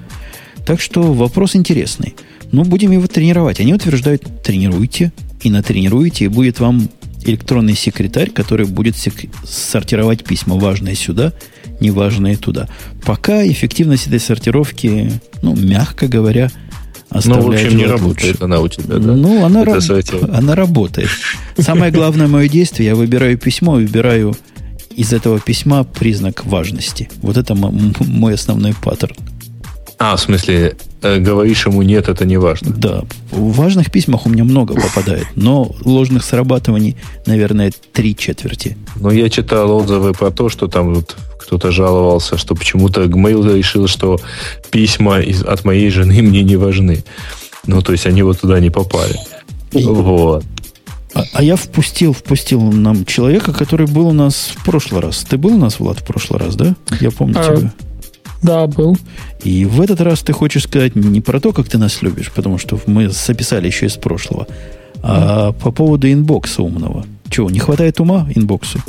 Так 0.67 0.81
что 0.81 1.13
вопрос 1.13 1.57
интересный. 1.57 2.15
Ну, 2.51 2.65
будем 2.65 2.91
его 2.91 3.07
тренировать. 3.07 3.61
Они 3.61 3.73
утверждают, 3.73 4.43
тренируйте, 4.43 5.13
и 5.43 5.51
натренируете, 5.51 6.27
и 6.27 6.29
будет 6.29 6.61
вам 6.61 6.89
электронный 7.25 7.75
секретарь, 7.75 8.31
который 8.31 8.67
будет 8.67 8.97
сек- 8.97 9.31
сортировать 9.47 10.25
письма, 10.25 10.57
важные 10.57 10.95
сюда, 10.95 11.33
неважные 11.81 12.37
туда. 12.37 12.69
Пока 13.05 13.47
эффективность 13.47 14.07
этой 14.07 14.21
сортировки, 14.21 15.13
ну, 15.43 15.55
мягко 15.57 16.07
говоря, 16.09 16.51
оставляет 17.11 17.45
Ну, 17.45 17.51
в 17.51 17.55
общем, 17.65 17.77
не 17.79 17.85
работает 17.87 18.33
лучше. 18.35 18.45
она 18.45 18.61
у 18.61 18.69
тебя, 18.69 18.97
да? 18.99 19.15
Ну, 19.17 19.45
она, 19.45 19.65
раб- 19.65 19.83
она 20.33 20.55
работает. 20.55 21.09
Самое 21.59 21.93
главное 21.93 22.27
мое 22.29 22.49
действие, 22.49 22.89
я 22.91 22.95
выбираю 22.95 23.37
письмо, 23.39 23.73
выбираю 23.73 24.35
из 24.95 25.13
этого 25.13 25.41
письма 25.41 25.85
признак 25.85 26.45
важности. 26.45 27.11
Вот 27.23 27.37
это 27.37 27.55
мой 27.55 28.35
основной 28.35 28.75
паттерн. 28.75 29.17
А, 30.05 30.17
в 30.17 30.21
смысле, 30.21 30.75
э, 31.03 31.19
говоришь 31.21 31.65
ему 31.65 31.83
нет, 31.83 32.09
это 32.09 32.25
не 32.25 32.37
важно. 32.37 32.73
Да. 32.77 33.05
В 33.31 33.53
важных 33.53 33.93
письмах 33.93 34.27
у 34.27 34.31
меня 34.31 34.43
много 34.43 34.75
попадает, 34.75 35.29
но 35.37 35.71
ложных 35.85 36.25
срабатываний, 36.25 36.97
наверное, 37.25 37.73
три 37.93 38.17
четверти. 38.17 38.77
Но 38.97 39.13
я 39.13 39.31
читал 39.31 39.71
отзывы 39.71 40.13
про 40.13 40.33
то, 40.33 40.49
что 40.49 40.67
там 40.67 40.93
вот 40.93 41.17
кто-то 41.39 41.71
жаловался, 41.71 42.37
что 42.37 42.57
почему-то 42.57 43.05
Gmail 43.05 43.57
решил, 43.57 43.87
что 43.87 44.19
письма 44.73 45.21
из, 45.21 45.45
от 45.45 45.65
моей 45.65 45.89
жены 45.91 46.21
мне 46.21 46.43
не 46.43 46.57
важны. 46.57 47.05
Ну, 47.69 47.81
то 47.81 47.93
есть 47.93 48.05
они 48.05 48.25
вот 48.25 48.41
туда 48.41 48.59
не 48.59 48.71
попали. 48.71 49.15
Вот. 49.73 50.45
А, 51.15 51.23
а 51.33 51.45
я 51.45 51.55
впустил, 51.55 52.13
впустил 52.13 52.61
нам 52.61 53.05
человека, 53.05 53.53
который 53.53 53.87
был 53.87 54.09
у 54.09 54.13
нас 54.13 54.51
в 54.57 54.65
прошлый 54.65 55.01
раз. 55.01 55.19
Ты 55.19 55.37
был 55.37 55.55
у 55.55 55.59
нас, 55.59 55.79
Влад, 55.79 56.01
в 56.01 56.05
прошлый 56.05 56.41
раз, 56.41 56.57
да? 56.57 56.75
Я 57.01 57.13
помню 57.13 57.39
а, 57.39 57.57
тебя. 57.57 57.73
Да, 58.43 58.67
был. 58.67 58.97
И 59.45 59.65
в 59.65 59.81
этот 59.81 60.01
раз 60.01 60.21
ты 60.21 60.33
хочешь 60.33 60.65
сказать 60.65 60.97
не 60.97 61.21
про 61.21 61.41
то, 61.41 61.53
как 61.53 61.69
ты 61.69 61.79
нас 61.79 62.03
любишь, 62.03 62.33
потому 62.35 62.59
что 62.59 62.79
мы 62.87 63.09
записали 63.09 63.67
еще 63.67 63.87
из 63.87 63.97
прошлого, 63.97 64.47
а 65.03 65.53
по 65.53 65.71
поводу 65.71 66.11
инбокса 66.11 66.63
умного. 66.63 67.05
Чего, 67.31 67.51
не 67.51 67.61
хватает 67.61 68.01
ума 68.01 68.29
инбоксу? 68.35 68.81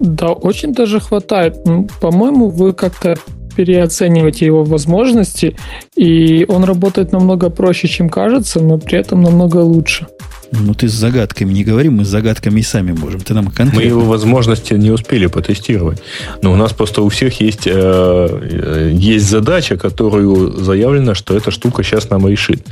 Да, 0.00 0.28
очень 0.28 0.74
даже 0.74 1.00
хватает. 1.00 1.56
По-моему, 2.00 2.48
вы 2.48 2.72
как-то 2.72 3.16
переоцениваете 3.56 4.46
его 4.46 4.64
возможности, 4.64 5.56
и 5.96 6.44
он 6.48 6.64
работает 6.64 7.12
намного 7.12 7.50
проще, 7.50 7.88
чем 7.88 8.08
кажется, 8.08 8.60
но 8.60 8.78
при 8.78 8.98
этом 8.98 9.22
намного 9.22 9.58
лучше. 9.58 10.06
Ну, 10.52 10.74
ты 10.74 10.88
с 10.88 10.92
загадками 10.92 11.52
не 11.52 11.64
говори, 11.64 11.88
мы 11.88 12.04
с 12.04 12.08
загадками 12.08 12.60
и 12.60 12.62
сами 12.62 12.92
можем. 12.92 13.20
Ты 13.20 13.34
нам 13.34 13.46
конкретно... 13.46 13.80
Мы 13.80 13.82
его 13.82 14.00
возможности 14.00 14.74
не 14.74 14.90
успели 14.90 15.26
потестировать. 15.26 16.02
Но 16.42 16.52
у 16.52 16.56
нас 16.56 16.72
просто 16.72 17.02
у 17.02 17.08
всех 17.08 17.40
есть, 17.40 17.66
э, 17.66 17.72
э, 17.72 18.90
есть 18.92 19.28
задача, 19.28 19.76
которую 19.76 20.52
заявлено, 20.56 21.14
что 21.14 21.36
эта 21.36 21.50
штука 21.50 21.82
сейчас 21.82 22.10
нам 22.10 22.26
решит. 22.26 22.66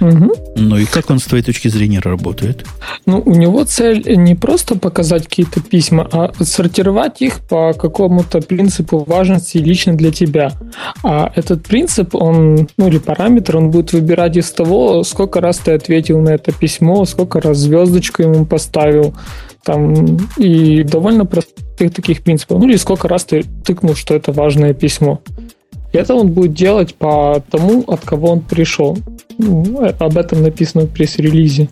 Угу. 0.00 0.34
Ну 0.56 0.78
и 0.78 0.84
как 0.84 1.10
он 1.10 1.18
с 1.18 1.24
твоей 1.24 1.42
точки 1.42 1.68
зрения 1.68 2.00
работает? 2.00 2.64
Ну, 3.06 3.22
у 3.24 3.34
него 3.34 3.64
цель 3.64 4.04
не 4.16 4.34
просто 4.34 4.78
показать 4.78 5.24
какие-то 5.24 5.60
письма, 5.60 6.08
а 6.12 6.32
сортировать 6.44 7.22
их 7.22 7.40
по 7.40 7.72
какому-то 7.72 8.40
принципу 8.40 9.04
важности 9.04 9.58
лично 9.58 9.96
для 9.96 10.12
тебя. 10.12 10.52
А 11.02 11.32
этот 11.34 11.64
принцип, 11.64 12.14
он, 12.14 12.68
ну 12.76 12.88
или 12.88 12.98
параметр, 12.98 13.56
он 13.56 13.70
будет 13.70 13.92
выбирать 13.92 14.36
из 14.36 14.50
того, 14.50 15.02
сколько 15.02 15.40
раз 15.40 15.58
ты 15.58 15.72
ответил 15.72 16.20
на 16.20 16.30
это 16.30 16.52
письмо, 16.52 17.04
сколько 17.16 17.40
раз 17.40 17.56
звездочку 17.56 18.22
ему 18.22 18.44
поставил, 18.44 19.14
там, 19.64 20.18
и 20.36 20.82
довольно 20.82 21.24
простых 21.24 21.94
таких 21.94 22.22
принципов. 22.22 22.60
Ну, 22.60 22.68
или 22.68 22.76
сколько 22.76 23.08
раз 23.08 23.24
ты 23.24 23.42
тыкнул, 23.64 23.94
что 23.94 24.14
это 24.14 24.32
важное 24.32 24.74
письмо. 24.74 25.22
И 25.94 25.96
это 25.96 26.14
он 26.14 26.28
будет 26.28 26.52
делать 26.52 26.94
по 26.94 27.42
тому, 27.50 27.84
от 27.86 28.00
кого 28.04 28.32
он 28.32 28.40
пришел. 28.40 28.98
Ну, 29.38 29.82
об 29.98 30.18
этом 30.18 30.42
написано 30.42 30.84
в 30.84 30.90
пресс-релизе. 30.90 31.70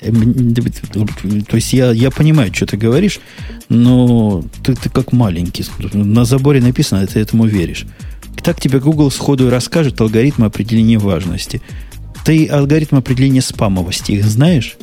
То 0.00 1.56
есть 1.56 1.72
я, 1.72 1.92
я 1.92 2.10
понимаю, 2.10 2.54
что 2.54 2.66
ты 2.66 2.76
говоришь, 2.76 3.20
но 3.70 4.44
ты, 4.62 4.74
ты 4.74 4.90
как 4.90 5.12
маленький. 5.12 5.64
На 5.94 6.26
заборе 6.26 6.60
написано, 6.60 7.06
ты 7.06 7.20
этому 7.20 7.46
веришь. 7.46 7.86
Так 8.42 8.60
тебе 8.60 8.80
Google 8.80 9.10
сходу 9.10 9.46
и 9.46 9.50
расскажет 9.50 9.98
алгоритм 10.00 10.44
определения 10.44 10.98
важности. 10.98 11.62
Ты 12.24 12.46
алгоритм 12.46 12.96
определения 12.96 13.42
спамовости 13.42 14.12
их 14.12 14.24
знаешь? 14.24 14.76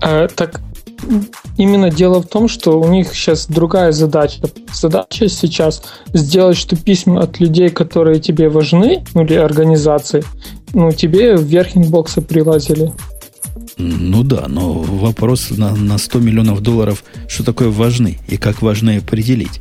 А, 0.00 0.28
так 0.28 0.60
именно 1.56 1.90
дело 1.90 2.22
в 2.22 2.26
том, 2.26 2.48
что 2.48 2.80
у 2.80 2.88
них 2.88 3.14
сейчас 3.14 3.46
другая 3.46 3.92
задача. 3.92 4.42
Задача 4.72 5.28
сейчас 5.28 5.82
сделать, 6.12 6.56
что 6.56 6.76
письма 6.76 7.22
от 7.22 7.40
людей, 7.40 7.68
которые 7.70 8.20
тебе 8.20 8.48
важны, 8.48 9.04
ну 9.14 9.24
или 9.24 9.34
организации, 9.34 10.24
ну 10.74 10.92
тебе 10.92 11.36
вверх 11.36 11.76
инбокса 11.76 12.22
прилазили. 12.22 12.92
Ну 13.78 14.22
да, 14.22 14.46
но 14.48 14.72
вопрос 14.72 15.50
на, 15.50 15.74
на 15.74 15.98
100 15.98 16.18
миллионов 16.20 16.60
долларов, 16.60 17.04
что 17.28 17.44
такое 17.44 17.68
важны 17.68 18.18
и 18.28 18.36
как 18.36 18.62
важны 18.62 18.98
определить. 18.98 19.60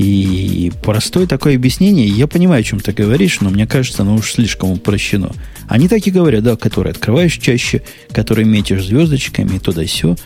И 0.00 0.72
простое 0.82 1.26
такое 1.26 1.56
объяснение, 1.56 2.08
я 2.08 2.26
понимаю, 2.26 2.60
о 2.60 2.64
чем 2.64 2.80
ты 2.80 2.90
говоришь, 2.90 3.42
но 3.42 3.50
мне 3.50 3.66
кажется, 3.66 4.00
оно 4.00 4.14
уж 4.14 4.32
слишком 4.32 4.70
упрощено. 4.70 5.30
Они 5.68 5.88
так 5.88 6.06
и 6.06 6.10
говорят, 6.10 6.42
да, 6.42 6.56
которые 6.56 6.92
открываешь 6.92 7.36
чаще, 7.36 7.82
которые 8.10 8.46
метишь 8.46 8.86
звездочками, 8.86 9.58
туда 9.58 9.84
все. 9.84 10.16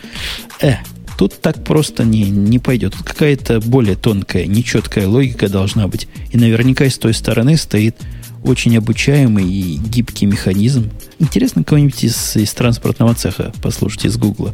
Э, 0.61 0.75
тут 1.17 1.41
так 1.41 1.61
просто 1.65 2.05
не, 2.05 2.23
не 2.23 2.57
пойдет. 2.57 2.93
Тут 2.93 3.03
какая-то 3.05 3.59
более 3.59 3.97
тонкая, 3.97 4.45
нечеткая 4.45 5.09
логика 5.09 5.49
должна 5.49 5.89
быть. 5.89 6.07
И 6.31 6.37
наверняка 6.37 6.89
с 6.89 6.97
той 6.97 7.13
стороны 7.13 7.57
стоит 7.57 7.97
очень 8.43 8.77
обучаемый 8.77 9.43
и 9.43 9.75
гибкий 9.75 10.25
механизм. 10.25 10.89
Интересно, 11.19 11.65
кого-нибудь 11.65 12.01
из, 12.01 12.37
из 12.37 12.53
транспортного 12.53 13.13
цеха 13.13 13.51
послушать 13.61 14.05
из 14.05 14.15
Гугла. 14.15 14.53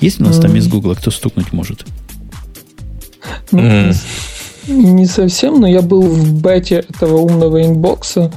Есть 0.00 0.20
у 0.20 0.22
нас 0.22 0.38
mm. 0.38 0.42
там 0.42 0.54
из 0.54 0.68
Гугла, 0.68 0.94
кто 0.94 1.10
стукнуть 1.10 1.52
может? 1.52 1.84
Mm. 3.52 3.96
Не 4.68 5.06
совсем, 5.06 5.60
но 5.60 5.66
я 5.66 5.80
был 5.80 6.02
в 6.02 6.42
бете 6.42 6.84
этого 6.90 7.16
умного 7.16 7.64
инбокса, 7.64 8.30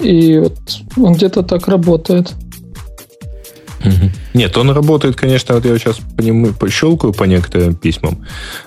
и 0.00 0.38
вот 0.38 0.58
он 0.96 1.14
где-то 1.14 1.42
так 1.42 1.66
работает. 1.68 2.34
Нет, 4.34 4.56
он 4.56 4.70
работает, 4.70 5.16
конечно, 5.16 5.54
вот 5.54 5.64
я 5.64 5.78
сейчас 5.78 5.98
по 6.16 6.20
нему 6.20 6.52
пощелкаю 6.52 7.12
по 7.12 7.24
некоторым 7.24 7.74
письмам, 7.74 8.24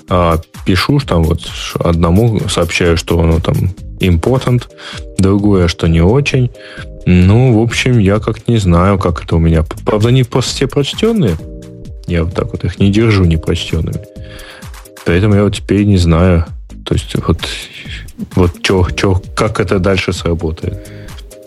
а, 0.09 0.39
пишу 0.65 0.99
там 0.99 1.23
вот 1.23 1.41
одному, 1.75 2.39
сообщаю, 2.49 2.97
что 2.97 3.19
оно 3.19 3.39
там 3.39 3.55
important, 3.99 4.63
другое, 5.17 5.67
что 5.67 5.87
не 5.87 6.01
очень. 6.01 6.49
Ну, 7.05 7.59
в 7.59 7.63
общем, 7.63 7.99
я 7.99 8.19
как 8.19 8.47
не 8.47 8.57
знаю, 8.57 8.97
как 8.99 9.23
это 9.23 9.35
у 9.35 9.39
меня. 9.39 9.63
Правда, 9.85 10.09
они 10.09 10.23
просто 10.23 10.55
все 10.55 10.67
прочтенные. 10.67 11.35
Я 12.07 12.23
вот 12.23 12.33
так 12.33 12.51
вот 12.51 12.63
их 12.63 12.79
не 12.79 12.91
держу 12.91 13.25
непрочтенными. 13.25 14.01
Поэтому 15.05 15.35
я 15.35 15.43
вот 15.43 15.55
теперь 15.55 15.85
не 15.85 15.97
знаю, 15.97 16.45
то 16.85 16.93
есть 16.93 17.15
вот, 17.25 17.39
вот 18.35 18.61
чё, 18.61 18.87
чё, 18.95 19.21
как 19.35 19.59
это 19.59 19.79
дальше 19.79 20.13
сработает? 20.13 20.87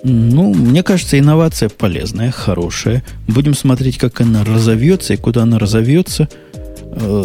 Ну, 0.03 0.53
мне 0.53 0.83
кажется, 0.83 1.19
инновация 1.19 1.71
полезная, 1.71 2.31
хорошая. 2.31 3.03
Будем 3.27 3.55
смотреть, 3.55 3.97
как 3.97 4.21
она 4.21 4.45
разовьется 4.45 5.15
и 5.15 5.17
куда 5.17 5.43
она 5.43 5.59
разовьется. 5.59 6.29
Э, 6.93 7.25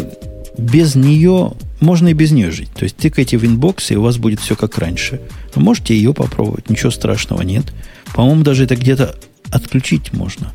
без 0.56 0.94
нее 0.94 1.52
можно 1.80 2.08
и 2.08 2.14
без 2.14 2.30
нее 2.30 2.50
жить. 2.50 2.70
То 2.74 2.84
есть 2.84 2.96
тыкайте 2.96 3.36
в 3.36 3.44
inbox, 3.44 3.90
и 3.90 3.96
у 3.96 4.02
вас 4.02 4.16
будет 4.16 4.40
все 4.40 4.56
как 4.56 4.78
раньше. 4.78 5.20
Вы 5.54 5.62
можете 5.62 5.94
ее 5.94 6.14
попробовать, 6.14 6.70
ничего 6.70 6.90
страшного 6.90 7.42
нет. 7.42 7.66
По-моему, 8.14 8.42
даже 8.42 8.64
это 8.64 8.76
где-то 8.76 9.14
отключить 9.50 10.12
можно. 10.14 10.52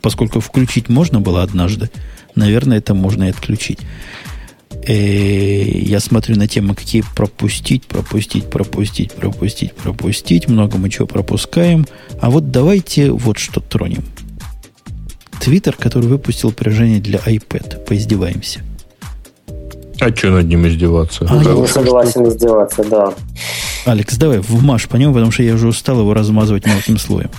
Поскольку 0.00 0.40
включить 0.40 0.88
можно 0.88 1.20
было 1.20 1.42
однажды, 1.42 1.90
наверное, 2.34 2.78
это 2.78 2.94
можно 2.94 3.24
и 3.24 3.30
отключить. 3.30 3.80
Э, 4.86 4.92
я 4.92 6.00
смотрю 6.00 6.36
на 6.36 6.48
тему, 6.48 6.74
какие 6.74 7.04
пропустить, 7.14 7.84
пропустить, 7.84 8.48
пропустить, 8.48 9.12
пропустить, 9.12 9.74
пропустить. 9.74 10.48
Много 10.48 10.78
мы 10.78 10.88
чего 10.90 11.06
пропускаем. 11.06 11.86
А 12.20 12.30
вот 12.30 12.50
давайте 12.50 13.10
вот 13.10 13.38
что 13.38 13.60
тронем. 13.60 14.04
Твиттер, 15.40 15.74
который 15.76 16.06
выпустил 16.06 16.52
приложение 16.52 17.00
для 17.00 17.18
iPad. 17.18 17.84
Поиздеваемся. 17.84 18.60
А 20.00 20.14
что 20.16 20.30
над 20.30 20.46
ним 20.46 20.66
издеваться? 20.66 21.26
А, 21.28 21.42
я 21.42 21.52
не 21.52 21.66
согласен 21.66 22.26
издеваться, 22.26 22.82
да. 22.84 23.12
Алекс, 23.84 24.16
давай 24.16 24.38
вмажь 24.38 24.88
по 24.88 24.96
нему, 24.96 25.12
потому 25.12 25.30
что 25.30 25.42
я 25.42 25.54
уже 25.54 25.68
устал 25.68 26.00
его 26.00 26.14
размазывать 26.14 26.66
мелким 26.66 26.98
слоем. 26.98 27.30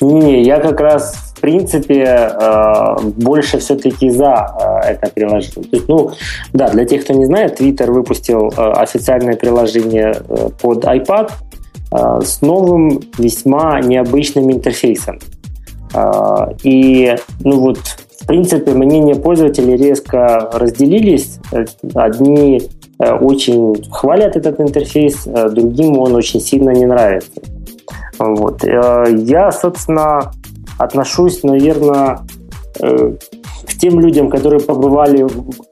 Не, 0.00 0.42
я 0.42 0.60
как 0.60 0.80
раз 0.80 1.26
в 1.36 1.40
принципе, 1.40 2.02
э, 2.04 2.96
больше 3.16 3.58
все-таки 3.58 4.08
за 4.08 4.80
э, 4.82 4.92
это 4.92 5.10
приложение. 5.12 5.68
То 5.70 5.76
есть, 5.76 5.88
ну, 5.88 6.10
да, 6.54 6.70
для 6.70 6.86
тех, 6.86 7.04
кто 7.04 7.12
не 7.12 7.26
знает, 7.26 7.60
Twitter 7.60 7.90
выпустил 7.90 8.48
э, 8.56 8.72
официальное 8.72 9.36
приложение 9.36 10.14
под 10.60 10.84
iPad 10.84 11.30
с 12.24 12.42
новым 12.42 13.00
весьма 13.16 13.80
необычным 13.80 14.50
интерфейсом. 14.50 15.20
И, 16.64 17.16
ну 17.44 17.60
вот, 17.60 17.78
в 17.78 18.26
принципе, 18.26 18.72
мнения 18.72 19.14
пользователей 19.14 19.76
резко 19.76 20.50
разделились. 20.52 21.38
Одни 21.94 22.60
очень 22.98 23.88
хвалят 23.88 24.36
этот 24.36 24.60
интерфейс, 24.60 25.26
другим 25.26 25.96
он 25.98 26.16
очень 26.16 26.40
сильно 26.40 26.70
не 26.70 26.86
нравится. 26.86 27.30
Вот. 28.18 28.64
Я, 28.64 29.52
собственно, 29.52 30.30
отношусь, 30.78 31.42
наверное, 31.42 32.20
э, 32.80 33.14
к 33.66 33.78
тем 33.78 34.00
людям, 34.00 34.30
которые 34.30 34.60
побывали 34.60 35.26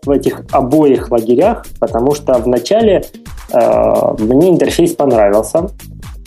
в 0.05 0.11
этих 0.11 0.43
обоих 0.51 1.11
лагерях, 1.11 1.65
потому 1.79 2.15
что 2.15 2.35
вначале 2.35 3.05
э, 3.53 4.15
мне 4.19 4.51
интерфейс 4.51 4.93
понравился, 4.93 5.69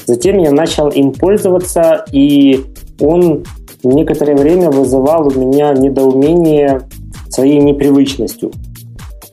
затем 0.06 0.38
я 0.38 0.52
начал 0.52 0.90
им 0.90 1.12
пользоваться, 1.12 2.06
и 2.12 2.66
он 3.00 3.44
некоторое 3.84 4.36
время 4.36 4.70
вызывал 4.70 5.28
у 5.28 5.40
меня 5.40 5.74
недоумение 5.74 6.82
своей 7.30 7.60
непривычностью. 7.60 8.52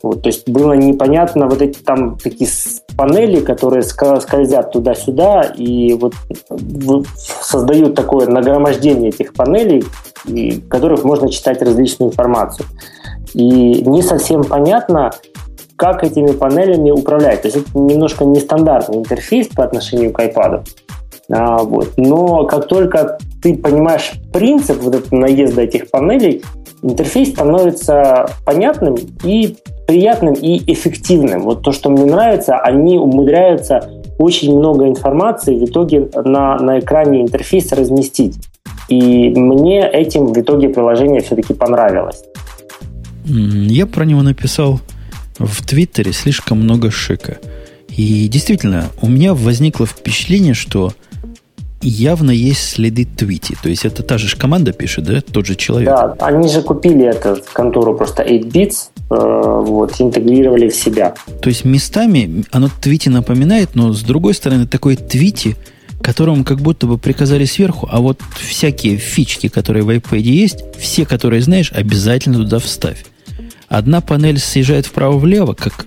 Вот, 0.03 0.23
то 0.23 0.29
есть 0.29 0.49
было 0.49 0.75
непонятно 0.75 1.47
вот 1.47 1.63
эти 1.63 1.79
там 1.79 2.19
такие 2.19 2.51
панели, 2.97 3.41
которые 3.41 3.83
скользят 3.83 4.73
туда-сюда 4.73 5.43
и 5.57 5.95
вот 5.95 6.15
создают 7.43 7.95
такое 7.95 8.27
нагромождение 8.27 9.11
этих 9.11 9.35
панелей, 9.35 9.85
в 10.25 10.69
которых 10.69 11.05
можно 11.05 11.31
читать 11.31 11.63
различную 11.63 12.11
информацию. 12.11 12.67
И 13.35 13.83
не 13.83 14.03
совсем 14.03 14.45
понятно, 14.45 15.11
как 15.77 16.05
этими 16.05 16.33
панелями 16.33 16.91
управлять. 16.91 17.43
То 17.43 17.49
есть 17.49 17.59
это 17.59 17.79
немножко 17.79 18.25
нестандартный 18.25 18.99
интерфейс 18.99 19.49
по 19.49 19.65
отношению 19.65 20.13
к 20.13 20.21
iPad. 20.21 20.65
А, 21.31 21.59
вот. 21.59 21.95
Но 21.97 22.45
как 22.45 22.69
только 22.69 23.19
ты 23.43 23.57
понимаешь 23.57 24.13
принцип 24.33 24.81
вот 24.83 24.95
этого 24.95 25.17
наезда 25.17 25.63
этих 25.63 25.91
панелей, 25.91 26.43
интерфейс 26.83 27.31
становится 27.31 28.27
понятным 28.45 28.97
и 29.25 29.57
приятным 29.87 30.35
и 30.35 30.61
эффективным. 30.73 31.43
Вот 31.43 31.63
то, 31.63 31.73
что 31.73 31.91
мне 31.91 32.05
нравится, 32.05 32.59
они 32.59 32.99
умудряются 32.99 33.91
очень 34.19 34.57
много 34.57 34.87
информации 34.87 35.59
в 35.59 35.65
итоге 35.65 36.09
на, 36.15 36.57
на 36.59 36.79
экране 36.79 37.23
интерфейса 37.23 37.77
разместить. 37.77 38.37
И 38.89 39.31
мне 39.31 39.89
этим 39.89 40.27
в 40.27 40.39
итоге 40.39 40.69
приложение 40.69 41.21
все-таки 41.21 41.55
понравилось. 41.55 42.23
Я 43.25 43.87
про 43.87 44.05
него 44.05 44.23
написал 44.23 44.81
в 45.39 45.67
Твиттере 45.67 46.13
слишком 46.13 46.61
много 46.61 46.91
шика. 46.91 47.39
И 47.89 48.29
действительно, 48.29 48.87
у 49.01 49.09
меня 49.09 49.35
возникло 49.35 49.87
впечатление, 49.87 50.55
что 50.55 50.93
явно 51.89 52.31
есть 52.31 52.71
следы 52.71 53.05
твити. 53.05 53.57
То 53.63 53.69
есть 53.69 53.85
это 53.85 54.03
та 54.03 54.19
же 54.19 54.37
команда 54.37 54.73
пишет, 54.73 55.05
да? 55.05 55.21
Тот 55.21 55.47
же 55.47 55.55
человек. 55.55 55.89
Да, 55.89 56.15
они 56.21 56.49
же 56.49 56.63
купили 56.63 57.07
эту 57.07 57.41
контору 57.53 57.97
просто 57.97 58.23
8bits, 58.23 58.89
э, 59.11 59.63
вот, 59.67 59.95
интегрировали 60.01 60.69
в 60.69 60.75
себя. 60.75 61.15
То 61.43 61.49
есть 61.49 61.65
местами 61.65 62.45
оно 62.51 62.69
твити 62.81 63.09
напоминает, 63.09 63.75
но 63.75 63.93
с 63.93 64.03
другой 64.03 64.35
стороны 64.35 64.67
такой 64.67 64.97
твити, 64.97 65.57
которому 66.01 66.45
как 66.45 66.61
будто 66.61 66.87
бы 66.87 66.99
приказали 66.99 67.45
сверху, 67.45 67.89
а 67.91 68.01
вот 68.01 68.21
всякие 68.37 68.97
фички, 68.99 69.49
которые 69.49 69.85
в 69.85 69.91
iPad 69.91 70.19
есть, 70.19 70.65
все, 70.79 71.07
которые 71.07 71.43
знаешь, 71.43 71.73
обязательно 71.73 72.39
туда 72.39 72.59
вставь. 72.59 73.05
Одна 73.69 74.01
панель 74.01 74.39
съезжает 74.39 74.87
вправо-влево, 74.87 75.55
как 75.55 75.87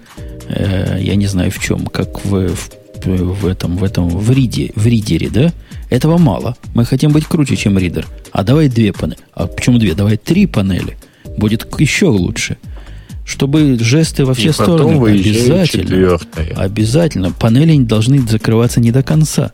э, 0.50 0.98
я 1.00 1.16
не 1.16 1.28
знаю 1.28 1.52
в 1.52 1.60
чем, 1.60 1.86
как 1.86 2.26
в, 2.26 2.50
в, 2.50 2.60
в 3.06 3.48
этом, 3.48 3.78
в 3.78 3.84
этом, 3.84 4.10
в 4.10 4.32
риде, 4.32 4.72
в 4.76 4.88
ридере, 4.88 5.30
да? 5.30 5.54
Этого 5.90 6.18
мало. 6.18 6.58
Мы 6.74 6.86
хотим 6.86 7.12
быть 7.12 7.26
круче, 7.26 7.56
чем 7.56 7.78
ридер. 7.78 8.08
А 8.32 8.44
давай 8.44 8.68
две 8.68 8.92
панели. 8.92 9.20
А 9.34 9.48
почему 9.48 9.78
две? 9.78 9.94
Давай 9.94 10.18
три 10.18 10.46
панели. 10.46 10.98
Будет 11.38 11.68
еще 11.80 12.08
лучше. 12.08 12.58
Чтобы 13.26 13.78
жесты 13.80 14.26
во 14.26 14.34
все 14.34 14.50
И 14.50 14.52
стороны 14.54 15.06
обязательно. 15.10 15.84
Четвертая. 15.84 16.54
Обязательно. 16.56 17.32
Панели 17.32 17.82
должны 17.84 18.20
закрываться 18.28 18.80
не 18.80 18.92
до 18.92 19.04
конца. 19.04 19.52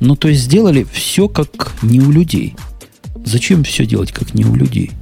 Ну, 0.00 0.14
то 0.16 0.28
есть 0.28 0.42
сделали 0.42 0.86
все 0.90 1.28
как 1.28 1.72
не 1.82 2.00
у 2.00 2.10
людей. 2.10 2.54
Зачем 3.24 3.64
все 3.64 3.86
делать 3.86 4.12
как 4.12 4.34
не 4.34 4.44
у 4.44 4.54
людей? 4.54 4.92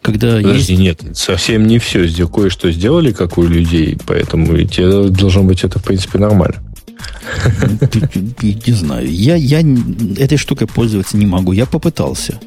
Когда 0.00 0.36
Подожди, 0.36 0.74
есть... 0.74 0.82
нет, 0.82 1.16
совсем 1.16 1.66
не 1.66 1.78
все. 1.78 2.08
Кое-что 2.26 2.70
сделали, 2.72 3.12
как 3.12 3.38
у 3.38 3.44
людей, 3.44 3.96
поэтому 4.04 4.56
и 4.56 4.66
тебе 4.66 5.08
должно 5.10 5.44
быть 5.44 5.62
это, 5.64 5.78
в 5.78 5.84
принципе, 5.84 6.18
нормально. 6.18 6.56
Не 8.42 8.72
знаю. 8.72 9.10
Я, 9.10 9.36
я 9.36 9.60
этой 10.18 10.38
штукой 10.38 10.66
пользоваться 10.66 11.16
не 11.16 11.26
могу. 11.26 11.52
Я 11.52 11.66
попытался. 11.66 12.40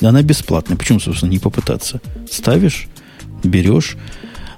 Она 0.00 0.22
бесплатная. 0.22 0.76
Почему, 0.76 1.00
собственно, 1.00 1.30
не 1.30 1.38
попытаться? 1.38 2.00
Ставишь, 2.30 2.88
берешь. 3.42 3.96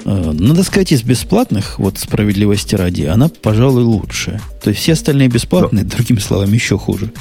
Э, 0.05 0.32
надо 0.32 0.62
сказать, 0.64 0.93
из 0.93 1.02
бесплатных, 1.02 1.78
вот 1.78 1.98
справедливости 1.98 2.74
ради, 2.74 3.02
она, 3.05 3.28
пожалуй, 3.28 3.85
лучшая. 3.85 4.40
То 4.62 4.70
есть 4.70 4.82
все 4.82 4.94
остальные 4.94 5.28
бесплатные, 5.28 5.85
другими 5.85 6.19
словами, 6.19 6.55
еще 6.55 6.78
хуже. 6.78 7.12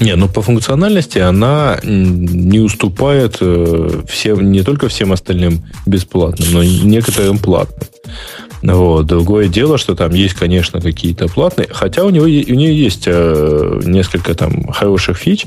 Не, 0.00 0.16
ну 0.16 0.28
по 0.28 0.42
функциональности 0.42 1.18
она 1.18 1.78
не 1.84 2.58
уступает 2.58 3.38
э, 3.40 4.02
всем, 4.08 4.50
не 4.50 4.62
только 4.62 4.88
всем 4.88 5.12
остальным 5.12 5.64
бесплатным, 5.86 6.52
но 6.52 6.62
и 6.62 6.80
некоторым 6.80 7.38
платным. 7.38 7.88
Вот. 8.64 9.06
Другое 9.06 9.48
дело, 9.48 9.76
что 9.76 9.94
там 9.94 10.12
есть, 10.14 10.34
конечно, 10.34 10.80
какие-то 10.80 11.28
платные, 11.28 11.68
хотя 11.70 12.02
у, 12.04 12.10
него, 12.10 12.24
у 12.24 12.28
нее 12.28 12.74
есть 12.76 13.04
э, 13.06 13.80
несколько 13.84 14.34
там 14.34 14.68
хороших 14.68 15.18
фич. 15.18 15.44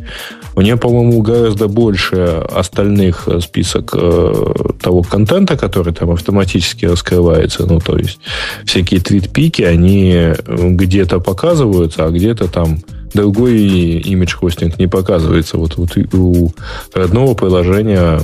У 0.55 0.61
нее, 0.61 0.77
по-моему, 0.77 1.21
гораздо 1.21 1.67
больше 1.67 2.45
остальных 2.51 3.27
э, 3.27 3.39
список 3.41 3.91
э, 3.93 4.53
того 4.79 5.01
контента, 5.01 5.57
который 5.57 5.93
там 5.93 6.11
автоматически 6.11 6.85
раскрывается. 6.85 7.65
Ну, 7.65 7.79
то 7.79 7.97
есть 7.97 8.19
всякие 8.65 8.99
твит-пики, 8.99 9.63
они 9.63 10.33
где-то 10.45 11.19
показываются, 11.19 12.05
а 12.05 12.11
где-то 12.11 12.47
там 12.47 12.83
другой 13.15 13.57
имидж-хостинг 13.99 14.77
не 14.77 14.87
показывается. 14.87 15.57
Вот, 15.57 15.77
вот 15.77 15.97
у 16.13 16.51
родного 16.93 17.33
приложения, 17.33 18.21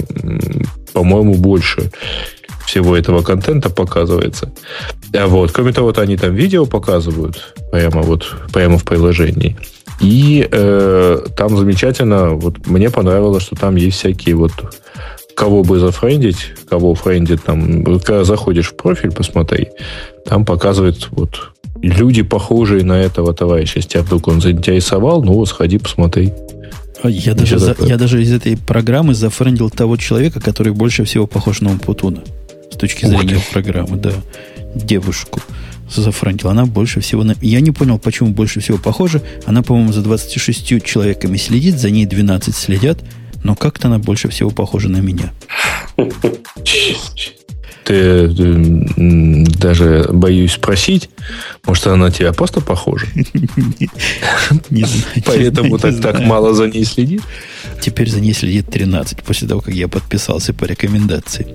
по-моему, 0.94 1.34
больше 1.34 1.90
всего 2.66 2.96
этого 2.98 3.22
контента 3.22 3.70
показывается. 3.70 4.52
А 5.14 5.28
вот, 5.28 5.52
кроме 5.52 5.74
того, 5.74 5.88
вот 5.88 5.98
они 5.98 6.18
там 6.18 6.34
видео 6.34 6.66
показывают 6.66 7.54
прямо 7.72 8.02
вот 8.02 8.36
прямо 8.52 8.78
в 8.78 8.84
приложении. 8.84 9.56
И 10.00 10.48
э, 10.50 11.26
там 11.36 11.58
замечательно, 11.58 12.32
вот 12.32 12.68
мне 12.68 12.90
понравилось, 12.90 13.44
что 13.44 13.56
там 13.56 13.76
есть 13.76 13.98
всякие 13.98 14.36
вот 14.36 14.52
кого 15.36 15.64
бы 15.64 15.80
зафрендить, 15.80 16.54
кого 16.70 16.94
френдит 16.96 17.44
там, 17.44 17.84
вот 17.84 18.04
когда 18.04 18.24
заходишь 18.24 18.70
в 18.70 18.76
профиль, 18.76 19.12
посмотри, 19.12 19.70
там 20.26 20.46
показывает 20.46 21.08
вот 21.12 21.52
люди, 21.82 22.22
похожие 22.22 22.84
на 22.84 23.02
этого 23.02 23.34
товарища. 23.34 23.74
Если 23.78 23.90
тебя 23.90 24.04
вдруг 24.04 24.28
он 24.28 24.42
заинтересовал, 24.42 25.24
ну, 25.24 25.46
сходи, 25.46 25.78
посмотри. 25.78 26.34
А 27.02 27.10
я 27.10 27.34
даже, 27.34 27.60
за, 27.60 27.76
я 27.80 27.98
даже 27.98 28.22
из 28.22 28.32
этой 28.32 28.56
программы 28.56 29.14
зафрендил 29.14 29.70
того 29.70 29.98
человека, 29.98 30.40
который 30.40 30.72
больше 30.72 31.04
всего 31.04 31.28
похож 31.28 31.62
на 31.62 31.72
Умпутуна 31.72 32.22
с 32.74 32.76
точки 32.76 33.06
зрения 33.06 33.40
программы, 33.52 33.98
да, 33.98 34.12
девушку 34.76 35.40
зафронтил. 35.90 36.50
Она 36.50 36.66
больше 36.66 37.02
всего... 37.02 37.24
На... 37.24 37.36
Я 37.42 37.62
не 37.62 37.72
понял, 37.72 38.00
почему 38.00 38.32
больше 38.32 38.60
всего 38.60 38.78
похожа. 38.78 39.22
Она, 39.46 39.62
по-моему, 39.62 39.94
за 39.94 40.02
26 40.02 40.84
человеками 40.84 41.38
следит, 41.38 41.80
за 41.80 41.92
ней 41.92 42.06
12 42.06 42.56
следят, 42.56 43.00
но 43.44 43.56
как-то 43.56 43.88
она 43.88 44.00
больше 44.00 44.30
всего 44.30 44.50
похожа 44.50 44.90
на 44.90 44.98
меня. 44.98 45.32
Ты, 47.84 48.30
даже 49.60 50.08
боюсь 50.12 50.54
спросить, 50.54 51.10
может, 51.66 51.86
она 51.88 51.98
на 51.98 52.12
тебя 52.12 52.32
просто 52.32 52.62
похожа? 52.62 53.08
Не 54.70 54.86
знаю. 54.86 55.24
Поэтому 55.26 55.78
так, 55.78 56.00
так 56.00 56.22
мало 56.22 56.54
за 56.54 56.68
ней 56.68 56.86
следит? 56.86 57.22
Теперь 57.82 58.10
за 58.10 58.22
ней 58.22 58.34
следит 58.34 58.70
13, 58.72 59.22
после 59.24 59.50
того, 59.50 59.60
как 59.60 59.74
я 59.74 59.90
подписался 59.90 60.54
по 60.54 60.64
рекомендации. 60.64 61.46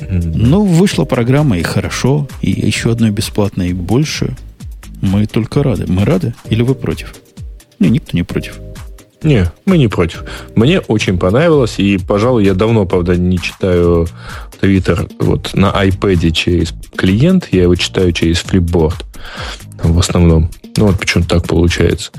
Ну, 0.00 0.64
вышла 0.64 1.04
программа, 1.04 1.58
и 1.58 1.62
хорошо, 1.62 2.28
и 2.40 2.50
еще 2.50 2.92
одной 2.92 3.10
бесплатной, 3.10 3.70
и 3.70 3.72
больше. 3.72 4.36
Мы 5.00 5.26
только 5.26 5.62
рады. 5.62 5.84
Мы 5.86 6.04
рады? 6.04 6.34
Или 6.48 6.62
вы 6.62 6.74
против? 6.74 7.14
Не, 7.78 7.90
никто 7.90 8.16
не 8.16 8.22
против. 8.22 8.58
Не, 9.22 9.50
мы 9.64 9.78
не 9.78 9.88
против. 9.88 10.24
Мне 10.54 10.80
очень 10.80 11.18
понравилось, 11.18 11.78
и, 11.78 11.98
пожалуй, 11.98 12.44
я 12.44 12.54
давно, 12.54 12.86
правда, 12.86 13.16
не 13.16 13.38
читаю 13.38 14.06
Твиттер 14.60 15.08
вот 15.18 15.54
на 15.54 15.72
iPad 15.72 16.30
через 16.30 16.74
клиент, 16.96 17.48
я 17.50 17.62
его 17.62 17.74
читаю 17.74 18.12
через 18.12 18.44
Flipboard 18.44 19.04
в 19.82 19.98
основном. 19.98 20.50
Ну, 20.76 20.86
вот 20.86 20.98
почему-то 20.98 21.40
так 21.40 21.48
получается. 21.48 22.12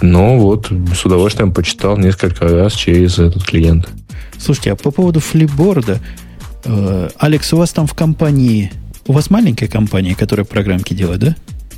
Но 0.00 0.38
вот 0.38 0.70
с 0.94 1.04
удовольствием 1.04 1.52
почитал 1.52 1.96
несколько 1.96 2.48
раз 2.48 2.74
через 2.74 3.18
этот 3.18 3.44
клиент. 3.44 3.88
Слушайте, 4.38 4.72
а 4.72 4.76
по 4.76 4.90
поводу 4.90 5.20
флипборда, 5.20 6.00
Алекс, 6.64 7.52
у 7.52 7.56
вас 7.56 7.72
там 7.72 7.86
в 7.86 7.94
компании... 7.94 8.72
У 9.06 9.12
вас 9.12 9.30
маленькая 9.30 9.66
компания, 9.66 10.14
которая 10.14 10.44
программки 10.44 10.94
делает, 10.94 11.20
да? 11.20 11.36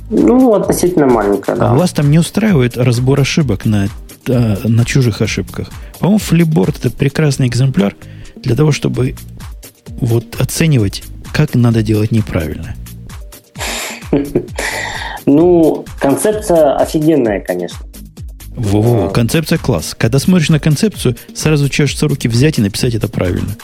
Ну, 0.09 0.53
относительно 0.53 1.07
маленькая, 1.07 1.55
да. 1.55 1.71
А 1.71 1.73
вас 1.73 1.91
там 1.91 2.11
не 2.11 2.19
устраивает 2.19 2.77
разбор 2.77 3.19
ошибок 3.19 3.65
на, 3.65 3.87
э, 4.27 4.57
на 4.67 4.85
чужих 4.85 5.21
ошибках? 5.21 5.69
По-моему, 5.99 6.19
Flipboard 6.19 6.75
это 6.79 6.91
прекрасный 6.91 7.47
экземпляр 7.47 7.95
для 8.35 8.55
того, 8.55 8.71
чтобы 8.71 9.15
вот 9.87 10.39
оценивать, 10.39 11.03
как 11.33 11.55
надо 11.55 11.81
делать 11.81 12.11
неправильно. 12.11 12.75
Ну, 15.25 15.85
концепция 16.01 16.75
офигенная, 16.75 17.39
конечно. 17.39 17.79
Во-во, 18.49 19.09
концепция 19.09 19.57
класс. 19.57 19.95
Когда 19.97 20.19
смотришь 20.19 20.49
на 20.49 20.59
концепцию, 20.59 21.15
сразу 21.33 21.69
чешутся 21.69 22.09
руки 22.09 22.27
взять 22.27 22.59
и 22.59 22.61
написать 22.61 22.93
это 22.93 23.07
правильно. 23.07 23.55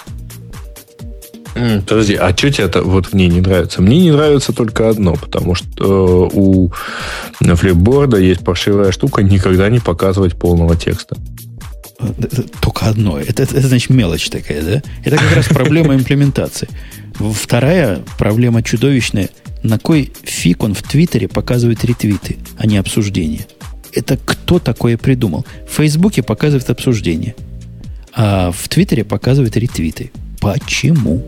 Подожди, 1.53 2.15
а 2.15 2.35
что 2.35 2.51
тебе 2.51 2.65
это 2.65 2.81
вот 2.81 3.07
в 3.07 3.13
ней 3.13 3.27
не 3.27 3.41
нравится? 3.41 3.81
Мне 3.81 3.99
не 3.99 4.11
нравится 4.11 4.53
только 4.53 4.89
одно, 4.89 5.15
потому 5.15 5.55
что 5.55 6.29
э, 6.31 6.37
у 6.37 6.71
флипборда 7.39 8.17
есть 8.17 8.43
паршивая 8.43 8.91
штука 8.91 9.23
никогда 9.23 9.69
не 9.69 9.79
показывать 9.79 10.35
полного 10.35 10.75
текста. 10.75 11.17
Только 12.61 12.85
одно. 12.85 13.19
Это, 13.19 13.43
это, 13.43 13.57
это 13.57 13.67
значит 13.67 13.89
мелочь 13.89 14.29
такая, 14.29 14.61
да? 14.61 14.83
Это 15.03 15.17
как 15.17 15.35
раз 15.35 15.47
проблема 15.47 15.95
имплементации. 15.95 16.69
Вторая 17.15 18.01
проблема 18.17 18.63
чудовищная. 18.63 19.29
На 19.63 19.77
кой 19.77 20.13
фиг 20.23 20.63
он 20.63 20.73
в 20.73 20.81
Твиттере 20.83 21.27
показывает 21.27 21.83
ретвиты, 21.83 22.37
а 22.57 22.65
не 22.65 22.77
обсуждения? 22.77 23.45
Это 23.91 24.17
кто 24.23 24.59
такое 24.59 24.97
придумал? 24.97 25.45
В 25.67 25.75
Фейсбуке 25.75 26.23
показывает 26.23 26.69
обсуждение, 26.69 27.35
а 28.13 28.51
в 28.51 28.69
Твиттере 28.69 29.03
показывает 29.03 29.57
ретвиты. 29.57 30.11
Почему? 30.39 31.25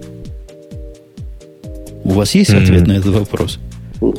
У 2.03 2.11
вас 2.11 2.35
есть 2.35 2.51
ответ 2.51 2.83
mm-hmm. 2.83 2.87
на 2.87 2.91
этот 2.93 3.13
вопрос? 3.13 3.59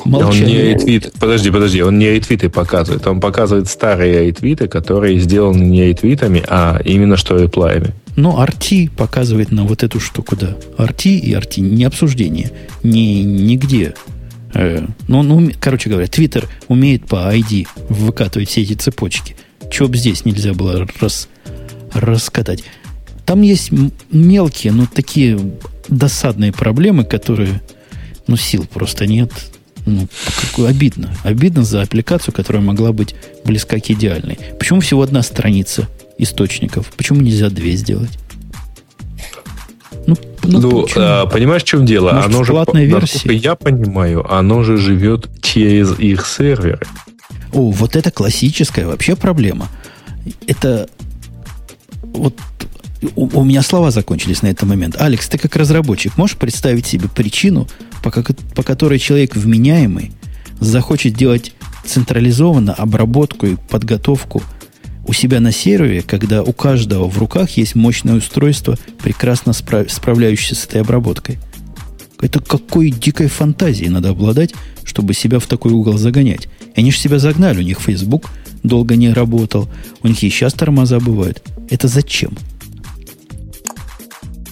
Молчание. 0.05 0.43
Он 0.43 0.47
не 0.47 0.73
ретвит. 0.73 1.13
Подожди, 1.19 1.51
подожди, 1.51 1.81
он 1.81 1.99
не 1.99 2.09
ретвиты 2.09 2.49
показывает. 2.49 3.05
Он 3.05 3.19
показывает 3.19 3.67
старые 3.67 4.27
ретвиты, 4.27 4.67
которые 4.67 5.19
сделаны 5.19 5.63
не 5.63 5.83
ретвитами, 5.83 6.41
а 6.47 6.79
именно 6.85 7.17
что 7.17 7.37
реплаями. 7.37 7.93
Ну, 8.15 8.41
RT 8.41 8.91
показывает 8.95 9.51
на 9.51 9.65
вот 9.65 9.83
эту 9.83 9.99
штуку, 9.99 10.35
да. 10.37 10.55
RT 10.77 11.09
и 11.09 11.33
RT 11.33 11.59
не 11.59 11.83
обсуждение. 11.83 12.51
Ни, 12.83 13.23
нигде. 13.23 13.93
Э, 14.53 14.85
ну, 15.07 15.23
ну, 15.23 15.51
короче 15.59 15.89
говоря, 15.89 16.07
Twitter 16.07 16.45
умеет 16.67 17.05
по 17.05 17.35
ID 17.35 17.67
выкатывать 17.89 18.49
все 18.49 18.61
эти 18.61 18.73
цепочки. 18.73 19.35
Чего 19.71 19.89
бы 19.89 19.97
здесь 19.97 20.23
нельзя 20.25 20.53
было 20.53 20.87
рас, 21.01 21.27
раскатать. 21.93 22.63
Там 23.25 23.41
есть 23.41 23.71
мелкие, 24.11 24.73
но 24.73 24.85
такие 24.85 25.39
досадные 25.87 26.51
проблемы, 26.51 27.03
которые, 27.03 27.61
ну, 28.27 28.37
сил 28.37 28.65
просто 28.71 29.05
нет. 29.05 29.31
Ну, 29.85 30.07
какое 30.41 30.69
обидно. 30.69 31.13
Обидно 31.23 31.63
за 31.63 31.81
аппликацию, 31.81 32.33
которая 32.33 32.63
могла 32.63 32.93
быть 32.93 33.15
близка 33.43 33.79
к 33.79 33.89
идеальной. 33.89 34.39
Почему 34.57 34.79
всего 34.79 35.01
одна 35.01 35.21
страница 35.23 35.89
источников? 36.17 36.91
Почему 36.95 37.19
нельзя 37.21 37.49
две 37.49 37.75
сделать? 37.75 38.17
Ну, 40.07 40.15
ну, 40.43 40.59
ну 40.59 40.87
а, 40.95 41.25
понимаешь, 41.27 41.63
в 41.63 41.65
чем 41.65 41.85
дело? 41.85 42.11
Может, 42.11 42.29
оно 42.29 42.43
же, 42.43 42.51
платной 42.51 42.85
версии? 42.85 43.33
я 43.33 43.55
понимаю, 43.55 44.31
оно 44.31 44.63
же 44.63 44.77
живет 44.77 45.29
через 45.41 45.97
их 45.99 46.25
серверы. 46.25 46.85
О, 47.51 47.71
вот 47.71 47.95
это 47.95 48.09
классическая 48.11 48.87
вообще 48.87 49.15
проблема. 49.15 49.67
Это 50.47 50.89
вот 52.01 52.35
у, 53.15 53.39
у 53.39 53.43
меня 53.43 53.61
слова 53.61 53.91
закончились 53.91 54.41
на 54.41 54.47
этот 54.47 54.67
момент. 54.67 54.95
Алекс, 54.99 55.27
ты 55.27 55.37
как 55.37 55.55
разработчик 55.55 56.17
можешь 56.17 56.37
представить 56.37 56.85
себе 56.85 57.09
причину, 57.09 57.67
по, 58.03 58.11
по 58.11 58.63
которой 58.63 58.99
человек 58.99 59.35
вменяемый 59.35 60.11
захочет 60.59 61.13
делать 61.13 61.53
централизованно 61.85 62.73
обработку 62.73 63.47
и 63.47 63.55
подготовку 63.55 64.43
у 65.05 65.13
себя 65.13 65.39
на 65.39 65.51
сервере, 65.51 66.01
когда 66.01 66.43
у 66.43 66.53
каждого 66.53 67.09
в 67.09 67.17
руках 67.17 67.51
есть 67.51 67.75
мощное 67.75 68.15
устройство, 68.15 68.77
прекрасно 69.01 69.53
справ, 69.53 69.91
справляющееся 69.91 70.55
с 70.55 70.65
этой 70.65 70.81
обработкой. 70.81 71.39
Это 72.21 72.39
какой 72.39 72.89
дикой 72.89 73.27
фантазией 73.27 73.89
надо 73.89 74.09
обладать, 74.09 74.53
чтобы 74.85 75.13
себя 75.13 75.39
в 75.39 75.47
такой 75.47 75.73
угол 75.73 75.97
загонять. 75.97 76.47
И 76.75 76.79
они 76.79 76.91
же 76.91 76.97
себя 76.97 77.19
загнали, 77.19 77.59
у 77.59 77.63
них 77.63 77.79
Facebook 77.81 78.29
долго 78.63 78.95
не 78.95 79.11
работал, 79.11 79.67
у 80.03 80.07
них 80.07 80.23
и 80.23 80.29
сейчас 80.29 80.53
тормоза 80.53 80.99
бывают. 80.99 81.43
Это 81.69 81.89
зачем? 81.89 82.37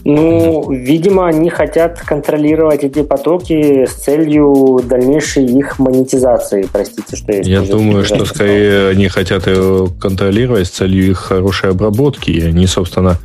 Ну, 0.04 0.72
видимо, 0.72 1.28
они 1.28 1.50
хотят 1.50 2.00
контролировать 2.00 2.84
эти 2.84 3.04
потоки 3.04 3.86
с 3.86 3.94
целью 3.94 4.82
дальнейшей 4.84 5.46
их 5.46 5.78
монетизации. 5.80 6.68
Простите, 6.72 7.16
что 7.16 7.34
я 7.34 7.42
Я 7.42 7.62
думаю, 7.62 8.04
что 8.04 8.26
скорее 8.26 8.90
они 8.90 9.08
хотят 9.08 9.48
ее 9.48 9.90
контролировать 10.00 10.68
с 10.68 10.72
целью 10.72 11.10
их 11.10 11.18
хорошей 11.18 11.70
обработки. 11.70 12.32
И 12.32 12.42
они, 12.42 12.66
собственно, 12.68 13.20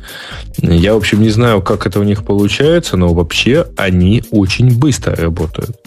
я, 0.61 0.93
в 0.93 0.97
общем, 0.97 1.21
не 1.21 1.29
знаю, 1.29 1.61
как 1.61 1.87
это 1.87 1.99
у 1.99 2.03
них 2.03 2.23
получается, 2.23 2.97
но 2.97 3.13
вообще 3.13 3.67
они 3.75 4.23
очень 4.31 4.77
быстро 4.77 5.15
работают. 5.15 5.77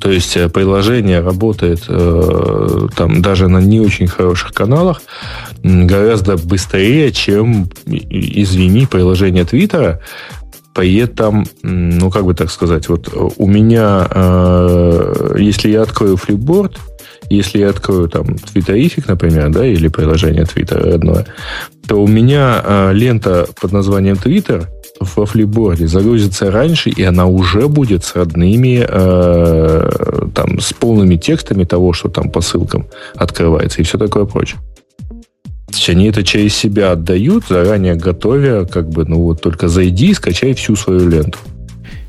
То 0.00 0.10
есть 0.10 0.36
э, 0.36 0.48
приложение 0.48 1.20
работает 1.20 1.84
э, 1.88 2.88
там 2.96 3.22
даже 3.22 3.48
на 3.48 3.58
не 3.58 3.80
очень 3.80 4.06
хороших 4.06 4.52
каналах 4.52 5.02
гораздо 5.62 6.36
быстрее, 6.36 7.10
чем, 7.12 7.68
извини, 7.86 8.86
приложение 8.86 9.44
Твиттера. 9.44 10.00
При 10.74 10.96
этом, 10.96 11.46
ну 11.62 12.10
как 12.10 12.24
бы 12.24 12.34
так 12.34 12.50
сказать, 12.50 12.88
вот 12.88 13.08
у 13.36 13.46
меня, 13.46 14.06
э, 14.08 15.34
если 15.38 15.70
я 15.70 15.82
открою 15.82 16.16
флипборд, 16.16 16.78
если 17.30 17.58
я 17.58 17.70
открою 17.70 18.08
там 18.08 18.38
твиттерифик, 18.38 19.08
например, 19.08 19.50
да, 19.50 19.66
или 19.66 19.88
приложение 19.88 20.44
Твиттера 20.44 20.92
родное, 20.92 21.26
то 21.86 21.96
у 21.96 22.06
меня 22.06 22.62
э, 22.64 22.92
лента 22.92 23.46
под 23.60 23.72
названием 23.72 24.16
Твиттер 24.16 24.68
во 25.00 25.26
флипборде 25.26 25.86
загрузится 25.86 26.50
раньше, 26.50 26.90
и 26.90 27.02
она 27.02 27.26
уже 27.26 27.68
будет 27.68 28.04
с 28.04 28.14
родными, 28.14 28.84
э, 28.86 30.28
там, 30.34 30.60
с 30.60 30.72
полными 30.72 31.16
текстами 31.16 31.64
того, 31.64 31.92
что 31.92 32.08
там 32.08 32.30
по 32.30 32.40
ссылкам 32.40 32.86
открывается, 33.14 33.80
и 33.80 33.84
все 33.84 33.98
такое 33.98 34.24
прочее. 34.24 34.60
То 35.68 35.74
есть 35.74 35.90
они 35.90 36.06
это 36.06 36.22
через 36.22 36.54
себя 36.54 36.92
отдают, 36.92 37.44
заранее 37.48 37.94
готовя, 37.94 38.64
как 38.64 38.88
бы, 38.88 39.04
ну 39.04 39.22
вот 39.22 39.42
только 39.42 39.68
зайди 39.68 40.10
и 40.10 40.14
скачай 40.14 40.54
всю 40.54 40.76
свою 40.76 41.08
ленту. 41.08 41.38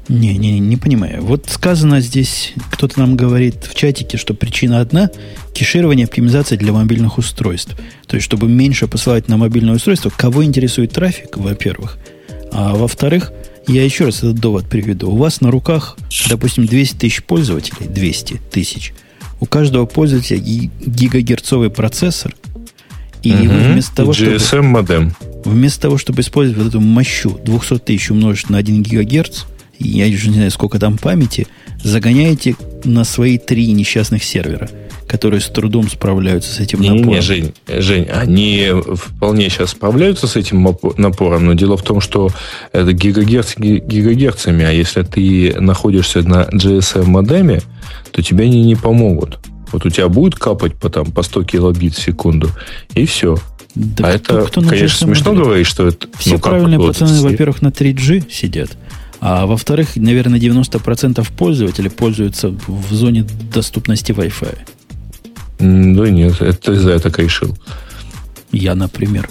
Не, 0.08 0.38
не, 0.38 0.60
не 0.60 0.76
понимаю. 0.76 1.22
Вот 1.22 1.46
сказано 1.50 2.00
здесь, 2.00 2.54
кто-то 2.72 3.00
нам 3.00 3.16
говорит 3.16 3.66
в 3.70 3.76
чатике, 3.76 4.18
что 4.18 4.34
причина 4.34 4.80
одна– 4.80 5.12
кеширование 5.54 6.06
оптимизация 6.06 6.58
для 6.58 6.74
мобильных 6.74 7.20
устройств. 7.20 7.76
То 8.08 8.16
есть, 8.16 8.26
чтобы 8.26 8.48
меньше 8.48 8.88
посылать 8.88 9.28
на 9.28 9.38
мобильное 9.38 9.76
устройство, 9.76 10.10
кого 10.10 10.44
интересует 10.44 10.94
трафик, 10.94 11.38
во-первых– 11.38 11.98
а 12.52 12.76
во-вторых, 12.76 13.32
я 13.68 13.84
еще 13.84 14.06
раз 14.06 14.20
этот 14.20 14.40
довод 14.40 14.68
приведу. 14.68 15.12
У 15.12 15.18
вас 15.18 15.42
на 15.42 15.52
руках, 15.52 15.98
допустим, 16.30 16.66
200 16.66 16.98
тысяч 16.98 17.24
пользователей, 17.24 17.88
200 17.88 18.42
тысяч. 18.52 18.94
У 19.40 19.46
каждого 19.46 19.86
пользователя 19.86 20.40
гигагерцовый 20.40 21.70
процессор. 21.70 22.36
И 23.22 23.32
угу. 23.32 23.44
вы 23.44 23.74
вместо 23.74 23.96
того, 23.96 24.12
GSM 24.12 24.40
чтобы, 24.40 24.64
модем. 24.64 25.16
Вместо 25.46 25.82
того, 25.82 25.98
чтобы 25.98 26.22
использовать 26.22 26.62
вот 26.62 26.70
эту 26.70 26.82
мощу 26.82 27.40
200 27.44 27.80
тысяч 27.80 28.12
умножить 28.12 28.50
на 28.50 28.58
1 28.58 28.82
гигагерц, 28.82 29.44
я 29.78 30.08
уже 30.08 30.30
не 30.30 30.36
знаю, 30.36 30.52
сколько 30.52 30.80
там 30.80 30.98
памяти, 30.98 31.48
загоняете 31.84 32.56
на 32.84 33.04
свои 33.04 33.38
три 33.38 33.72
несчастных 33.72 34.24
сервера– 34.24 34.70
которые 35.10 35.42
с 35.42 35.48
трудом 35.48 35.90
справляются 35.90 36.54
с 36.54 36.60
этим 36.60 36.82
напором. 36.82 37.08
Не, 37.08 37.16
не, 37.16 37.22
Жень, 37.22 37.54
Жень, 37.68 38.06
они 38.06 38.70
вполне 38.94 39.50
сейчас 39.50 39.72
справляются 39.72 40.28
с 40.28 40.36
этим 40.36 40.78
напором, 40.98 41.48
но 41.48 41.54
дело 41.54 41.78
в 41.78 41.82
том, 41.82 42.00
что 42.00 42.30
это 42.72 42.94
гигагерц 42.94 43.58
гигагерцами, 43.58 44.64
а 44.64 44.70
если 44.70 45.02
ты 45.02 45.60
находишься 45.60 46.22
на 46.22 46.44
GSM-модеме, 46.44 47.64
то 48.12 48.22
тебе 48.22 48.46
они 48.46 48.64
не 48.64 48.76
помогут. 48.76 49.40
Вот 49.72 49.84
у 49.84 49.90
тебя 49.90 50.10
будет 50.10 50.36
капать 50.36 50.76
по, 50.76 50.90
там, 50.90 51.08
по 51.08 51.24
100 51.24 51.44
килобит 51.44 51.96
в 51.96 52.02
секунду, 52.02 52.52
и 52.94 53.08
все. 53.08 53.36
Да 53.74 54.10
а 54.10 54.20
кто, 54.20 54.40
это, 54.42 54.48
кто 54.48 54.62
конечно, 54.62 55.08
смешно 55.08 55.34
говорить, 55.34 55.66
что 55.66 55.88
это... 55.88 56.08
Все 56.20 56.34
ну, 56.34 56.40
правильные 56.40 56.80
пацаны, 56.80 57.20
во-первых, 57.22 57.64
на 57.64 57.70
3G 57.70 58.32
сидят, 58.32 58.78
а 59.22 59.48
во-вторых, 59.48 59.96
наверное, 59.96 60.40
90% 60.40 61.28
пользователей 61.36 61.90
пользуются 61.90 62.50
в 62.68 62.94
зоне 62.94 63.26
доступности 63.52 64.12
Wi-Fi. 64.12 64.56
Да 65.60 66.10
нет, 66.10 66.42
это 66.42 66.72
ты 66.72 66.76
за 66.76 66.92
это 66.92 67.10
решил. 67.22 67.58
Я, 68.52 68.76
например. 68.76 69.30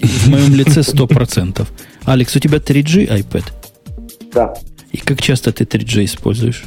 В 0.00 0.28
моем 0.28 0.54
лице 0.54 0.80
100%. 0.80 1.66
Алекс, 2.04 2.36
у 2.36 2.38
тебя 2.38 2.58
3G 2.58 3.08
iPad? 3.08 3.44
Да. 4.32 4.54
И 4.90 4.98
как 4.98 5.22
часто 5.22 5.52
ты 5.52 5.64
3G 5.64 6.04
используешь? 6.04 6.64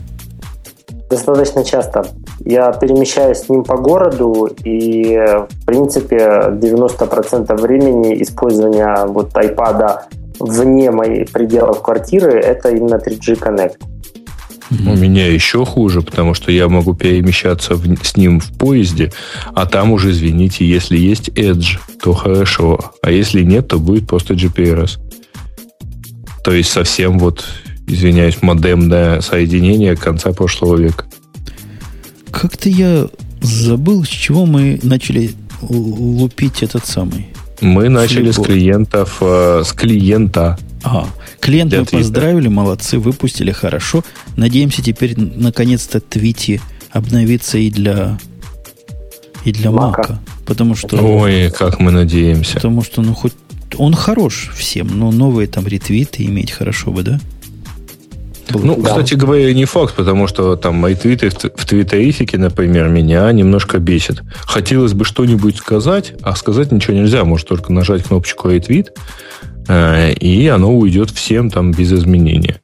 Достаточно 1.10 1.64
часто. 1.64 2.08
Я 2.44 2.72
перемещаюсь 2.72 3.38
с 3.38 3.50
ним 3.50 3.64
по 3.64 3.78
городу, 3.78 4.50
и, 4.64 5.16
в 5.16 5.66
принципе, 5.66 6.18
90% 6.18 7.56
времени 7.62 8.22
использования 8.24 9.06
вот 9.06 9.34
iPad 9.34 10.00
вне 10.40 10.92
моих 10.92 11.32
пределов 11.32 11.82
квартиры– 11.82 12.40
это 12.42 12.70
именно 12.70 12.96
3G 12.96 13.40
Connect. 13.40 13.78
Mm-hmm. 14.70 14.94
У 14.94 14.98
меня 14.98 15.28
еще 15.28 15.64
хуже, 15.66 16.02
потому 16.02 16.34
что 16.34 16.52
я 16.52 16.68
могу 16.68 16.96
перемещаться 16.96 17.76
в, 17.76 18.04
с 18.04 18.18
ним 18.18 18.40
в 18.40 18.52
поезде, 18.54 19.12
а 19.54 19.66
там 19.66 19.92
уже, 19.92 20.12
извините, 20.12 20.68
если 20.68 20.98
есть 20.98 21.30
Edge, 21.30 21.78
то 22.02 22.14
хорошо. 22.14 22.94
А 23.02 23.12
если 23.12 23.44
нет, 23.44 23.68
то 23.68 23.80
будет 23.80 24.08
просто 24.08 24.34
GPRS. 24.34 25.00
То 26.44 26.52
есть 26.52 26.72
совсем 26.72 27.20
вот, 27.20 27.46
извиняюсь, 27.88 28.42
модемное 28.42 29.22
соединение 29.22 29.96
конца 29.96 30.32
прошлого 30.32 30.78
века. 30.78 31.06
Как-то 32.32 32.70
я 32.70 33.08
забыл, 33.42 34.04
с 34.04 34.10
чего 34.10 34.46
мы 34.46 34.80
начали 34.84 35.32
лупить 35.62 36.64
этот 36.64 36.86
самый. 36.86 37.28
Мы 37.62 37.90
начали 37.90 38.32
с 38.32 38.36
клиентов, 38.36 39.18
э, 39.22 39.64
с 39.66 39.72
клиента 39.72 40.58
Ага. 40.86 41.08
Клиент 41.46 41.74
мы 41.74 41.86
поздравили, 41.86 42.48
молодцы, 42.48 42.98
выпустили 42.98 43.52
хорошо. 43.52 44.04
Надеемся, 44.36 44.82
теперь 44.82 45.14
наконец-то 45.16 46.00
Твити 46.00 46.60
обновится 46.90 47.60
и 47.60 47.70
для 47.70 48.18
И 49.44 49.52
для 49.52 49.70
Мака. 49.70 50.20
Потому 50.48 50.76
что... 50.76 50.98
Ой, 50.98 51.52
как 51.52 51.80
мы 51.80 51.92
надеемся. 51.92 52.56
Потому 52.56 52.82
что, 52.82 53.04
ну, 53.04 53.14
хоть 53.14 53.34
он 53.78 53.94
хорош 53.94 54.52
всем, 54.56 54.88
но 54.98 55.12
новые 55.12 55.48
там 55.48 55.68
ретвиты 55.68 56.26
иметь 56.26 56.52
хорошо 56.52 56.92
бы, 56.92 57.04
да? 57.04 57.20
Ну, 58.50 58.76
да. 58.76 58.90
кстати 58.90 59.14
говоря, 59.16 59.54
не 59.54 59.66
факт, 59.66 59.96
потому 59.96 60.28
что 60.28 60.56
там 60.56 60.76
мои 60.76 60.96
твиты 60.96 61.30
в 61.30 61.66
твиттерифике, 61.66 62.38
например, 62.38 62.90
меня 62.90 63.32
немножко 63.32 63.80
бесит. 63.80 64.24
Хотелось 64.46 64.94
бы 64.94 65.06
что-нибудь 65.06 65.58
сказать, 65.58 66.14
а 66.24 66.36
сказать 66.36 66.72
ничего 66.72 66.96
нельзя. 66.96 67.24
Может 67.24 67.48
только 67.48 67.72
нажать 67.72 68.04
кнопочку 68.04 68.50
ретвит, 68.50 68.94
и 69.68 70.48
оно 70.48 70.76
уйдет 70.76 71.10
всем 71.12 71.50
там 71.50 71.72
без 71.72 71.92
изменения. 71.92 72.60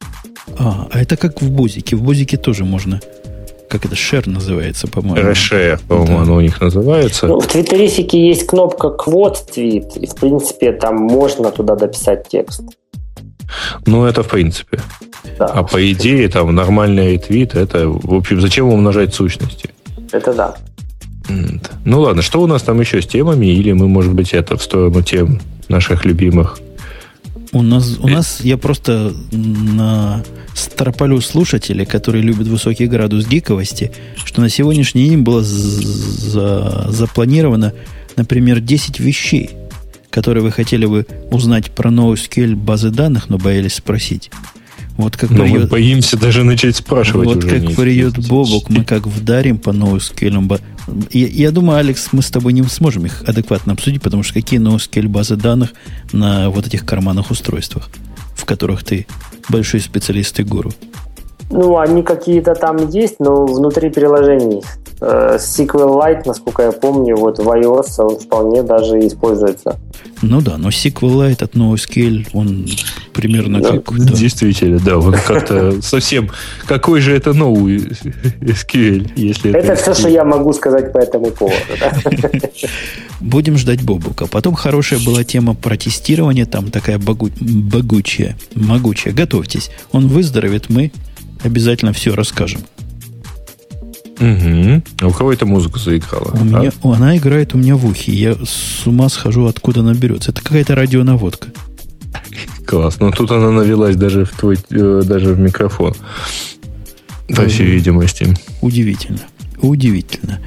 А, 0.58 0.88
а 0.92 1.00
это 1.00 1.18
как 1.18 1.42
в 1.42 1.50
Бузике. 1.50 1.96
В 1.96 2.04
Бузике 2.04 2.38
тоже 2.38 2.66
можно 2.66 3.00
как 3.72 3.86
это, 3.86 3.96
share 3.96 4.30
называется, 4.30 4.88
по-моему. 4.88 5.30
Reshare, 5.30 5.80
по-моему, 5.88 6.18
да. 6.18 6.24
оно 6.24 6.36
у 6.36 6.42
них 6.42 6.60
называется. 6.60 7.28
Ну, 7.28 7.40
в 7.40 7.48
твиттерифике 7.48 8.28
есть 8.28 8.46
кнопка 8.46 8.88
quote 8.88 9.38
tweet, 9.56 9.98
и, 9.98 10.08
в 10.08 10.16
принципе, 10.16 10.74
там 10.74 10.98
можно 10.98 11.52
туда 11.52 11.76
дописать 11.76 12.28
текст. 12.28 12.64
Ну, 13.86 14.06
это 14.06 14.24
в 14.24 14.28
принципе. 14.28 14.82
Да. 15.40 15.46
А 15.46 15.64
по 15.64 15.90
идее, 15.90 16.28
там, 16.28 16.54
нормальный 16.54 17.18
твит, 17.18 17.56
это, 17.56 17.88
в 17.88 18.14
общем, 18.14 18.42
зачем 18.42 18.68
умножать 18.68 19.14
сущности? 19.14 19.70
Это 20.12 20.34
да. 20.34 20.56
Ну 21.86 22.02
ладно, 22.02 22.22
что 22.22 22.42
у 22.42 22.48
нас 22.48 22.64
там 22.64 22.80
еще 22.82 23.02
с 23.02 23.08
темами? 23.08 23.46
Или 23.46 23.72
мы, 23.72 23.88
может 23.88 24.14
быть, 24.14 24.34
это 24.34 24.58
в 24.58 24.64
сторону 24.64 25.02
тем 25.02 25.40
наших 25.70 26.04
любимых? 26.04 26.60
У 27.54 27.62
нас, 27.64 27.98
у 28.00 28.08
нас 28.08 28.40
я 28.44 28.58
просто 28.58 29.14
на 29.32 30.24
строполю 30.54 31.20
слушателей, 31.20 31.86
которые 31.86 32.24
любят 32.24 32.48
высокий 32.48 32.88
градус 32.88 33.28
гиковости, 33.28 33.92
что 34.16 34.42
на 34.42 34.50
сегодняшний 34.50 35.10
день 35.10 35.20
было 35.20 35.42
за, 35.44 36.86
запланировано, 36.90 37.74
например, 38.16 38.62
10 38.62 39.00
вещей, 39.02 39.50
которые 40.10 40.44
вы 40.44 40.52
хотели 40.52 40.86
бы 40.86 41.06
узнать 41.30 41.72
про 41.72 41.90
NoSQL 41.92 42.56
базы 42.56 42.90
данных, 42.90 43.30
но 43.30 43.38
боялись 43.38 43.76
спросить. 43.76 44.32
Вот 44.98 45.18
как 45.18 45.32
Но 45.32 45.44
придет, 45.44 45.62
мы 45.64 45.68
боимся 45.68 46.18
даже 46.18 46.44
начать 46.44 46.76
спрашивать. 46.76 47.28
Вот 47.28 47.44
уже 47.44 47.60
как 47.60 47.76
придет 47.76 48.28
Бобок, 48.28 48.70
мы 48.70 48.84
как 48.84 49.08
вдарим 49.08 49.58
по 49.58 49.72
NoSQL. 49.72 50.62
Я, 51.12 51.28
я 51.28 51.52
думаю, 51.52 51.80
Алекс, 51.80 52.10
мы 52.12 52.22
с 52.22 52.30
тобой 52.30 52.54
не 52.54 52.64
сможем 52.64 53.06
их 53.06 53.24
адекватно 53.28 53.74
обсудить, 53.74 54.02
потому 54.02 54.24
что 54.24 54.34
какие 54.34 54.60
NoSQL 54.60 55.08
базы 55.08 55.36
данных 55.36 55.74
на 56.12 56.50
вот 56.50 56.68
этих 56.68 56.86
карманных 56.86 57.32
устройствах, 57.32 57.90
в 58.36 58.46
которых 58.46 58.84
ты 58.84 59.08
большой 59.50 59.80
специалист 59.80 60.40
и 60.40 60.44
гуру. 60.44 60.72
Ну, 61.52 61.78
они 61.78 62.02
какие-то 62.02 62.56
там 62.56 62.90
есть, 62.90 63.20
но 63.20 63.46
внутри 63.46 63.90
приложений. 63.90 64.64
Э, 65.04 65.38
SQLite, 65.40 66.22
насколько 66.26 66.62
я 66.62 66.72
помню, 66.72 67.18
вот 67.18 67.40
в 67.40 67.50
iOS 67.50 67.88
он 67.98 68.20
вполне 68.20 68.62
даже 68.62 69.00
используется. 69.00 69.80
Ну 70.22 70.42
да, 70.42 70.60
но 70.60 70.70
SQLite 70.70 71.44
от 71.44 71.56
NoSQL, 71.56 72.28
он 72.34 72.68
примерно 73.12 73.62
да. 73.62 73.72
как... 73.72 73.98
Да. 73.98 74.14
Действительно, 74.14 74.80
да, 74.80 75.00
он 75.00 75.14
как-то 75.14 75.82
совсем... 75.82 76.30
Какой 76.68 77.02
же 77.02 77.16
это 77.16 77.34
новый 77.34 77.78
SQL, 78.42 79.12
если 79.16 79.50
это... 79.50 79.60
Это 79.60 79.76
все, 79.82 79.96
что 79.96 80.08
я 80.08 80.24
могу 80.24 80.54
сказать 80.54 80.94
по 80.94 81.00
этому 81.00 81.32
поводу. 81.32 81.58
Будем 83.20 83.58
ждать 83.58 83.82
Бобука. 83.82 84.28
Потом 84.28 84.54
хорошая 84.54 85.00
была 85.00 85.24
тема 85.24 85.56
про 85.56 85.78
тестирование, 85.78 86.46
там 86.46 86.70
такая 86.70 87.00
богучая, 87.00 88.38
могучая. 88.54 89.16
Готовьтесь. 89.16 89.72
Он 89.92 90.08
выздоровеет, 90.08 90.70
мы 90.70 90.92
обязательно 91.44 91.92
все 91.92 92.14
расскажем. 92.14 92.62
Угу. 94.20 94.84
А 95.02 95.08
у 95.08 95.12
кого 95.12 95.34
эта 95.34 95.46
музыка 95.46 95.80
заиграла? 95.80 96.32
У 96.34 96.38
а? 96.38 96.44
меня, 96.44 96.72
она 96.84 97.18
играет 97.18 97.54
у 97.54 97.58
меня 97.58 97.76
в 97.76 97.86
ухе. 97.86 98.12
Я 98.12 98.36
с 98.36 98.86
ума 98.86 99.10
схожу, 99.10 99.46
откуда 99.46 99.80
она 99.82 99.94
берется. 99.94 100.32
Это 100.32 100.42
какая-то 100.42 100.76
радионаводка. 100.76 101.50
Класс. 102.66 103.00
Но 103.00 103.12
тут 103.12 103.32
она 103.32 103.52
навелась 103.52 103.96
даже 103.96 104.26
в 104.26 104.32
твой, 104.32 104.58
э, 104.70 105.02
даже 105.06 105.34
в 105.34 105.40
микрофон. 105.40 105.94
По 107.36 107.46
всей 107.48 107.66
видимости. 107.66 108.36
Удивительно. 108.62 109.22
Удивительно. 109.62 110.40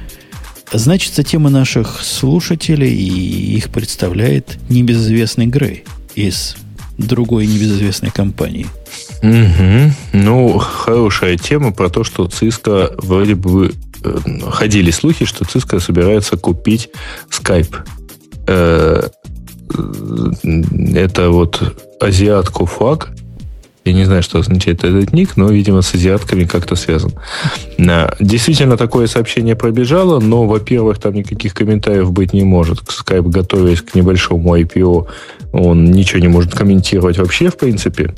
Значит, 0.71 1.13
тема 1.25 1.49
наших 1.49 2.01
слушателей, 2.01 2.93
и 2.93 3.57
их 3.57 3.69
представляет 3.69 4.57
небезызвестный 4.69 5.47
Грей 5.47 5.85
из 6.15 6.55
другой 6.97 7.45
небезызвестной 7.45 8.11
компании– 8.11 8.67
Угу. 9.25 9.91
Ну, 10.13 10.57
хорошая 10.59 11.37
тема 11.37 11.71
про 11.71 11.89
то, 11.89 12.03
что 12.03 12.25
Cisco 12.25 12.93
вроде 12.97 13.33
бы 13.33 13.73
э, 14.03 14.17
ходили 14.51 14.91
слухи, 14.91 15.25
что 15.25 15.45
Cisco 15.45 15.79
собирается 15.79 16.37
купить 16.37 16.89
Skype. 17.31 17.75
Э, 18.47 19.07
это 20.93 21.29
вот 21.29 21.75
азиатку 21.99 22.65
флаг. 22.65 23.09
Я 23.83 23.93
не 23.93 24.05
знаю, 24.05 24.23
что 24.23 24.39
означает 24.39 24.83
этот 24.83 25.13
ник, 25.13 25.37
но, 25.37 25.49
видимо, 25.49 25.81
с 25.81 25.93
азиатками 25.93 26.45
как-то 26.45 26.75
связан. 26.75 27.13
Действительно, 28.19 28.77
такое 28.77 29.05
сообщение 29.05 29.55
пробежало, 29.55 30.19
но, 30.19 30.45
во-первых, 30.45 30.99
там 30.99 31.13
никаких 31.13 31.53
комментариев 31.53 32.11
быть 32.11 32.33
не 32.33 32.43
может. 32.43 32.79
Skype, 32.81 33.29
готовясь 33.29 33.81
к 33.81 33.93
небольшому 33.93 34.57
IPO, 34.57 35.07
он 35.53 35.85
ничего 35.85 36.19
не 36.19 36.27
может 36.27 36.55
комментировать 36.55 37.17
вообще, 37.17 37.49
в 37.49 37.57
принципе. 37.57 38.13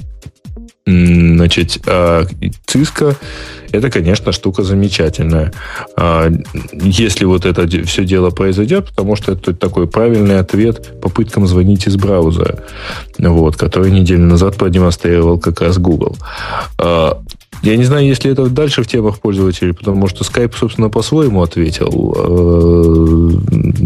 Значит, 0.88 1.80
а, 1.86 2.26
Cisco 2.66 3.14
это, 3.74 3.90
конечно, 3.90 4.32
штука 4.32 4.64
замечательная. 4.64 5.52
А, 5.98 6.32
если 6.72 7.26
вот 7.26 7.46
это 7.46 7.68
все 7.86 8.06
дело 8.06 8.30
произойдет, 8.30 8.88
потому 8.88 9.18
что 9.18 9.34
это 9.34 9.54
такой 9.54 9.88
правильный 9.88 10.40
ответ 10.40 11.02
попыткам 11.02 11.46
звонить 11.46 11.88
из 11.88 11.98
браузера, 11.98 12.64
вот, 13.18 13.58
который 13.58 13.92
неделю 13.92 14.24
назад 14.24 14.56
продемонстрировал 14.56 15.38
как 15.40 15.60
раз 15.60 15.78
Google. 15.78 16.16
Я 17.64 17.76
не 17.76 17.84
знаю, 17.84 18.06
если 18.06 18.32
это 18.32 18.48
дальше 18.50 18.84
в 18.84 18.88
темах 18.88 19.20
пользователей, 19.20 19.74
потому 19.74 20.08
что 20.08 20.24
Skype, 20.24 20.56
собственно, 20.56 20.90
по-своему 20.90 21.42
ответил 21.42 22.16
э, 22.16 23.32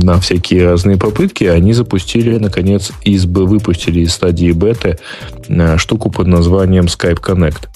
на 0.03 0.19
всякие 0.19 0.65
разные 0.65 0.97
попытки. 0.97 1.45
Они 1.45 1.73
запустили, 1.73 2.37
наконец, 2.37 2.91
из, 3.01 3.25
выпустили 3.25 4.01
из 4.01 4.13
стадии 4.13 4.51
беты 4.51 4.97
э, 5.47 5.77
штуку 5.77 6.11
под 6.11 6.27
названием 6.27 6.85
Skype 6.85 7.21
Connect. 7.21 7.69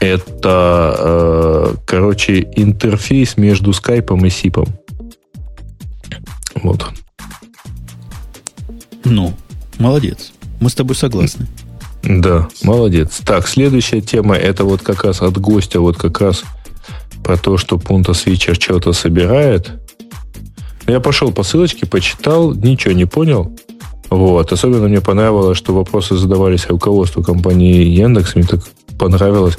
Это, 0.00 0.94
э, 0.98 1.74
короче, 1.86 2.46
интерфейс 2.54 3.36
между 3.36 3.70
Skype 3.70 4.16
и 4.26 4.28
SIP. 4.28 4.68
Вот. 6.62 6.84
Ну, 9.04 9.32
молодец. 9.78 10.32
Мы 10.60 10.70
с 10.70 10.74
тобой 10.74 10.96
согласны. 10.96 11.46
Да, 12.08 12.48
молодец. 12.62 13.20
Так, 13.24 13.46
следующая 13.46 14.00
тема, 14.00 14.34
это 14.34 14.64
вот 14.64 14.80
как 14.80 15.04
раз 15.04 15.20
от 15.20 15.38
гостя, 15.38 15.80
вот 15.80 15.98
как 15.98 16.20
раз 16.20 16.42
про 17.22 17.36
то, 17.36 17.58
что 17.58 17.76
Punta 17.76 18.12
Switcher 18.12 18.54
что-то 18.54 18.94
собирает. 18.94 19.72
Я 20.86 21.00
пошел 21.00 21.30
по 21.32 21.42
ссылочке, 21.42 21.86
почитал, 21.86 22.54
ничего 22.54 22.94
не 22.94 23.04
понял. 23.04 23.54
Вот. 24.08 24.52
Особенно 24.52 24.88
мне 24.88 25.02
понравилось, 25.02 25.58
что 25.58 25.74
вопросы 25.74 26.16
задавались 26.16 26.66
руководству 26.68 27.22
компании 27.22 27.84
Яндекс. 27.84 28.36
Мне 28.36 28.44
так 28.46 28.60
понравилось. 28.98 29.58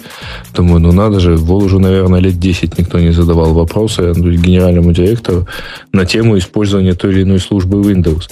Думаю, 0.55 0.79
ну 0.79 0.91
надо 0.91 1.19
же, 1.19 1.35
в 1.35 1.53
уже, 1.53 1.77
наверное, 1.77 2.19
лет 2.19 2.39
10 2.39 2.79
никто 2.79 2.99
не 2.99 3.11
задавал 3.11 3.53
вопросы 3.53 4.11
генеральному 4.15 4.91
директору 4.91 5.47
на 5.93 6.05
тему 6.05 6.35
использования 6.37 6.95
той 6.95 7.11
или 7.11 7.21
иной 7.21 7.39
службы 7.39 7.79
Windows. 7.79 8.23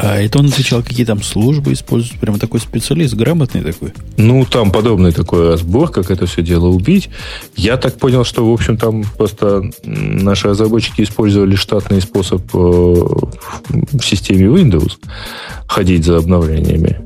А 0.00 0.16
это 0.20 0.38
он 0.38 0.46
отвечал, 0.46 0.80
какие 0.84 1.04
там 1.04 1.24
службы 1.24 1.72
используют? 1.72 2.20
Прямо 2.20 2.38
такой 2.38 2.60
специалист, 2.60 3.14
грамотный 3.14 3.62
такой? 3.62 3.92
Ну, 4.16 4.44
там 4.44 4.70
подобный 4.70 5.10
такой 5.10 5.48
разбор, 5.48 5.90
как 5.90 6.12
это 6.12 6.26
все 6.26 6.40
дело 6.40 6.68
убить. 6.68 7.10
Я 7.56 7.76
так 7.76 7.98
понял, 7.98 8.24
что, 8.24 8.48
в 8.48 8.52
общем, 8.52 8.76
там 8.76 9.02
просто 9.16 9.64
наши 9.82 10.46
разработчики 10.48 11.02
использовали 11.02 11.56
штатный 11.56 12.00
способ 12.00 12.42
э, 12.54 12.58
в 12.58 14.00
системе 14.00 14.46
Windows 14.46 14.92
ходить 15.66 16.04
за 16.04 16.18
обновлениями. 16.18 17.00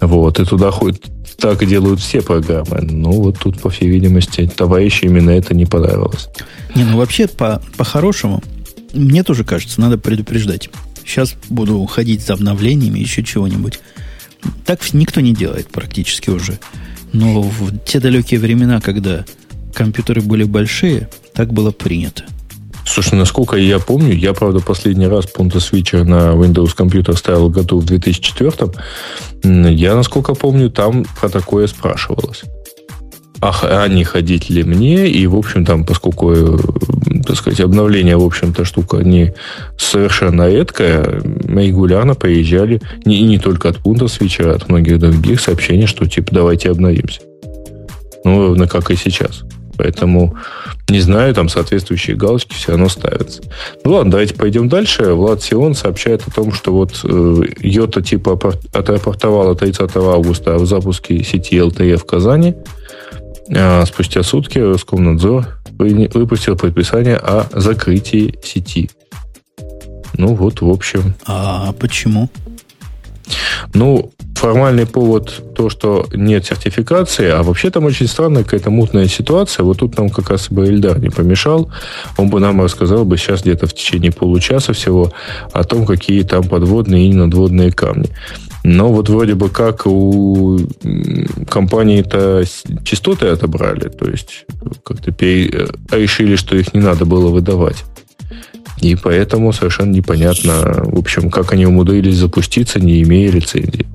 Вот, 0.00 0.38
и 0.38 0.44
туда 0.44 0.70
ходит 0.70 1.04
так 1.36 1.66
делают 1.66 2.00
все 2.00 2.22
программы. 2.22 2.80
Ну, 2.82 3.10
вот 3.12 3.38
тут, 3.38 3.60
по 3.60 3.70
всей 3.70 3.88
видимости, 3.88 4.48
товарищу 4.54 5.06
именно 5.06 5.30
это 5.30 5.54
не 5.54 5.66
понравилось. 5.66 6.28
Не, 6.76 6.84
ну 6.84 6.98
вообще, 6.98 7.26
по, 7.26 7.60
по-хорошему, 7.76 8.40
мне 8.92 9.24
тоже 9.24 9.42
кажется, 9.42 9.80
надо 9.80 9.98
предупреждать. 9.98 10.68
Сейчас 11.04 11.34
буду 11.48 11.84
ходить 11.86 12.22
за 12.22 12.34
обновлениями, 12.34 12.98
еще 12.98 13.22
чего-нибудь. 13.22 13.80
Так 14.64 14.92
никто 14.94 15.20
не 15.20 15.34
делает 15.34 15.68
практически 15.68 16.30
уже. 16.30 16.58
Но 17.12 17.42
в 17.42 17.76
те 17.84 18.00
далекие 18.00 18.40
времена, 18.40 18.80
когда 18.80 19.24
компьютеры 19.74 20.20
были 20.20 20.44
большие, 20.44 21.08
так 21.34 21.52
было 21.52 21.70
принято. 21.70 22.24
Слушай, 22.86 23.14
насколько 23.14 23.56
я 23.56 23.78
помню, 23.78 24.14
я, 24.14 24.32
правда, 24.32 24.60
последний 24.60 25.06
раз 25.06 25.26
Punta 25.26 25.58
Switcher 25.58 26.04
на 26.04 26.32
Windows 26.32 26.74
компьютер 26.74 27.16
ставил 27.16 27.48
году 27.48 27.78
в 27.78 27.84
2004. 27.84 28.72
Я, 29.44 29.94
насколько 29.94 30.34
помню, 30.34 30.70
там 30.70 31.04
про 31.20 31.28
такое 31.28 31.66
спрашивалось. 31.66 32.42
А, 33.40 33.52
а 33.62 33.88
не 33.88 34.04
ходить 34.04 34.50
ли 34.50 34.64
мне? 34.64 35.08
И, 35.08 35.26
в 35.26 35.36
общем, 35.36 35.64
там, 35.64 35.84
поскольку 35.84 36.34
так 37.26 37.36
сказать, 37.36 37.60
обновление, 37.60 38.16
в 38.16 38.24
общем-то, 38.24 38.64
штука 38.64 38.98
не 38.98 39.34
совершенно 39.76 40.48
редкая. 40.48 41.22
Регулярно 41.46 42.14
приезжали, 42.14 42.80
не, 43.04 43.22
не 43.22 43.38
только 43.38 43.68
от 43.68 43.78
пункта 43.78 44.08
свеча, 44.08 44.52
а 44.52 44.56
от 44.56 44.68
многих 44.68 44.98
других 44.98 45.40
сообщений, 45.40 45.86
что 45.86 46.06
типа 46.06 46.28
давайте 46.32 46.70
обновимся. 46.70 47.20
Ну, 48.24 48.48
ровно 48.48 48.68
как 48.68 48.90
и 48.90 48.96
сейчас. 48.96 49.42
Поэтому, 49.80 50.36
не 50.90 51.00
знаю, 51.00 51.32
там 51.34 51.48
соответствующие 51.48 52.14
галочки 52.14 52.52
все 52.52 52.72
равно 52.72 52.90
ставятся. 52.90 53.42
Ну 53.82 53.92
ладно, 53.92 54.10
давайте 54.10 54.34
пойдем 54.34 54.68
дальше. 54.68 55.14
Влад 55.14 55.42
Сион 55.42 55.74
сообщает 55.74 56.22
о 56.28 56.30
том, 56.30 56.52
что 56.52 56.74
вот 56.74 57.00
э, 57.02 57.42
Йота 57.60 58.02
типа 58.02 58.38
отрапортовала 58.74 59.54
30 59.54 59.96
августа 59.96 60.56
о 60.56 60.66
запуске 60.66 61.24
сети 61.24 61.56
LTE 61.56 61.96
в 61.96 62.04
Казани. 62.04 62.56
А 63.56 63.86
спустя 63.86 64.22
сутки 64.22 64.58
Роскомнадзор 64.58 65.59
выпустил 65.80 66.56
предписание 66.56 67.16
о 67.16 67.46
закрытии 67.52 68.38
сети. 68.42 68.90
Ну 70.14 70.34
вот, 70.34 70.60
в 70.60 70.68
общем. 70.68 71.14
А 71.26 71.72
почему? 71.72 72.28
Ну, 73.74 74.10
формальный 74.34 74.86
повод 74.86 75.54
то, 75.54 75.68
что 75.68 76.06
нет 76.14 76.46
сертификации, 76.46 77.28
а 77.28 77.42
вообще 77.42 77.70
там 77.70 77.84
очень 77.84 78.06
странная 78.06 78.42
какая-то 78.42 78.70
мутная 78.70 79.06
ситуация. 79.06 79.64
Вот 79.64 79.78
тут 79.78 79.98
нам 79.98 80.08
как 80.08 80.30
раз 80.30 80.48
бы 80.50 80.66
Эльдар 80.66 80.98
не 80.98 81.10
помешал. 81.10 81.70
Он 82.16 82.30
бы 82.30 82.40
нам 82.40 82.62
рассказал 82.62 83.04
бы 83.04 83.18
сейчас 83.18 83.42
где-то 83.42 83.66
в 83.66 83.74
течение 83.74 84.12
получаса 84.12 84.72
всего 84.72 85.12
о 85.52 85.64
том, 85.64 85.84
какие 85.86 86.22
там 86.22 86.44
подводные 86.44 87.08
и 87.08 87.14
надводные 87.14 87.70
камни. 87.70 88.08
Но 88.62 88.92
вот 88.92 89.08
вроде 89.08 89.34
бы 89.34 89.48
как 89.48 89.86
у 89.86 90.58
компании-то 91.48 92.44
частоты 92.84 93.28
отобрали, 93.28 93.88
то 93.88 94.10
есть 94.10 94.44
как-то 94.84 95.10
решили, 95.10 96.36
что 96.36 96.56
их 96.56 96.74
не 96.74 96.80
надо 96.80 97.04
было 97.06 97.28
выдавать. 97.28 97.84
И 98.80 98.96
поэтому 98.96 99.52
совершенно 99.52 99.92
непонятно, 99.92 100.82
в 100.84 100.98
общем, 100.98 101.30
как 101.30 101.52
они 101.52 101.66
умудрились 101.66 102.16
запуститься, 102.16 102.80
не 102.80 103.02
имея 103.02 103.30
лицензии. 103.30 103.86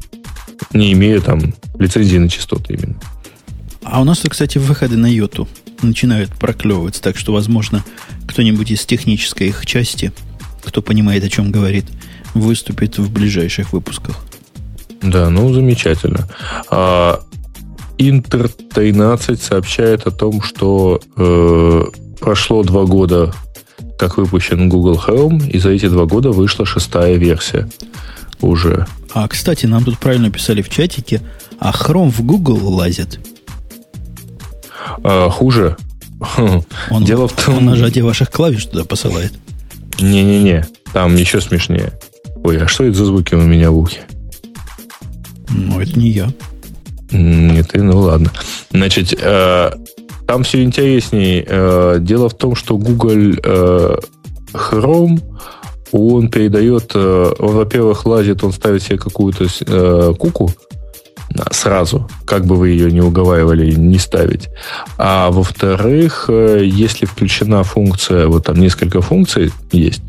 Не 0.74 0.94
имея 0.94 1.20
там 1.22 1.54
лицензии 1.80 2.18
на 2.18 2.30
частоты 2.30 2.74
именно. 2.74 3.00
А 3.84 4.02
у 4.02 4.04
нас, 4.04 4.24
кстати, 4.28 4.58
выходы 4.58 4.98
на 4.98 5.08
йоту 5.08 5.48
начинают 5.82 6.32
проклевываться, 6.32 7.02
так 7.02 7.18
что, 7.18 7.34
возможно, 7.34 7.84
кто-нибудь 8.28 8.72
из 8.72 8.86
технической 8.86 9.50
их 9.50 9.66
части, 9.66 10.12
кто 10.64 10.82
понимает, 10.82 11.24
о 11.24 11.30
чем 11.30 11.52
говорит, 11.52 11.86
выступит 12.34 12.98
в 12.98 13.12
ближайших 13.12 13.74
выпусках. 13.74 14.24
Да, 15.02 15.30
ну 15.30 15.54
замечательно. 15.54 16.28
А, 16.70 17.22
Интер 17.98 18.50
13 18.50 19.42
сообщает 19.42 20.06
о 20.06 20.12
том, 20.12 20.42
что 20.42 21.00
э, 21.16 21.84
прошло 22.20 22.64
два 22.64 22.84
года 22.84 23.34
как 23.98 24.18
выпущен 24.18 24.68
Google 24.68 24.96
Chrome, 24.96 25.50
и 25.50 25.58
за 25.60 25.70
эти 25.70 25.88
два 25.88 26.06
года 26.06 26.32
вышла 26.32 26.66
шестая 26.66 27.16
версия 27.16 27.70
уже. 28.42 28.86
А, 29.14 29.28
кстати, 29.30 29.66
нам 29.66 29.86
тут 29.86 29.98
правильно 29.98 30.30
писали 30.30 30.62
в 30.62 30.70
чатике, 30.70 31.22
а 31.60 31.72
Chrome 31.72 32.12
в 32.12 32.22
Google 32.22 32.68
лазит. 32.74 33.20
А, 35.04 35.30
хуже. 35.30 35.78
Он, 36.38 37.04
Дело 37.06 37.28
в 37.28 37.34
том... 37.34 37.58
Он 37.58 37.66
нажатие 37.66 38.04
ваших 38.04 38.30
клавиш 38.30 38.66
туда 38.66 38.84
посылает. 38.84 39.34
Не-не-не, 40.00 40.66
там 40.92 41.16
еще 41.16 41.40
смешнее. 41.40 41.94
Ой, 42.44 42.62
а 42.62 42.68
что 42.68 42.84
это 42.84 42.98
за 42.98 43.06
звуки 43.06 43.36
у 43.36 43.42
меня 43.42 43.72
в 43.72 43.78
ухе? 43.78 44.02
Ну, 45.50 45.80
это 45.80 45.98
не 45.98 46.10
я. 46.10 46.30
Нет, 47.12 47.70
ты, 47.72 47.82
ну 47.82 48.00
ладно. 48.00 48.32
Значит, 48.72 49.14
э, 49.20 49.72
там 50.28 50.44
все 50.44 50.64
интереснее. 50.64 51.46
Э, 51.48 51.98
дело 52.00 52.30
в 52.30 52.34
том, 52.34 52.56
что 52.56 52.78
Google 52.78 53.36
э, 53.44 53.98
Chrome, 54.54 55.22
он 55.92 56.30
передает, 56.30 56.92
э, 56.96 57.34
он, 57.40 57.56
во-первых, 57.56 58.06
лазит, 58.06 58.44
он 58.44 58.52
ставит 58.52 58.84
себе 58.84 58.98
какую-то 58.98 60.14
куку 60.16 60.52
сразу, 61.52 62.08
как 62.24 62.46
бы 62.46 62.56
вы 62.56 62.70
ее 62.70 62.90
не 62.92 63.02
уговаривали 63.02 63.74
не 63.74 63.98
ставить. 63.98 64.48
А 64.98 65.32
во-вторых, 65.32 66.30
если 66.30 67.06
включена 67.06 67.64
функция, 67.64 68.28
вот 68.28 68.46
там 68.46 68.56
несколько 68.56 69.02
функций 69.02 69.52
есть, 69.72 70.02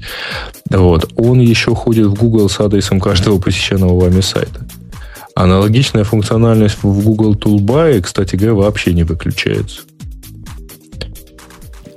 вот, 0.71 1.11
он 1.17 1.41
еще 1.41 1.75
ходит 1.75 2.07
в 2.07 2.15
Google 2.15 2.49
с 2.49 2.61
адресом 2.61 3.01
каждого 3.01 3.41
посещенного 3.41 3.99
вами 3.99 4.21
сайта. 4.21 4.67
Аналогичная 5.37 6.05
функциональность 6.05 6.79
в 6.83 7.05
Google 7.05 7.35
Toolbar, 7.35 8.01
кстати 8.01 8.37
говоря, 8.37 8.55
вообще 8.55 8.95
не 8.95 9.05
выключается. 9.05 9.83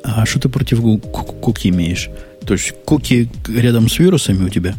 А 0.04 0.26
что 0.26 0.42
ты 0.42 0.50
против 0.50 0.82
куки 0.82 1.70
имеешь? 1.70 2.10
То 2.46 2.56
есть 2.56 2.74
куки 2.84 3.30
рядом 3.48 3.88
с 3.88 3.98
вирусами 3.98 4.44
у 4.44 4.50
тебя? 4.50 4.76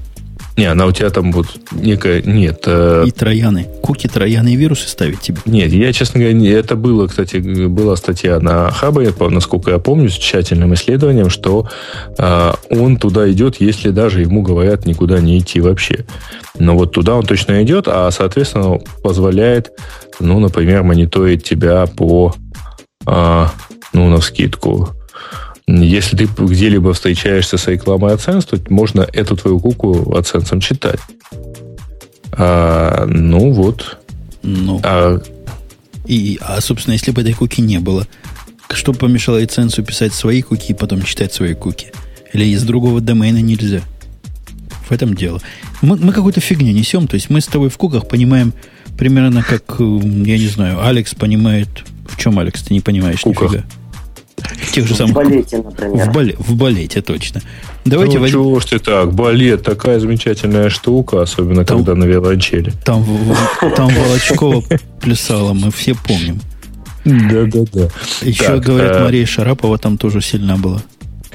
Не, 0.60 0.66
она 0.66 0.84
у 0.84 0.92
тебя 0.92 1.08
там 1.08 1.32
вот 1.32 1.46
некая... 1.72 2.20
Нет. 2.20 2.64
Э... 2.66 3.04
И 3.06 3.10
трояны. 3.12 3.66
Куки, 3.80 4.08
трояны 4.08 4.52
и 4.52 4.56
вирусы 4.56 4.88
ставить 4.88 5.22
тебе? 5.22 5.38
Нет, 5.46 5.72
я, 5.72 5.90
честно 5.90 6.20
говоря, 6.20 6.38
это 6.50 6.76
было, 6.76 7.06
кстати, 7.06 7.38
была 7.38 7.96
статья 7.96 8.38
на 8.40 8.70
Хабе, 8.70 9.10
насколько 9.30 9.70
я 9.70 9.78
помню, 9.78 10.10
с 10.10 10.18
тщательным 10.18 10.74
исследованием, 10.74 11.30
что 11.30 11.66
э, 12.18 12.52
он 12.68 12.98
туда 12.98 13.32
идет, 13.32 13.58
если 13.58 13.88
даже 13.88 14.20
ему 14.20 14.42
говорят 14.42 14.84
никуда 14.84 15.18
не 15.20 15.38
идти 15.38 15.62
вообще. 15.62 16.04
Но 16.58 16.76
вот 16.76 16.92
туда 16.92 17.14
он 17.14 17.24
точно 17.24 17.62
идет, 17.62 17.88
а, 17.88 18.10
соответственно, 18.10 18.80
позволяет, 19.02 19.72
ну, 20.20 20.40
например, 20.40 20.82
мониторить 20.82 21.42
тебя 21.42 21.86
по, 21.86 22.34
э, 23.06 23.46
ну, 23.94 24.10
на 24.10 24.18
вскидку, 24.18 24.90
если 25.66 26.16
ты 26.16 26.28
где-либо 26.38 26.92
встречаешься 26.92 27.56
с 27.56 27.66
рекламой 27.68 28.14
AdSense, 28.14 28.46
то 28.48 28.72
можно 28.72 29.06
эту 29.12 29.36
твою 29.36 29.60
куку 29.60 29.94
AdSense 30.16 30.60
читать. 30.60 31.00
А, 32.32 33.06
ну 33.06 33.52
вот. 33.52 33.98
Ну. 34.42 34.80
А, 34.82 35.20
и, 36.06 36.38
а, 36.40 36.60
собственно, 36.60 36.94
если 36.94 37.10
бы 37.10 37.22
этой 37.22 37.34
куки 37.34 37.60
не 37.60 37.78
было, 37.78 38.06
что 38.72 38.92
помешало 38.92 39.42
AdSense 39.42 39.82
писать 39.82 40.14
свои 40.14 40.42
куки 40.42 40.72
и 40.72 40.74
потом 40.74 41.02
читать 41.02 41.32
свои 41.32 41.54
куки? 41.54 41.92
Или 42.32 42.46
из 42.46 42.62
другого 42.62 43.00
домена 43.00 43.38
нельзя? 43.38 43.82
В 44.88 44.92
этом 44.92 45.14
дело. 45.14 45.40
Мы, 45.82 45.96
мы 45.96 46.12
какую-то 46.12 46.40
фигню 46.40 46.72
несем, 46.72 47.06
то 47.06 47.14
есть 47.14 47.30
мы 47.30 47.40
с 47.40 47.46
тобой 47.46 47.68
в 47.68 47.76
куках 47.76 48.08
понимаем 48.08 48.52
примерно 48.98 49.42
как, 49.42 49.62
э, 49.78 49.82
я 49.82 50.38
не 50.38 50.48
знаю, 50.48 50.84
Алекс 50.84 51.14
понимает... 51.14 51.68
В 52.08 52.16
чем, 52.16 52.38
Алекс, 52.40 52.60
ты 52.62 52.74
не 52.74 52.80
понимаешь 52.80 53.20
куках. 53.20 53.52
нифига? 53.52 53.64
Тех 54.72 54.86
же 54.86 54.94
самых... 54.94 55.12
В 55.12 55.16
балете, 55.16 55.58
например. 55.58 56.08
В, 56.08 56.12
бале, 56.12 56.36
в 56.38 56.54
балете, 56.54 57.02
точно. 57.02 57.40
Давайте 57.84 58.14
ну, 58.14 58.20
возьм... 58.20 58.32
чего 58.32 58.60
ж 58.60 58.64
ты 58.66 58.78
так? 58.78 59.12
Балет 59.12 59.62
такая 59.62 59.98
замечательная 60.00 60.70
штука, 60.70 61.22
особенно 61.22 61.64
там, 61.64 61.78
когда 61.78 61.94
на 61.94 62.04
виолончели. 62.04 62.72
Там, 62.84 63.04
там 63.76 63.88
Волочкова 63.88 64.62
плясала, 65.00 65.52
мы 65.52 65.70
все 65.70 65.94
помним. 65.94 66.40
Да-да-да. 67.04 67.88
Еще, 68.22 68.44
так, 68.44 68.60
говорят, 68.60 68.96
а... 68.96 69.04
Мария 69.04 69.26
Шарапова 69.26 69.78
там 69.78 69.96
тоже 69.96 70.20
сильна 70.20 70.56
была. 70.56 70.82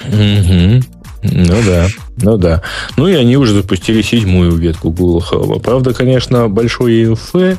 Угу. 0.07 0.83
Ну 1.23 1.55
да, 1.65 1.87
ну 2.17 2.37
да. 2.37 2.61
Ну 2.97 3.07
и 3.07 3.13
они 3.13 3.37
уже 3.37 3.53
запустили 3.53 4.01
седьмую 4.01 4.51
ветку 4.51 4.91
Google. 4.91 5.59
Правда, 5.59 5.93
конечно, 5.93 6.47
большой 6.49 7.03
EFE 7.03 7.57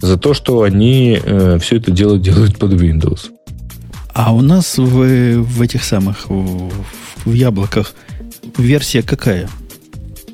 за 0.00 0.16
то, 0.16 0.34
что 0.34 0.62
они 0.62 1.20
э, 1.22 1.58
все 1.60 1.76
это 1.76 1.90
дело 1.90 2.18
делают 2.18 2.58
под 2.58 2.72
Windows. 2.72 3.30
А 4.18 4.32
у 4.32 4.40
нас 4.40 4.78
в, 4.78 5.42
в 5.42 5.60
этих 5.60 5.84
самых, 5.84 6.30
в, 6.30 6.70
в 7.26 7.32
яблоках 7.34 7.92
версия 8.56 9.02
какая? 9.02 9.46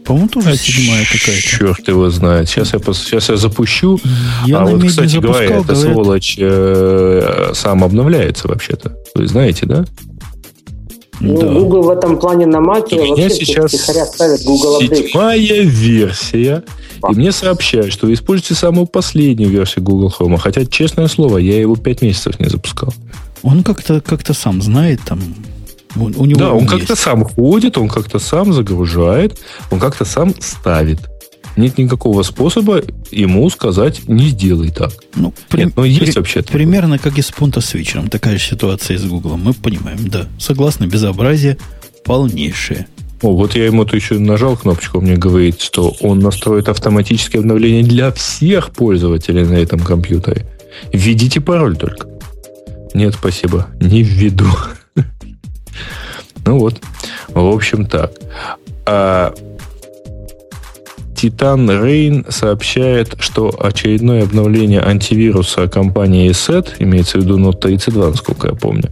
По-моему, 0.04 0.28
тоже 0.28 0.50
а 0.50 0.56
седьмая 0.56 1.04
какая-то. 1.04 1.42
Черт 1.42 1.88
его 1.88 2.08
знает. 2.10 2.48
Сейчас 2.48 2.74
я, 2.74 2.78
сейчас 2.78 3.28
я 3.28 3.36
запущу. 3.36 3.98
Я 4.46 4.58
а 4.58 4.66
вот, 4.66 4.84
кстати 4.84 5.16
говоря, 5.16 5.46
эта 5.46 5.74
говорят... 5.74 5.94
сволочь 5.94 6.36
э, 6.38 7.50
сам 7.54 7.82
обновляется 7.82 8.46
вообще-то. 8.46 8.96
Вы 9.16 9.26
знаете, 9.26 9.66
да? 9.66 9.84
Ну, 11.18 11.40
да. 11.40 11.48
Google 11.48 11.82
в 11.82 11.90
этом 11.90 12.20
плане 12.20 12.46
на 12.46 12.58
Mac 12.58 12.96
вообще 12.96 13.30
сейчас 13.30 13.72
ставят 13.72 14.44
Google 14.44 14.80
седьмая 14.80 15.62
версия. 15.62 16.62
И 17.10 17.14
мне 17.14 17.32
сообщают, 17.32 17.92
что 17.92 18.06
вы 18.06 18.12
используете 18.12 18.54
самую 18.54 18.86
последнюю 18.86 19.50
версию 19.50 19.84
Google 19.84 20.14
Chrome. 20.16 20.36
Хотя, 20.36 20.64
честное 20.66 21.08
слово, 21.08 21.38
я 21.38 21.60
его 21.60 21.74
пять 21.74 22.00
месяцев 22.00 22.38
не 22.38 22.48
запускал. 22.48 22.94
Он 23.42 23.62
как-то 23.62 24.00
как 24.00 24.22
сам 24.34 24.62
знает 24.62 25.00
там. 25.04 25.20
У, 25.96 26.04
у 26.04 26.24
него 26.24 26.38
да, 26.38 26.52
он 26.52 26.66
как-то 26.66 26.96
сам 26.96 27.24
ходит, 27.24 27.76
он 27.76 27.88
как-то 27.88 28.18
сам 28.18 28.52
загружает, 28.52 29.38
он 29.70 29.78
как-то 29.78 30.04
сам 30.04 30.34
ставит. 30.40 31.00
Нет 31.56 31.76
никакого 31.76 32.22
способа 32.22 32.82
ему 33.10 33.48
сказать 33.50 34.08
не 34.08 34.28
сделай 34.28 34.70
так. 34.70 34.92
Ну, 35.14 35.34
при, 35.50 35.64
Нет, 35.64 35.76
но 35.76 35.84
есть 35.84 36.12
при, 36.12 36.18
вообще. 36.18 36.42
Примерно 36.42 36.98
как 36.98 37.18
и 37.18 37.22
с 37.22 37.30
Punta 37.30 37.58
Switcher. 37.58 38.08
Такая 38.08 38.38
же 38.38 38.44
ситуация 38.50 38.96
с 38.96 39.04
Google. 39.04 39.36
Мы 39.36 39.52
понимаем, 39.52 40.08
да. 40.08 40.26
Согласно, 40.38 40.86
безобразие 40.86 41.58
полнейшее. 42.04 42.86
О, 43.20 43.36
вот 43.36 43.54
я 43.54 43.66
ему 43.66 43.84
то 43.84 43.94
еще 43.94 44.18
нажал 44.18 44.56
кнопочку, 44.56 44.98
он 44.98 45.04
мне 45.04 45.16
говорит, 45.16 45.60
что 45.60 45.94
он 46.00 46.18
настроит 46.18 46.68
автоматическое 46.68 47.40
обновление 47.40 47.84
для 47.84 48.10
всех 48.10 48.72
пользователей 48.72 49.44
на 49.44 49.54
этом 49.54 49.78
компьютере. 49.78 50.46
Введите 50.92 51.40
пароль 51.40 51.76
только. 51.76 52.08
Нет, 52.94 53.14
спасибо. 53.14 53.66
Не 53.80 54.02
введу. 54.02 54.46
Ну 56.44 56.58
вот, 56.58 56.80
в 57.28 57.46
общем 57.46 57.86
так. 57.86 58.12
Titan 61.14 61.68
Rain 61.68 62.30
сообщает, 62.32 63.14
что 63.20 63.54
очередное 63.56 64.24
обновление 64.24 64.80
антивируса 64.80 65.68
компании 65.68 66.28
ESET, 66.30 66.74
имеется 66.80 67.18
в 67.18 67.22
виду 67.22 67.38
Note 67.38 67.60
32, 67.60 68.10
насколько 68.10 68.48
я 68.48 68.54
помню, 68.54 68.90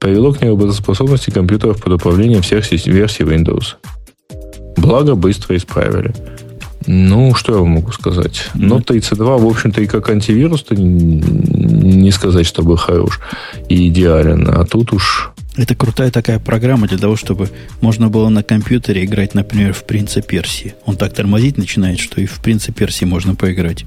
привело 0.00 0.32
к 0.32 0.42
неработоспособности 0.42 1.30
компьютеров 1.30 1.80
под 1.80 1.92
управлением 1.92 2.42
всех 2.42 2.68
версий 2.72 3.22
Windows. 3.22 3.76
Благо, 4.76 5.14
быстро 5.14 5.56
исправили. 5.56 6.12
Ну, 6.86 7.34
что 7.34 7.52
я 7.54 7.58
вам 7.60 7.70
могу 7.70 7.92
сказать? 7.92 8.50
Note 8.54 8.84
32, 8.84 9.36
в 9.36 9.46
общем-то, 9.46 9.80
и 9.80 9.86
как 9.86 10.08
антивирус-то 10.10 10.74
не 10.74 12.10
сказать, 12.10 12.46
чтобы 12.46 12.76
хорош 12.76 13.20
и 13.68 13.88
идеален. 13.88 14.48
А 14.48 14.64
тут 14.64 14.92
уж 14.92 15.32
это 15.56 15.74
крутая 15.74 16.10
такая 16.10 16.38
программа 16.38 16.88
для 16.88 16.96
того, 16.96 17.14
чтобы 17.16 17.50
можно 17.82 18.08
было 18.08 18.30
на 18.30 18.42
компьютере 18.42 19.04
играть, 19.04 19.34
например, 19.34 19.74
в 19.74 19.84
«Принца 19.84 20.22
Персии». 20.22 20.74
Он 20.86 20.96
так 20.96 21.12
тормозить 21.12 21.58
начинает, 21.58 21.98
что 21.98 22.20
и 22.22 22.26
в 22.26 22.40
«Принца 22.40 22.72
Персии» 22.72 23.04
можно 23.04 23.34
поиграть. 23.34 23.84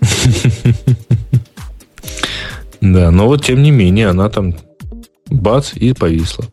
Да, 2.80 3.10
но 3.10 3.26
вот 3.26 3.44
тем 3.44 3.62
не 3.62 3.70
менее 3.70 4.08
она 4.08 4.30
там 4.30 4.54
бац 5.28 5.74
и 5.74 5.92
повисла. 5.92 6.46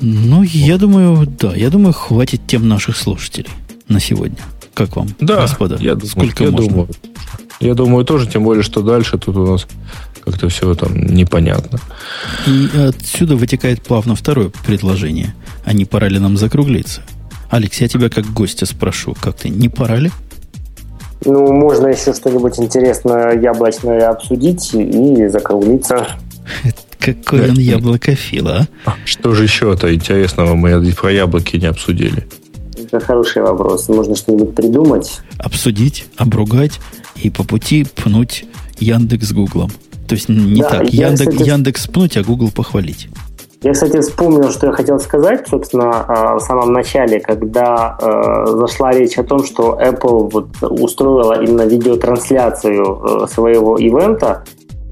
Ну, 0.00 0.42
я 0.42 0.76
думаю, 0.76 1.24
да, 1.24 1.54
я 1.54 1.70
думаю, 1.70 1.92
хватит 1.92 2.40
тем 2.48 2.68
наших 2.68 2.96
слушателей 2.96 3.50
на 3.88 4.00
сегодня. 4.00 4.38
Как 4.76 4.94
вам, 4.94 5.08
да, 5.20 5.40
господа? 5.40 5.78
Я, 5.80 5.98
Сколько 5.98 6.44
я 6.44 6.50
можно? 6.50 6.68
Думаю, 6.68 6.88
я 7.60 7.72
думаю 7.72 8.04
тоже, 8.04 8.26
тем 8.26 8.44
более, 8.44 8.62
что 8.62 8.82
дальше 8.82 9.16
тут 9.16 9.34
у 9.34 9.46
нас 9.52 9.66
как-то 10.22 10.50
все 10.50 10.74
там 10.74 10.94
непонятно. 10.94 11.78
И 12.46 12.68
отсюда 12.76 13.36
вытекает 13.36 13.80
плавно 13.80 14.14
второе 14.14 14.50
предложение. 14.66 15.34
А 15.64 15.72
не 15.72 15.86
пора 15.86 16.08
ли 16.08 16.18
нам 16.18 16.36
закруглиться? 16.36 17.00
Алекс, 17.48 17.80
я 17.80 17.88
тебя 17.88 18.10
как 18.10 18.26
гостя 18.26 18.66
спрошу, 18.66 19.16
как 19.18 19.36
ты, 19.36 19.48
не 19.48 19.70
пора 19.70 19.96
ли? 19.96 20.10
Ну, 21.24 21.54
можно 21.54 21.86
еще 21.86 22.12
что-нибудь 22.12 22.58
интересное 22.58 23.40
яблочное 23.40 24.10
обсудить 24.10 24.74
и 24.74 25.26
закруглиться. 25.28 26.06
Какой 26.98 27.48
он 27.48 27.56
яблокофил, 27.56 28.48
а? 28.48 28.66
а? 28.84 28.94
Что 29.06 29.32
же 29.32 29.44
еще-то 29.44 29.94
интересного 29.94 30.54
мы 30.54 30.92
про 30.92 31.10
яблоки 31.10 31.56
не 31.56 31.66
обсудили? 31.66 32.26
Это 32.86 33.00
хороший 33.00 33.42
вопрос. 33.42 33.88
Можно 33.88 34.14
что-нибудь 34.14 34.54
придумать. 34.54 35.20
Обсудить, 35.38 36.06
обругать 36.16 36.80
и 37.16 37.30
по 37.30 37.42
пути 37.42 37.84
пнуть 37.84 38.46
Яндекс 38.78 39.28
с 39.28 39.32
Гуглом. 39.32 39.70
То 40.06 40.14
есть 40.14 40.28
не 40.28 40.60
да, 40.60 40.70
так. 40.70 40.88
Я, 40.90 41.08
Яндекс, 41.08 41.30
кстати, 41.30 41.48
Яндекс 41.48 41.86
пнуть, 41.88 42.16
а 42.16 42.22
Google 42.22 42.50
похвалить. 42.54 43.08
Я, 43.62 43.72
кстати, 43.72 44.00
вспомнил, 44.00 44.52
что 44.52 44.68
я 44.68 44.72
хотел 44.72 45.00
сказать, 45.00 45.48
собственно, 45.48 46.04
а, 46.06 46.34
в 46.36 46.40
самом 46.40 46.72
начале, 46.72 47.18
когда 47.18 47.96
э, 48.00 48.46
зашла 48.60 48.92
речь 48.92 49.18
о 49.18 49.24
том, 49.24 49.44
что 49.44 49.76
Apple 49.80 50.30
вот 50.30 50.48
устроила 50.60 51.42
именно 51.42 51.62
видеотрансляцию 51.62 53.24
э, 53.24 53.26
своего 53.26 53.78
ивента, 53.78 54.44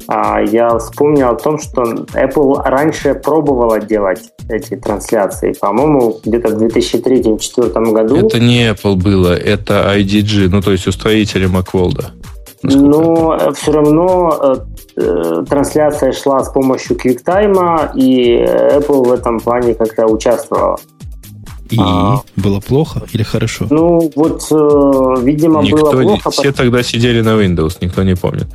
я 0.09 0.78
вспомнил 0.78 1.31
о 1.31 1.35
том, 1.35 1.59
что 1.59 1.82
Apple 1.82 2.62
раньше 2.64 3.14
пробовала 3.14 3.81
делать 3.81 4.20
эти 4.48 4.76
трансляции. 4.76 5.55
По-моему, 5.60 6.18
где-то 6.24 6.48
в 6.48 6.62
2003-2004 6.62 7.93
году. 7.93 8.16
Это 8.26 8.39
не 8.39 8.70
Apple 8.70 8.97
было, 8.97 9.35
это 9.35 9.94
IDG, 9.97 10.48
ну 10.48 10.60
то 10.60 10.72
есть 10.72 10.86
устроители 10.86 11.48
Macworld. 11.48 12.05
Но 12.64 13.36
э, 13.39 13.52
все 13.52 13.72
равно 13.72 14.39
э, 14.97 15.02
э, 15.02 15.44
трансляция 15.48 16.12
шла 16.12 16.43
с 16.43 16.51
помощью 16.51 16.97
QuickTime, 16.97 17.90
и 17.94 18.43
Apple 18.43 19.06
в 19.06 19.12
этом 19.12 19.39
плане 19.39 19.74
как-то 19.74 20.06
участвовала. 20.06 20.78
И 21.75 21.81
а, 21.81 22.21
было 22.37 22.61
плохо 22.61 23.03
или 23.13 23.23
хорошо? 23.23 23.67
Ну, 23.71 24.11
вот, 24.15 24.47
э, 24.51 25.23
видимо, 25.23 25.63
никто, 25.63 25.93
было 25.93 26.03
плохо. 26.03 26.31
Все 26.31 26.53
тогда 26.53 26.83
сидели 26.83 27.21
на 27.21 27.31
Windows, 27.31 27.79
никто 27.81 28.03
не 28.03 28.15
помнит. 28.15 28.47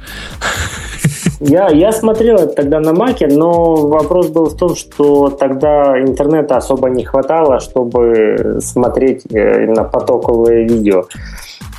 Я, 1.40 1.70
я 1.70 1.91
смотрел 1.91 2.36
это 2.36 2.54
тогда 2.54 2.80
на 2.80 2.94
Маке, 2.94 3.28
но 3.28 3.76
вопрос 3.76 4.28
был 4.28 4.46
в 4.50 4.58
том, 4.58 4.76
что 4.76 5.30
тогда 5.30 6.00
интернета 6.02 6.58
особо 6.58 6.90
не 6.90 7.06
хватало, 7.06 7.60
чтобы 7.60 8.60
смотреть 8.62 9.26
именно 9.30 9.84
потоковые 9.84 10.68
видео. 10.68 11.06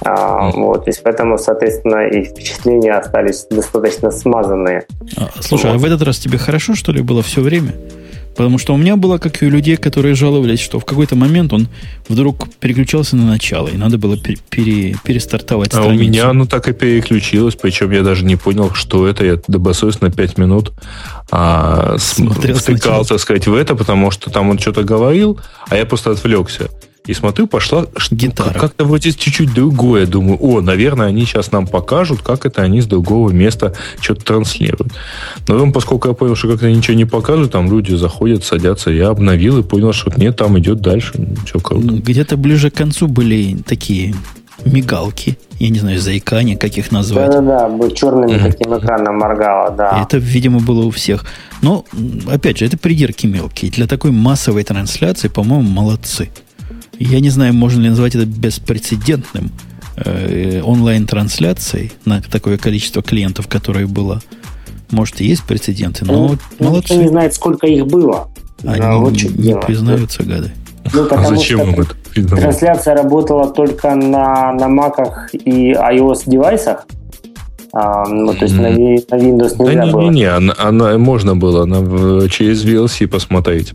А, 0.02 0.50
вот, 0.52 0.84
то 0.84 0.90
есть 0.90 1.02
поэтому, 1.02 1.36
соответственно, 1.36 2.08
и 2.08 2.24
впечатления 2.24 2.94
остались 2.94 3.46
достаточно 3.50 4.10
смазанные. 4.10 4.86
А, 5.16 5.28
слушай, 5.40 5.66
вот. 5.66 5.74
а 5.74 5.78
в 5.78 5.84
этот 5.84 6.02
раз 6.02 6.18
тебе 6.18 6.38
хорошо, 6.38 6.74
что 6.74 6.92
ли, 6.92 7.02
было 7.02 7.22
все 7.22 7.42
время? 7.42 7.74
Потому 8.40 8.56
что 8.56 8.72
у 8.72 8.78
меня 8.78 8.96
было, 8.96 9.18
как 9.18 9.42
и 9.42 9.46
у 9.46 9.50
людей, 9.50 9.76
которые 9.76 10.14
жаловались, 10.14 10.60
что 10.60 10.80
в 10.80 10.86
какой-то 10.86 11.14
момент 11.14 11.52
он 11.52 11.68
вдруг 12.08 12.48
переключался 12.54 13.14
на 13.14 13.26
начало, 13.26 13.68
и 13.68 13.76
надо 13.76 13.98
было 13.98 14.16
пере, 14.16 14.96
перестартовать 15.04 15.72
страницу. 15.72 15.90
А 15.90 15.94
у 15.94 15.98
меня 15.98 16.30
оно 16.30 16.46
так 16.46 16.66
и 16.66 16.72
переключилось, 16.72 17.54
причем 17.54 17.90
я 17.90 18.02
даже 18.02 18.24
не 18.24 18.36
понял, 18.36 18.72
что 18.72 19.06
это. 19.06 19.26
Я 19.26 19.38
добросовестно 19.46 20.10
5 20.10 20.38
минут 20.38 20.72
а, 21.30 21.98
Смотрел 21.98 22.56
втыкал, 22.56 23.04
так 23.04 23.20
сказать, 23.20 23.46
в 23.46 23.54
это, 23.54 23.74
потому 23.74 24.10
что 24.10 24.30
там 24.30 24.48
он 24.48 24.58
что-то 24.58 24.84
говорил, 24.84 25.38
а 25.68 25.76
я 25.76 25.84
просто 25.84 26.12
отвлекся. 26.12 26.70
И 27.06 27.14
смотрю, 27.14 27.46
пошла 27.46 27.86
гитара. 28.10 28.58
Как-то 28.58 28.84
вроде 28.84 29.12
чуть-чуть 29.12 29.52
другое. 29.54 30.06
Думаю, 30.06 30.38
о, 30.40 30.60
наверное, 30.60 31.06
они 31.06 31.24
сейчас 31.24 31.50
нам 31.50 31.66
покажут, 31.66 32.22
как 32.22 32.44
это 32.44 32.62
они 32.62 32.82
с 32.82 32.86
другого 32.86 33.30
места 33.30 33.74
что-то 34.00 34.24
транслируют. 34.24 34.92
Но 35.48 35.54
потом, 35.54 35.72
поскольку 35.72 36.08
я 36.08 36.14
понял, 36.14 36.36
что 36.36 36.48
как-то 36.48 36.70
ничего 36.70 36.96
не 36.96 37.06
показывают, 37.06 37.52
там 37.52 37.70
люди 37.70 37.94
заходят, 37.94 38.44
садятся, 38.44 38.90
я 38.90 39.08
обновил 39.08 39.58
и 39.58 39.62
понял, 39.62 39.92
что 39.92 40.12
нет, 40.16 40.36
там 40.36 40.58
идет 40.58 40.80
дальше. 40.80 41.14
Все 41.46 41.58
круто. 41.58 41.84
Ну, 41.84 41.96
где-то 41.98 42.36
ближе 42.36 42.70
к 42.70 42.74
концу 42.74 43.08
были 43.08 43.56
такие 43.56 44.14
мигалки, 44.64 45.38
я 45.58 45.70
не 45.70 45.78
знаю, 45.78 46.00
заикания, 46.00 46.56
как 46.56 46.76
их 46.76 46.92
назвать. 46.92 47.30
Да-да-да, 47.30 47.90
черным 47.94 48.28
mm-hmm. 48.28 48.52
таким 48.52 48.78
экраном 48.78 49.18
моргало, 49.18 49.70
да. 49.70 50.02
Это, 50.02 50.18
видимо, 50.18 50.60
было 50.60 50.84
у 50.84 50.90
всех. 50.90 51.24
Но, 51.62 51.84
опять 52.30 52.58
же, 52.58 52.66
это 52.66 52.78
придирки 52.78 53.26
мелкие. 53.26 53.70
Для 53.70 53.86
такой 53.86 54.10
массовой 54.10 54.64
трансляции, 54.64 55.28
по-моему, 55.28 55.68
молодцы. 55.68 56.30
Я 57.00 57.20
не 57.20 57.30
знаю, 57.30 57.54
можно 57.54 57.80
ли 57.80 57.88
назвать 57.88 58.14
это 58.14 58.26
беспрецедентным 58.26 59.50
э, 59.96 60.60
онлайн-трансляцией 60.62 61.92
на 62.04 62.20
такое 62.20 62.58
количество 62.58 63.02
клиентов, 63.02 63.48
которое 63.48 63.86
было. 63.86 64.20
Может, 64.90 65.22
и 65.22 65.24
есть 65.24 65.44
прецеденты, 65.44 66.04
но 66.04 66.36
ну, 66.58 66.66
молодцы. 66.66 66.92
Никто 66.92 67.02
не 67.02 67.08
знает, 67.08 67.34
сколько 67.34 67.66
их 67.66 67.86
было. 67.86 68.28
Они 68.64 68.80
да, 68.80 68.96
вот 68.96 69.12
не, 69.12 69.28
не 69.28 69.56
признаются, 69.56 70.24
гады. 70.24 70.52
Ну, 70.92 71.06
а 71.10 71.24
зачем 71.24 71.62
им 71.62 71.80
это 71.80 71.94
признавать? 72.12 72.42
Трансляция 72.42 72.94
работала 72.94 73.50
только 73.50 73.94
на, 73.94 74.52
на 74.52 74.68
маках 74.68 75.34
и 75.34 75.72
iOS 75.72 76.24
девайсах. 76.26 76.86
А, 77.72 78.06
ну, 78.08 78.34
то 78.34 78.44
есть 78.44 78.56
mm. 78.56 78.60
на, 78.60 78.70
на 78.70 79.22
Windows 79.22 79.56
нельзя 79.58 79.80
да 79.80 79.84
не, 79.86 79.92
было. 79.92 80.00
Не, 80.02 80.08
не, 80.10 80.24
она, 80.24 80.54
она, 80.58 80.98
можно 80.98 81.36
было 81.36 81.62
она, 81.62 82.28
через 82.28 82.64
VLC 82.64 83.06
посмотреть. 83.06 83.72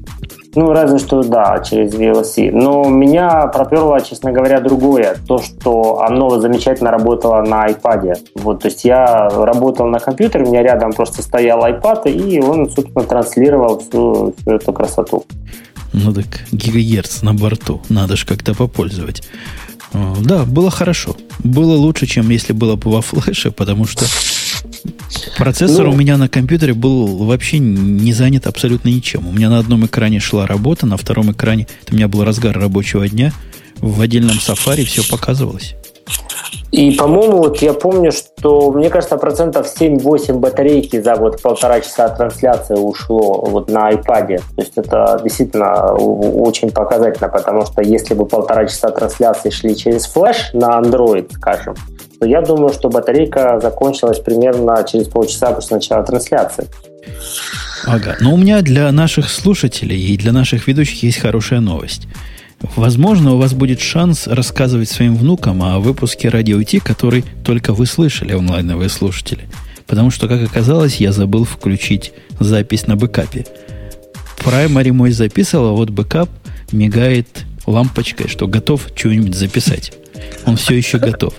Ну, 0.56 0.72
разве 0.72 1.00
что, 1.00 1.22
да, 1.24 1.60
через 1.60 1.94
VLC. 1.94 2.52
Но 2.52 2.86
меня 2.86 3.48
проперло, 3.48 4.00
честно 4.02 4.32
говоря, 4.32 4.62
другое. 4.62 5.18
То, 5.28 5.40
что 5.40 6.02
оно 6.02 6.40
замечательно 6.40 6.92
работало 6.92 7.42
на 7.42 7.68
iPad. 7.68 8.18
Вот, 8.36 8.62
то 8.62 8.68
есть 8.68 8.86
я 8.86 9.30
работал 9.30 9.88
на 9.88 10.00
компьютере, 10.00 10.46
у 10.46 10.48
меня 10.48 10.64
рядом 10.64 10.94
просто 10.94 11.22
стоял 11.22 11.66
iPad, 11.66 12.10
и 12.10 12.40
он, 12.42 12.70
собственно, 12.70 13.04
транслировал 13.04 13.80
всю, 13.80 14.34
всю 14.38 14.52
эту 14.52 14.74
красоту. 14.74 15.26
Ну 15.94 16.14
так, 16.14 16.26
гигагерц 16.52 17.22
на 17.22 17.34
борту. 17.34 17.82
Надо 17.90 18.16
же 18.16 18.26
как-то 18.26 18.54
попользовать. 18.54 19.24
Да, 20.22 20.46
было 20.46 20.70
хорошо. 20.72 21.16
Было 21.44 21.76
лучше, 21.76 22.06
чем 22.06 22.30
если 22.30 22.54
было 22.54 22.76
бы 22.76 22.92
во 22.92 23.02
флеше, 23.02 23.52
потому 23.52 23.86
что 23.86 24.06
Процессор 25.38 25.86
ну, 25.86 25.92
у 25.92 25.96
меня 25.96 26.18
на 26.18 26.28
компьютере 26.28 26.74
был 26.74 27.26
вообще 27.26 27.60
не 27.60 28.14
занят 28.14 28.48
абсолютно 28.48 28.90
ничем. 28.90 29.28
У 29.28 29.32
меня 29.32 29.50
на 29.50 29.60
одном 29.60 29.86
экране 29.86 30.20
шла 30.20 30.48
работа, 30.48 30.86
на 30.86 30.98
втором 30.98 31.32
экране, 31.32 31.68
это 31.84 31.94
у 31.94 31.96
меня 31.96 32.08
был 32.08 32.24
разгар 32.24 32.58
рабочего 32.58 33.08
дня, 33.08 33.34
в 33.78 34.02
отдельном 34.02 34.40
сафари 34.40 34.84
все 34.86 35.04
показывалось. 35.04 35.76
И, 36.72 36.92
по-моему, 36.92 37.38
вот 37.38 37.62
я 37.62 37.74
помню, 37.74 38.12
что, 38.12 38.72
мне 38.72 38.90
кажется, 38.90 39.18
процентов 39.18 39.68
7-8 39.80 40.34
батарейки 40.40 41.02
за 41.02 41.16
вот 41.16 41.42
полтора 41.42 41.80
часа 41.80 42.10
трансляции 42.10 42.76
ушло 42.76 43.46
вот 43.46 43.70
на 43.70 43.92
iPad. 43.92 44.38
То 44.38 44.44
есть 44.58 44.74
это 44.76 45.20
действительно 45.24 45.94
очень 45.94 46.72
показательно, 46.72 47.30
потому 47.30 47.66
что 47.66 47.82
если 47.82 48.14
бы 48.14 48.26
полтора 48.26 48.66
часа 48.66 48.90
трансляции 48.90 49.52
шли 49.52 49.76
через 49.76 50.06
флеш 50.06 50.50
на 50.54 50.82
Android, 50.82 51.32
скажем, 51.34 51.76
то 52.20 52.26
я 52.26 52.42
думаю, 52.42 52.74
что 52.74 52.90
батарейка 52.90 53.60
закончилась 53.62 54.20
примерно 54.20 54.84
через 54.84 55.08
полчаса 55.08 55.52
после 55.52 55.78
начала 55.78 56.04
трансляции. 56.04 56.68
Ага. 57.86 58.16
Но 58.20 58.34
у 58.34 58.38
меня 58.38 58.62
для 58.62 58.92
наших 58.92 59.30
слушателей 59.30 60.00
и 60.00 60.18
для 60.18 60.32
наших 60.32 60.68
ведущих 60.68 61.04
есть 61.04 61.20
хорошая 61.20 61.62
новость. 61.62 62.08
Возможно, 62.76 63.34
у 63.34 63.38
вас 63.38 63.54
будет 63.54 63.80
шанс 63.80 64.28
рассказывать 64.28 64.90
своим 64.90 65.16
внукам 65.16 65.62
о 65.62 65.80
выпуске 65.80 66.30
Радио 66.30 66.62
Ти, 66.64 66.80
который 66.80 67.24
только 67.44 67.74
вы 67.74 67.86
слышали, 67.86 68.34
онлайновые 68.34 68.90
слушатели. 68.90 69.50
Потому 69.88 70.10
что, 70.10 70.28
как 70.28 70.42
оказалось, 70.42 70.98
я 70.98 71.12
забыл 71.12 71.46
включить 71.46 72.14
запись 72.40 72.88
на 72.88 72.96
бэкапе. 72.96 73.46
Primary 74.44 74.92
мой 74.92 75.12
записывал, 75.12 75.70
а 75.70 75.72
вот 75.74 75.90
бэкап 75.90 76.30
мигает 76.72 77.46
лампочкой, 77.68 78.28
что 78.28 78.48
готов 78.48 78.88
что-нибудь 78.96 79.36
записать. 79.36 79.94
Он 80.46 80.58
все 80.58 80.76
еще 80.76 80.98
готов. 80.98 81.34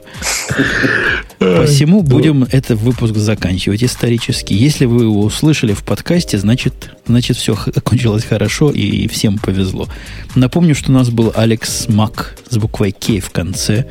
Посему 1.38 2.02
будем 2.02 2.44
этот 2.44 2.80
выпуск 2.80 3.14
заканчивать 3.16 3.84
исторически. 3.84 4.52
Если 4.54 4.84
вы 4.84 5.04
его 5.04 5.20
услышали 5.20 5.74
в 5.74 5.84
подкасте, 5.84 6.38
значит, 6.38 6.90
значит 7.06 7.36
все 7.36 7.56
кончилось 7.84 8.24
хорошо 8.24 8.70
и 8.70 9.06
всем 9.08 9.38
повезло. 9.38 9.88
Напомню, 10.34 10.74
что 10.74 10.90
у 10.90 10.94
нас 10.94 11.10
был 11.10 11.32
Алекс 11.34 11.88
Мак 11.88 12.36
с 12.48 12.56
буквой 12.56 12.92
К 12.92 13.20
в 13.20 13.30
конце 13.30 13.86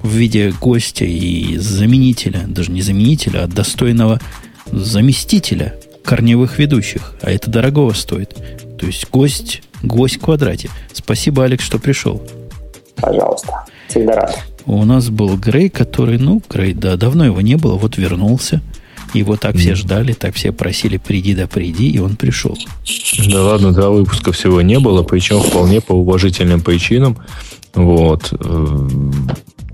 в 0.00 0.08
виде 0.08 0.52
гостя 0.60 1.04
и 1.04 1.56
заменителя, 1.58 2.44
даже 2.46 2.70
не 2.70 2.82
заменителя, 2.82 3.44
а 3.44 3.46
достойного 3.46 4.20
заместителя 4.70 5.74
корневых 6.04 6.58
ведущих. 6.58 7.14
А 7.22 7.30
это 7.30 7.50
дорогого 7.50 7.92
стоит. 7.92 8.34
То 8.78 8.86
есть 8.86 9.08
гость, 9.10 9.62
гость 9.82 10.16
в 10.16 10.20
квадрате. 10.20 10.70
Спасибо, 10.92 11.44
Алекс, 11.44 11.64
что 11.64 11.78
пришел. 11.78 12.22
Пожалуйста. 12.96 13.64
Всегда 13.88 14.16
рад. 14.16 14.44
У 14.66 14.84
нас 14.84 15.10
был 15.10 15.36
Грей, 15.36 15.68
который, 15.68 16.18
ну, 16.18 16.42
Грей, 16.48 16.74
да, 16.74 16.96
давно 16.96 17.24
его 17.24 17.40
не 17.40 17.56
было, 17.56 17.76
вот 17.76 17.96
вернулся. 17.96 18.60
Его 19.14 19.36
так 19.36 19.56
все 19.56 19.74
ждали, 19.74 20.12
так 20.12 20.34
все 20.34 20.52
просили, 20.52 20.96
приди 20.96 21.34
да 21.34 21.46
приди, 21.46 21.88
и 21.90 21.98
он 21.98 22.16
пришел. 22.16 22.58
Да 23.28 23.42
ладно, 23.42 23.72
два 23.72 23.90
выпуска 23.90 24.32
всего 24.32 24.60
не 24.60 24.78
было, 24.80 25.02
причем 25.04 25.40
вполне 25.40 25.80
по 25.80 25.92
уважительным 25.92 26.60
причинам. 26.60 27.16
Вот. 27.74 28.32
Э, 28.32 28.88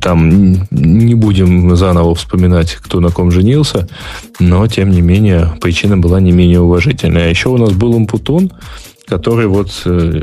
там 0.01 0.67
не 0.71 1.15
будем 1.15 1.75
заново 1.77 2.15
вспоминать, 2.15 2.73
кто 2.75 3.01
на 3.01 3.11
ком 3.11 3.31
женился, 3.31 3.89
но, 4.41 4.67
тем 4.67 4.91
не 4.91 5.01
менее, 5.01 5.53
причина 5.61 5.97
была 5.97 6.21
не 6.21 6.33
менее 6.33 6.61
уважительная. 6.61 7.27
А 7.27 7.29
еще 7.29 7.49
у 7.49 7.57
нас 7.57 7.73
был 7.73 7.95
Умпутун, 7.95 8.53
который 9.07 9.47
вот 9.47 9.71
э, 9.87 10.23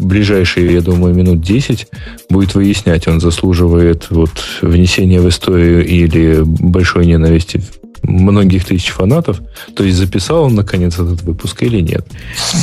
ближайшие, 0.00 0.72
я 0.72 0.80
думаю, 0.80 1.14
минут 1.14 1.40
10 1.40 1.86
будет 2.28 2.54
выяснять, 2.54 3.08
он 3.08 3.20
заслуживает 3.20 4.06
вот 4.10 4.30
внесения 4.62 5.20
в 5.20 5.28
историю 5.28 5.86
или 5.86 6.42
большой 6.42 7.06
ненависти 7.06 7.62
многих 8.02 8.64
тысяч 8.64 8.88
фанатов. 8.88 9.40
То 9.74 9.84
есть 9.84 9.98
записал 9.98 10.44
он 10.44 10.54
наконец 10.54 10.94
этот 10.94 11.22
выпуск 11.22 11.62
или 11.62 11.80
нет? 11.80 12.06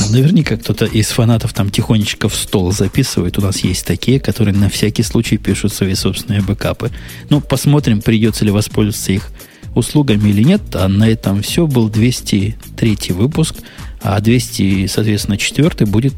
Наверняка 0.09 0.57
кто-то 0.57 0.85
из 0.85 1.07
фанатов 1.07 1.53
там 1.53 1.69
тихонечко 1.69 2.29
в 2.29 2.35
стол 2.35 2.71
записывает. 2.71 3.37
У 3.37 3.41
нас 3.41 3.59
есть 3.59 3.85
такие, 3.85 4.19
которые 4.19 4.55
на 4.55 4.69
всякий 4.69 5.03
случай 5.03 5.37
пишут 5.37 5.73
свои 5.73 5.93
собственные 5.93 6.41
бэкапы. 6.41 6.91
Ну, 7.29 7.41
посмотрим, 7.41 8.01
придется 8.01 8.45
ли 8.45 8.51
воспользоваться 8.51 9.11
их 9.11 9.29
услугами 9.75 10.29
или 10.29 10.43
нет. 10.43 10.61
А 10.73 10.87
на 10.87 11.07
этом 11.07 11.41
все. 11.41 11.67
Был 11.67 11.89
203 11.89 12.97
выпуск. 13.09 13.55
А 14.01 14.19
200, 14.19 14.87
соответственно, 14.87 15.37
4 15.37 15.85
будет 15.85 16.15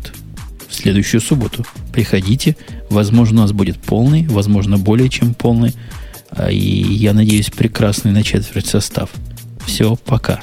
в 0.70 0.76
следующую 0.76 1.20
субботу. 1.20 1.66
Приходите. 1.91 2.56
Возможно, 2.90 3.40
у 3.40 3.41
нас 3.44 3.52
будет 3.52 3.78
полный, 3.78 4.28
возможно, 4.28 4.78
более 4.78 5.10
чем 5.10 5.34
полный. 5.34 5.74
А, 6.30 6.50
и 6.52 6.58
я 6.58 7.14
надеюсь, 7.14 7.50
прекрасный 7.50 8.12
на 8.12 8.24
четверть 8.24 8.68
состав. 8.68 9.10
Все, 9.66 9.96
пока. 9.96 10.41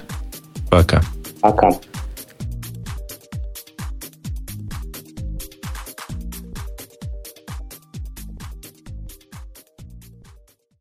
Пока. 0.68 1.02
Пока. 1.40 1.70